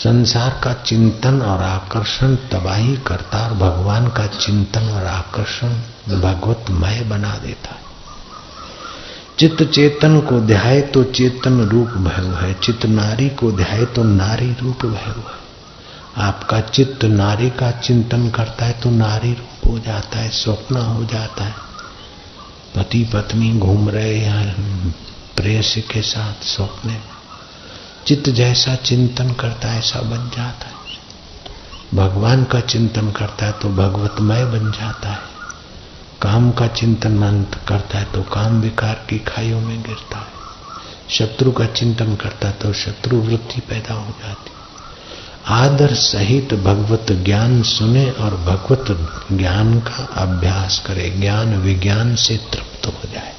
संसार 0.00 0.60
का 0.64 0.72
चिंतन 0.72 1.40
और 1.42 1.62
आकर्षण 1.62 2.36
तबाही 2.36 2.96
करता 2.96 3.46
और 3.46 3.54
भगवान 3.54 4.08
का 4.08 4.26
चिंतन 4.26 4.88
और 4.88 5.06
आकर्षण 5.06 5.68
भगवतमय 6.20 7.00
बना 7.00 7.34
देता 7.36 7.74
है। 7.74 7.88
चित्त 9.38 9.62
चेतन 9.62 10.20
को 10.20 10.40
ध्याय 10.40 10.80
तो 10.80 11.04
चेतन 11.04 11.60
रूप 11.60 11.88
भय 11.88 12.46
है, 12.46 12.54
चित्त 12.54 12.86
नारी 12.86 13.28
को 13.28 13.52
ध्याय 13.52 13.84
तो 13.84 14.02
नारी 14.02 14.52
रूप 14.60 14.86
भय 14.86 14.96
है। 14.96 15.38
आपका 16.16 16.60
चित्त 16.60 17.04
नारी 17.04 17.50
का 17.50 17.70
चिंतन 17.70 18.28
करता 18.30 18.66
है 18.66 18.80
तो 18.80 18.90
नारी 18.90 19.32
रूप 19.32 19.70
हो 19.70 19.78
जाता 19.78 20.18
है, 20.18 20.28
स्वप्न 20.28 20.76
हो 20.76 21.04
जाता 21.04 21.44
है। 21.44 21.54
पति 22.76 23.04
पत्नी 23.04 23.52
घूम 23.58 23.88
रहे 23.88 24.18
हैं 24.18 24.90
प्रेस 25.36 25.74
के 25.92 26.02
साथ 26.02 26.44
स्वप्न 26.44 26.90
चित्त 28.06 28.30
जैसा 28.30 28.74
चिंतन 28.74 29.32
करता 29.32 29.68
है, 29.68 29.78
ऐसा 29.78 30.00
बन 30.00 30.30
जाता 30.36 30.66
है। 30.66 30.80
भगवान 31.94 32.44
का 32.44 32.60
चिंतन 32.60 33.10
करता 33.10 33.46
है 33.46 33.52
तो 33.52 33.68
भगवतमय 33.68 34.44
बन 34.44 34.70
जाता 34.70 35.08
है। 35.08 35.30
काम 36.22 36.50
का 36.50 36.66
चिंतन 36.66 37.12
मन 37.12 37.46
करता 37.68 37.98
है 37.98 38.04
तो 38.04 38.22
काम 38.22 38.60
विकार 38.60 39.06
की 39.10 39.18
खाइयों 39.18 39.60
में 39.60 39.82
गिरता 39.82 40.18
है। 40.18 40.40
शत्रु 41.10 41.52
का 41.52 41.66
चिंतन 41.66 42.16
करता 42.16 42.48
है 42.48 42.54
तो 42.54 42.72
शत्रु 42.72 43.18
वृत्ति 43.18 43.60
पैदा 43.60 43.94
हो 43.94 44.10
जाती 44.10 44.50
आदर 45.46 45.94
सहित 45.94 46.54
भगवत 46.54 47.06
ज्ञान 47.12 47.62
सुने 47.62 48.10
और 48.10 48.30
भगवत 48.30 48.84
ज्ञान 49.32 49.80
का 49.80 50.08
अभ्यास 50.14 50.82
करे, 50.86 51.10
ज्ञान 51.10 51.56
विज्ञान 51.56 52.14
से 52.14 52.36
तृप्त 52.36 52.86
हो 52.86 53.12
जाए। 53.12 53.34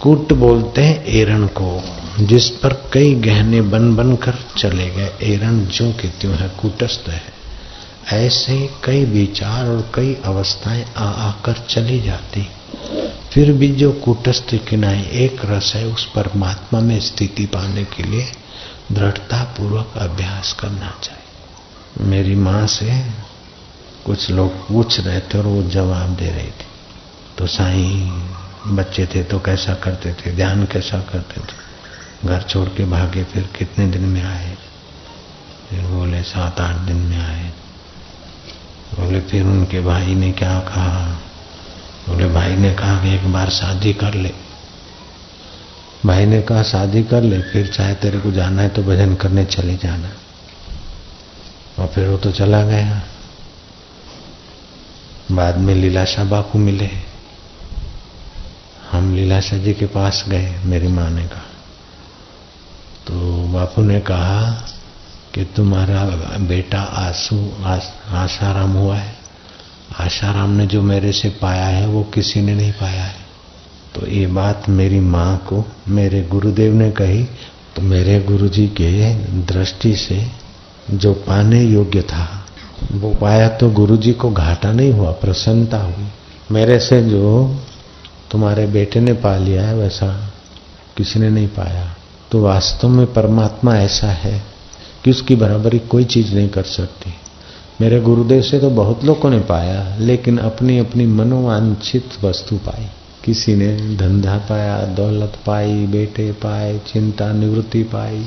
कुट 0.00 0.32
बोलते 0.32 0.82
हैं 0.82 1.04
एरण 1.04 1.46
को 1.46 1.84
जिस 2.20 2.50
पर 2.50 2.90
कई 2.92 3.14
गहने 3.14 3.60
बन 3.60 3.96
बन 3.96 4.16
कर 4.16 4.34
चले 4.58 4.90
गए। 4.90 5.12
एरन 5.22 5.66
जो 5.66 5.92
कि 5.92 6.08
त्यों 6.08 6.34
है, 6.34 6.48
कुटस्थ 6.48 7.08
है। 7.08 7.22
ऐसे 8.12 8.70
कई 8.84 9.04
विचार 9.04 9.66
और 9.66 9.90
कई 9.94 10.14
अवस्थाएँ 10.24 10.84
आ 10.96 11.04
आकर 11.04 11.52
चली 11.52 12.00
जाती। 12.00 12.48
फिर 13.32 13.52
भी 13.52 13.68
जो 13.68 13.92
कुटस्थ 13.92 14.54
किनाई 14.68 15.02
एक 15.02 15.44
रस 15.44 15.72
है 15.76 15.86
उस 15.86 16.12
परमात्मा 16.12 16.80
में 16.80 17.00
स्थिति 17.00 17.46
पाने 17.46 17.84
के 17.84 18.02
लिए 18.02 18.26
दृढ़ता 18.92 19.44
पूर्वक 19.44 19.92
अभ्यास 19.96 20.52
करना 20.52 20.94
चाहिए। 21.02 21.22
मेरी 22.06 22.34
माँ 22.34 22.66
से 22.66 23.02
कुछ 24.06 24.30
लोग 24.30 24.68
पूछ 24.68 25.00
रहे 25.00 25.20
थे 25.20 25.38
और 25.38 25.46
वो 25.46 25.62
जवाब 25.62 26.16
दे 26.16 26.30
रही 26.30 26.46
थी। 26.46 26.66
तो 27.38 27.46
साईं, 27.46 28.22
बच्चे 28.76 29.06
थे 29.06 29.22
तो 29.22 29.38
कैसा 29.38 29.74
करते 29.74 30.12
थे? 30.12 30.32
ध्यान 30.32 30.64
कैसा 30.64 30.98
करते 30.98 31.40
थे? 31.40 31.61
घर 32.24 32.42
छोड़ 32.42 32.68
के 32.68 32.84
भागे, 32.84 33.24
फिर 33.24 33.42
कितने 33.58 33.86
दिन 33.86 34.02
में 34.02 34.22
आए? 34.22 34.56
फिर 35.70 35.80
बोले, 35.80 36.22
सात 36.22 36.60
आठ 36.60 36.76
दिन 36.76 36.96
में 36.96 37.18
आए। 37.18 37.50
बोले, 39.00 39.20
फिर 39.20 39.42
उनके 39.42 39.80
भाई 39.80 40.14
ने 40.14 40.32
क्या 40.32 40.60
कहा? 40.60 41.18
बोले, 42.08 42.28
भाई 42.28 42.56
ने 42.56 42.74
कहा 42.74 43.02
कि 43.02 43.14
एक 43.14 43.32
बार 43.32 43.50
शादी 43.50 43.92
कर 43.92 44.14
ले। 44.14 44.32
भाई 46.06 46.26
ने 46.26 46.42
कहा, 46.42 46.62
शादी 46.62 47.02
कर 47.02 47.22
ले, 47.22 47.42
फिर 47.42 47.66
चाहे 47.66 47.94
तेरे 47.94 48.18
को 48.18 48.32
जाना 48.32 48.62
है 48.62 48.68
तो 48.68 48.82
भजन 48.82 49.14
करने 49.14 49.44
चले 49.44 49.76
जाना। 49.76 50.08
और 51.78 51.86
फिर 51.88 52.08
वो 52.08 52.16
तो 52.16 52.30
चला 52.32 52.62
गया। 52.62 53.02
बाद 55.32 55.58
में 55.58 55.74
लीलाशाह 55.74 56.24
बापू 56.24 56.58
मिले। 56.58 56.90
हम 58.90 59.14
लीलाशाह 59.14 59.58
जी 59.58 59.74
के 59.74 59.86
पास 59.86 60.24
गए, 60.28 60.60
मेरी 60.64 60.88
माँ 60.88 61.10
ने 61.10 61.26
कहा। 61.26 61.51
तो 63.06 63.14
बापू 63.52 63.82
ने 63.82 64.00
कहा 64.00 64.40
कि 65.34 65.44
तुम्हारा 65.44 66.04
बेटा 66.38 66.80
आँसू 66.80 67.36
आस, 67.64 67.92
आशाराम 68.08 68.72
हुआ 68.72 68.96
है। 68.96 69.14
आशाराम 70.00 70.50
ने 70.50 70.66
जो 70.66 70.82
मेरे 70.82 71.12
से 71.12 71.28
पाया 71.28 71.64
है 71.64 71.86
वो 71.86 72.02
किसी 72.04 72.42
ने 72.42 72.54
नहीं 72.54 72.72
पाया 72.72 73.02
है। 73.02 73.20
तो 73.94 74.06
ये 74.06 74.26
बात 74.26 74.68
मेरी 74.68 75.00
माँ 75.00 75.36
को 75.38 75.64
मेरे 75.88 76.22
गुरुदेव 76.22 76.74
ने 76.74 76.90
कही। 76.90 77.24
तो 77.76 77.82
मेरे 77.82 78.20
गुरुजी 78.20 78.66
के 78.68 79.14
दृष्टि 79.46 79.94
से 79.96 80.26
जो 80.90 81.12
पाने 81.14 81.62
योग्य 81.62 82.02
था 82.02 82.28
वो 82.92 83.14
पाया 83.14 83.48
तो 83.48 83.70
गुरुजी 83.70 84.12
को 84.12 84.30
घाटा 84.30 84.72
नहीं 84.72 84.92
हुआ 84.92 85.10
प्रसन्नता 85.10 85.78
हुई। 85.78 86.06
मेरे 86.50 86.78
से 86.78 87.02
जो 87.02 87.60
तुम्हारे 88.30 88.66
बेटे 88.66 89.00
ने 89.00 89.12
पा 89.12 89.36
लिया 89.36 89.62
है 89.62 89.74
वैसा 89.76 90.08
किसी 90.96 91.20
ने 91.20 91.30
नहीं 91.30 91.48
पाया। 91.48 91.84
तो 92.32 92.42
वास्तव 92.42 92.88
में 92.88 93.12
परमात्मा 93.12 93.76
ऐसा 93.76 94.06
है 94.06 94.42
कि 95.04 95.10
उसकी 95.10 95.36
बराबरी 95.36 95.78
कोई 95.78 96.04
चीज़ 96.04 96.34
नहीं 96.34 96.48
कर 96.48 96.62
सकती। 96.62 97.14
मेरे 97.80 98.00
गुरुदेव 98.00 98.42
से 98.42 98.58
तो 98.58 98.70
बहुत 98.70 99.04
लोगों 99.04 99.30
ने 99.30 99.38
पाया, 99.38 99.96
लेकिन 99.98 100.38
अपनी 100.38 100.78
अपनी 100.78 101.06
मनोवांछित 101.06 102.10
वस्तु 102.24 102.56
पाई। 102.56 102.86
किसी 103.24 103.54
ने 103.54 103.96
धंधा 103.96 104.38
पाया, 104.38 104.86
दौलत 104.86 105.32
पाई, 105.46 105.86
बेटे 105.86 106.32
पाए, 106.32 106.80
चिंता, 106.92 107.32
निवृत्ति 107.32 107.82
पाई, 107.82 108.26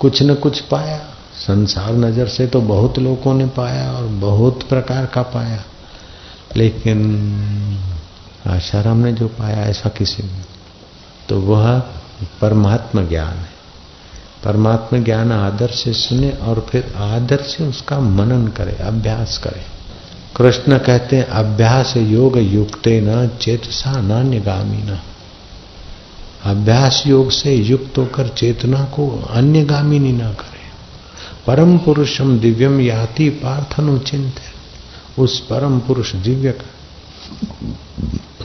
कुछ 0.00 0.22
न 0.22 0.34
कुछ 0.34 0.60
पाया। 0.60 1.00
संसार 1.46 1.92
नज़र 1.92 2.26
से 2.26 2.46
तो 2.46 2.60
बहुत 2.60 2.98
लोगों 2.98 3.34
ने 3.34 3.46
पाया 3.46 3.92
और 3.92 4.06
बहुत 4.06 4.62
प्रकार 4.62 5.06
का 5.06 5.22
पाया। 5.22 5.64
लेकिन 6.56 6.98
आशाराम 8.46 8.96
ने 8.96 9.12
जो 9.12 9.28
पाया, 9.28 9.62
ऐसा 9.62 9.88
किसी 9.88 10.22
ने? 10.22 10.42
तो 11.28 11.40
वह 11.40 11.82
परमात्मा 12.40 13.02
ज्ञान 13.02 13.36
है। 13.36 13.54
परमात्म 14.44 15.04
ज्ञान 15.04 15.32
आदर 15.32 15.68
से 15.68 15.92
सुने 15.92 16.30
और 16.30 16.66
फिर 16.70 16.94
आदर 16.96 17.36
से 17.36 17.64
उसका 17.64 18.00
मनन 18.00 18.48
करे, 18.48 18.72
अभ्यास 18.72 19.38
करे। 19.38 19.64
कृष्ण 20.36 20.78
कहते 20.78 21.16
हैं, 21.16 21.24
अभ्यास 21.24 21.96
योग 21.96 22.38
युक्ते 22.38 23.00
न 23.00 23.28
चेतसा 23.28 24.00
न 24.00 24.04
नान्यगामी 24.04 24.76
न। 24.76 24.98
अभ्यास 26.44 27.04
योग 27.06 27.30
से 27.30 27.54
युक्त 27.54 27.98
होकर 27.98 28.28
चेतना 28.28 28.84
को 28.84 29.28
अन्यगामिनी 29.30 30.12
न 30.12 30.32
करे। 30.32 30.64
परम 31.46 31.78
पुरुषम 31.78 32.38
दिव्यम 32.38 32.80
याति 32.80 33.28
पार्थनुचिंत 33.28 34.34
उस 35.18 35.40
परम 35.40 35.80
पुरुष 35.80 36.14
दिव्य 36.14 36.52
का 36.52 36.70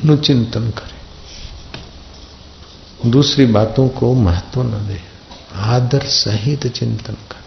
अनुचिंतन 0.03 0.69
करे। 0.69 0.98
दूसरी 3.05 3.45
बातों 3.45 3.89
को 3.89 4.13
महत्व 4.13 4.63
न 4.63 4.87
दे। 4.87 5.01
आदर 5.55 5.99
सहित 5.99 6.67
चिंतन 6.67 7.13
कर। 7.13 7.39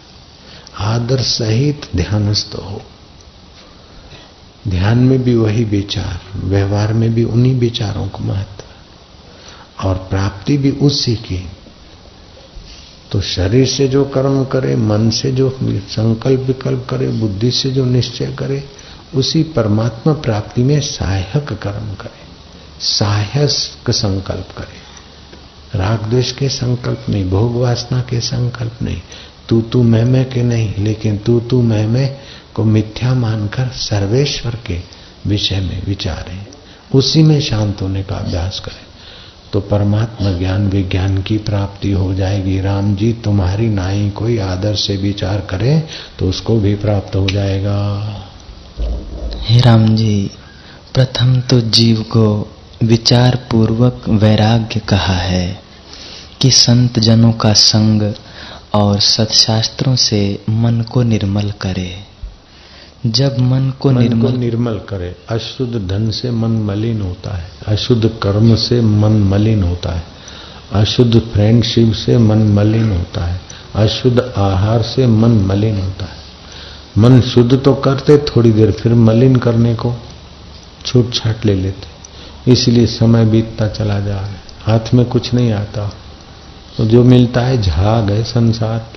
आदर 0.77 1.21
सहित 1.21 1.89
ध्यानस्थ 1.95 2.55
हो। 2.55 2.81
ध्यान 4.67 4.97
में 4.97 5.23
भी 5.23 5.35
वही 5.35 5.63
विचार, 5.63 6.19
व्यवहार 6.35 6.93
में 6.93 7.13
भी 7.13 7.23
उन्हीं 7.23 7.59
विचारों 7.59 8.07
को 8.07 8.23
महत्व। 8.23 8.63
और 9.87 9.95
प्राप्ति 9.95 10.57
भी 10.57 10.71
उसी 10.71 11.15
की। 11.15 11.49
तो 13.11 13.21
शरीर 13.21 13.67
से 13.67 13.87
जो 13.87 14.05
कर्म 14.05 14.45
करे, 14.45 14.75
मन 14.75 15.09
से 15.09 15.31
जो 15.31 15.57
संकल्प 15.89 16.39
विकल्प 16.39 16.87
करे, 16.89 17.07
बुद्धि 17.07 17.51
से 17.51 17.69
जो 17.69 17.85
निश्चय 17.85 18.35
करे, 18.39 18.69
उसी 19.15 19.43
परमात्मा 19.43 20.13
प्राप्ति 20.13 20.63
में 20.63 20.81
सहायक 20.81 21.53
कर्म 21.53 21.93
करे 21.93 22.23
सहायक 22.79 23.91
संकल्प 23.91 24.47
करे। 24.57 24.82
राग 25.75 26.09
द्वेष 26.09 26.31
के 26.31 26.49
संकल्प 26.49 27.05
नहीं, 27.09 27.29
भोग 27.29 27.55
वासना 27.55 28.01
के 28.01 28.19
संकल्प 28.19 28.81
नहीं। 28.81 29.01
तू 29.49 29.61
तू 29.61 29.83
मैं 29.83 30.03
मैं 30.05 30.29
के 30.29 30.43
नहीं, 30.43 30.73
लेकिन 30.77 31.17
तू 31.17 31.39
तू 31.39 31.61
मैं 31.61 31.87
मैं 31.87 32.17
को 32.55 32.63
मिथ्या 32.63 33.13
मानकर 33.13 33.67
सर्वेश्वर 33.67 34.57
के 34.65 34.79
विषय 35.27 35.59
में 35.59 35.85
विचारें। 35.85 36.45
उसी 36.93 37.23
में 37.23 37.41
शांत 37.41 37.81
होने 37.81 38.03
का 38.03 38.15
अभ्यास 38.15 38.59
करें। 38.59 38.85
तो 39.53 39.59
परमात्मा 39.59 40.31
ज्ञान 40.31 40.67
विज्ञान 40.67 41.21
की 41.21 41.37
प्राप्ति 41.37 41.91
हो 41.91 42.13
जाएगी। 42.13 42.59
राम 42.61 42.95
जी, 42.95 43.13
तुम्हारी 43.13 43.67
नाई 43.67 44.09
कोई 44.09 44.37
आदर 44.37 44.75
से 44.75 44.97
विचार 44.97 45.41
करे 45.41 45.83
तो 46.19 46.29
उसको 46.29 46.59
भी 46.59 46.75
प्राप्त 46.75 47.15
हो 47.15 47.27
जाएगा। 47.27 47.79
हे 49.41 49.59
राम 49.59 49.95
जी, 49.95 50.31
प्रथम 50.93 51.41
तो 51.41 51.61
जीव 51.61 52.01
को 52.01 52.55
विचार 52.83 53.35
पूर्वक 53.51 54.01
वैराग्य 54.09 54.79
कहा 54.79 55.17
है। 55.17 55.62
कि 56.43 56.49
संत 56.51 56.99
जनों 56.99 57.31
का 57.31 57.53
संग 57.53 58.01
और 58.73 58.99
सत्शास्त्रों 58.99 59.95
से 59.95 60.39
मन 60.49 60.81
को 60.81 61.03
निर्मल 61.03 61.51
करे। 61.61 61.91
जब 63.05 63.39
मन 63.39 63.69
को 63.79 63.91
मन 63.91 64.01
निर्मल 64.01 64.21
को 64.21 64.37
निर्मल 64.37 64.77
करे 64.89 65.15
अशुद्ध 65.29 65.87
धन 65.87 66.09
से 66.09 66.31
मन 66.31 66.51
मलिन 66.61 67.01
होता 67.01 67.37
है 67.37 67.49
अशुद्ध 67.67 68.09
कर्म 68.23 68.55
से 68.55 68.81
मन 68.81 69.11
मलिन 69.23 69.63
होता 69.63 69.91
है 69.91 70.03
अशुद्ध 70.73 71.19
फ्रेंडशिप 71.19 71.93
से 71.93 72.17
मन 72.17 72.43
मलिन 72.53 72.91
होता 72.91 73.25
है 73.25 73.39
अशुद्ध 73.75 74.19
आहार 74.37 74.81
से 74.81 75.07
मन 75.07 75.41
मलिन 75.45 75.79
होता 75.79 76.05
है। 76.05 76.21
मन 76.97 77.21
शुद्ध 77.21 77.61
तो 77.63 77.73
करते 77.73 78.17
थोड़ी 78.17 78.51
देर 78.51 78.71
फिर 78.71 78.93
मलिन 78.93 79.35
करने 79.35 79.75
को 79.75 79.95
छूट 80.85 81.13
छाट 81.13 81.45
ले 81.45 81.53
लेते। 81.53 82.51
इसलिए 82.51 82.85
समय 82.85 83.25
बीतता 83.25 83.67
चला 83.67 83.99
जा 83.99 84.15
रहा 84.15 84.25
है 84.25 84.41
हाथ 84.61 84.93
में 84.93 85.05
कुछ 85.05 85.33
नहीं 85.33 85.51
आता। 85.53 85.91
तो 86.77 86.85
जो 86.85 87.03
मिलता 87.03 87.41
है 87.41 87.61
झाग 87.61 88.09
है 88.09 88.23
संसार 88.23 88.87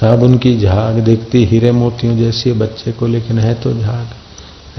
सब 0.00 0.22
उनकी 0.22 0.60
झाग 0.60 0.94
देखती 0.94 1.44
हीरे 1.44 1.72
मोतियों 1.72 2.16
जैसी 2.16 2.52
बच्चे 2.52 2.92
को, 2.92 3.06
लेकिन 3.06 3.38
है 3.38 3.54
तो 3.54 3.72
झाग। 3.74 4.06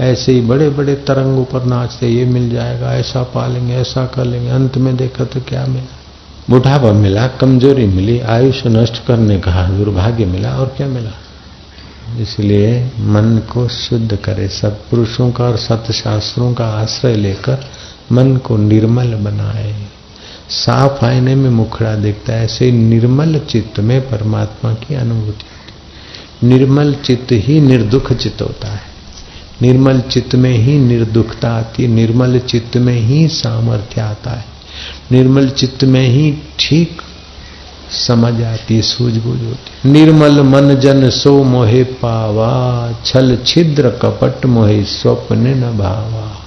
ऐसे 0.00 0.32
ही 0.32 0.40
बड़े 0.40 0.68
बड़े 0.70 0.94
तरंग 0.94 1.38
ऊपर 1.38 1.64
नाचते, 1.64 2.08
ये 2.08 2.24
मिल 2.24 2.50
जाएगा, 2.50 2.94
ऐसा 2.94 3.22
पालेंगे, 3.22 3.74
ऐसा 3.74 4.06
कर 4.06 4.24
लेंगे, 4.24 4.50
अंत 4.50 4.76
में 4.76 4.96
देखा 4.96 5.24
तो 5.24 5.40
क्या 5.40 5.66
मिला? 5.66 5.98
बुढ़ापा 6.50 6.92
मिला, 6.92 7.26
कमज़ोरी 7.26 7.86
मिली 7.86 8.20
आयुष्य 8.20 8.68
नष्ट 8.68 9.06
करने 9.06 9.38
का 9.38 9.68
दुर्भाग्य 9.68 10.24
मिला, 10.24 10.56
और 10.56 10.66
क्या 10.66 10.86
मिला? 10.86 11.10
इसलिए 12.20 12.90
मन 13.00 13.42
को 13.52 13.68
शुद्ध 13.68 14.16
करे 14.16 14.48
सब 14.48 14.70
सत्पुरुषों 14.70 15.32
का 15.32 15.44
और 15.44 15.56
सत्यशास्त्रों 15.56 16.54
का 16.54 16.66
आश्रय 16.66 17.14
लेकर 17.14 17.64
मन 18.12 18.36
को 18.36 18.56
निर्मल 18.56 19.14
बनाए। 19.14 19.76
साफ़ 20.52 21.04
आईने 21.04 21.34
में 21.34 21.50
मुखड़ा 21.50 21.94
दिखता 21.94 22.32
है, 22.32 22.44
ऐसे 22.44 22.70
निर्मल 22.72 23.38
चित्त 23.38 23.80
में 23.80 24.00
परमात्मा 24.00 24.72
की 24.72 24.94
अनुभूति 24.94 25.26
होती 25.26 26.48
निर्मल 26.48 26.94
चित्त 26.94 27.32
ही 27.32 27.60
निर्दुख 27.60 28.12
चित्त 28.12 28.42
होता 28.42 28.68
है। 28.68 28.80
निर्मल 29.62 30.00
चित्त 30.00 30.34
में 30.34 30.50
ही 30.50 30.78
निर्दुखता 30.78 31.50
आती 31.50 31.82
है, 31.82 31.88
निर्मल 31.88 32.38
चित्त 32.38 32.76
में 32.76 33.00
ही 33.00 33.28
सामर्थ्य 33.28 34.00
आता 34.00 34.30
है। 34.30 34.44
निर्मल 35.12 35.48
चित्त 35.48 35.84
में 35.84 36.08
ही 36.08 36.34
ठीक 36.58 37.02
समझ 38.06 38.42
आती 38.42 38.76
है, 38.76 38.82
सूझबूझ 38.82 39.42
होती 39.42 39.90
निर्मल 39.90 40.42
मन 40.42 40.74
जन 40.74 41.10
सो 41.10 41.42
मोहे 41.44 41.84
पावा, 41.84 42.92
छल 43.04 43.38
छिद्र 43.46 43.90
कपट 43.90 44.46
मोहे 44.46 44.84
स्वप्न 44.84 45.38
न 45.38 45.78
भावा। 45.78 46.41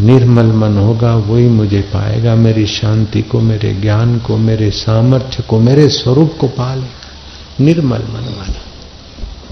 निर्मल 0.00 0.46
मन 0.46 0.76
होगा, 0.76 1.16
वही 1.16 1.48
मुझे 1.48 1.80
पाएगा। 1.80 2.34
मेरी 2.34 2.66
शांति 2.66 3.22
को, 3.22 3.40
मेरे 3.40 3.74
ज्ञान 3.74 4.18
को, 4.18 4.36
मेरे 4.36 4.70
सामर्थ्य 4.70 5.42
को, 5.48 5.60
मेरे 5.60 5.88
स्वरूप 5.88 6.34
को 6.40 6.48
पाले। 6.48 7.06
निर्मल 7.64 7.98
मन 7.98 8.34
वाला। 8.38 8.62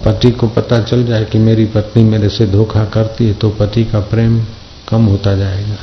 पति 0.05 0.31
को 0.31 0.49
पता 0.49 0.83
चल 0.83 1.05
जाए 1.05 1.25
कि 1.25 1.39
मेरी 1.39 1.65
पत्नी 1.65 2.05
मेरे 2.05 2.29
से 2.29 2.47
धोखा 2.47 2.85
करती 2.85 3.27
है 3.27 3.35
तो 3.35 3.51
पति 3.51 3.85
का 3.85 4.01
प्रेम 4.01 4.45
कम 4.89 5.05
होता 5.05 5.37
जाएगा। 5.37 5.77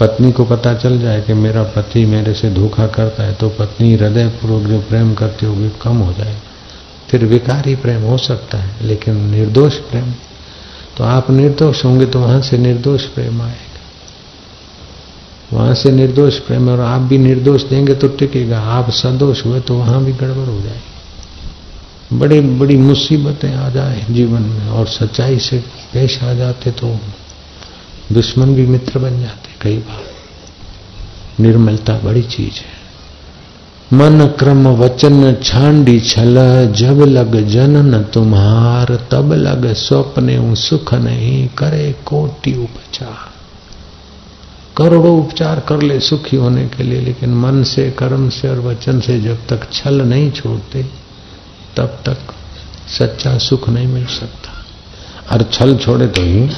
पत्नी 0.00 0.32
को 0.32 0.44
पता 0.44 0.74
चल 0.74 0.98
जाए 0.98 1.20
कि 1.22 1.32
मेरा 1.32 1.62
पति 1.62 2.04
मेरे 2.04 2.34
से 2.34 2.50
धोखा 2.50 2.86
करता 2.86 3.22
है 3.22 3.32
तो 3.32 3.48
पत्नी 3.48 3.94
हृदय 3.94 4.28
पूर्वक 4.28 4.68
जो 4.68 4.80
प्रेम 4.80 5.14
करती 5.14 5.46
होगी, 5.46 5.70
कम 5.82 5.96
हो 5.96 6.12
जाएगा। 6.12 6.40
फिर 7.08 7.24
विकारी 7.24 7.74
प्रेम 7.74 8.02
हो 8.02 8.18
सकता 8.18 8.58
है, 8.58 8.70
लेकिन 8.82 9.16
निर्दोष 9.16 9.74
प्रेम 9.74 10.12
तो 10.96 11.04
आप 11.04 11.30
निर्दोष 11.30 11.84
होंगे 11.84 12.06
तो 12.06 12.20
वहाँ 12.20 12.40
से 12.40 12.58
निर्दोष 12.58 13.04
प्रेम 13.06 13.40
आएगा। 13.42 13.62
वहाँ 15.52 15.74
से 15.74 15.90
निर्दोष 15.92 16.38
प्रेम 16.38 16.68
और 16.68 16.80
आप 16.80 17.00
भी 17.00 17.18
निर्दोष 17.18 17.62
देंगे 17.62 17.94
तो 17.94 18.08
टिकेगा। 18.08 18.60
आप 18.60 18.90
सदोष 18.90 19.44
हुए 19.46 19.60
तो 19.60 19.74
वहाँ 19.74 20.04
भी 20.04 20.12
गड़बड़ 20.12 20.48
हो 20.48 20.60
जाएगी। 20.60 22.18
बड़ी 22.18 22.40
बड़ी 22.58 22.76
मुसीबतें 22.76 23.54
आ 23.54 23.68
जाए 23.70 24.04
जीवन 24.10 24.42
में 24.42 24.68
और 24.68 24.86
सच्चाई 24.86 25.38
से 25.38 25.58
पेश 25.92 26.22
आ 26.22 26.32
जाते 26.34 26.70
तो 26.70 26.98
दुश्मन 28.12 28.54
भी 28.54 28.66
मित्र 28.66 28.98
बन 28.98 29.20
जाते, 29.20 29.48
कई 29.60 29.76
बार। 29.78 30.02
निर्मलता 31.40 31.98
बड़ी 31.98 32.22
चीज़ 32.22 32.54
है। 32.54 32.83
मन 33.94 34.26
क्रम 34.38 34.68
वचन 34.68 35.36
छांडी 35.42 36.00
छल, 36.00 36.34
जब 36.76 37.00
लग 37.00 37.48
जनन 37.48 38.02
तुम्हार, 38.02 39.08
तब 39.10 39.32
लग 39.32 39.72
स्वप्ने 39.72 40.54
सुख 40.56 40.94
नहीं, 40.94 41.48
करे 41.48 41.94
कोटि 42.06 42.54
उपचार। 42.54 43.32
करोड़ों 44.76 45.18
उपचार 45.18 45.60
कर 45.60 45.82
ले 45.82 46.00
सुखी 46.00 46.36
होने 46.36 46.68
के 46.68 46.82
लिए, 46.82 47.00
लेकिन 47.00 47.34
मन 47.34 47.62
से, 47.62 47.90
कर्म 47.90 48.28
से 48.28 48.48
और 48.48 48.60
वचन 48.60 49.00
से 49.00 49.20
जब 49.20 49.36
तक 49.48 49.72
छल 49.72 49.94
नहीं 49.94 50.30
छोड़ते, 50.30 50.82
तब 51.76 51.98
तक 52.06 52.18
सच्चा 52.98 53.38
सुख 53.38 53.68
नहीं 53.68 53.86
मिल 53.86 54.06
सकता। 54.06 54.50
और 55.34 55.42
छल 55.52 55.76
छोड़े 55.76 56.06
तो 56.06 56.22
ही 56.22 56.48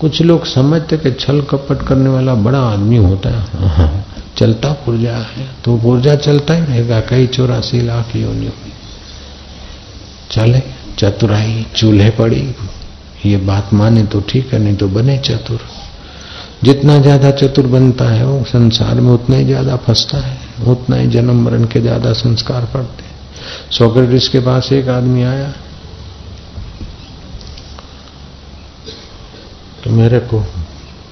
कुछ 0.00 0.22
लोग 0.22 0.46
समझते 0.46 0.96
कि 0.96 1.12
छल 1.12 1.40
कपट 1.40 1.86
करने 1.88 2.08
वाला 2.08 2.34
बड़ा 2.34 2.60
आदमी 2.60 2.96
होता 2.96 3.28
है। 3.30 4.09
चलता 4.36 4.72
पुर्जा 4.84 5.16
है 5.28 5.46
तो 5.64 5.76
पुर्जा 5.78 6.14
चलता 6.16 6.54
ही 6.54 6.60
रहेगा। 6.62 7.00
कई 7.08 7.26
चौरासी 7.28 7.80
लाख 7.80 8.14
योनियों 8.16 8.52
में। 8.54 8.72
चले, 10.30 10.62
चतुराई 10.98 11.64
चूल्हे 11.76 12.10
पड़ी, 12.10 12.42
ये 13.26 13.36
बात 13.38 13.72
माने 13.74 14.02
तो 14.04 14.20
ठीक 14.28 14.52
है, 14.52 14.58
नहीं 14.58 14.76
तो 14.76 14.88
बने 14.88 15.16
चतुर। 15.20 15.60
जितना 16.64 16.98
ज़्यादा 16.98 17.30
चतुर 17.32 17.66
बनता 17.68 18.08
है, 18.08 18.24
वो 18.26 18.44
संसार 18.44 19.00
में 19.00 19.10
उतना 19.12 19.36
ही 19.36 19.44
ज़्यादा 19.44 19.76
फंसता 19.78 20.18
है, 20.18 20.36
उतना 20.66 20.96
ही 20.96 21.06
जन्म 21.08 21.42
मरण 21.44 21.64
के 21.64 21.80
ज़्यादा 21.80 22.12
संस्कार 22.14 22.64
पड़ते 22.74 23.04
हैं। 23.04 23.08
सोक्रेटिस 23.70 24.28
के 24.28 24.40
पास 24.40 24.72
एक 24.72 24.88
आदमी 24.90 25.22
आया 25.24 25.52
तो 29.84 29.90
मेरे 29.92 30.18
को 30.22 30.40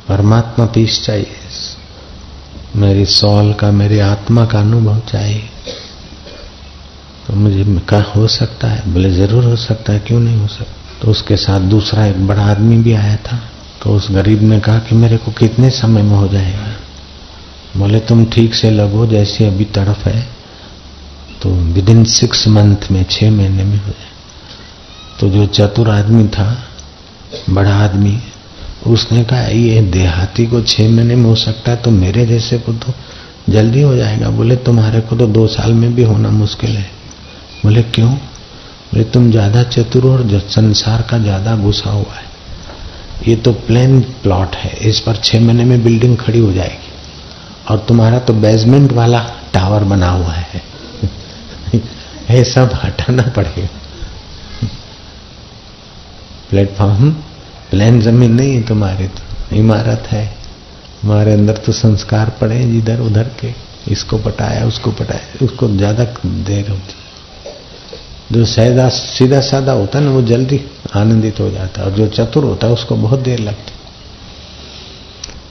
परमात्मा 0.09 0.65
पीस 0.67 1.03
चाहिए। 1.05 1.48
मेरी 2.77 3.05
सौल 3.05 3.53
का, 3.53 3.71
मेरी 3.71 3.99
आत्मा 3.99 4.45
का 4.47 4.61
अनुभव 4.61 5.01
चाहिए। 5.09 5.43
तो 7.27 7.35
मुझे 7.35 7.65
कहा, 7.89 8.01
हो 8.03 8.27
सकता 8.29 8.69
है। 8.69 8.93
बोले, 8.93 9.11
ज़रूर 9.11 9.45
हो 9.45 9.57
सकता 9.57 9.93
है, 9.93 9.99
क्यों 9.99 10.21
नहीं 10.21 10.37
हो 10.37 10.47
सकता? 10.47 11.01
तो 11.03 11.11
उसके 11.11 11.37
साथ 11.37 11.61
दूसरा 11.61 12.07
एक 12.07 12.27
बड़ा 12.27 12.43
आदमी 12.43 12.77
भी 12.77 12.93
आया 12.93 13.17
था। 13.17 13.41
तो 13.83 13.91
उस 13.91 14.11
गरीब 14.11 14.43
ने 14.43 14.61
कहा 14.61 14.79
कि 14.79 14.95
मेरे 14.95 15.17
को 15.17 15.33
कितने 15.33 15.71
समय 15.71 16.03
में 16.03 16.17
हो 16.17 16.29
जाएगा? 16.29 16.67
बोले, 17.77 18.01
तुम 18.01 18.25
ठीक 18.25 18.55
से 18.55 18.71
लगो, 18.71 19.07
जैसे 19.07 19.47
अभी 19.47 19.65
तड़फ 19.65 20.07
है 20.07 20.27
तो 21.43 21.51
विद 21.51 21.89
इन 21.89 22.05
सिक्स 22.05 22.47
मंथ 22.49 22.91
में 22.91 23.05
छः 23.11 23.31
महीने 23.31 23.65
में 23.65 23.77
हो 23.77 23.87
जाए। 23.87 24.09
तो 25.21 25.29
जो 25.31 25.47
चतुर 25.47 25.91
आदमी 25.91 26.27
था, 26.29 26.65
बड़ा 27.51 27.75
आदमी 27.75 28.19
उसने 28.89 29.25
कहा, 29.25 29.41
ये 29.41 29.81
देहाती 29.83 30.47
को 30.47 30.61
छह 30.61 30.89
महीने 30.89 31.17
में 31.17 31.25
हो 31.25 31.35
सकता 31.35 31.71
है 31.71 31.77
तो 31.77 31.91
मेरे 31.91 32.27
जैसे 32.27 32.59
को 32.59 32.73
तो 32.73 32.93
जल्दी 33.49 33.83
हो 33.83 33.95
जाएगा। 33.97 34.31
बोले, 34.31 34.57
तुम्हारे 34.57 35.01
को 35.01 35.17
तो 35.17 35.27
दो 35.27 35.47
साल 35.47 35.73
में 35.73 35.95
भी 35.95 36.03
होना 36.03 36.31
मुश्किल 36.31 36.71
है। 36.71 36.91
बोले, 37.65 37.83
क्यों? 37.83 38.11
बोले, 38.11 39.05
तुम 39.05 39.31
ज़्यादा 39.31 39.63
चतुर 39.63 40.07
और 40.07 40.41
संसार 40.41 41.03
का 41.03 41.19
ज़्यादा 41.19 41.57
घुसा 41.57 41.91
हुआ 41.91 42.15
है। 42.15 42.27
ये 43.29 43.37
तो 43.37 43.53
प्लेन 43.53 44.01
प्लॉट 44.23 44.55
है, 44.57 44.71
इस 44.81 45.01
पर 45.01 45.17
छह 45.17 45.41
महीने 45.41 45.65
में 45.65 45.83
बिल्डिंग 45.85 46.17
खड़ी 46.17 46.39
हो 46.39 46.53
जाएगी 46.53 46.93
और 47.71 47.79
तुम्हारा 47.79 48.19
तो 48.19 48.33
बेसमेंट 48.35 48.93
वाला 48.93 49.21
टावर 49.53 49.85
बना 49.85 50.11
हुआ 50.11 50.33
है। 50.33 50.63
ये 52.31 52.45
सब 52.45 52.79
हटाना 52.85 53.23
पड़ेगा। 53.37 53.69
प्लेटफॉर्म 56.51 57.15
प्लेन 57.71 58.01
ज़मीन 58.01 58.35
नहीं 58.35 58.55
है 58.55 58.63
तुम्हारी 58.67 59.07
तो 59.09 59.57
इमारत 59.57 60.07
है। 60.11 60.25
हमारे 61.03 61.33
अंदर 61.33 61.57
तो 61.57 61.73
संस्कार 61.75 62.31
पड़े 62.41 62.61
इधर 62.77 63.01
उधर 63.01 63.31
के। 63.41 63.53
इसको 63.89 64.19
पटाया, 64.19 64.65
उसको 64.67 64.91
पटाया, 64.91 65.45
उसको 65.45 65.69
ज़्यादा 65.69 66.05
देर 66.25 66.71
होती 66.71 66.95
जो 68.33 68.45
सैदा, 68.45 68.89
सीधा 68.89 69.41
साधा 69.41 69.73
होता 69.73 69.99
है 69.99 70.05
ना, 70.05 70.11
वो 70.11 70.23
जल्दी 70.23 70.61
आनंदित 70.97 71.41
हो 71.41 71.51
जाता 71.51 71.81
है। 71.81 71.87
और 71.87 71.93
जो 71.93 72.07
चतुर 72.09 72.45
होता 72.45 72.67
है, 72.67 72.73
उसको 72.73 72.97
बहुत 72.97 73.21
देर 73.21 73.39
लगती 73.39 73.73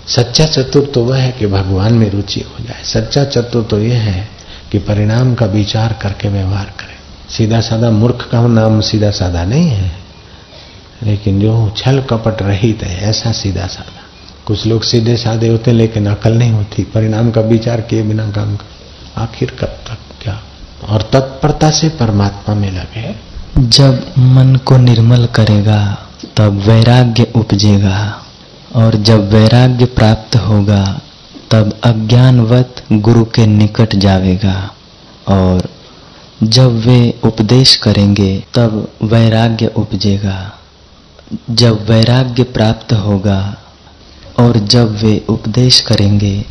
सच्चा 0.08 0.46
चतुर 0.46 0.86
तो 0.86 1.04
वह 1.04 1.18
है 1.18 1.32
कि 1.32 1.48
भगवान 1.48 1.94
में 1.94 2.10
रुचि 2.10 2.42
हो 2.42 2.64
जाए। 2.66 2.84
सच्चा 2.84 3.24
चतुर 3.26 3.64
तो 3.64 3.80
यह 3.80 4.02
है 4.02 4.28
कि 4.72 4.80
परिणाम 4.80 5.34
का 5.36 5.46
विचार 5.46 5.98
करके 6.02 6.30
व्यवहार 6.30 6.74
करे। 6.80 6.96
सीधा 7.30 7.60
साधा 7.62 7.90
मूर्ख 7.92 8.28
का 8.32 8.46
नाम 8.48 8.80
सीधा 8.82 9.12
साधा 9.12 9.44
नहीं 9.44 9.70
है। 9.70 9.92
लेकिन 11.04 11.40
जो 11.40 11.74
छल 11.78 12.02
कपट 12.02 12.42
रहित 12.42 12.84
है, 12.84 13.10
ऐसा 13.10 13.32
सीधा 13.32 13.68
साधा। 13.68 14.04
कुछ 14.46 14.66
लोग 14.66 14.84
सीधे 14.84 15.18
साधे 15.18 15.48
होते 15.48 15.72
लेकिन 15.72 16.08
अकल 16.08 16.34
नहीं 16.34 16.52
होती। 16.52 16.84
परिणाम 16.84 17.32
का 17.32 17.42
विचार 17.42 17.82
किए 17.82 18.04
बिना 18.04 18.32
काम 18.32 18.56
कर 18.56 18.66
आखिर 19.18 19.52
कब 19.52 19.68
तक 19.68 19.98
क्या? 20.24 20.44
और 20.90 21.02
तत्परता 21.02 21.70
से 21.70 21.90
परमात्मा 21.90 22.56
में 22.56 22.72
लगे। 22.72 23.16
जब 23.58 24.06
मन 24.18 24.56
को 24.56 24.78
निर्मल 24.78 25.26
करेगा, 25.26 25.98
तब 26.38 26.54
वैराग्य 26.54 27.28
उपजेगा। 27.36 28.26
और 28.76 28.96
जब 28.96 29.32
वैराग्य 29.34 29.86
प्राप्त 29.86 30.36
होगा, 30.36 31.02
तब 31.52 31.80
अज्ञानवत 31.84 32.84
गुरु 32.92 33.26
के 33.26 33.46
निकट 33.46 33.96
जावेगा। 33.96 34.72
और 35.28 35.70
जब 36.44 36.80
वे 36.80 37.20
उपदेश 37.24 37.76
करेंगे, 37.76 38.44
तब 38.54 38.88
वैराग्य 39.04 39.68
उपजेगा। 39.68 40.57
जब 41.50 41.90
वैराग्य 41.90 42.44
प्राप्त 42.44 42.94
होगा 42.94 43.58
और 44.40 44.58
जब 44.58 44.96
वे 44.96 45.26
उपदेश 45.30 45.80
करेंगे 45.80 46.46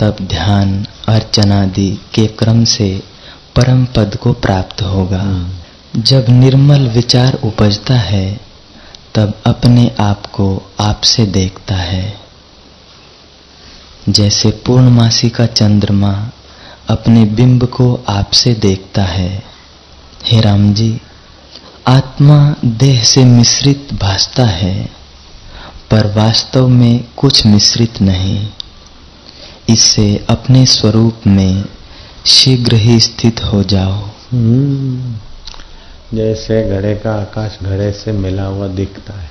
तब 0.00 0.16
ध्यान 0.22 0.86
अर्चनादि 1.08 1.98
के 2.14 2.26
क्रम 2.26 2.64
से 2.64 3.02
परम 3.56 3.84
पद 3.84 4.16
को 4.16 4.32
प्राप्त 4.32 4.82
होगा। 4.82 5.50
जब 5.96 6.26
निर्मल 6.28 6.88
विचार 6.88 7.34
उपजता 7.44 7.94
है 7.94 8.40
तब 9.14 9.34
अपने 9.46 9.96
आप 10.00 10.26
को 10.26 10.62
आपसे 10.80 11.26
देखता 11.26 11.74
है। 11.74 12.20
जैसे 14.08 14.50
पूर्णमासी 14.50 15.30
का 15.30 15.46
चंद्रमा 15.46 16.30
अपने 16.88 17.24
बिंब 17.24 17.64
को 17.64 18.04
आपसे 18.08 18.54
देखता 18.54 19.02
है। 19.02 19.42
हे 20.24 20.40
राम 20.40 20.74
जी 20.74 21.00
आत्मा 21.86 22.54
देह 22.64 23.04
से 23.04 23.24
मिश्रित 23.24 23.88
भासता 23.94 24.44
है, 24.44 24.90
पर 25.90 26.06
वास्तव 26.06 26.68
में 26.68 27.04
कुछ 27.16 27.46
मिश्रित 27.46 28.02
नहीं। 28.02 28.48
इससे 29.68 30.26
अपने 30.28 30.66
स्वरूप 30.66 31.16
में 31.26 31.64
शीघ्र 32.26 32.74
ही 32.74 33.00
स्थित 33.00 33.44
हो 33.44 33.62
जाओ। 33.62 34.04
हम्म। 34.32 35.14
जैसे 36.16 36.70
घड़े 36.70 36.94
का 36.94 37.12
आकाश 37.12 37.58
घड़े 37.62 37.92
से 37.92 38.12
मिला 38.12 38.44
हुआ 38.44 38.68
दिखता 38.68 39.20
है, 39.20 39.30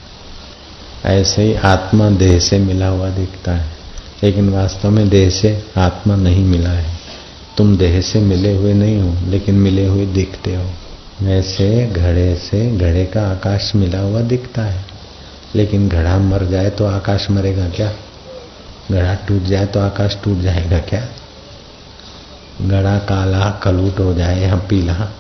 ऐसे 1.06 1.44
ही 1.44 1.54
आत्मा 1.54 2.10
देह 2.10 2.40
से 2.40 2.60
मिला 2.60 2.88
हुआ 2.88 3.10
दिखता 3.10 3.52
है, 3.52 3.72
लेकिन 4.24 4.50
वास्तव 4.50 4.90
में 4.90 5.10
देह 5.10 5.30
से 5.30 5.66
आत्मा 5.78 6.16
नहीं 6.16 6.44
मिला 6.44 6.70
है। 6.70 7.00
तुम 7.58 7.78
देह 7.78 8.02
से 8.02 8.20
मिले 8.20 8.56
हुए 8.56 8.74
नहीं 8.74 9.02
हो, 9.02 9.16
लेकिन 9.28 9.56
मिले 9.56 9.88
हुए 9.88 10.06
दिखते 10.06 10.56
हो। 10.56 10.70
वैसे 11.22 11.88
घड़े 11.88 12.36
से, 12.36 12.78
घड़े 12.78 13.06
का 13.06 13.32
आकाश 13.32 13.76
मिला 13.76 14.00
हुआ 14.00 14.22
दिखता 14.22 14.62
है। 14.62 14.86
लेकिन 15.56 15.90
घड़ा 15.90 16.18
मर 16.18 16.46
जाए 16.46 16.70
तो 16.70 16.86
आकाश 16.86 17.30
मरेगा 17.32 17.70
क्या? 17.70 17.92
घड़ा 18.92 19.16
टूट 19.16 19.44
जाए 19.44 19.66
तो 19.66 19.80
आकाश 19.80 20.18
टूट 20.24 20.40
जाएगा 20.40 20.80
क्या? 20.80 21.08
घड़ा 22.62 22.98
काला, 22.98 23.50
कलूट 23.50 24.00
हो 24.00 24.14
जाए 24.14 24.42
या 24.42 24.56
पीला, 24.56 25.12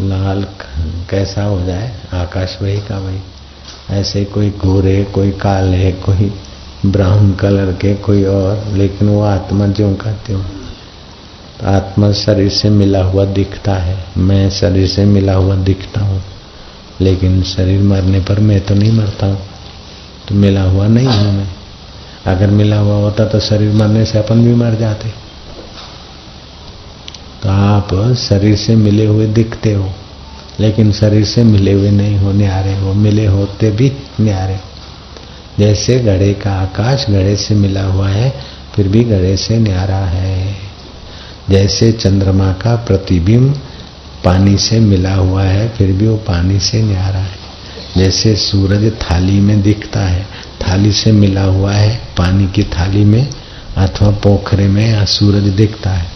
लाल, 0.00 0.46
कैसा 1.10 1.44
हो 1.44 1.62
जाए, 1.62 1.96
आकाश 2.12 2.58
वही 2.62 2.80
का 2.80 2.98
वही। 2.98 3.20
ऐसे 3.90 4.24
कोई 4.24 4.50
गोरे, 4.50 5.04
कोई 5.04 5.30
काले, 5.30 5.92
कोई 5.92 6.40
ब्राउन 6.86 7.32
कलर 7.32 7.72
के, 7.72 7.94
कोई 7.94 8.24
और, 8.24 8.64
लेकिन 8.68 9.08
वो 9.08 9.22
आत्मा 9.22 9.66
जो 9.66 9.94
कहते 9.94 10.32
हो। 10.32 10.42
तो 10.42 10.65
आत्मा 11.64 12.12
शरीर 12.12 12.48
से 12.50 12.70
मिला 12.70 13.02
हुआ 13.02 13.24
दिखता 13.24 13.74
है। 13.74 14.04
मैं 14.18 14.50
शरीर 14.50 14.86
से 14.86 15.04
मिला 15.04 15.34
हुआ 15.34 15.56
दिखता 15.56 16.00
हूँ। 16.00 16.22
लेकिन 17.00 17.42
शरीर 17.42 17.82
मरने 17.82 18.20
पर 18.20 18.40
मैं 18.40 18.60
तो 18.60 18.74
नहीं 18.74 18.92
मरता 18.92 19.26
हूँ। 19.26 19.38
तो 20.28 20.34
मिला 20.34 20.62
हुआ 20.62 20.86
नहीं 20.86 21.06
हूँ 21.06 21.32
मैं। 21.32 21.48
अगर 22.26 22.46
मिला 22.46 22.78
हुआ 22.78 22.94
होता 22.94 23.24
तो 23.24 23.40
शरीर 23.40 23.72
मरने 23.72 24.04
से 24.04 24.18
अपन 24.18 24.44
भी 24.44 24.54
मर 24.54 24.74
जाते। 24.74 25.08
तो 27.42 27.48
आप 27.48 28.14
शरीर 28.16 28.56
से 28.56 28.76
मिले 28.76 29.06
हुए 29.06 29.26
दिखते 29.26 29.72
हो, 29.72 29.92
लेकिन 30.60 30.92
शरीर 30.92 31.24
से 31.24 31.44
मिले 31.44 31.72
हुए 31.72 31.90
नहीं 31.90 32.18
हो 32.18 32.32
न्यारे 32.32 32.74
हो। 32.74 32.92
मिले 32.92 33.26
होते 33.26 33.70
भी 33.70 33.92
न्यारे 34.20 34.60
जैसे 35.58 35.98
घड़े 36.00 36.34
का 36.34 36.52
आकाश 36.52 37.06
घड़े 37.10 37.36
से 37.36 37.54
मिला 37.54 37.84
हुआ 37.84 38.08
है, 38.08 38.34
फिर 38.74 38.88
भी 38.88 39.04
घड़े 39.04 39.36
से 39.36 39.58
न्यारा 39.58 39.96
है। 39.96 40.65
जैसे 41.50 41.92
चंद्रमा 41.92 42.52
का 42.52 42.76
प्रतिबिंब 42.76 43.60
पानी 44.24 44.56
से 44.58 44.80
मिला 44.80 45.14
हुआ 45.14 45.42
है, 45.42 45.68
फिर 45.68 45.92
भी 45.92 46.06
वो 46.06 46.16
पानी 46.16 46.60
से 46.60 46.82
न्यारा 46.82 47.18
है। 47.18 47.46
जैसे 47.96 48.36
सूरज 48.36 48.92
थाली 48.92 49.40
में 49.40 49.62
दिखता 49.62 50.00
है, 50.00 50.26
थाली 50.62 50.92
से 50.92 51.12
मिला 51.12 51.44
हुआ 51.44 51.72
है, 51.72 51.96
पानी 52.18 52.46
की 52.46 52.62
थाली 52.62 53.04
में 53.04 53.28
अथवा 53.76 54.10
पोखरे 54.10 54.68
में 54.68 54.90
या 54.90 55.04
सूरज 55.04 55.42
दिखता 55.42 55.90
है, 55.90 56.06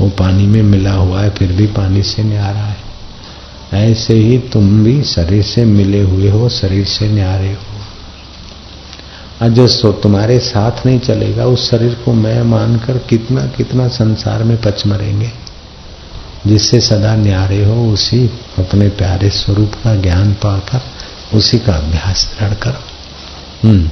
वो 0.00 0.08
पानी 0.08 0.46
में 0.46 0.62
मिला 0.62 0.92
हुआ 0.92 1.22
है, 1.22 1.30
फिर 1.30 1.52
भी 1.52 1.66
पानी 1.66 2.02
से 2.02 2.22
न्यारा 2.22 2.60
है। 2.60 2.90
ऐसे 3.74 4.14
ही 4.14 4.38
तुम 4.38 4.84
भी 4.84 5.02
शरीर 5.02 5.42
से 5.42 5.64
मिले 5.64 6.00
हुए 6.00 6.30
हो, 6.30 6.48
शरीर 6.48 6.84
से 6.84 7.08
न्यारे 7.08 7.52
हो। 7.52 7.69
जो 9.48 9.92
तुम्हारे 9.92 10.38
साथ 10.38 10.86
नहीं 10.86 11.00
चलेगा। 11.00 11.44
उस 11.44 11.70
शरीर 11.70 11.94
को 11.94 12.12
मैं 12.12 12.42
मानकर 12.42 12.98
कितना 12.98 13.46
कितना 13.46 13.88
संसार 13.88 14.44
में 14.44 14.62
पच 14.62 14.86
मरेंगे। 14.86 15.30
जिससे 16.46 16.80
सदा 16.80 17.16
न्यारे 17.16 17.64
हो 17.64 17.92
उसी 17.92 18.26
अपने 18.58 18.88
प्यारे 18.88 19.30
स्वरूप 19.30 19.72
का 19.84 19.94
ज्ञान 19.94 20.32
पाकर 20.32 20.80
उसी 21.36 21.58
का 21.58 21.74
अभ्यास 21.74 22.36
दृढ़ 22.38 22.54
करो। 22.54 22.80
हम्म। 23.68 23.90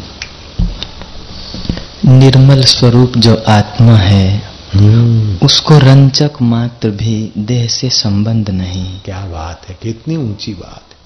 निर्मल 2.12 2.62
स्वरूप 2.62 3.12
जो 3.16 3.42
आत्मा 3.48 3.96
है 3.96 4.42
हम्म। 4.74 5.46
उसको 5.46 5.78
रंचक 5.78 6.30
मात्र 6.42 6.90
भी 6.90 7.32
देह 7.38 7.66
से 7.66 7.90
संबंध 7.90 8.50
नहीं। 8.50 9.00
क्या 9.04 9.26
बात 9.26 9.68
है 9.68 9.78
कितनी 9.82 10.16
ऊँची 10.16 10.54
बात 10.54 10.82
है। 10.90 10.96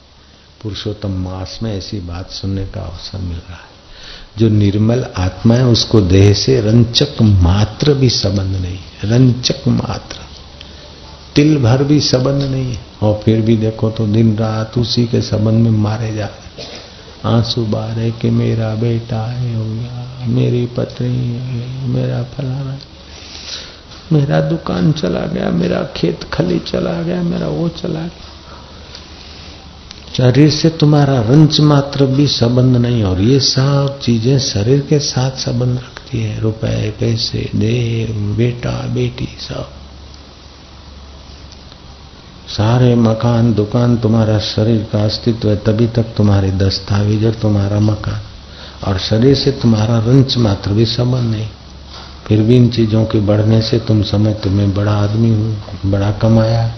पुरुषोत्तम 0.62 1.11
मास 1.11 1.59
में 1.62 1.78
ऐसी 1.78 2.01
बात 2.01 2.30
सुनने 2.30 2.66
का 2.66 2.80
अवसर 2.80 3.18
मिल 3.18 3.36
रहा 3.36 3.55
है। 3.55 3.72
जो 4.39 4.49
निर्मल 4.49 5.05
आत्मा 5.16 5.55
है, 5.55 5.66
उसको 5.66 6.01
देह 6.01 6.33
से 6.33 6.61
रंचक 6.61 7.22
मात्र 7.22 7.95
भी 7.95 8.09
संबंध 8.09 8.57
नहीं 8.57 8.78
रंचक 9.05 9.68
मात्र। 9.68 10.16
तिल 11.35 11.59
भर 11.59 11.85
भी 11.85 12.01
संबंध 12.01 12.43
नहीं 12.43 12.74
है। 12.74 12.80
और 13.03 13.20
फिर 13.24 13.41
भी 13.41 13.57
देखो 13.57 13.91
तो 13.91 14.07
दिन 14.07 14.37
रात 14.37 14.78
उसी 14.78 15.07
के 15.07 15.20
संबंध 15.20 15.55
में 15.55 15.70
मारे 15.70 16.14
जा 16.14 16.26
रहे 16.26 16.64
आँसू 17.24 17.66
बारे 17.66 18.11
कि 18.11 18.30
मेरा 18.30 18.74
बेटा 18.74 19.26
है 19.26 19.57
हो 19.57 19.64
गया 19.64 20.26
मेरी 20.26 20.66
पत्नी 20.66 21.89
मेरा 21.89 22.22
फलाना 22.22 22.78
मेरा 24.12 24.41
दुकान 24.41 24.93
चला 24.93 25.20
गया, 25.20 25.51
मेरा 25.51 25.83
खेत 25.97 26.24
खली 26.24 26.59
चला 26.59 27.03
गया, 27.03 27.22
मेरा 27.22 27.49
वो 27.49 27.68
चला 27.68 28.01
गया। 28.01 28.32
शरीर 30.16 30.50
से 30.50 30.68
तुम्हारा 30.68 31.20
रंच 31.20 31.60
मात्र 31.60 32.06
भी 32.06 32.26
संबंध 32.26 32.76
नहीं, 32.76 33.04
और 33.04 33.20
ये 33.20 33.40
सब 33.40 33.98
चीज़ें 34.02 34.38
शरीर 34.38 34.80
के 34.80 34.98
साथ 34.98 35.30
संबंध 35.30 35.78
रखती 35.78 36.22
है। 36.22 36.40
रुपए, 36.40 36.94
पैसे, 37.00 37.50
देह, 37.54 38.36
बेटा, 38.36 38.70
बेटी, 38.70 39.28
सब। 39.40 39.70
सारे 42.48 42.94
मकान, 42.94 43.55
दुकान 43.55 43.97
तुम्हारा 43.97 44.39
शरीर 44.39 44.86
का 44.93 45.05
अस्तित्व 45.05 45.48
है, 45.48 45.56
तभी 45.56 45.86
तक 45.86 46.02
तुम्हारे 46.02 46.51
दस्तावेज़ 46.51 47.26
और 47.26 47.32
तुम्हारा 47.32 47.80
मकान। 47.80 48.20
और 48.89 48.98
शरीर 48.98 49.34
से 49.34 49.51
तुम्हारा 49.51 49.98
रंच 49.98 50.36
मात्र 50.36 50.70
भी 50.70 50.86
संबंध 50.86 51.30
नहीं। 51.30 51.48
फिर 52.26 52.43
भी 52.43 52.56
इन 52.56 52.68
चीज़ों 52.68 53.05
के 53.05 53.20
बढ़ने 53.20 53.62
से 53.62 53.78
तुम 53.78 54.02
समझ 54.02 54.34
तुम्हें 54.34 54.74
बड़ा 54.74 54.93
आदमी 54.93 55.30
हूँ, 55.30 55.62
बड़ा 55.86 56.10
कमाया। 56.10 56.74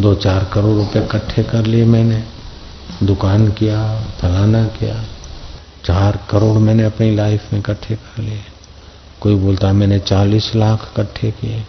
दो 0.00 0.14
चार 0.14 0.50
करोड़ 0.52 0.76
रुपए 0.76 0.98
इकट्ठे 0.98 1.42
कर 1.42 1.66
लिए 1.66 1.84
मैंने। 1.84 2.37
दुकान 3.02 3.48
किया, 3.48 4.00
फलाना 4.00 4.64
किया। 4.64 5.04
चार 5.84 6.20
करोड़ 6.30 6.58
मैंने 6.58 6.84
अपनी 6.84 7.14
लाइफ 7.14 7.52
में 7.52 7.60
इकट्ठे 7.60 7.94
कर 7.94 8.22
लिए। 8.22 8.40
कोई 9.20 9.34
बोलता, 9.34 9.72
मैंने 9.72 9.98
चालीस 9.98 10.56
लाख 10.56 10.92
इकट्ठे 10.92 11.30
किए। 11.30 11.64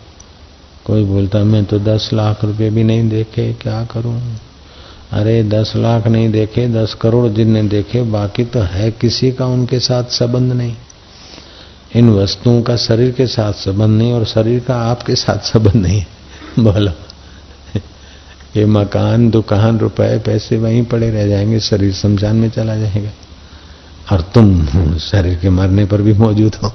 कोई 0.86 1.04
बोलता, 1.04 1.40
मैं 1.40 1.66
तो 1.66 1.80
दस 1.80 2.10
लाख 2.14 2.44
रुपए 2.44 2.70
भी 2.70 2.84
नहीं 2.84 3.10
देखे, 3.10 3.54
क्या 3.54 3.86
करूँ? 3.86 4.36
अरे, 5.12 5.44
दस 5.44 5.74
लाख 5.76 6.08
नहीं 6.08 6.30
देखे, 6.30 6.68
दस 6.68 6.94
करोड़ 6.94 7.32
जिनने 7.32 7.64
देखे, 7.64 8.02
बाकी 8.02 8.44
तो 8.44 8.60
है 8.60 8.92
किसी 8.92 9.32
का 9.32 9.46
उनके 9.46 9.80
साथ 9.80 10.04
संबंध 10.04 10.54
नहीं। 10.54 10.76
इन 11.96 12.10
वस्तुओं 12.10 12.62
का 12.62 12.76
शरीर 12.76 13.12
के 13.12 13.28
साथ 13.28 13.54
संबंध 13.54 13.98
नहीं 13.98 14.14
और 14.14 14.26
शरीर 14.26 14.60
का 14.60 14.76
आपके 14.76 15.16
साथ 15.16 15.38
संबंध 15.38 15.76
नहीं। 15.76 16.06
बोलो। 16.60 17.09
ये 18.58 18.66
मकान, 18.66 19.30
दुकान, 19.30 19.80
रुपए, 19.80 20.18
पैसे 20.18 20.58
वहीं 20.58 20.84
पड़े 20.84 21.10
रह 21.10 21.28
जाएँगे, 21.28 21.60
शरीर 21.60 21.94
शमशान 21.94 22.36
में 22.36 22.50
चला 22.50 22.76
जाएगा। 22.76 23.10
और 24.12 24.22
तुम 24.22 24.66
शरीर 24.98 25.36
के 25.36 25.50
मरने 25.50 25.86
पर 25.86 26.02
भी 26.02 26.14
मौजूद 26.14 26.56
हो। 26.56 26.74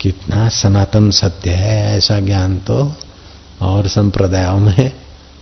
कितना 0.00 0.48
सनातन 0.48 1.10
सत्य 1.10 1.50
है, 1.50 1.98
ऐसा 1.98 2.20
ज्ञान 2.20 2.58
तो 2.58 2.92
और 3.62 3.88
संप्रदायों 3.88 4.58
में, 4.58 4.92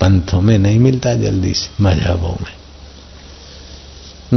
पंथों 0.01 0.41
में 0.41 0.59
नहीं 0.59 0.79
मिलता 0.79 1.15
जल्दी 1.15 1.53
से, 1.53 1.85
मजहबों 1.85 2.45
में। 2.45 2.63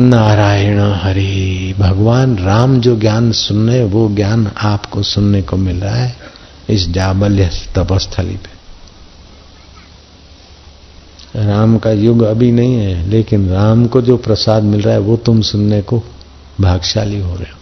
नारायण 0.10 0.80
हरि, 0.80 1.76
भगवान 1.80 2.38
राम 2.38 2.82
जो 2.82 3.00
ज्ञान 3.00 3.32
सुन 3.32 3.70
रहे 3.70 3.84
वो 3.84 4.10
ज्ञान 4.16 4.52
आपको 4.62 5.04
सुनने 5.04 5.42
को 5.42 5.58
मिल 5.58 5.78
रहा 5.78 5.96
है, 5.96 6.16
इस 6.70 6.90
जाबल्य 6.90 7.50
तपस्थली 7.76 8.36
पे। 8.36 8.55
राम 11.36 11.78
का 11.78 11.92
युग 11.92 12.22
अभी 12.24 12.52
नहीं 12.52 12.76
है, 12.76 13.10
लेकिन 13.10 13.48
राम 13.50 13.86
को 13.88 14.02
जो 14.02 14.18
प्रसाद 14.18 14.64
मिल 14.64 14.82
रहा 14.82 14.94
है, 14.94 15.00
वो 15.00 15.18
तुम 15.18 15.42
सुनने 15.42 15.82
को 15.82 16.02
भागशाली 16.62 17.20
हो 17.20 17.36
रहे 17.36 17.52
हो। 17.52 17.58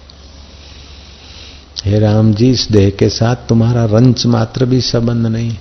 हे 1.86 2.00
राम 2.00 2.34
जी, 2.34 2.50
इस 2.52 2.68
देह 2.72 2.90
के 2.90 3.10
साथ 3.10 3.36
तुम्हारा 3.50 3.86
रंच 3.86 4.26
मात्र 4.26 4.66
भी 4.66 4.82
संबंध 4.82 5.28
नहीं 5.28 5.56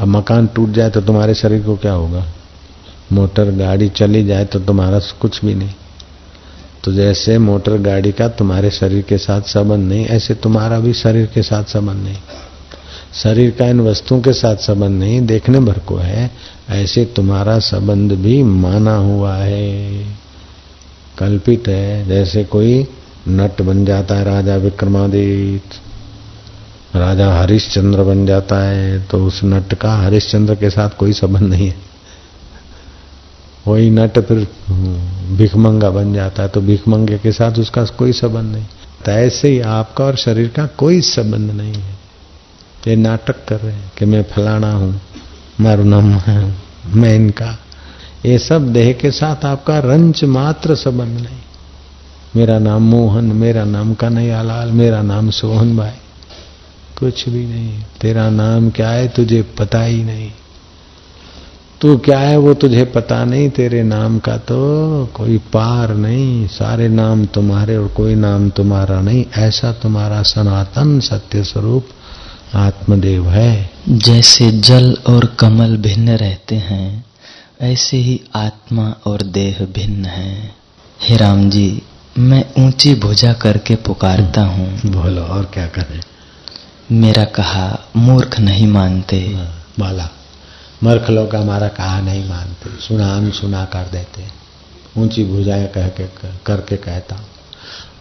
अब 0.00 0.08
मकान 0.08 0.46
टूट 0.46 0.70
जाए 0.70 0.90
तो 0.90 1.00
तुम्हारे 1.00 1.34
शरीर 1.34 1.62
को 1.62 1.76
क्या 1.76 1.92
होगा? 1.92 2.24
मोटर 3.12 3.50
गाड़ी 3.50 3.88
चली 3.88 4.24
जाए 4.24 4.44
तो 4.44 4.58
तुम्हारा 4.60 4.98
कुछ 5.20 5.44
भी 5.44 5.54
नहीं। 5.54 5.74
तो 6.84 6.92
जैसे 6.92 7.38
मोटर 7.38 7.76
गाड़ी 7.78 8.12
का 8.12 8.28
तुम्हारे 8.28 8.70
शरीर 8.70 9.02
के 9.02 9.18
साथ 9.18 9.42
संबंध 9.42 9.88
नहीं, 9.88 10.06
ऐसे 10.06 10.34
तुम्हारा 10.34 10.78
भी 10.78 10.92
शरीर 10.92 11.26
के 11.26 11.42
साथ 11.42 11.64
संबंध 11.64 12.04
नहीं। 12.04 12.16
शरीर 13.22 13.50
का 13.50 13.66
इन 13.66 13.80
वस्तुओं 13.80 14.20
के 14.20 14.32
साथ 14.32 14.56
संबंध 14.56 14.98
नहीं, 15.00 15.20
देखने 15.26 15.60
भर 15.60 15.78
को 15.78 15.96
है, 15.96 16.30
ऐसे 16.70 17.04
तुम्हारा 17.04 17.58
संबंध 17.58 18.12
भी 18.12 18.42
माना 18.42 18.96
हुआ 18.96 19.34
है। 19.36 20.04
कल्पित 21.18 21.68
है, 21.68 22.06
जैसे 22.08 22.44
कोई 22.44 22.86
नट 23.28 23.62
बन 23.62 23.84
जाता 23.84 24.14
है 24.14 24.24
राजा 24.24 24.56
विक्रमादित्य। 24.56 25.80
राजा 26.98 27.32
हरिश्चंद्र 27.32 28.02
बन 28.02 28.26
जाता 28.26 28.58
है 28.62 29.02
तो 29.06 29.24
उस 29.26 29.40
नट 29.44 29.74
का 29.74 29.94
हरिश्चंद्र 29.94 30.54
के 30.54 30.70
साथ 30.70 30.90
कोई 30.90 31.12
संबंध 31.12 31.42
नहीं 31.42 31.68
है। 31.68 31.76
वही 33.66 33.90
नट 33.90 34.18
फिर 34.18 34.46
भिखमंगा 35.36 35.90
बन 35.90 36.12
जाता 36.14 36.42
है 36.42 36.48
तो 36.48 36.60
भिखमंगे 36.60 37.18
के 37.18 37.32
साथ 37.32 37.58
उसका 37.58 37.84
कोई 37.84 38.12
संबंध 38.12 38.52
नहीं। 38.52 38.64
तो 39.04 39.12
ऐसे 39.12 39.48
ही 39.48 39.60
आपका 39.60 40.04
और 40.04 40.16
शरीर 40.16 40.48
का 40.48 40.66
कोई 40.66 41.00
संबंध 41.00 41.50
नहीं 41.50 41.74
है। 41.74 41.94
ये 42.86 42.96
नाटक 42.96 43.44
कर 43.48 43.60
रहे 43.60 43.72
हैं 43.72 43.92
कि 43.98 44.04
मैं 44.04 44.22
फलाना 44.22 44.72
हूँ, 44.72 45.00
मारू 45.60 45.84
नाम 45.84 46.10
है, 46.10 46.54
मैं 46.94 47.14
इनका। 47.14 47.58
ये 48.26 48.38
सब 48.38 48.72
देह 48.72 48.92
के 48.92 49.10
साथ 49.10 49.44
आपका 49.44 49.78
रंच 49.78 50.24
मात्र 50.24 50.74
संबंध 50.74 51.20
नहीं। 51.20 51.38
मेरा 52.36 52.58
नाम 52.58 52.82
मोहन, 52.82 53.24
मेरा 53.24 53.64
नाम 53.64 53.94
कन्हैया 53.94 54.42
लाल 54.42 54.70
मेरा 54.70 55.02
नाम 55.02 55.30
सोहन 55.30 55.76
भाई। 55.76 55.92
कुछ 56.98 57.28
भी 57.28 57.46
नहीं, 57.46 57.82
तेरा 58.00 58.30
नाम 58.30 58.70
क्या 58.70 58.88
है 58.88 59.08
तुझे 59.08 59.42
पता 59.58 59.82
ही 59.82 60.04
नहीं। 60.04 60.30
तू 61.80 61.96
क्या 61.96 62.18
है 62.18 62.36
वो 62.36 62.54
तुझे 62.54 62.84
पता 62.84 63.24
नहीं, 63.24 63.50
तेरे 63.50 63.82
नाम 63.82 64.18
का 64.18 64.36
तो 64.36 65.06
कोई 65.14 65.38
पार 65.38 65.94
नहीं। 65.94 66.46
सारे 66.46 66.88
नाम 66.88 67.24
तुम्हारे 67.26 67.76
और 67.76 67.88
कोई 67.88 68.14
नाम 68.14 68.50
तुम्हारा 68.50 69.00
नहीं। 69.00 69.24
ऐसा 69.38 69.72
तुम्हारा 69.72 70.22
सनातन 70.22 71.00
सत्य 71.00 71.44
स्वरूप 71.44 71.88
आत्मदेव 72.56 73.28
है। 73.30 73.70
जैसे 73.88 74.50
जल 74.60 74.96
और 75.06 75.24
कमल 75.40 75.76
भिन्न 75.76 76.16
रहते 76.16 76.56
हैं 76.56 77.04
ऐसे 77.60 77.96
ही 77.96 78.20
आत्मा 78.34 78.88
और 79.06 79.22
देह 79.22 79.58
भिन्न 79.74 80.04
है। 80.04 80.54
हे 81.02 81.16
राम 81.16 81.50
जी 81.50 81.82
मैं 82.18 82.44
ऊँची 82.58 82.94
भुजा 82.94 83.32
करके 83.32 83.74
पुकारता 83.76 84.42
हूँ। 84.42 84.68
बोलो 84.86 85.22
और 85.22 85.44
क्या 85.44 85.66
करें? 85.66 86.00
मेरा 86.92 87.24
कहा 87.24 87.66
मूर्ख 87.96 88.38
नहीं 88.40 88.66
मानते। 88.66 89.20
माला 89.78 90.08
मूर्ख 90.84 91.10
लोग 91.10 91.34
हमारा 91.36 91.68
कहा 91.68 92.00
नहीं 92.00 92.28
मानते। 92.28 92.70
सुना 92.80 93.16
अनसुना 93.16 93.64
कर 93.64 93.88
देते। 93.92 94.24
ऊँची 94.96 95.24
भुजाएँ 95.24 95.66
कह 95.66 95.88
के 95.88 96.06
करके 96.46 96.76
कहता 96.76 97.16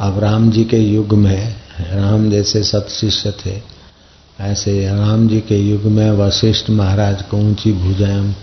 अब 0.02 0.20
राम 0.20 0.50
जी 0.52 0.64
के 0.64 0.78
युग 0.78 1.14
में 1.14 1.56
राम 1.82 2.30
जैसे 2.32 2.64
सत 2.64 2.88
शिष्य 2.90 3.32
थे। 3.32 3.75
ऐसे 4.40 4.72
राम 4.88 5.28
जी 5.28 5.40
के 5.40 5.58
युग 5.58 5.84
में 5.92 6.12
वशिष्ठ 6.12 6.70
महाराज 6.70 7.22
को 7.22 7.38
ऊँची 7.40 7.72
भुजाएँ 7.74 8.34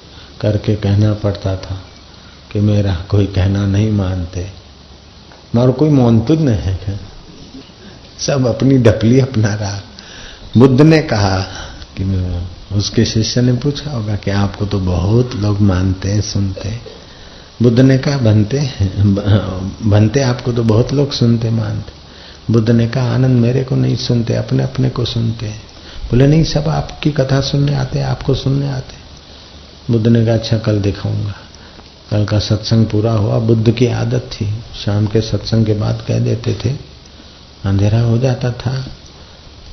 करके 0.40 0.74
कहना 0.74 1.12
पड़ता 1.14 1.56
था 1.56 1.74
कि 2.52 2.60
मेरा 2.60 2.94
कोई 3.10 3.26
कहना 3.26 3.66
नहीं 3.66 3.90
मानते। 3.92 4.46
मगर 5.56 5.70
कोई 5.70 5.88
मोनतुद 5.88 6.40
नहीं 6.40 6.56
है 6.58 6.98
सब 8.18 8.46
अपनी 8.46 8.78
डपली 8.78 9.20
अपना 9.20 9.54
रहा 9.54 9.80
बुद्ध 10.58 10.80
ने 10.80 10.98
कहा 11.02 11.38
कि 11.96 12.04
उसके 12.76 13.04
शिष्य 13.04 13.40
ने 13.42 13.52
पूछा 13.52 13.90
होगा 13.90 14.16
कि 14.16 14.30
आपको 14.30 14.66
तो 14.66 14.78
बहुत 14.80 15.34
लोग 15.34 15.60
मानते 15.60 16.08
हैं, 16.08 16.20
सुनते 16.20 16.68
हैं। 16.68 16.80
बुद्ध 17.62 17.80
ने 17.80 17.98
कहा, 17.98 18.18
बनते 18.18 18.60
बनते 19.82 20.22
आपको 20.22 20.52
तो 20.52 20.62
बहुत 20.64 20.92
लोग 20.92 21.12
सुनते, 21.12 21.50
मानते। 21.50 22.52
बुद्ध 22.52 22.70
ने 22.70 22.86
कहा, 22.88 23.12
आनंद 23.14 23.40
मेरे 23.40 23.64
को 23.64 23.76
नहीं 23.76 23.96
सुनते 23.96 24.34
अपने 24.34 24.62
अपने 24.62 24.90
को 24.90 25.04
सुनते 25.04 25.46
हैं। 25.46 25.60
बोले 26.12 26.26
नहीं, 26.26 26.44
सब 26.44 26.68
आपकी 26.68 27.10
कथा 27.10 27.40
सुनने 27.40 27.74
आते 27.74 27.98
हैं, 27.98 28.06
आपको 28.06 28.34
सुनने 28.34 28.70
आते 28.70 28.94
बुद्ध 29.92 30.06
ने 30.06 30.24
कहा 30.24 30.34
अच्छा 30.34 30.58
कल 30.58 30.80
दिखाऊँगा। 30.80 31.34
कल 32.10 32.24
का 32.24 32.38
सत्संग 32.38 32.86
पूरा 32.86 33.12
हुआ, 33.12 33.38
बुद्ध 33.38 33.72
की 33.72 33.86
आदत 33.86 34.18
थी। 34.18 34.62
शाम 34.84 35.06
के 35.06 35.20
सत्संग 35.20 35.66
के 35.66 35.74
बाद 35.74 36.04
कह 36.08 36.18
देते 36.18 36.58
थे, 36.64 36.70
अंधेरा 37.64 38.00
हो 38.00 38.18
जाता 38.18 38.50
था। 38.50 38.86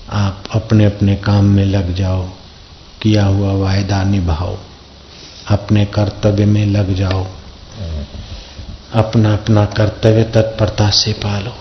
आप 0.09 0.43
अपने 0.51 0.85
अपने 0.85 1.15
काम 1.15 1.45
में 1.45 1.65
लग 1.65 1.95
जाओ। 1.95 2.29
किया 3.01 3.25
हुआ 3.25 3.51
वायदा 3.51 4.03
निभाओ। 4.03 4.57
अपने 5.47 5.85
कर्तव्य 5.85 6.45
में 6.45 6.65
लग 6.65 6.93
जाओ। 6.93 7.27
अपना 8.93 9.33
अपना 9.33 9.65
कर्तव्य 9.65 10.23
तत्परता 10.23 10.89
से 10.89 11.13
पालो। 11.13 11.55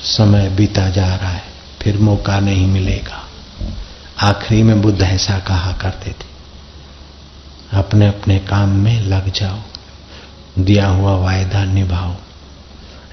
समय 0.00 0.48
बीता 0.48 0.88
जा 0.88 1.14
रहा 1.14 1.30
है, 1.30 1.42
फिर 1.82 1.98
मौका 1.98 2.40
नहीं 2.40 2.66
मिलेगा। 2.66 3.23
आखिरी 4.20 4.62
में 4.62 4.82
बुद्ध 4.82 5.02
ऐसा 5.02 5.38
कहा 5.38 5.72
करते 5.72 6.10
थे 6.10 6.34
अपने 7.72 8.06
अपने 8.06 8.38
काम 8.38 8.68
में 8.68 9.00
लग 9.00 9.32
जाओ, 9.32 9.58
दिया 10.58 10.88
हुआ 10.88 11.16
वायदा 11.16 11.64
निभाओ, 11.64 12.14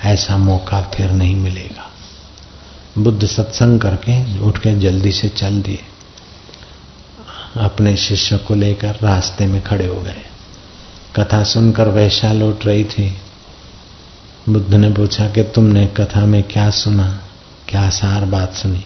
ऐसा 0.04 0.38
मौका 0.38 0.82
फिर 0.82 1.12
नहीं 1.12 1.36
मिलेगा। 1.36 1.92
बुद्ध 2.98 3.26
सत्संग 3.26 3.80
करके 3.80 4.40
उठ 4.40 4.58
के 4.58 4.80
जल्दी 4.80 5.12
से 5.12 5.30
चल 5.30 5.62
दिए। 5.62 5.80
अपने 7.58 7.98
शिष्य 7.98 8.38
को 8.38 8.56
लेकर 8.56 8.96
रास्ते 9.02 9.46
में 9.46 9.62
खड़े 9.62 9.88
हो 9.88 10.02
गए। 10.02 10.26
कथा 11.16 11.44
सुनकर 11.44 11.88
वैशा 11.88 12.34
लौट 12.34 12.66
रही 12.66 12.84
थी। 12.84 13.18
बुद्ध 14.50 14.74
ने 14.74 14.90
पूछा 14.90 15.30
कि 15.30 15.44
तुमने 15.44 15.88
कथा 15.88 16.26
में 16.26 16.44
क्या 16.44 16.70
सुना, 16.70 17.22
क्या 17.68 17.90
सार 17.90 18.26
बात 18.26 18.54
सुनी? 18.54 18.86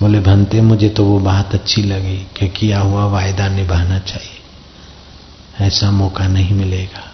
बोले, 0.00 0.20
भंते, 0.20 0.60
मुझे 0.60 0.88
तो 0.88 1.04
वो 1.04 1.18
बात 1.18 1.54
अच्छी 1.54 1.82
लगी 1.82 2.16
कि 2.16 2.48
किया 2.48 2.80
हुआ 2.80 3.04
वायदा 3.04 3.48
निभाना 3.48 3.98
चाहिए। 3.98 4.38
ऐसा 5.66 5.90
मौका 5.90 6.28
नहीं 6.28 6.54
मिलेगा। 6.54 7.12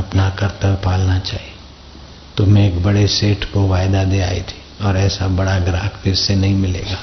अपना 0.00 0.30
कर्तव्य 0.30 0.74
पालना 0.74 1.18
चाहिए। 1.18 1.52
तो 2.36 2.46
मैं 2.46 2.68
एक 2.68 2.82
बड़े 2.82 3.06
सेठ 3.06 3.44
को 3.44 3.68
वायदा 3.68 4.04
दे 4.04 4.20
आई 4.20 4.40
थी 4.40 4.84
और 4.84 4.96
ऐसा 4.96 5.28
बड़ा 5.28 5.58
ग्राहक 5.58 5.94
फिर 6.04 6.14
से 6.14 6.34
नहीं 6.34 6.54
मिलेगा। 6.54 6.98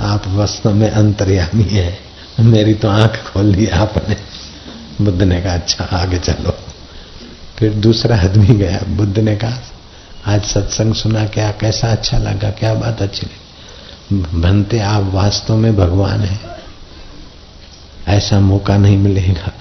आप 0.00 0.22
वास्तव 0.26 0.74
में 0.74 0.90
अंतर्यामी 0.90 1.62
है। 1.62 1.98
मेरी 2.40 2.74
तो 2.74 2.88
आँख 2.88 3.30
खोल 3.32 3.54
दी 3.54 3.66
आपने। 3.66 4.16
बुद्ध 5.04 5.22
ने 5.22 5.40
कहा 5.40 5.54
अच्छा 5.54 5.84
आगे 5.84 6.18
चलो। 6.18 6.58
फिर 7.56 7.74
दूसरा 7.74 8.16
आदमी 8.16 8.46
गया, 8.46 8.80
बुद्ध 8.88 9.18
ने 9.18 9.36
कहा, 9.36 9.58
आज 10.26 10.44
सत्संग 10.44 10.94
सुना, 10.94 11.26
क्या, 11.26 11.50
कैसा 11.50 11.92
अच्छा 11.92 12.18
लगा? 12.18 12.50
क्या 12.50 12.74
बात 12.74 13.02
अच्छी 13.02 13.26
लगी? 13.26 13.49
बनते 14.12 14.78
आप 14.78 15.02
वास्तव 15.02 15.56
में 15.56 15.76
भगवान 15.76 16.20
हैं। 16.20 16.40
ऐसा 18.08 18.40
मौका 18.40 18.76
नहीं 18.78 18.98
मिलेगा। 18.98 19.52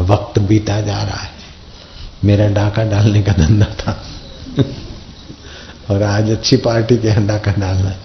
वक्त 0.00 0.38
बीता 0.38 0.80
जा 0.80 1.02
रहा 1.02 1.20
है। 1.20 1.30
मेरा 2.24 2.48
डाका 2.48 2.84
डालने 2.84 3.22
का 3.22 3.32
धंधा 3.32 3.66
था। 3.66 4.02
और 5.90 6.02
आज 6.02 6.30
अच्छी 6.30 6.56
पार्टी 6.56 6.96
के 6.96 7.08
यहाँ 7.08 7.26
डाका 7.26 7.52
डालना 7.52 7.88
है। 7.88 7.98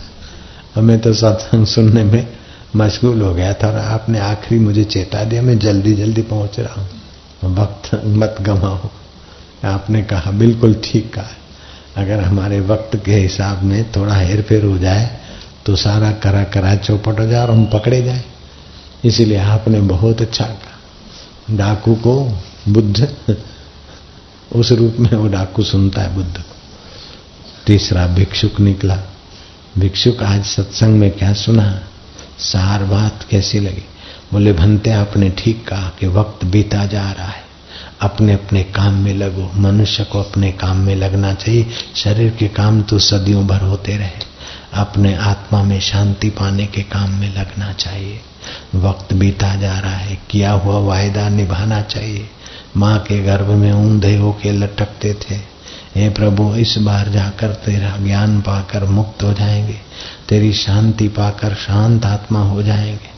हमें 0.75 0.99
तो 0.99 1.13
सत्संग 1.13 1.65
सुनने 1.65 2.03
में 2.03 2.27
मशगूल 2.75 3.21
हो 3.21 3.33
गया 3.33 3.53
था 3.53 3.67
और 3.67 3.75
आपने 3.75 4.19
आखिरी 4.19 4.59
मुझे 4.59 4.83
चेता 4.83 5.23
दिया। 5.23 5.41
मैं 5.41 5.59
जल्दी 5.59 5.93
जल्दी 5.93 6.21
पहुँच 6.21 6.59
रहा 6.59 6.81
हूँ। 6.81 7.55
वक्त 7.55 8.01
मत 8.05 8.35
गमाओ 8.41 8.89
आपने 9.65 10.03
कहा, 10.03 10.31
बिल्कुल 10.31 10.81
ठीक 10.83 11.13
कहा 11.13 11.31
अगर 11.97 12.19
हमारे 12.19 12.59
वक्त 12.59 12.95
के 13.05 13.13
हिसाब 13.13 13.63
में 13.63 13.91
थोड़ा 13.91 14.15
हेर 14.15 14.41
फेर 14.41 14.65
हो 14.65 14.77
जाए 14.77 15.24
तो 15.65 15.75
सारा 15.75 16.11
करा 16.11 16.43
करा 16.43 16.75
चौपट 16.75 17.19
हो 17.19 17.27
जाए 17.27 17.41
और 17.41 17.51
हम 17.51 17.65
पकड़े 17.65 18.03
जाए। 18.03 18.23
इसीलिए 19.05 19.37
आपने 19.37 19.81
बहुत 19.81 20.21
अच्छा 20.21 20.45
कहा। 20.45 20.79
डाकू 21.55 21.95
को 21.95 22.43
बुद्ध, 22.69 23.07
उस 24.53 24.71
रूप 24.71 24.95
में 24.99 25.09
वो 25.09 25.27
डाकू 25.27 25.63
सुनता 25.63 26.01
है 26.01 26.15
बुद्ध 26.15 26.37
को। 26.37 26.55
तीसरा 27.65 28.07
भिक्षुक 28.07 28.59
निकला। 28.59 28.99
भिक्षुक 29.77 30.23
आज 30.23 30.45
सत्संग 30.45 30.99
में 30.99 31.11
क्या 31.11 31.33
सुना? 31.33 31.79
सार 32.39 32.83
बात 32.83 33.25
कैसी 33.29 33.59
लगी? 33.59 33.85
बोले 34.33 34.53
भनते 34.53 34.89
आपने 34.89 35.29
ठीक 35.29 35.67
कहा 35.67 35.91
कि 35.99 36.07
वक्त 36.07 36.45
बीता 36.45 36.85
जा 36.85 37.11
रहा 37.11 37.27
है। 37.27 37.43
अपने 38.01 38.33
अपने 38.33 38.63
काम 38.63 38.93
में 38.93 39.13
लगो। 39.13 39.51
मनुष्य 39.55 40.03
को 40.03 40.19
अपने 40.19 40.51
काम 40.51 40.77
में 40.77 40.95
लगना 40.95 41.33
चाहिए। 41.33 41.67
शरीर 41.95 42.31
के 42.31 42.47
काम 42.47 42.81
तो 42.81 42.99
सदियों 42.99 43.47
भर 43.47 43.61
होते 43.61 43.97
रहे। 43.97 44.34
अपने 44.75 45.15
आत्मा 45.15 45.63
में 45.63 45.79
शांति 45.79 46.29
पाने 46.29 46.65
के 46.65 46.83
काम 46.83 47.09
में 47.09 47.35
लगना 47.35 47.73
चाहिए। 47.73 48.19
वक्त 48.75 49.13
बीता 49.13 49.55
जा 49.55 49.79
रहा 49.79 49.95
है 49.95 50.19
किया 50.29 50.51
हुआ 50.51 50.77
वायदा 50.77 51.29
निभाना 51.29 51.81
चाहिए। 51.81 52.29
माँ 52.77 52.99
के 52.99 53.23
गर्भ 53.23 53.47
में 53.47 53.73
ऊंधे 53.73 54.17
होके 54.17 54.51
लटकते 54.51 55.13
थे। 55.13 55.35
हे 55.95 56.09
प्रभु 56.09 56.55
इस 56.55 56.77
बार 56.77 57.09
जाकर 57.09 57.47
तेरा 57.47 57.97
ज्ञान 57.97 58.41
पाकर 58.41 58.83
मुक्त 58.83 59.23
हो 59.23 59.33
जाएँगे। 59.33 59.79
तेरी 60.29 60.53
शांति 60.53 61.07
पाकर 61.07 61.53
शांत 61.53 62.05
आत्मा 62.05 62.39
हो 62.39 62.63
जाएँगे। 62.63 63.15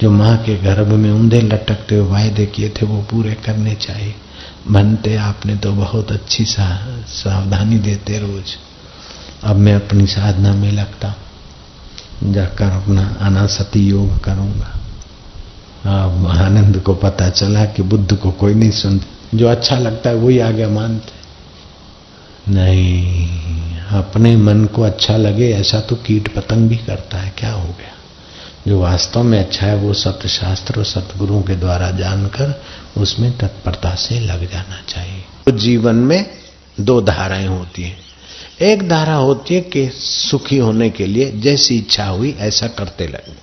जो 0.00 0.10
माँ 0.10 0.36
के 0.36 0.56
गर्भ 0.56 0.86
में 0.86 1.12
ऊंधे 1.12 1.40
लटकते 1.40 1.96
हुए 1.96 2.10
वायदे 2.10 2.46
किए 2.46 2.68
थे 2.68 2.86
वो 2.86 3.02
पूरे 3.02 3.34
करने 3.34 3.74
चाहिए। 3.74 4.14
बनते 4.68 5.16
आपने 5.16 5.56
तो 5.56 5.72
बहुत 5.72 6.12
अच्छी 6.12 6.44
सा, 6.44 6.86
सावधानी 7.08 7.78
देते 7.78 8.18
रोज। 8.18 8.56
अब 9.46 9.56
मैं 9.56 9.74
अपनी 9.74 10.06
साधना 10.06 10.52
में 10.54 10.72
लगता 10.72 11.14
जाकर 12.24 12.64
अपना 12.64 13.16
अनासती 13.20 13.80
योग 13.88 14.24
करूँगा। 14.24 14.72
अब 16.04 16.26
आनंद 16.26 16.78
को 16.80 16.94
पता 16.94 17.28
चला 17.30 17.64
कि 17.64 17.82
बुद्ध 17.82 18.16
को 18.16 18.30
कोई 18.30 18.54
नहीं 18.54 18.70
सुन 18.70 19.00
जो 19.34 19.48
अच्छा 19.48 19.78
लगता 19.78 20.10
है 20.10 20.16
वही 20.16 20.38
आगे 20.38 20.66
मानते 20.66 21.14
नहीं, 22.52 23.78
अपने 23.78 24.36
मन 24.36 24.64
को 24.64 24.82
अच्छा 24.82 25.16
लगे 25.16 25.50
ऐसा 25.52 25.80
तो 25.80 25.96
कीट 25.96 26.34
पतंग 26.34 26.68
भी 26.68 26.76
करता 26.76 27.18
है, 27.18 27.32
क्या 27.38 27.52
हो 27.52 27.68
गया? 27.68 27.92
जो 28.68 28.80
वास्तव 28.80 29.22
में 29.22 29.38
अच्छा 29.38 29.66
है, 29.66 29.76
वो 29.76 29.92
सत्य 29.94 30.28
शास्त्र 30.28 30.78
और 30.78 30.84
सतगुरुओं 30.84 31.42
के 31.42 31.56
द्वारा 31.56 31.90
जानकर 31.90 32.62
उसमें 32.96 33.38
तत्परता 33.38 33.94
से 33.94 34.20
लग 34.20 34.50
जाना 34.52 34.80
चाहिए। 34.88 35.24
तो 35.44 35.50
जीवन 35.50 35.94
में 35.94 36.26
दो 36.80 37.00
धाराएँ 37.00 37.46
होती 37.46 37.82
हैं। 37.82 38.05
एक 38.62 38.88
धारा 38.88 39.14
होती 39.14 39.54
है 39.54 39.60
कि 39.60 39.88
सुखी 39.94 40.58
होने 40.58 40.90
के 40.90 41.06
लिए 41.06 41.30
जैसी 41.30 41.76
इच्छा 41.78 42.04
हुई, 42.04 42.36
ऐसा 42.38 42.66
करते 42.66 43.06
लगे। 43.06 43.34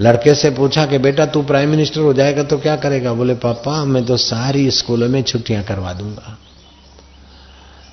लड़के 0.00 0.34
से 0.34 0.50
पूछा 0.50 0.86
कि 0.86 0.98
बेटा, 0.98 1.26
तू 1.26 1.42
प्राइम 1.42 1.70
मिनिस्टर 1.70 2.00
हो 2.00 2.12
जाएगा 2.14 2.42
तो 2.42 2.58
क्या 2.58 2.76
करेगा? 2.76 3.12
बोले, 3.12 3.34
पापा, 3.34 3.84
मैं 3.84 4.04
तो 4.06 4.16
सारी 4.16 4.70
स्कूलों 4.70 5.08
में 5.08 5.22
छुट्टियाँ 5.22 5.62
करवा 5.62 5.92
दूँगा। 5.92 6.38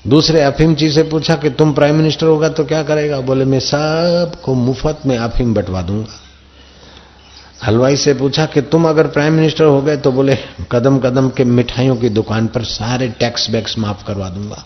दूसरे 0.08 0.42
अफीम 0.42 0.76
जी 0.76 0.92
से 0.92 1.04
पूछा 1.04 1.36
कि 1.36 1.50
तुम 1.50 1.74
प्राइम 1.74 1.96
मिनिस्टर 1.96 2.26
होगा 2.26 2.50
तो 2.50 2.66
क्या 2.66 2.84
करेगा? 2.84 3.20
बोले, 3.22 3.46
मैं 3.46 3.60
सबको 3.60 4.54
मुफ़्त 4.54 5.06
में 5.06 5.18
अफीम 5.18 5.54
बंटवा 5.54 5.82
दूँगा। 5.82 6.20
हलवाई 7.66 7.98
से 7.98 8.14
पूछा 8.14 8.46
कि 8.46 8.62
तुम 8.62 8.90
अगर 8.90 9.08
प्राइम 9.08 9.34
मिनिस्टर 9.34 9.66
हो 9.66 9.82
गए 9.82 9.98
तो 9.98 10.12
बोले 10.12 10.38
कदम 10.72 11.00
कदम 11.00 11.30
के 11.30 11.44
मिठाइयों 11.44 11.96
की 11.96 12.10
दुकान 12.10 12.48
पर 12.48 12.64
सारे 12.64 13.08
टैक्स 13.10 13.50
बैक्स 13.50 13.78
माफ़ 13.78 14.06
करवा 14.06 14.30
दूँगा। 14.30 14.64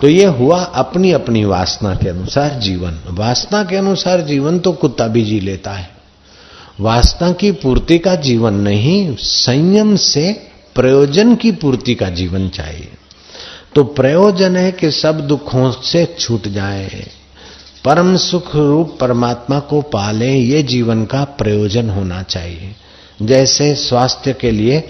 तो 0.00 0.08
ये 0.08 0.24
हुआ 0.24 0.62
अपनी 0.62 1.12
अपनी 1.12 1.44
वासना 1.44 1.94
के 1.94 2.08
अनुसार 2.08 2.50
जीवन। 2.50 3.00
वासना 3.08 3.64
के 3.64 3.76
अनुसार 3.76 4.20
जीवन 4.20 4.58
तो 4.58 4.72
कुत्ता 4.72 5.06
भी 5.06 5.22
जी 5.22 5.40
लेता 5.40 5.72
है। 5.72 5.90
वासना 6.80 7.32
की 7.32 7.52
पूर्ति 7.52 7.98
का 7.98 8.14
जीवन 8.14 8.54
नहीं, 8.54 9.16
संयम 9.16 9.96
से 9.96 10.46
प्रयोजन 10.74 11.34
की 11.34 11.52
पूर्ति 11.52 11.94
का 11.94 12.08
जीवन 12.08 12.48
चाहिए। 12.48 12.88
तो 13.74 13.84
प्रयोजन 13.84 14.56
है 14.56 14.72
कि 14.72 14.90
सब 14.90 15.20
दुखों 15.20 15.72
से 15.72 16.16
छूट 16.18 16.48
जाए। 16.48 17.06
परम 17.84 18.16
सुख 18.16 18.56
रूप 18.56 18.98
परमात्मा 19.00 19.58
को 19.58 19.82
पाले, 19.82 20.34
ये 20.34 20.62
जीवन 20.62 21.04
का 21.04 21.24
प्रयोजन 21.24 21.90
होना 21.90 22.22
चाहिए। 22.22 22.74
जैसे 23.22 23.74
स्वास्थ्य 23.74 24.32
के 24.32 24.50
लिए 24.50 24.88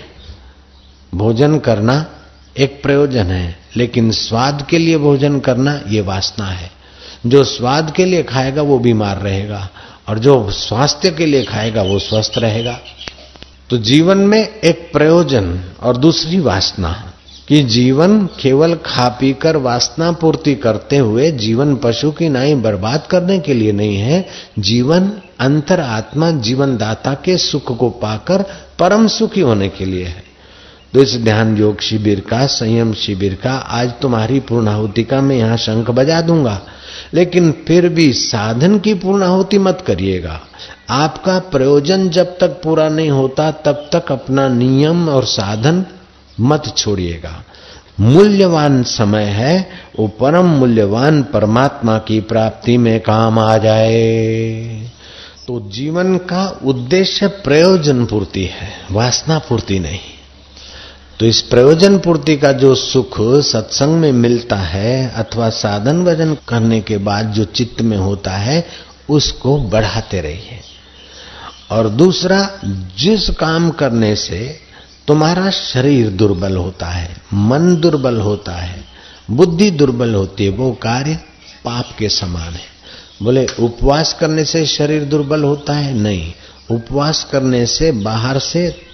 भोजन 1.14 1.58
करना 1.58 2.06
एक 2.58 2.82
प्रयोजन 2.82 3.24
है, 3.24 3.58
लेकिन 3.76 4.10
स्वाद 4.10 4.66
के 4.70 4.78
लिए 4.78 4.98
भोजन 4.98 5.40
करना 5.40 5.80
ये 5.88 6.00
वासना 6.00 6.46
है। 6.46 6.70
जो 7.26 7.44
स्वाद 7.44 7.92
के 7.96 8.04
लिए 8.04 8.22
खाएगा, 8.22 8.62
वो 8.62 8.78
बीमार 8.78 9.16
रहेगा, 9.16 9.68
और 10.08 10.18
जो 10.18 10.50
स्वास्थ्य 10.50 11.10
के 11.10 11.26
लिए 11.26 11.44
खाएगा, 11.44 11.82
वो 11.82 11.98
स्वस्थ 11.98 12.32
रहेगा। 12.38 12.80
तो 13.70 13.76
जीवन 13.76 14.18
में 14.18 14.48
एक 14.60 14.90
प्रयोजन 14.92 15.64
और 15.82 15.96
दूसरी 15.96 16.40
वासना, 16.40 17.12
कि 17.48 17.62
जीवन 17.62 18.26
केवल 18.40 18.74
खा 18.74 19.08
पी 19.08 19.32
कर 19.32 19.56
वासना 19.56 20.12
पूर्ति 20.12 20.54
करते 20.54 20.96
हुए 20.96 21.30
जीवन 21.30 21.76
पशु 21.76 22.10
की 22.10 22.28
नाई 22.28 22.54
बर्बाद 22.54 23.06
करने 23.10 23.38
के 23.38 23.54
लिए 23.54 23.72
नहीं 23.72 23.96
है, 23.96 24.28
जीवन 24.58 25.12
अंतर 25.40 25.80
आत्मा 25.80 26.30
जीवन 26.30 26.76
दाता 26.76 27.14
के 27.14 27.38
सुख 27.38 27.78
को 27.78 27.90
पाकर 27.90 28.42
परम 28.78 29.08
सुखी 29.08 29.40
होने 29.40 29.68
के 29.68 29.84
लिए 29.84 30.04
है। 30.04 30.29
तो 30.94 31.02
इस 31.02 31.16
ध्यान 31.16 31.56
योग 31.56 31.80
शिविर 31.80 32.20
का, 32.20 32.46
संयम 32.46 32.94
शिविर 32.94 33.38
का, 33.42 33.52
आज 33.52 33.92
तुम्हारी 34.02 34.40
पूर्णाहुति 34.40 35.04
का 35.04 35.20
मैं 35.20 35.36
यहाँ 35.36 35.56
शंख 35.56 35.90
बजा 35.90 36.20
दूँगा। 36.20 36.62
लेकिन 37.14 37.54
फिर 37.66 37.88
भी 37.88 38.12
साधन 38.12 38.78
की 38.78 38.94
पूर्णाहुति 38.94 39.58
मत 39.58 39.84
करिएगा। 39.86 40.40
आपका 40.90 41.38
प्रयोजन 41.38 42.08
जब 42.08 42.38
तक 42.38 42.48
पूरा 42.48 42.88
नहीं 42.88 43.10
होता, 43.10 43.50
तब 43.50 43.90
तक 43.92 44.12
अपना 44.12 44.48
नियम 44.48 45.08
और 45.08 45.24
साधन 45.24 45.84
मत 46.40 46.74
छोड़िएगा। 46.76 47.44
मूल्यवान 48.00 48.82
समय 48.82 49.24
है, 49.24 49.68
वो 49.98 50.08
परम 50.08 50.44
मूल्यवान 50.44 51.22
परमात्मा 51.22 51.98
की 51.98 52.20
प्राप्ति 52.20 52.78
में 52.78 53.00
काम 53.00 53.38
आ 53.38 53.58
जाए। 53.58 54.90
तो 55.46 55.70
जीवन 55.70 56.16
का 56.16 56.60
उद्देश्य 56.64 57.26
प्रयोजन 57.26 58.04
पूर्ति 58.04 58.44
है, 58.44 58.68
वासना 58.90 59.38
पूर्ति 59.38 59.78
नहीं। 59.78 60.19
तो 61.20 61.26
इस 61.26 61.42
प्रयोजन 61.42 61.98
पूर्ति 61.98 62.36
का 62.36 62.52
जो 62.52 62.74
सुख 62.74 63.16
सत्संग 63.20 63.88
में 63.88 64.12
मिलता 64.12 64.56
है 64.56 65.10
अथवा 65.10 65.50
साधन 65.50 66.02
वज़न 66.02 66.36
करने 66.48 66.80
के 66.80 66.96
बाद 66.98 67.26
जो 67.26 67.44
चित्त 67.44 67.82
में 67.82 67.96
होता 67.96 68.30
है, 68.30 68.66
उसको 69.10 69.58
बढ़ाते 69.58 70.20
रहिए। 70.20 70.60
और 71.70 71.88
दूसरा, 71.88 72.60
जिस 72.98 73.30
काम 73.30 73.70
करने 73.70 74.16
से 74.16 74.58
तुम्हारा 75.08 75.50
शरीर 75.50 76.10
दुर्बल 76.10 76.56
होता 76.56 76.86
है, 76.86 77.16
मन 77.34 77.76
दुर्बल 77.76 78.20
होता 78.20 78.52
है, 78.52 78.84
बुद्धि 79.30 79.70
दुर्बल 79.70 80.14
होती 80.14 80.44
है, 80.44 80.50
वो 80.50 80.72
कार्य 80.72 81.18
पाप 81.64 81.96
के 81.98 82.08
समान 82.08 82.52
है। 82.52 82.66
बोले, 83.22 83.46
उपवास 83.60 84.16
करने 84.20 84.44
से 84.44 84.66
शरीर 84.66 85.04
दुर्बल 85.04 85.42
होता 85.42 85.72
है? 85.72 85.94
नहीं। 85.94 86.32
उपवास 86.70 87.28
करने 87.32 87.66
से 87.66 87.92
बाहर 87.92 88.38
से 88.38 88.89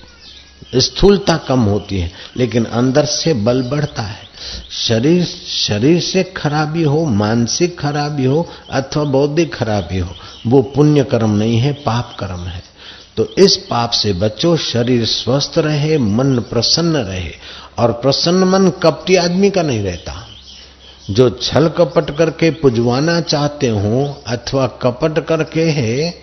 स्थूलता 0.74 1.36
कम 1.36 1.60
होती 1.60 1.98
है, 2.00 2.12
लेकिन 2.36 2.64
अंदर 2.64 3.04
से 3.04 3.34
बल 3.34 3.62
बढ़ता 3.62 4.02
है। 4.02 4.26
शरीर 4.70 5.24
शरीर 5.48 6.00
से 6.00 6.22
खराबी 6.22 6.82
हो, 6.82 7.04
मानसिक 7.04 7.78
खराबी 7.80 8.24
हो, 8.24 8.48
अथवा 8.70 9.04
बौद्धिक 9.04 9.54
खराबी 9.54 9.98
हो, 9.98 10.14
वो 10.46 10.62
पुण्य 10.62 11.04
कर्म 11.04 11.30
नहीं 11.30 11.58
है, 11.58 11.72
पाप 11.72 12.16
कर्म 12.18 12.40
है। 12.40 12.62
तो 13.16 13.34
इस 13.38 13.56
पाप 13.56 13.90
से 13.90 14.12
बचो, 14.12 14.56
शरीर 14.56 15.04
स्वस्थ 15.04 15.52
रहे, 15.58 15.98
मन 15.98 16.38
प्रसन्न 16.38 16.96
रहे, 16.96 17.30
और 17.78 17.92
प्रसन्न 17.92 18.44
मन 18.44 18.68
कपटी 18.68 19.14
आदमी 19.14 19.50
का 19.50 19.62
नहीं 19.62 19.82
रहता। 19.82 20.28
जो 21.10 21.30
छल 21.30 21.68
कपट 21.68 22.18
करके 22.18 22.50
पुजवाना 22.50 23.20
चाहते 23.20 23.68
हो, 23.68 24.22
अथवा 24.26 24.66
कपट 24.66 25.26
करके 25.26 25.64
है 25.64 26.20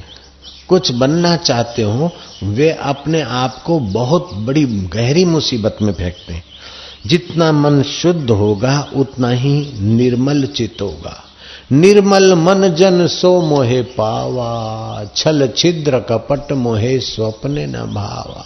कुछ 0.69 0.91
बनना 0.91 1.35
चाहते 1.35 1.81
हो, 1.81 2.11
वे 2.43 2.71
अपने 2.71 3.21
आप 3.21 3.63
को 3.63 3.79
बहुत 3.79 4.29
बड़ी 4.33 4.65
गहरी 4.65 5.25
मुसीबत 5.25 5.77
में 5.81 5.93
फेंकते 5.93 6.33
हैं। 6.33 6.43
जितना 7.07 7.51
मन 7.51 7.83
शुद्ध 7.83 8.31
होगा, 8.31 8.87
उतना 8.95 9.29
ही 9.29 9.73
निर्मल 9.79 10.45
चित 10.45 10.77
होगा। 10.81 11.23
निर्मल 11.71 12.35
मन 12.35 12.75
जन 12.75 13.07
सो 13.07 13.41
मोहे 13.41 13.81
पावा, 13.81 15.05
छल 15.15 15.49
छिद्र 15.57 15.99
कपट 15.99 16.51
मोहे 16.51 16.99
स्वप्ने 16.99 17.65
न 17.65 17.73
भावा। 17.73 18.45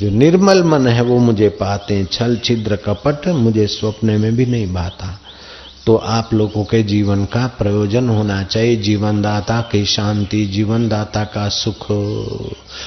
जो 0.00 0.10
निर्मल 0.10 0.62
मन 0.62 0.86
है, 0.86 1.02
वो 1.02 1.18
मुझे 1.18 1.48
पाते 1.48 2.04
छल 2.04 2.36
छिद्र 2.36 2.76
कपट 2.76 3.28
मुझे 3.28 3.66
स्वप्ने 3.66 4.18
में 4.18 4.36
भी 4.36 4.46
नहीं 4.46 4.74
भाता। 4.74 5.20
तो 5.85 5.95
आप 6.09 6.29
लोगों 6.33 6.63
के 6.63 6.81
जीवन 6.83 7.23
का 7.25 7.45
प्रयोजन 7.57 8.09
होना 8.09 8.41
चाहिए 8.43 8.75
जीवन 8.81 9.21
दाता 9.21 9.59
की 9.71 9.83
शांति 9.85 10.45
जीवन 10.45 10.87
दाता 10.89 11.23
का 11.33 11.47
सुख 11.49 11.89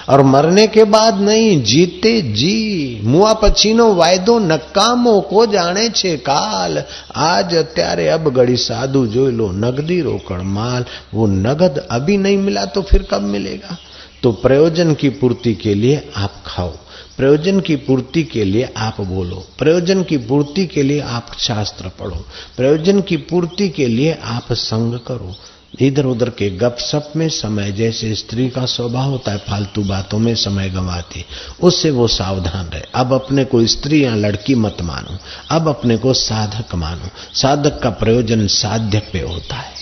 और 0.08 0.22
मरने 0.24 0.66
के 0.66 0.84
बाद 0.94 1.20
नहीं 1.20 1.60
जीते 1.62 2.20
जी 2.32 3.00
मुआ 3.04 3.32
पछीनो 3.42 3.92
वायदो 3.94 4.38
नकामो 4.38 5.20
को 5.30 5.44
जाने 5.46 5.88
छे 5.90 6.16
काल 6.28 6.82
आज 7.24 7.54
અત્યારે 7.54 8.06
अब 8.08 8.32
गड़ी 8.34 8.56
साधु 8.56 9.06
जो 9.08 9.26
लो 9.32 9.50
नगदी 9.58 10.00
रोकड़ 10.00 10.40
माल 10.54 10.84
वो 11.14 11.26
नगद 11.26 11.86
अभी 11.90 12.16
नहीं 12.16 12.38
मिला 12.38 12.64
तो 12.74 12.82
फिर 12.82 13.06
कब 13.10 13.28
मिलेगा 13.28 13.76
तो 14.22 14.32
प्रयोजन 14.42 14.94
की 14.94 15.08
पूर्ति 15.20 15.54
के 15.56 15.74
लिए 15.74 16.02
आप 16.16 16.42
खाओ 16.46 16.72
प्रयोजन 17.17 17.59
की 17.59 17.75
पूर्ति 17.75 18.23
के 18.23 18.43
लिए 18.43 18.69
आप 18.77 19.01
बोलो। 19.01 19.47
प्रयोजन 19.59 20.03
की 20.03 20.17
पूर्ति 20.17 20.65
के 20.65 20.83
लिए 20.83 20.99
आप 20.99 21.27
शास्त्र 21.39 21.87
पढ़ो। 21.87 22.25
प्रयोजन 22.57 23.01
की 23.01 23.17
पूर्ति 23.17 23.69
के 23.69 23.87
लिए 23.87 24.17
आप 24.23 24.53
संग 24.53 24.99
करो। 24.99 25.35
इधर 25.79 26.05
उधर 26.05 26.29
के 26.29 26.49
गप 26.49 26.77
सप 26.79 27.13
में 27.15 27.29
समय, 27.29 27.71
जैसे 27.71 28.15
स्त्री 28.15 28.49
का 28.49 28.65
स्वभाव 28.65 29.09
होता 29.09 29.31
है, 29.31 29.37
फालतू 29.37 29.83
बातों 29.83 30.19
में 30.19 30.35
समय 30.35 30.69
गंवाती 30.69 31.25
उससे 31.61 31.91
वो 31.91 32.07
सावधान 32.07 32.65
रहे। 32.65 32.81
अब 32.95 33.13
अपने 33.13 33.45
को 33.45 33.65
स्त्री 33.65 34.03
या 34.05 34.15
लड़की 34.15 34.55
मत 34.55 34.77
मानो। 34.81 35.17
अब 35.51 35.69
अपने 35.69 35.97
को 35.97 36.13
साधक 36.13 36.75
मानो। 36.75 37.09
साधक 37.33 37.79
का 37.79 37.89
प्रयोजन 37.89 38.47
साध्य 38.47 39.01
पे 39.13 39.21
होता 39.21 39.55
है। 39.55 39.73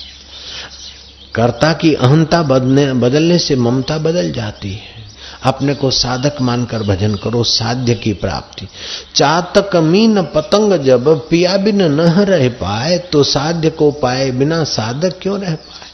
कर्ता 1.35 1.73
की 1.73 1.93
अहंता 1.93 2.43
बदलने 2.43 3.39
से 3.39 3.56
ममता 3.56 3.97
बदल 3.97 4.31
जाती 4.31 4.73
है। 4.73 5.09
अपने 5.44 5.74
को 5.76 5.90
साधक 5.91 6.41
मानकर 6.41 6.84
भजन 6.84 7.16
करो, 7.16 7.44
साध्य 7.44 7.94
की 7.95 8.14
प्राप्ति। 8.14 8.68
चातक 9.16 9.76
मीन 9.76 10.22
पतंग 10.26 10.74
जब 10.74 11.07
पिया 11.30 11.57
बिन 11.57 11.82
न 11.82 12.02
रह 12.02 12.48
पाए 12.49 12.98
तो 13.11 13.24
साध्य 13.24 13.70
को 13.70 13.91
पाए 13.91 14.32
बिना 14.32 14.64
साधक 14.64 15.20
क्यों 15.22 15.40
रह 15.40 15.53
पाए? 15.53 15.88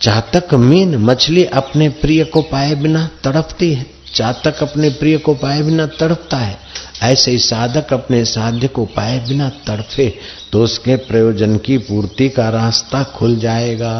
चातक 0.00 0.54
मीन 0.54 0.96
मछली 0.96 1.44
अपने 1.44 1.88
प्रिय 1.88 2.24
को 2.24 2.42
पाए 2.42 2.74
बिना 2.74 3.08
तड़पती 3.24 3.72
है। 3.74 3.86
चातक 4.14 4.62
अपने 4.62 4.88
प्रिय 4.90 5.18
को 5.18 5.34
पाए 5.34 5.62
बिना 5.62 5.86
तड़पता 6.00 6.36
है। 6.36 6.58
ऐसे 7.02 7.30
ही 7.30 7.38
साधक 7.38 7.92
अपने 7.92 8.24
साध्य 8.24 8.68
को 8.68 8.84
पाए 8.86 9.18
बिना 9.18 9.48
तड़फे 9.66 10.08
तो 10.52 10.62
उसके 10.64 10.96
प्रयोजन 10.96 11.56
की 11.56 11.78
पूर्ति 11.78 12.28
का 12.28 12.48
रास्ता 12.48 13.02
खुल 13.02 13.36
जाएगा। 13.36 13.94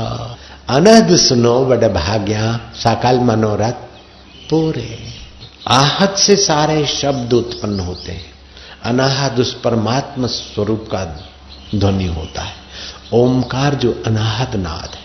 अनहद 0.68 1.16
सुनो 1.16 1.64
बड़ 1.64 1.88
भाग्या, 1.88 2.60
साकाल 2.74 3.18
मनोरथ। 3.20 3.91
पूरे 4.54 4.98
आहत 5.68 6.14
से 6.18 6.36
सारे 6.36 6.86
शब्द 6.86 7.32
उत्पन्न 7.32 7.80
होते 7.80 8.12
हैं। 8.12 8.32
अनाहद 8.84 9.40
उस 9.40 9.60
परमात्मा 9.60 10.26
स्वरूप 10.26 10.88
का 10.92 11.04
ध्वनि 11.74 12.06
होता 12.06 12.42
है। 12.42 12.54
ओमकार 13.12 13.74
जो 13.74 14.02
अनाहत 14.06 14.56
नाद 14.56 14.90
है। 14.94 15.02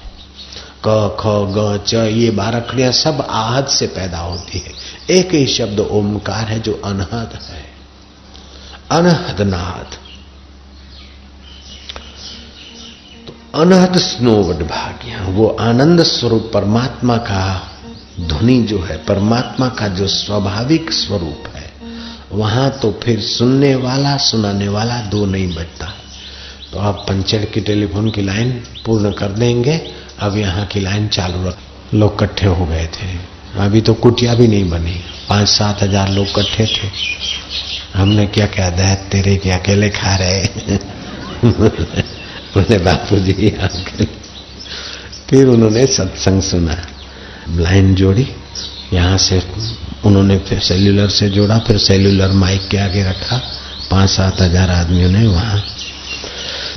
क, 0.87 1.17
ख, 1.19 1.23
ग, 1.27 1.83
च, 1.87 1.93
ये 1.93 2.31
बारखड़ियाँ 2.31 2.91
सब 2.91 3.27
आहत 3.29 3.67
से 3.67 3.87
पैदा 3.87 4.19
होती 4.19 4.59
है। 4.59 4.71
एक 5.17 5.31
ही 5.31 5.47
शब्द 5.47 5.79
ओमकार 5.79 6.45
है 6.45 6.59
जो 6.59 6.81
अनहद 6.85 7.39
है। 7.41 7.65
अनहद 8.91 9.41
नाद। 9.41 9.87
अनहद 13.55 13.97
स्नोवट 13.97 14.55
भाग्य, 14.55 15.17
वो 15.21 15.57
आनंद 15.59 16.03
स्वरूप 16.03 16.51
परमात्मा 16.53 17.17
का 17.17 17.71
ध्वनि 18.19 18.61
जो 18.61 18.80
है, 18.80 18.98
परमात्मा 18.98 19.68
का 19.68 19.88
जो 19.88 20.07
स्वाभाविक 20.07 20.91
स्वरूप 20.91 21.44
है, 21.56 21.72
वहाँ 22.31 22.69
तो 22.81 22.99
फिर 23.03 23.19
सुनने 23.19 23.76
वाला, 23.76 24.18
सुनाने 24.18 24.68
वाला 24.68 25.02
दो 25.02 25.26
नहीं 25.26 25.56
बचता। 25.56 25.94
तो 26.72 26.80
आप 26.80 27.06
पंचर 27.10 27.45
की 27.45 27.61
टेलीफोन 27.61 28.11
की 28.11 28.22
लाइन 28.22 28.52
पूर्ण 28.85 29.11
कर 29.11 29.27
देंगे। 29.27 29.81
अब 30.19 30.38
यहाँ 30.38 30.65
की 30.65 30.80
लाइन 30.80 31.07
चालू 31.07 31.48
रख, 31.48 31.57
लोग 31.94 32.19
कट्ठे 32.19 32.48
हो 32.48 32.65
गए 32.65 32.85
थे। 32.85 33.38
अभी 33.60 33.81
तो 33.81 33.94
कुटिया 33.94 34.35
भी 34.35 34.48
नहीं 34.48 34.69
बनी। 34.69 35.03
पाँच 35.30 35.48
सात 35.48 35.84
हज़ार 35.84 36.10
लोग 36.10 36.27
कट्ठे 36.35 36.65
थे। 36.65 36.89
हमने 37.94 38.27
क्या 38.27 38.45
क्या 38.45 38.69
दहत 38.69 39.10
तेरे 39.11 39.35
के 39.35 39.49
अकेले 39.49 39.89
खा 39.89 40.15
रहे 40.15 40.44
बोले 42.53 42.77
बापू 42.77 43.19
जी 43.19 43.57
फिर 45.30 45.48
उन्होंने 45.48 45.88
सत्संग 45.88 46.41
सुना। 46.41 46.88
लाइन 47.55 47.95
जोड़ी, 47.95 48.27
यहाँ 48.93 49.17
से 49.17 49.43
उन्होंने 50.05 50.37
फिर 50.37 50.59
सेल्यूलर 50.59 51.09
से 51.09 51.29
जोड़ा, 51.29 51.59
फिर 51.59 51.77
सेल्यूलर 51.77 52.31
माइक 52.31 52.67
के 52.67 52.77
आगे 52.77 53.03
रखा। 53.03 53.41
पाँच 53.91 54.09
सात 54.09 54.41
हज़ार 54.41 54.69
आदमियों 54.69 55.09
ने 55.09 55.27
वहाँ। 55.27 55.63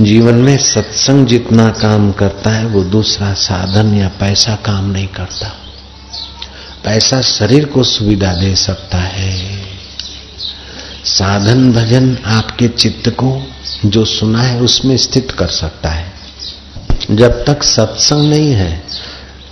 जीवन 0.00 0.34
में 0.34 0.56
सत्संग 0.56 1.26
जितना 1.26 1.68
काम 1.68 2.12
करता 2.12 2.50
है, 2.50 2.66
वो 2.66 2.82
दूसरा 2.84 3.32
साधन 3.32 3.94
या 3.94 4.08
पैसा 4.08 4.54
काम 4.54 4.90
नहीं 4.90 5.06
करता। 5.06 5.48
पैसा 6.84 7.20
शरीर 7.20 7.64
को 7.64 7.84
सुविधा 7.84 8.34
दे 8.34 8.56
सकता 8.56 8.98
है। 8.98 9.60
साधन 11.04 11.72
भजन 11.72 12.18
आपके 12.26 12.68
चित्त 12.68 13.08
को 13.08 13.42
जो 13.86 14.04
सुना 14.04 14.42
है, 14.42 14.60
उसमें 14.60 14.96
स्थित 14.96 15.30
कर 15.30 15.48
सकता 15.48 15.88
है। 15.88 16.12
जब 17.10 17.44
तक 17.44 17.62
सत्संग 17.62 18.30
नहीं 18.30 18.52
है 18.52 18.82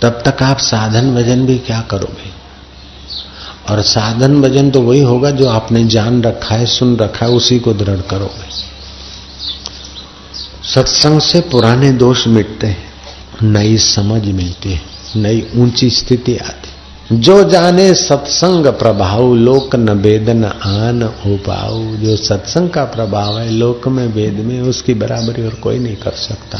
तब 0.01 0.23
तक 0.25 0.43
आप 0.43 0.57
साधन 0.57 1.15
भजन 1.15 1.45
भी 1.45 1.57
क्या 1.57 1.81
करोगे? 1.81 2.39
और 3.69 3.81
साधन 3.81 4.41
भजन 4.41 4.71
तो 4.71 4.81
वही 4.81 5.01
होगा 5.01 5.31
जो 5.31 5.47
आपने 5.47 5.83
जान 5.85 6.23
रखा 6.23 6.55
है, 6.55 6.65
सुन 6.65 6.97
रखा 6.97 7.25
है, 7.25 7.31
उसी 7.31 7.59
को 7.59 7.73
दृढ़ 7.73 8.01
करोगे। 8.01 8.69
सत्संग 10.73 11.21
से 11.21 11.41
पुराने 11.41 11.91
दोष 11.91 12.27
मिटते 12.27 12.67
हैं, 12.67 12.83
नई 13.43 13.77
समझ 13.77 14.25
मिलती 14.25 14.71
है, 14.71 14.81
नई 15.15 15.47
ऊँची 15.55 15.89
स्थिति 15.89 16.37
आती 16.37 16.69
जो 17.11 17.43
जाने 17.49 17.95
सत्संग 17.95 18.67
प्रभाव, 18.67 19.35
लोक 19.35 19.75
न 19.75 19.89
वेद 19.89 20.29
न 20.29 20.45
आन 20.45 21.03
पाओ 21.27 21.83
जो 21.95 22.15
सत्संग 22.17 22.69
का 22.69 22.83
प्रभाव 22.83 23.39
है, 23.39 23.49
लोक 23.49 23.87
में 23.87 24.07
वेद 24.07 24.33
में, 24.33 24.61
उसकी 24.61 24.93
बराबरी 24.93 25.43
और 25.43 25.53
कोई 25.53 25.79
नहीं 25.79 25.95
कर 25.95 26.11
सकता। 26.11 26.59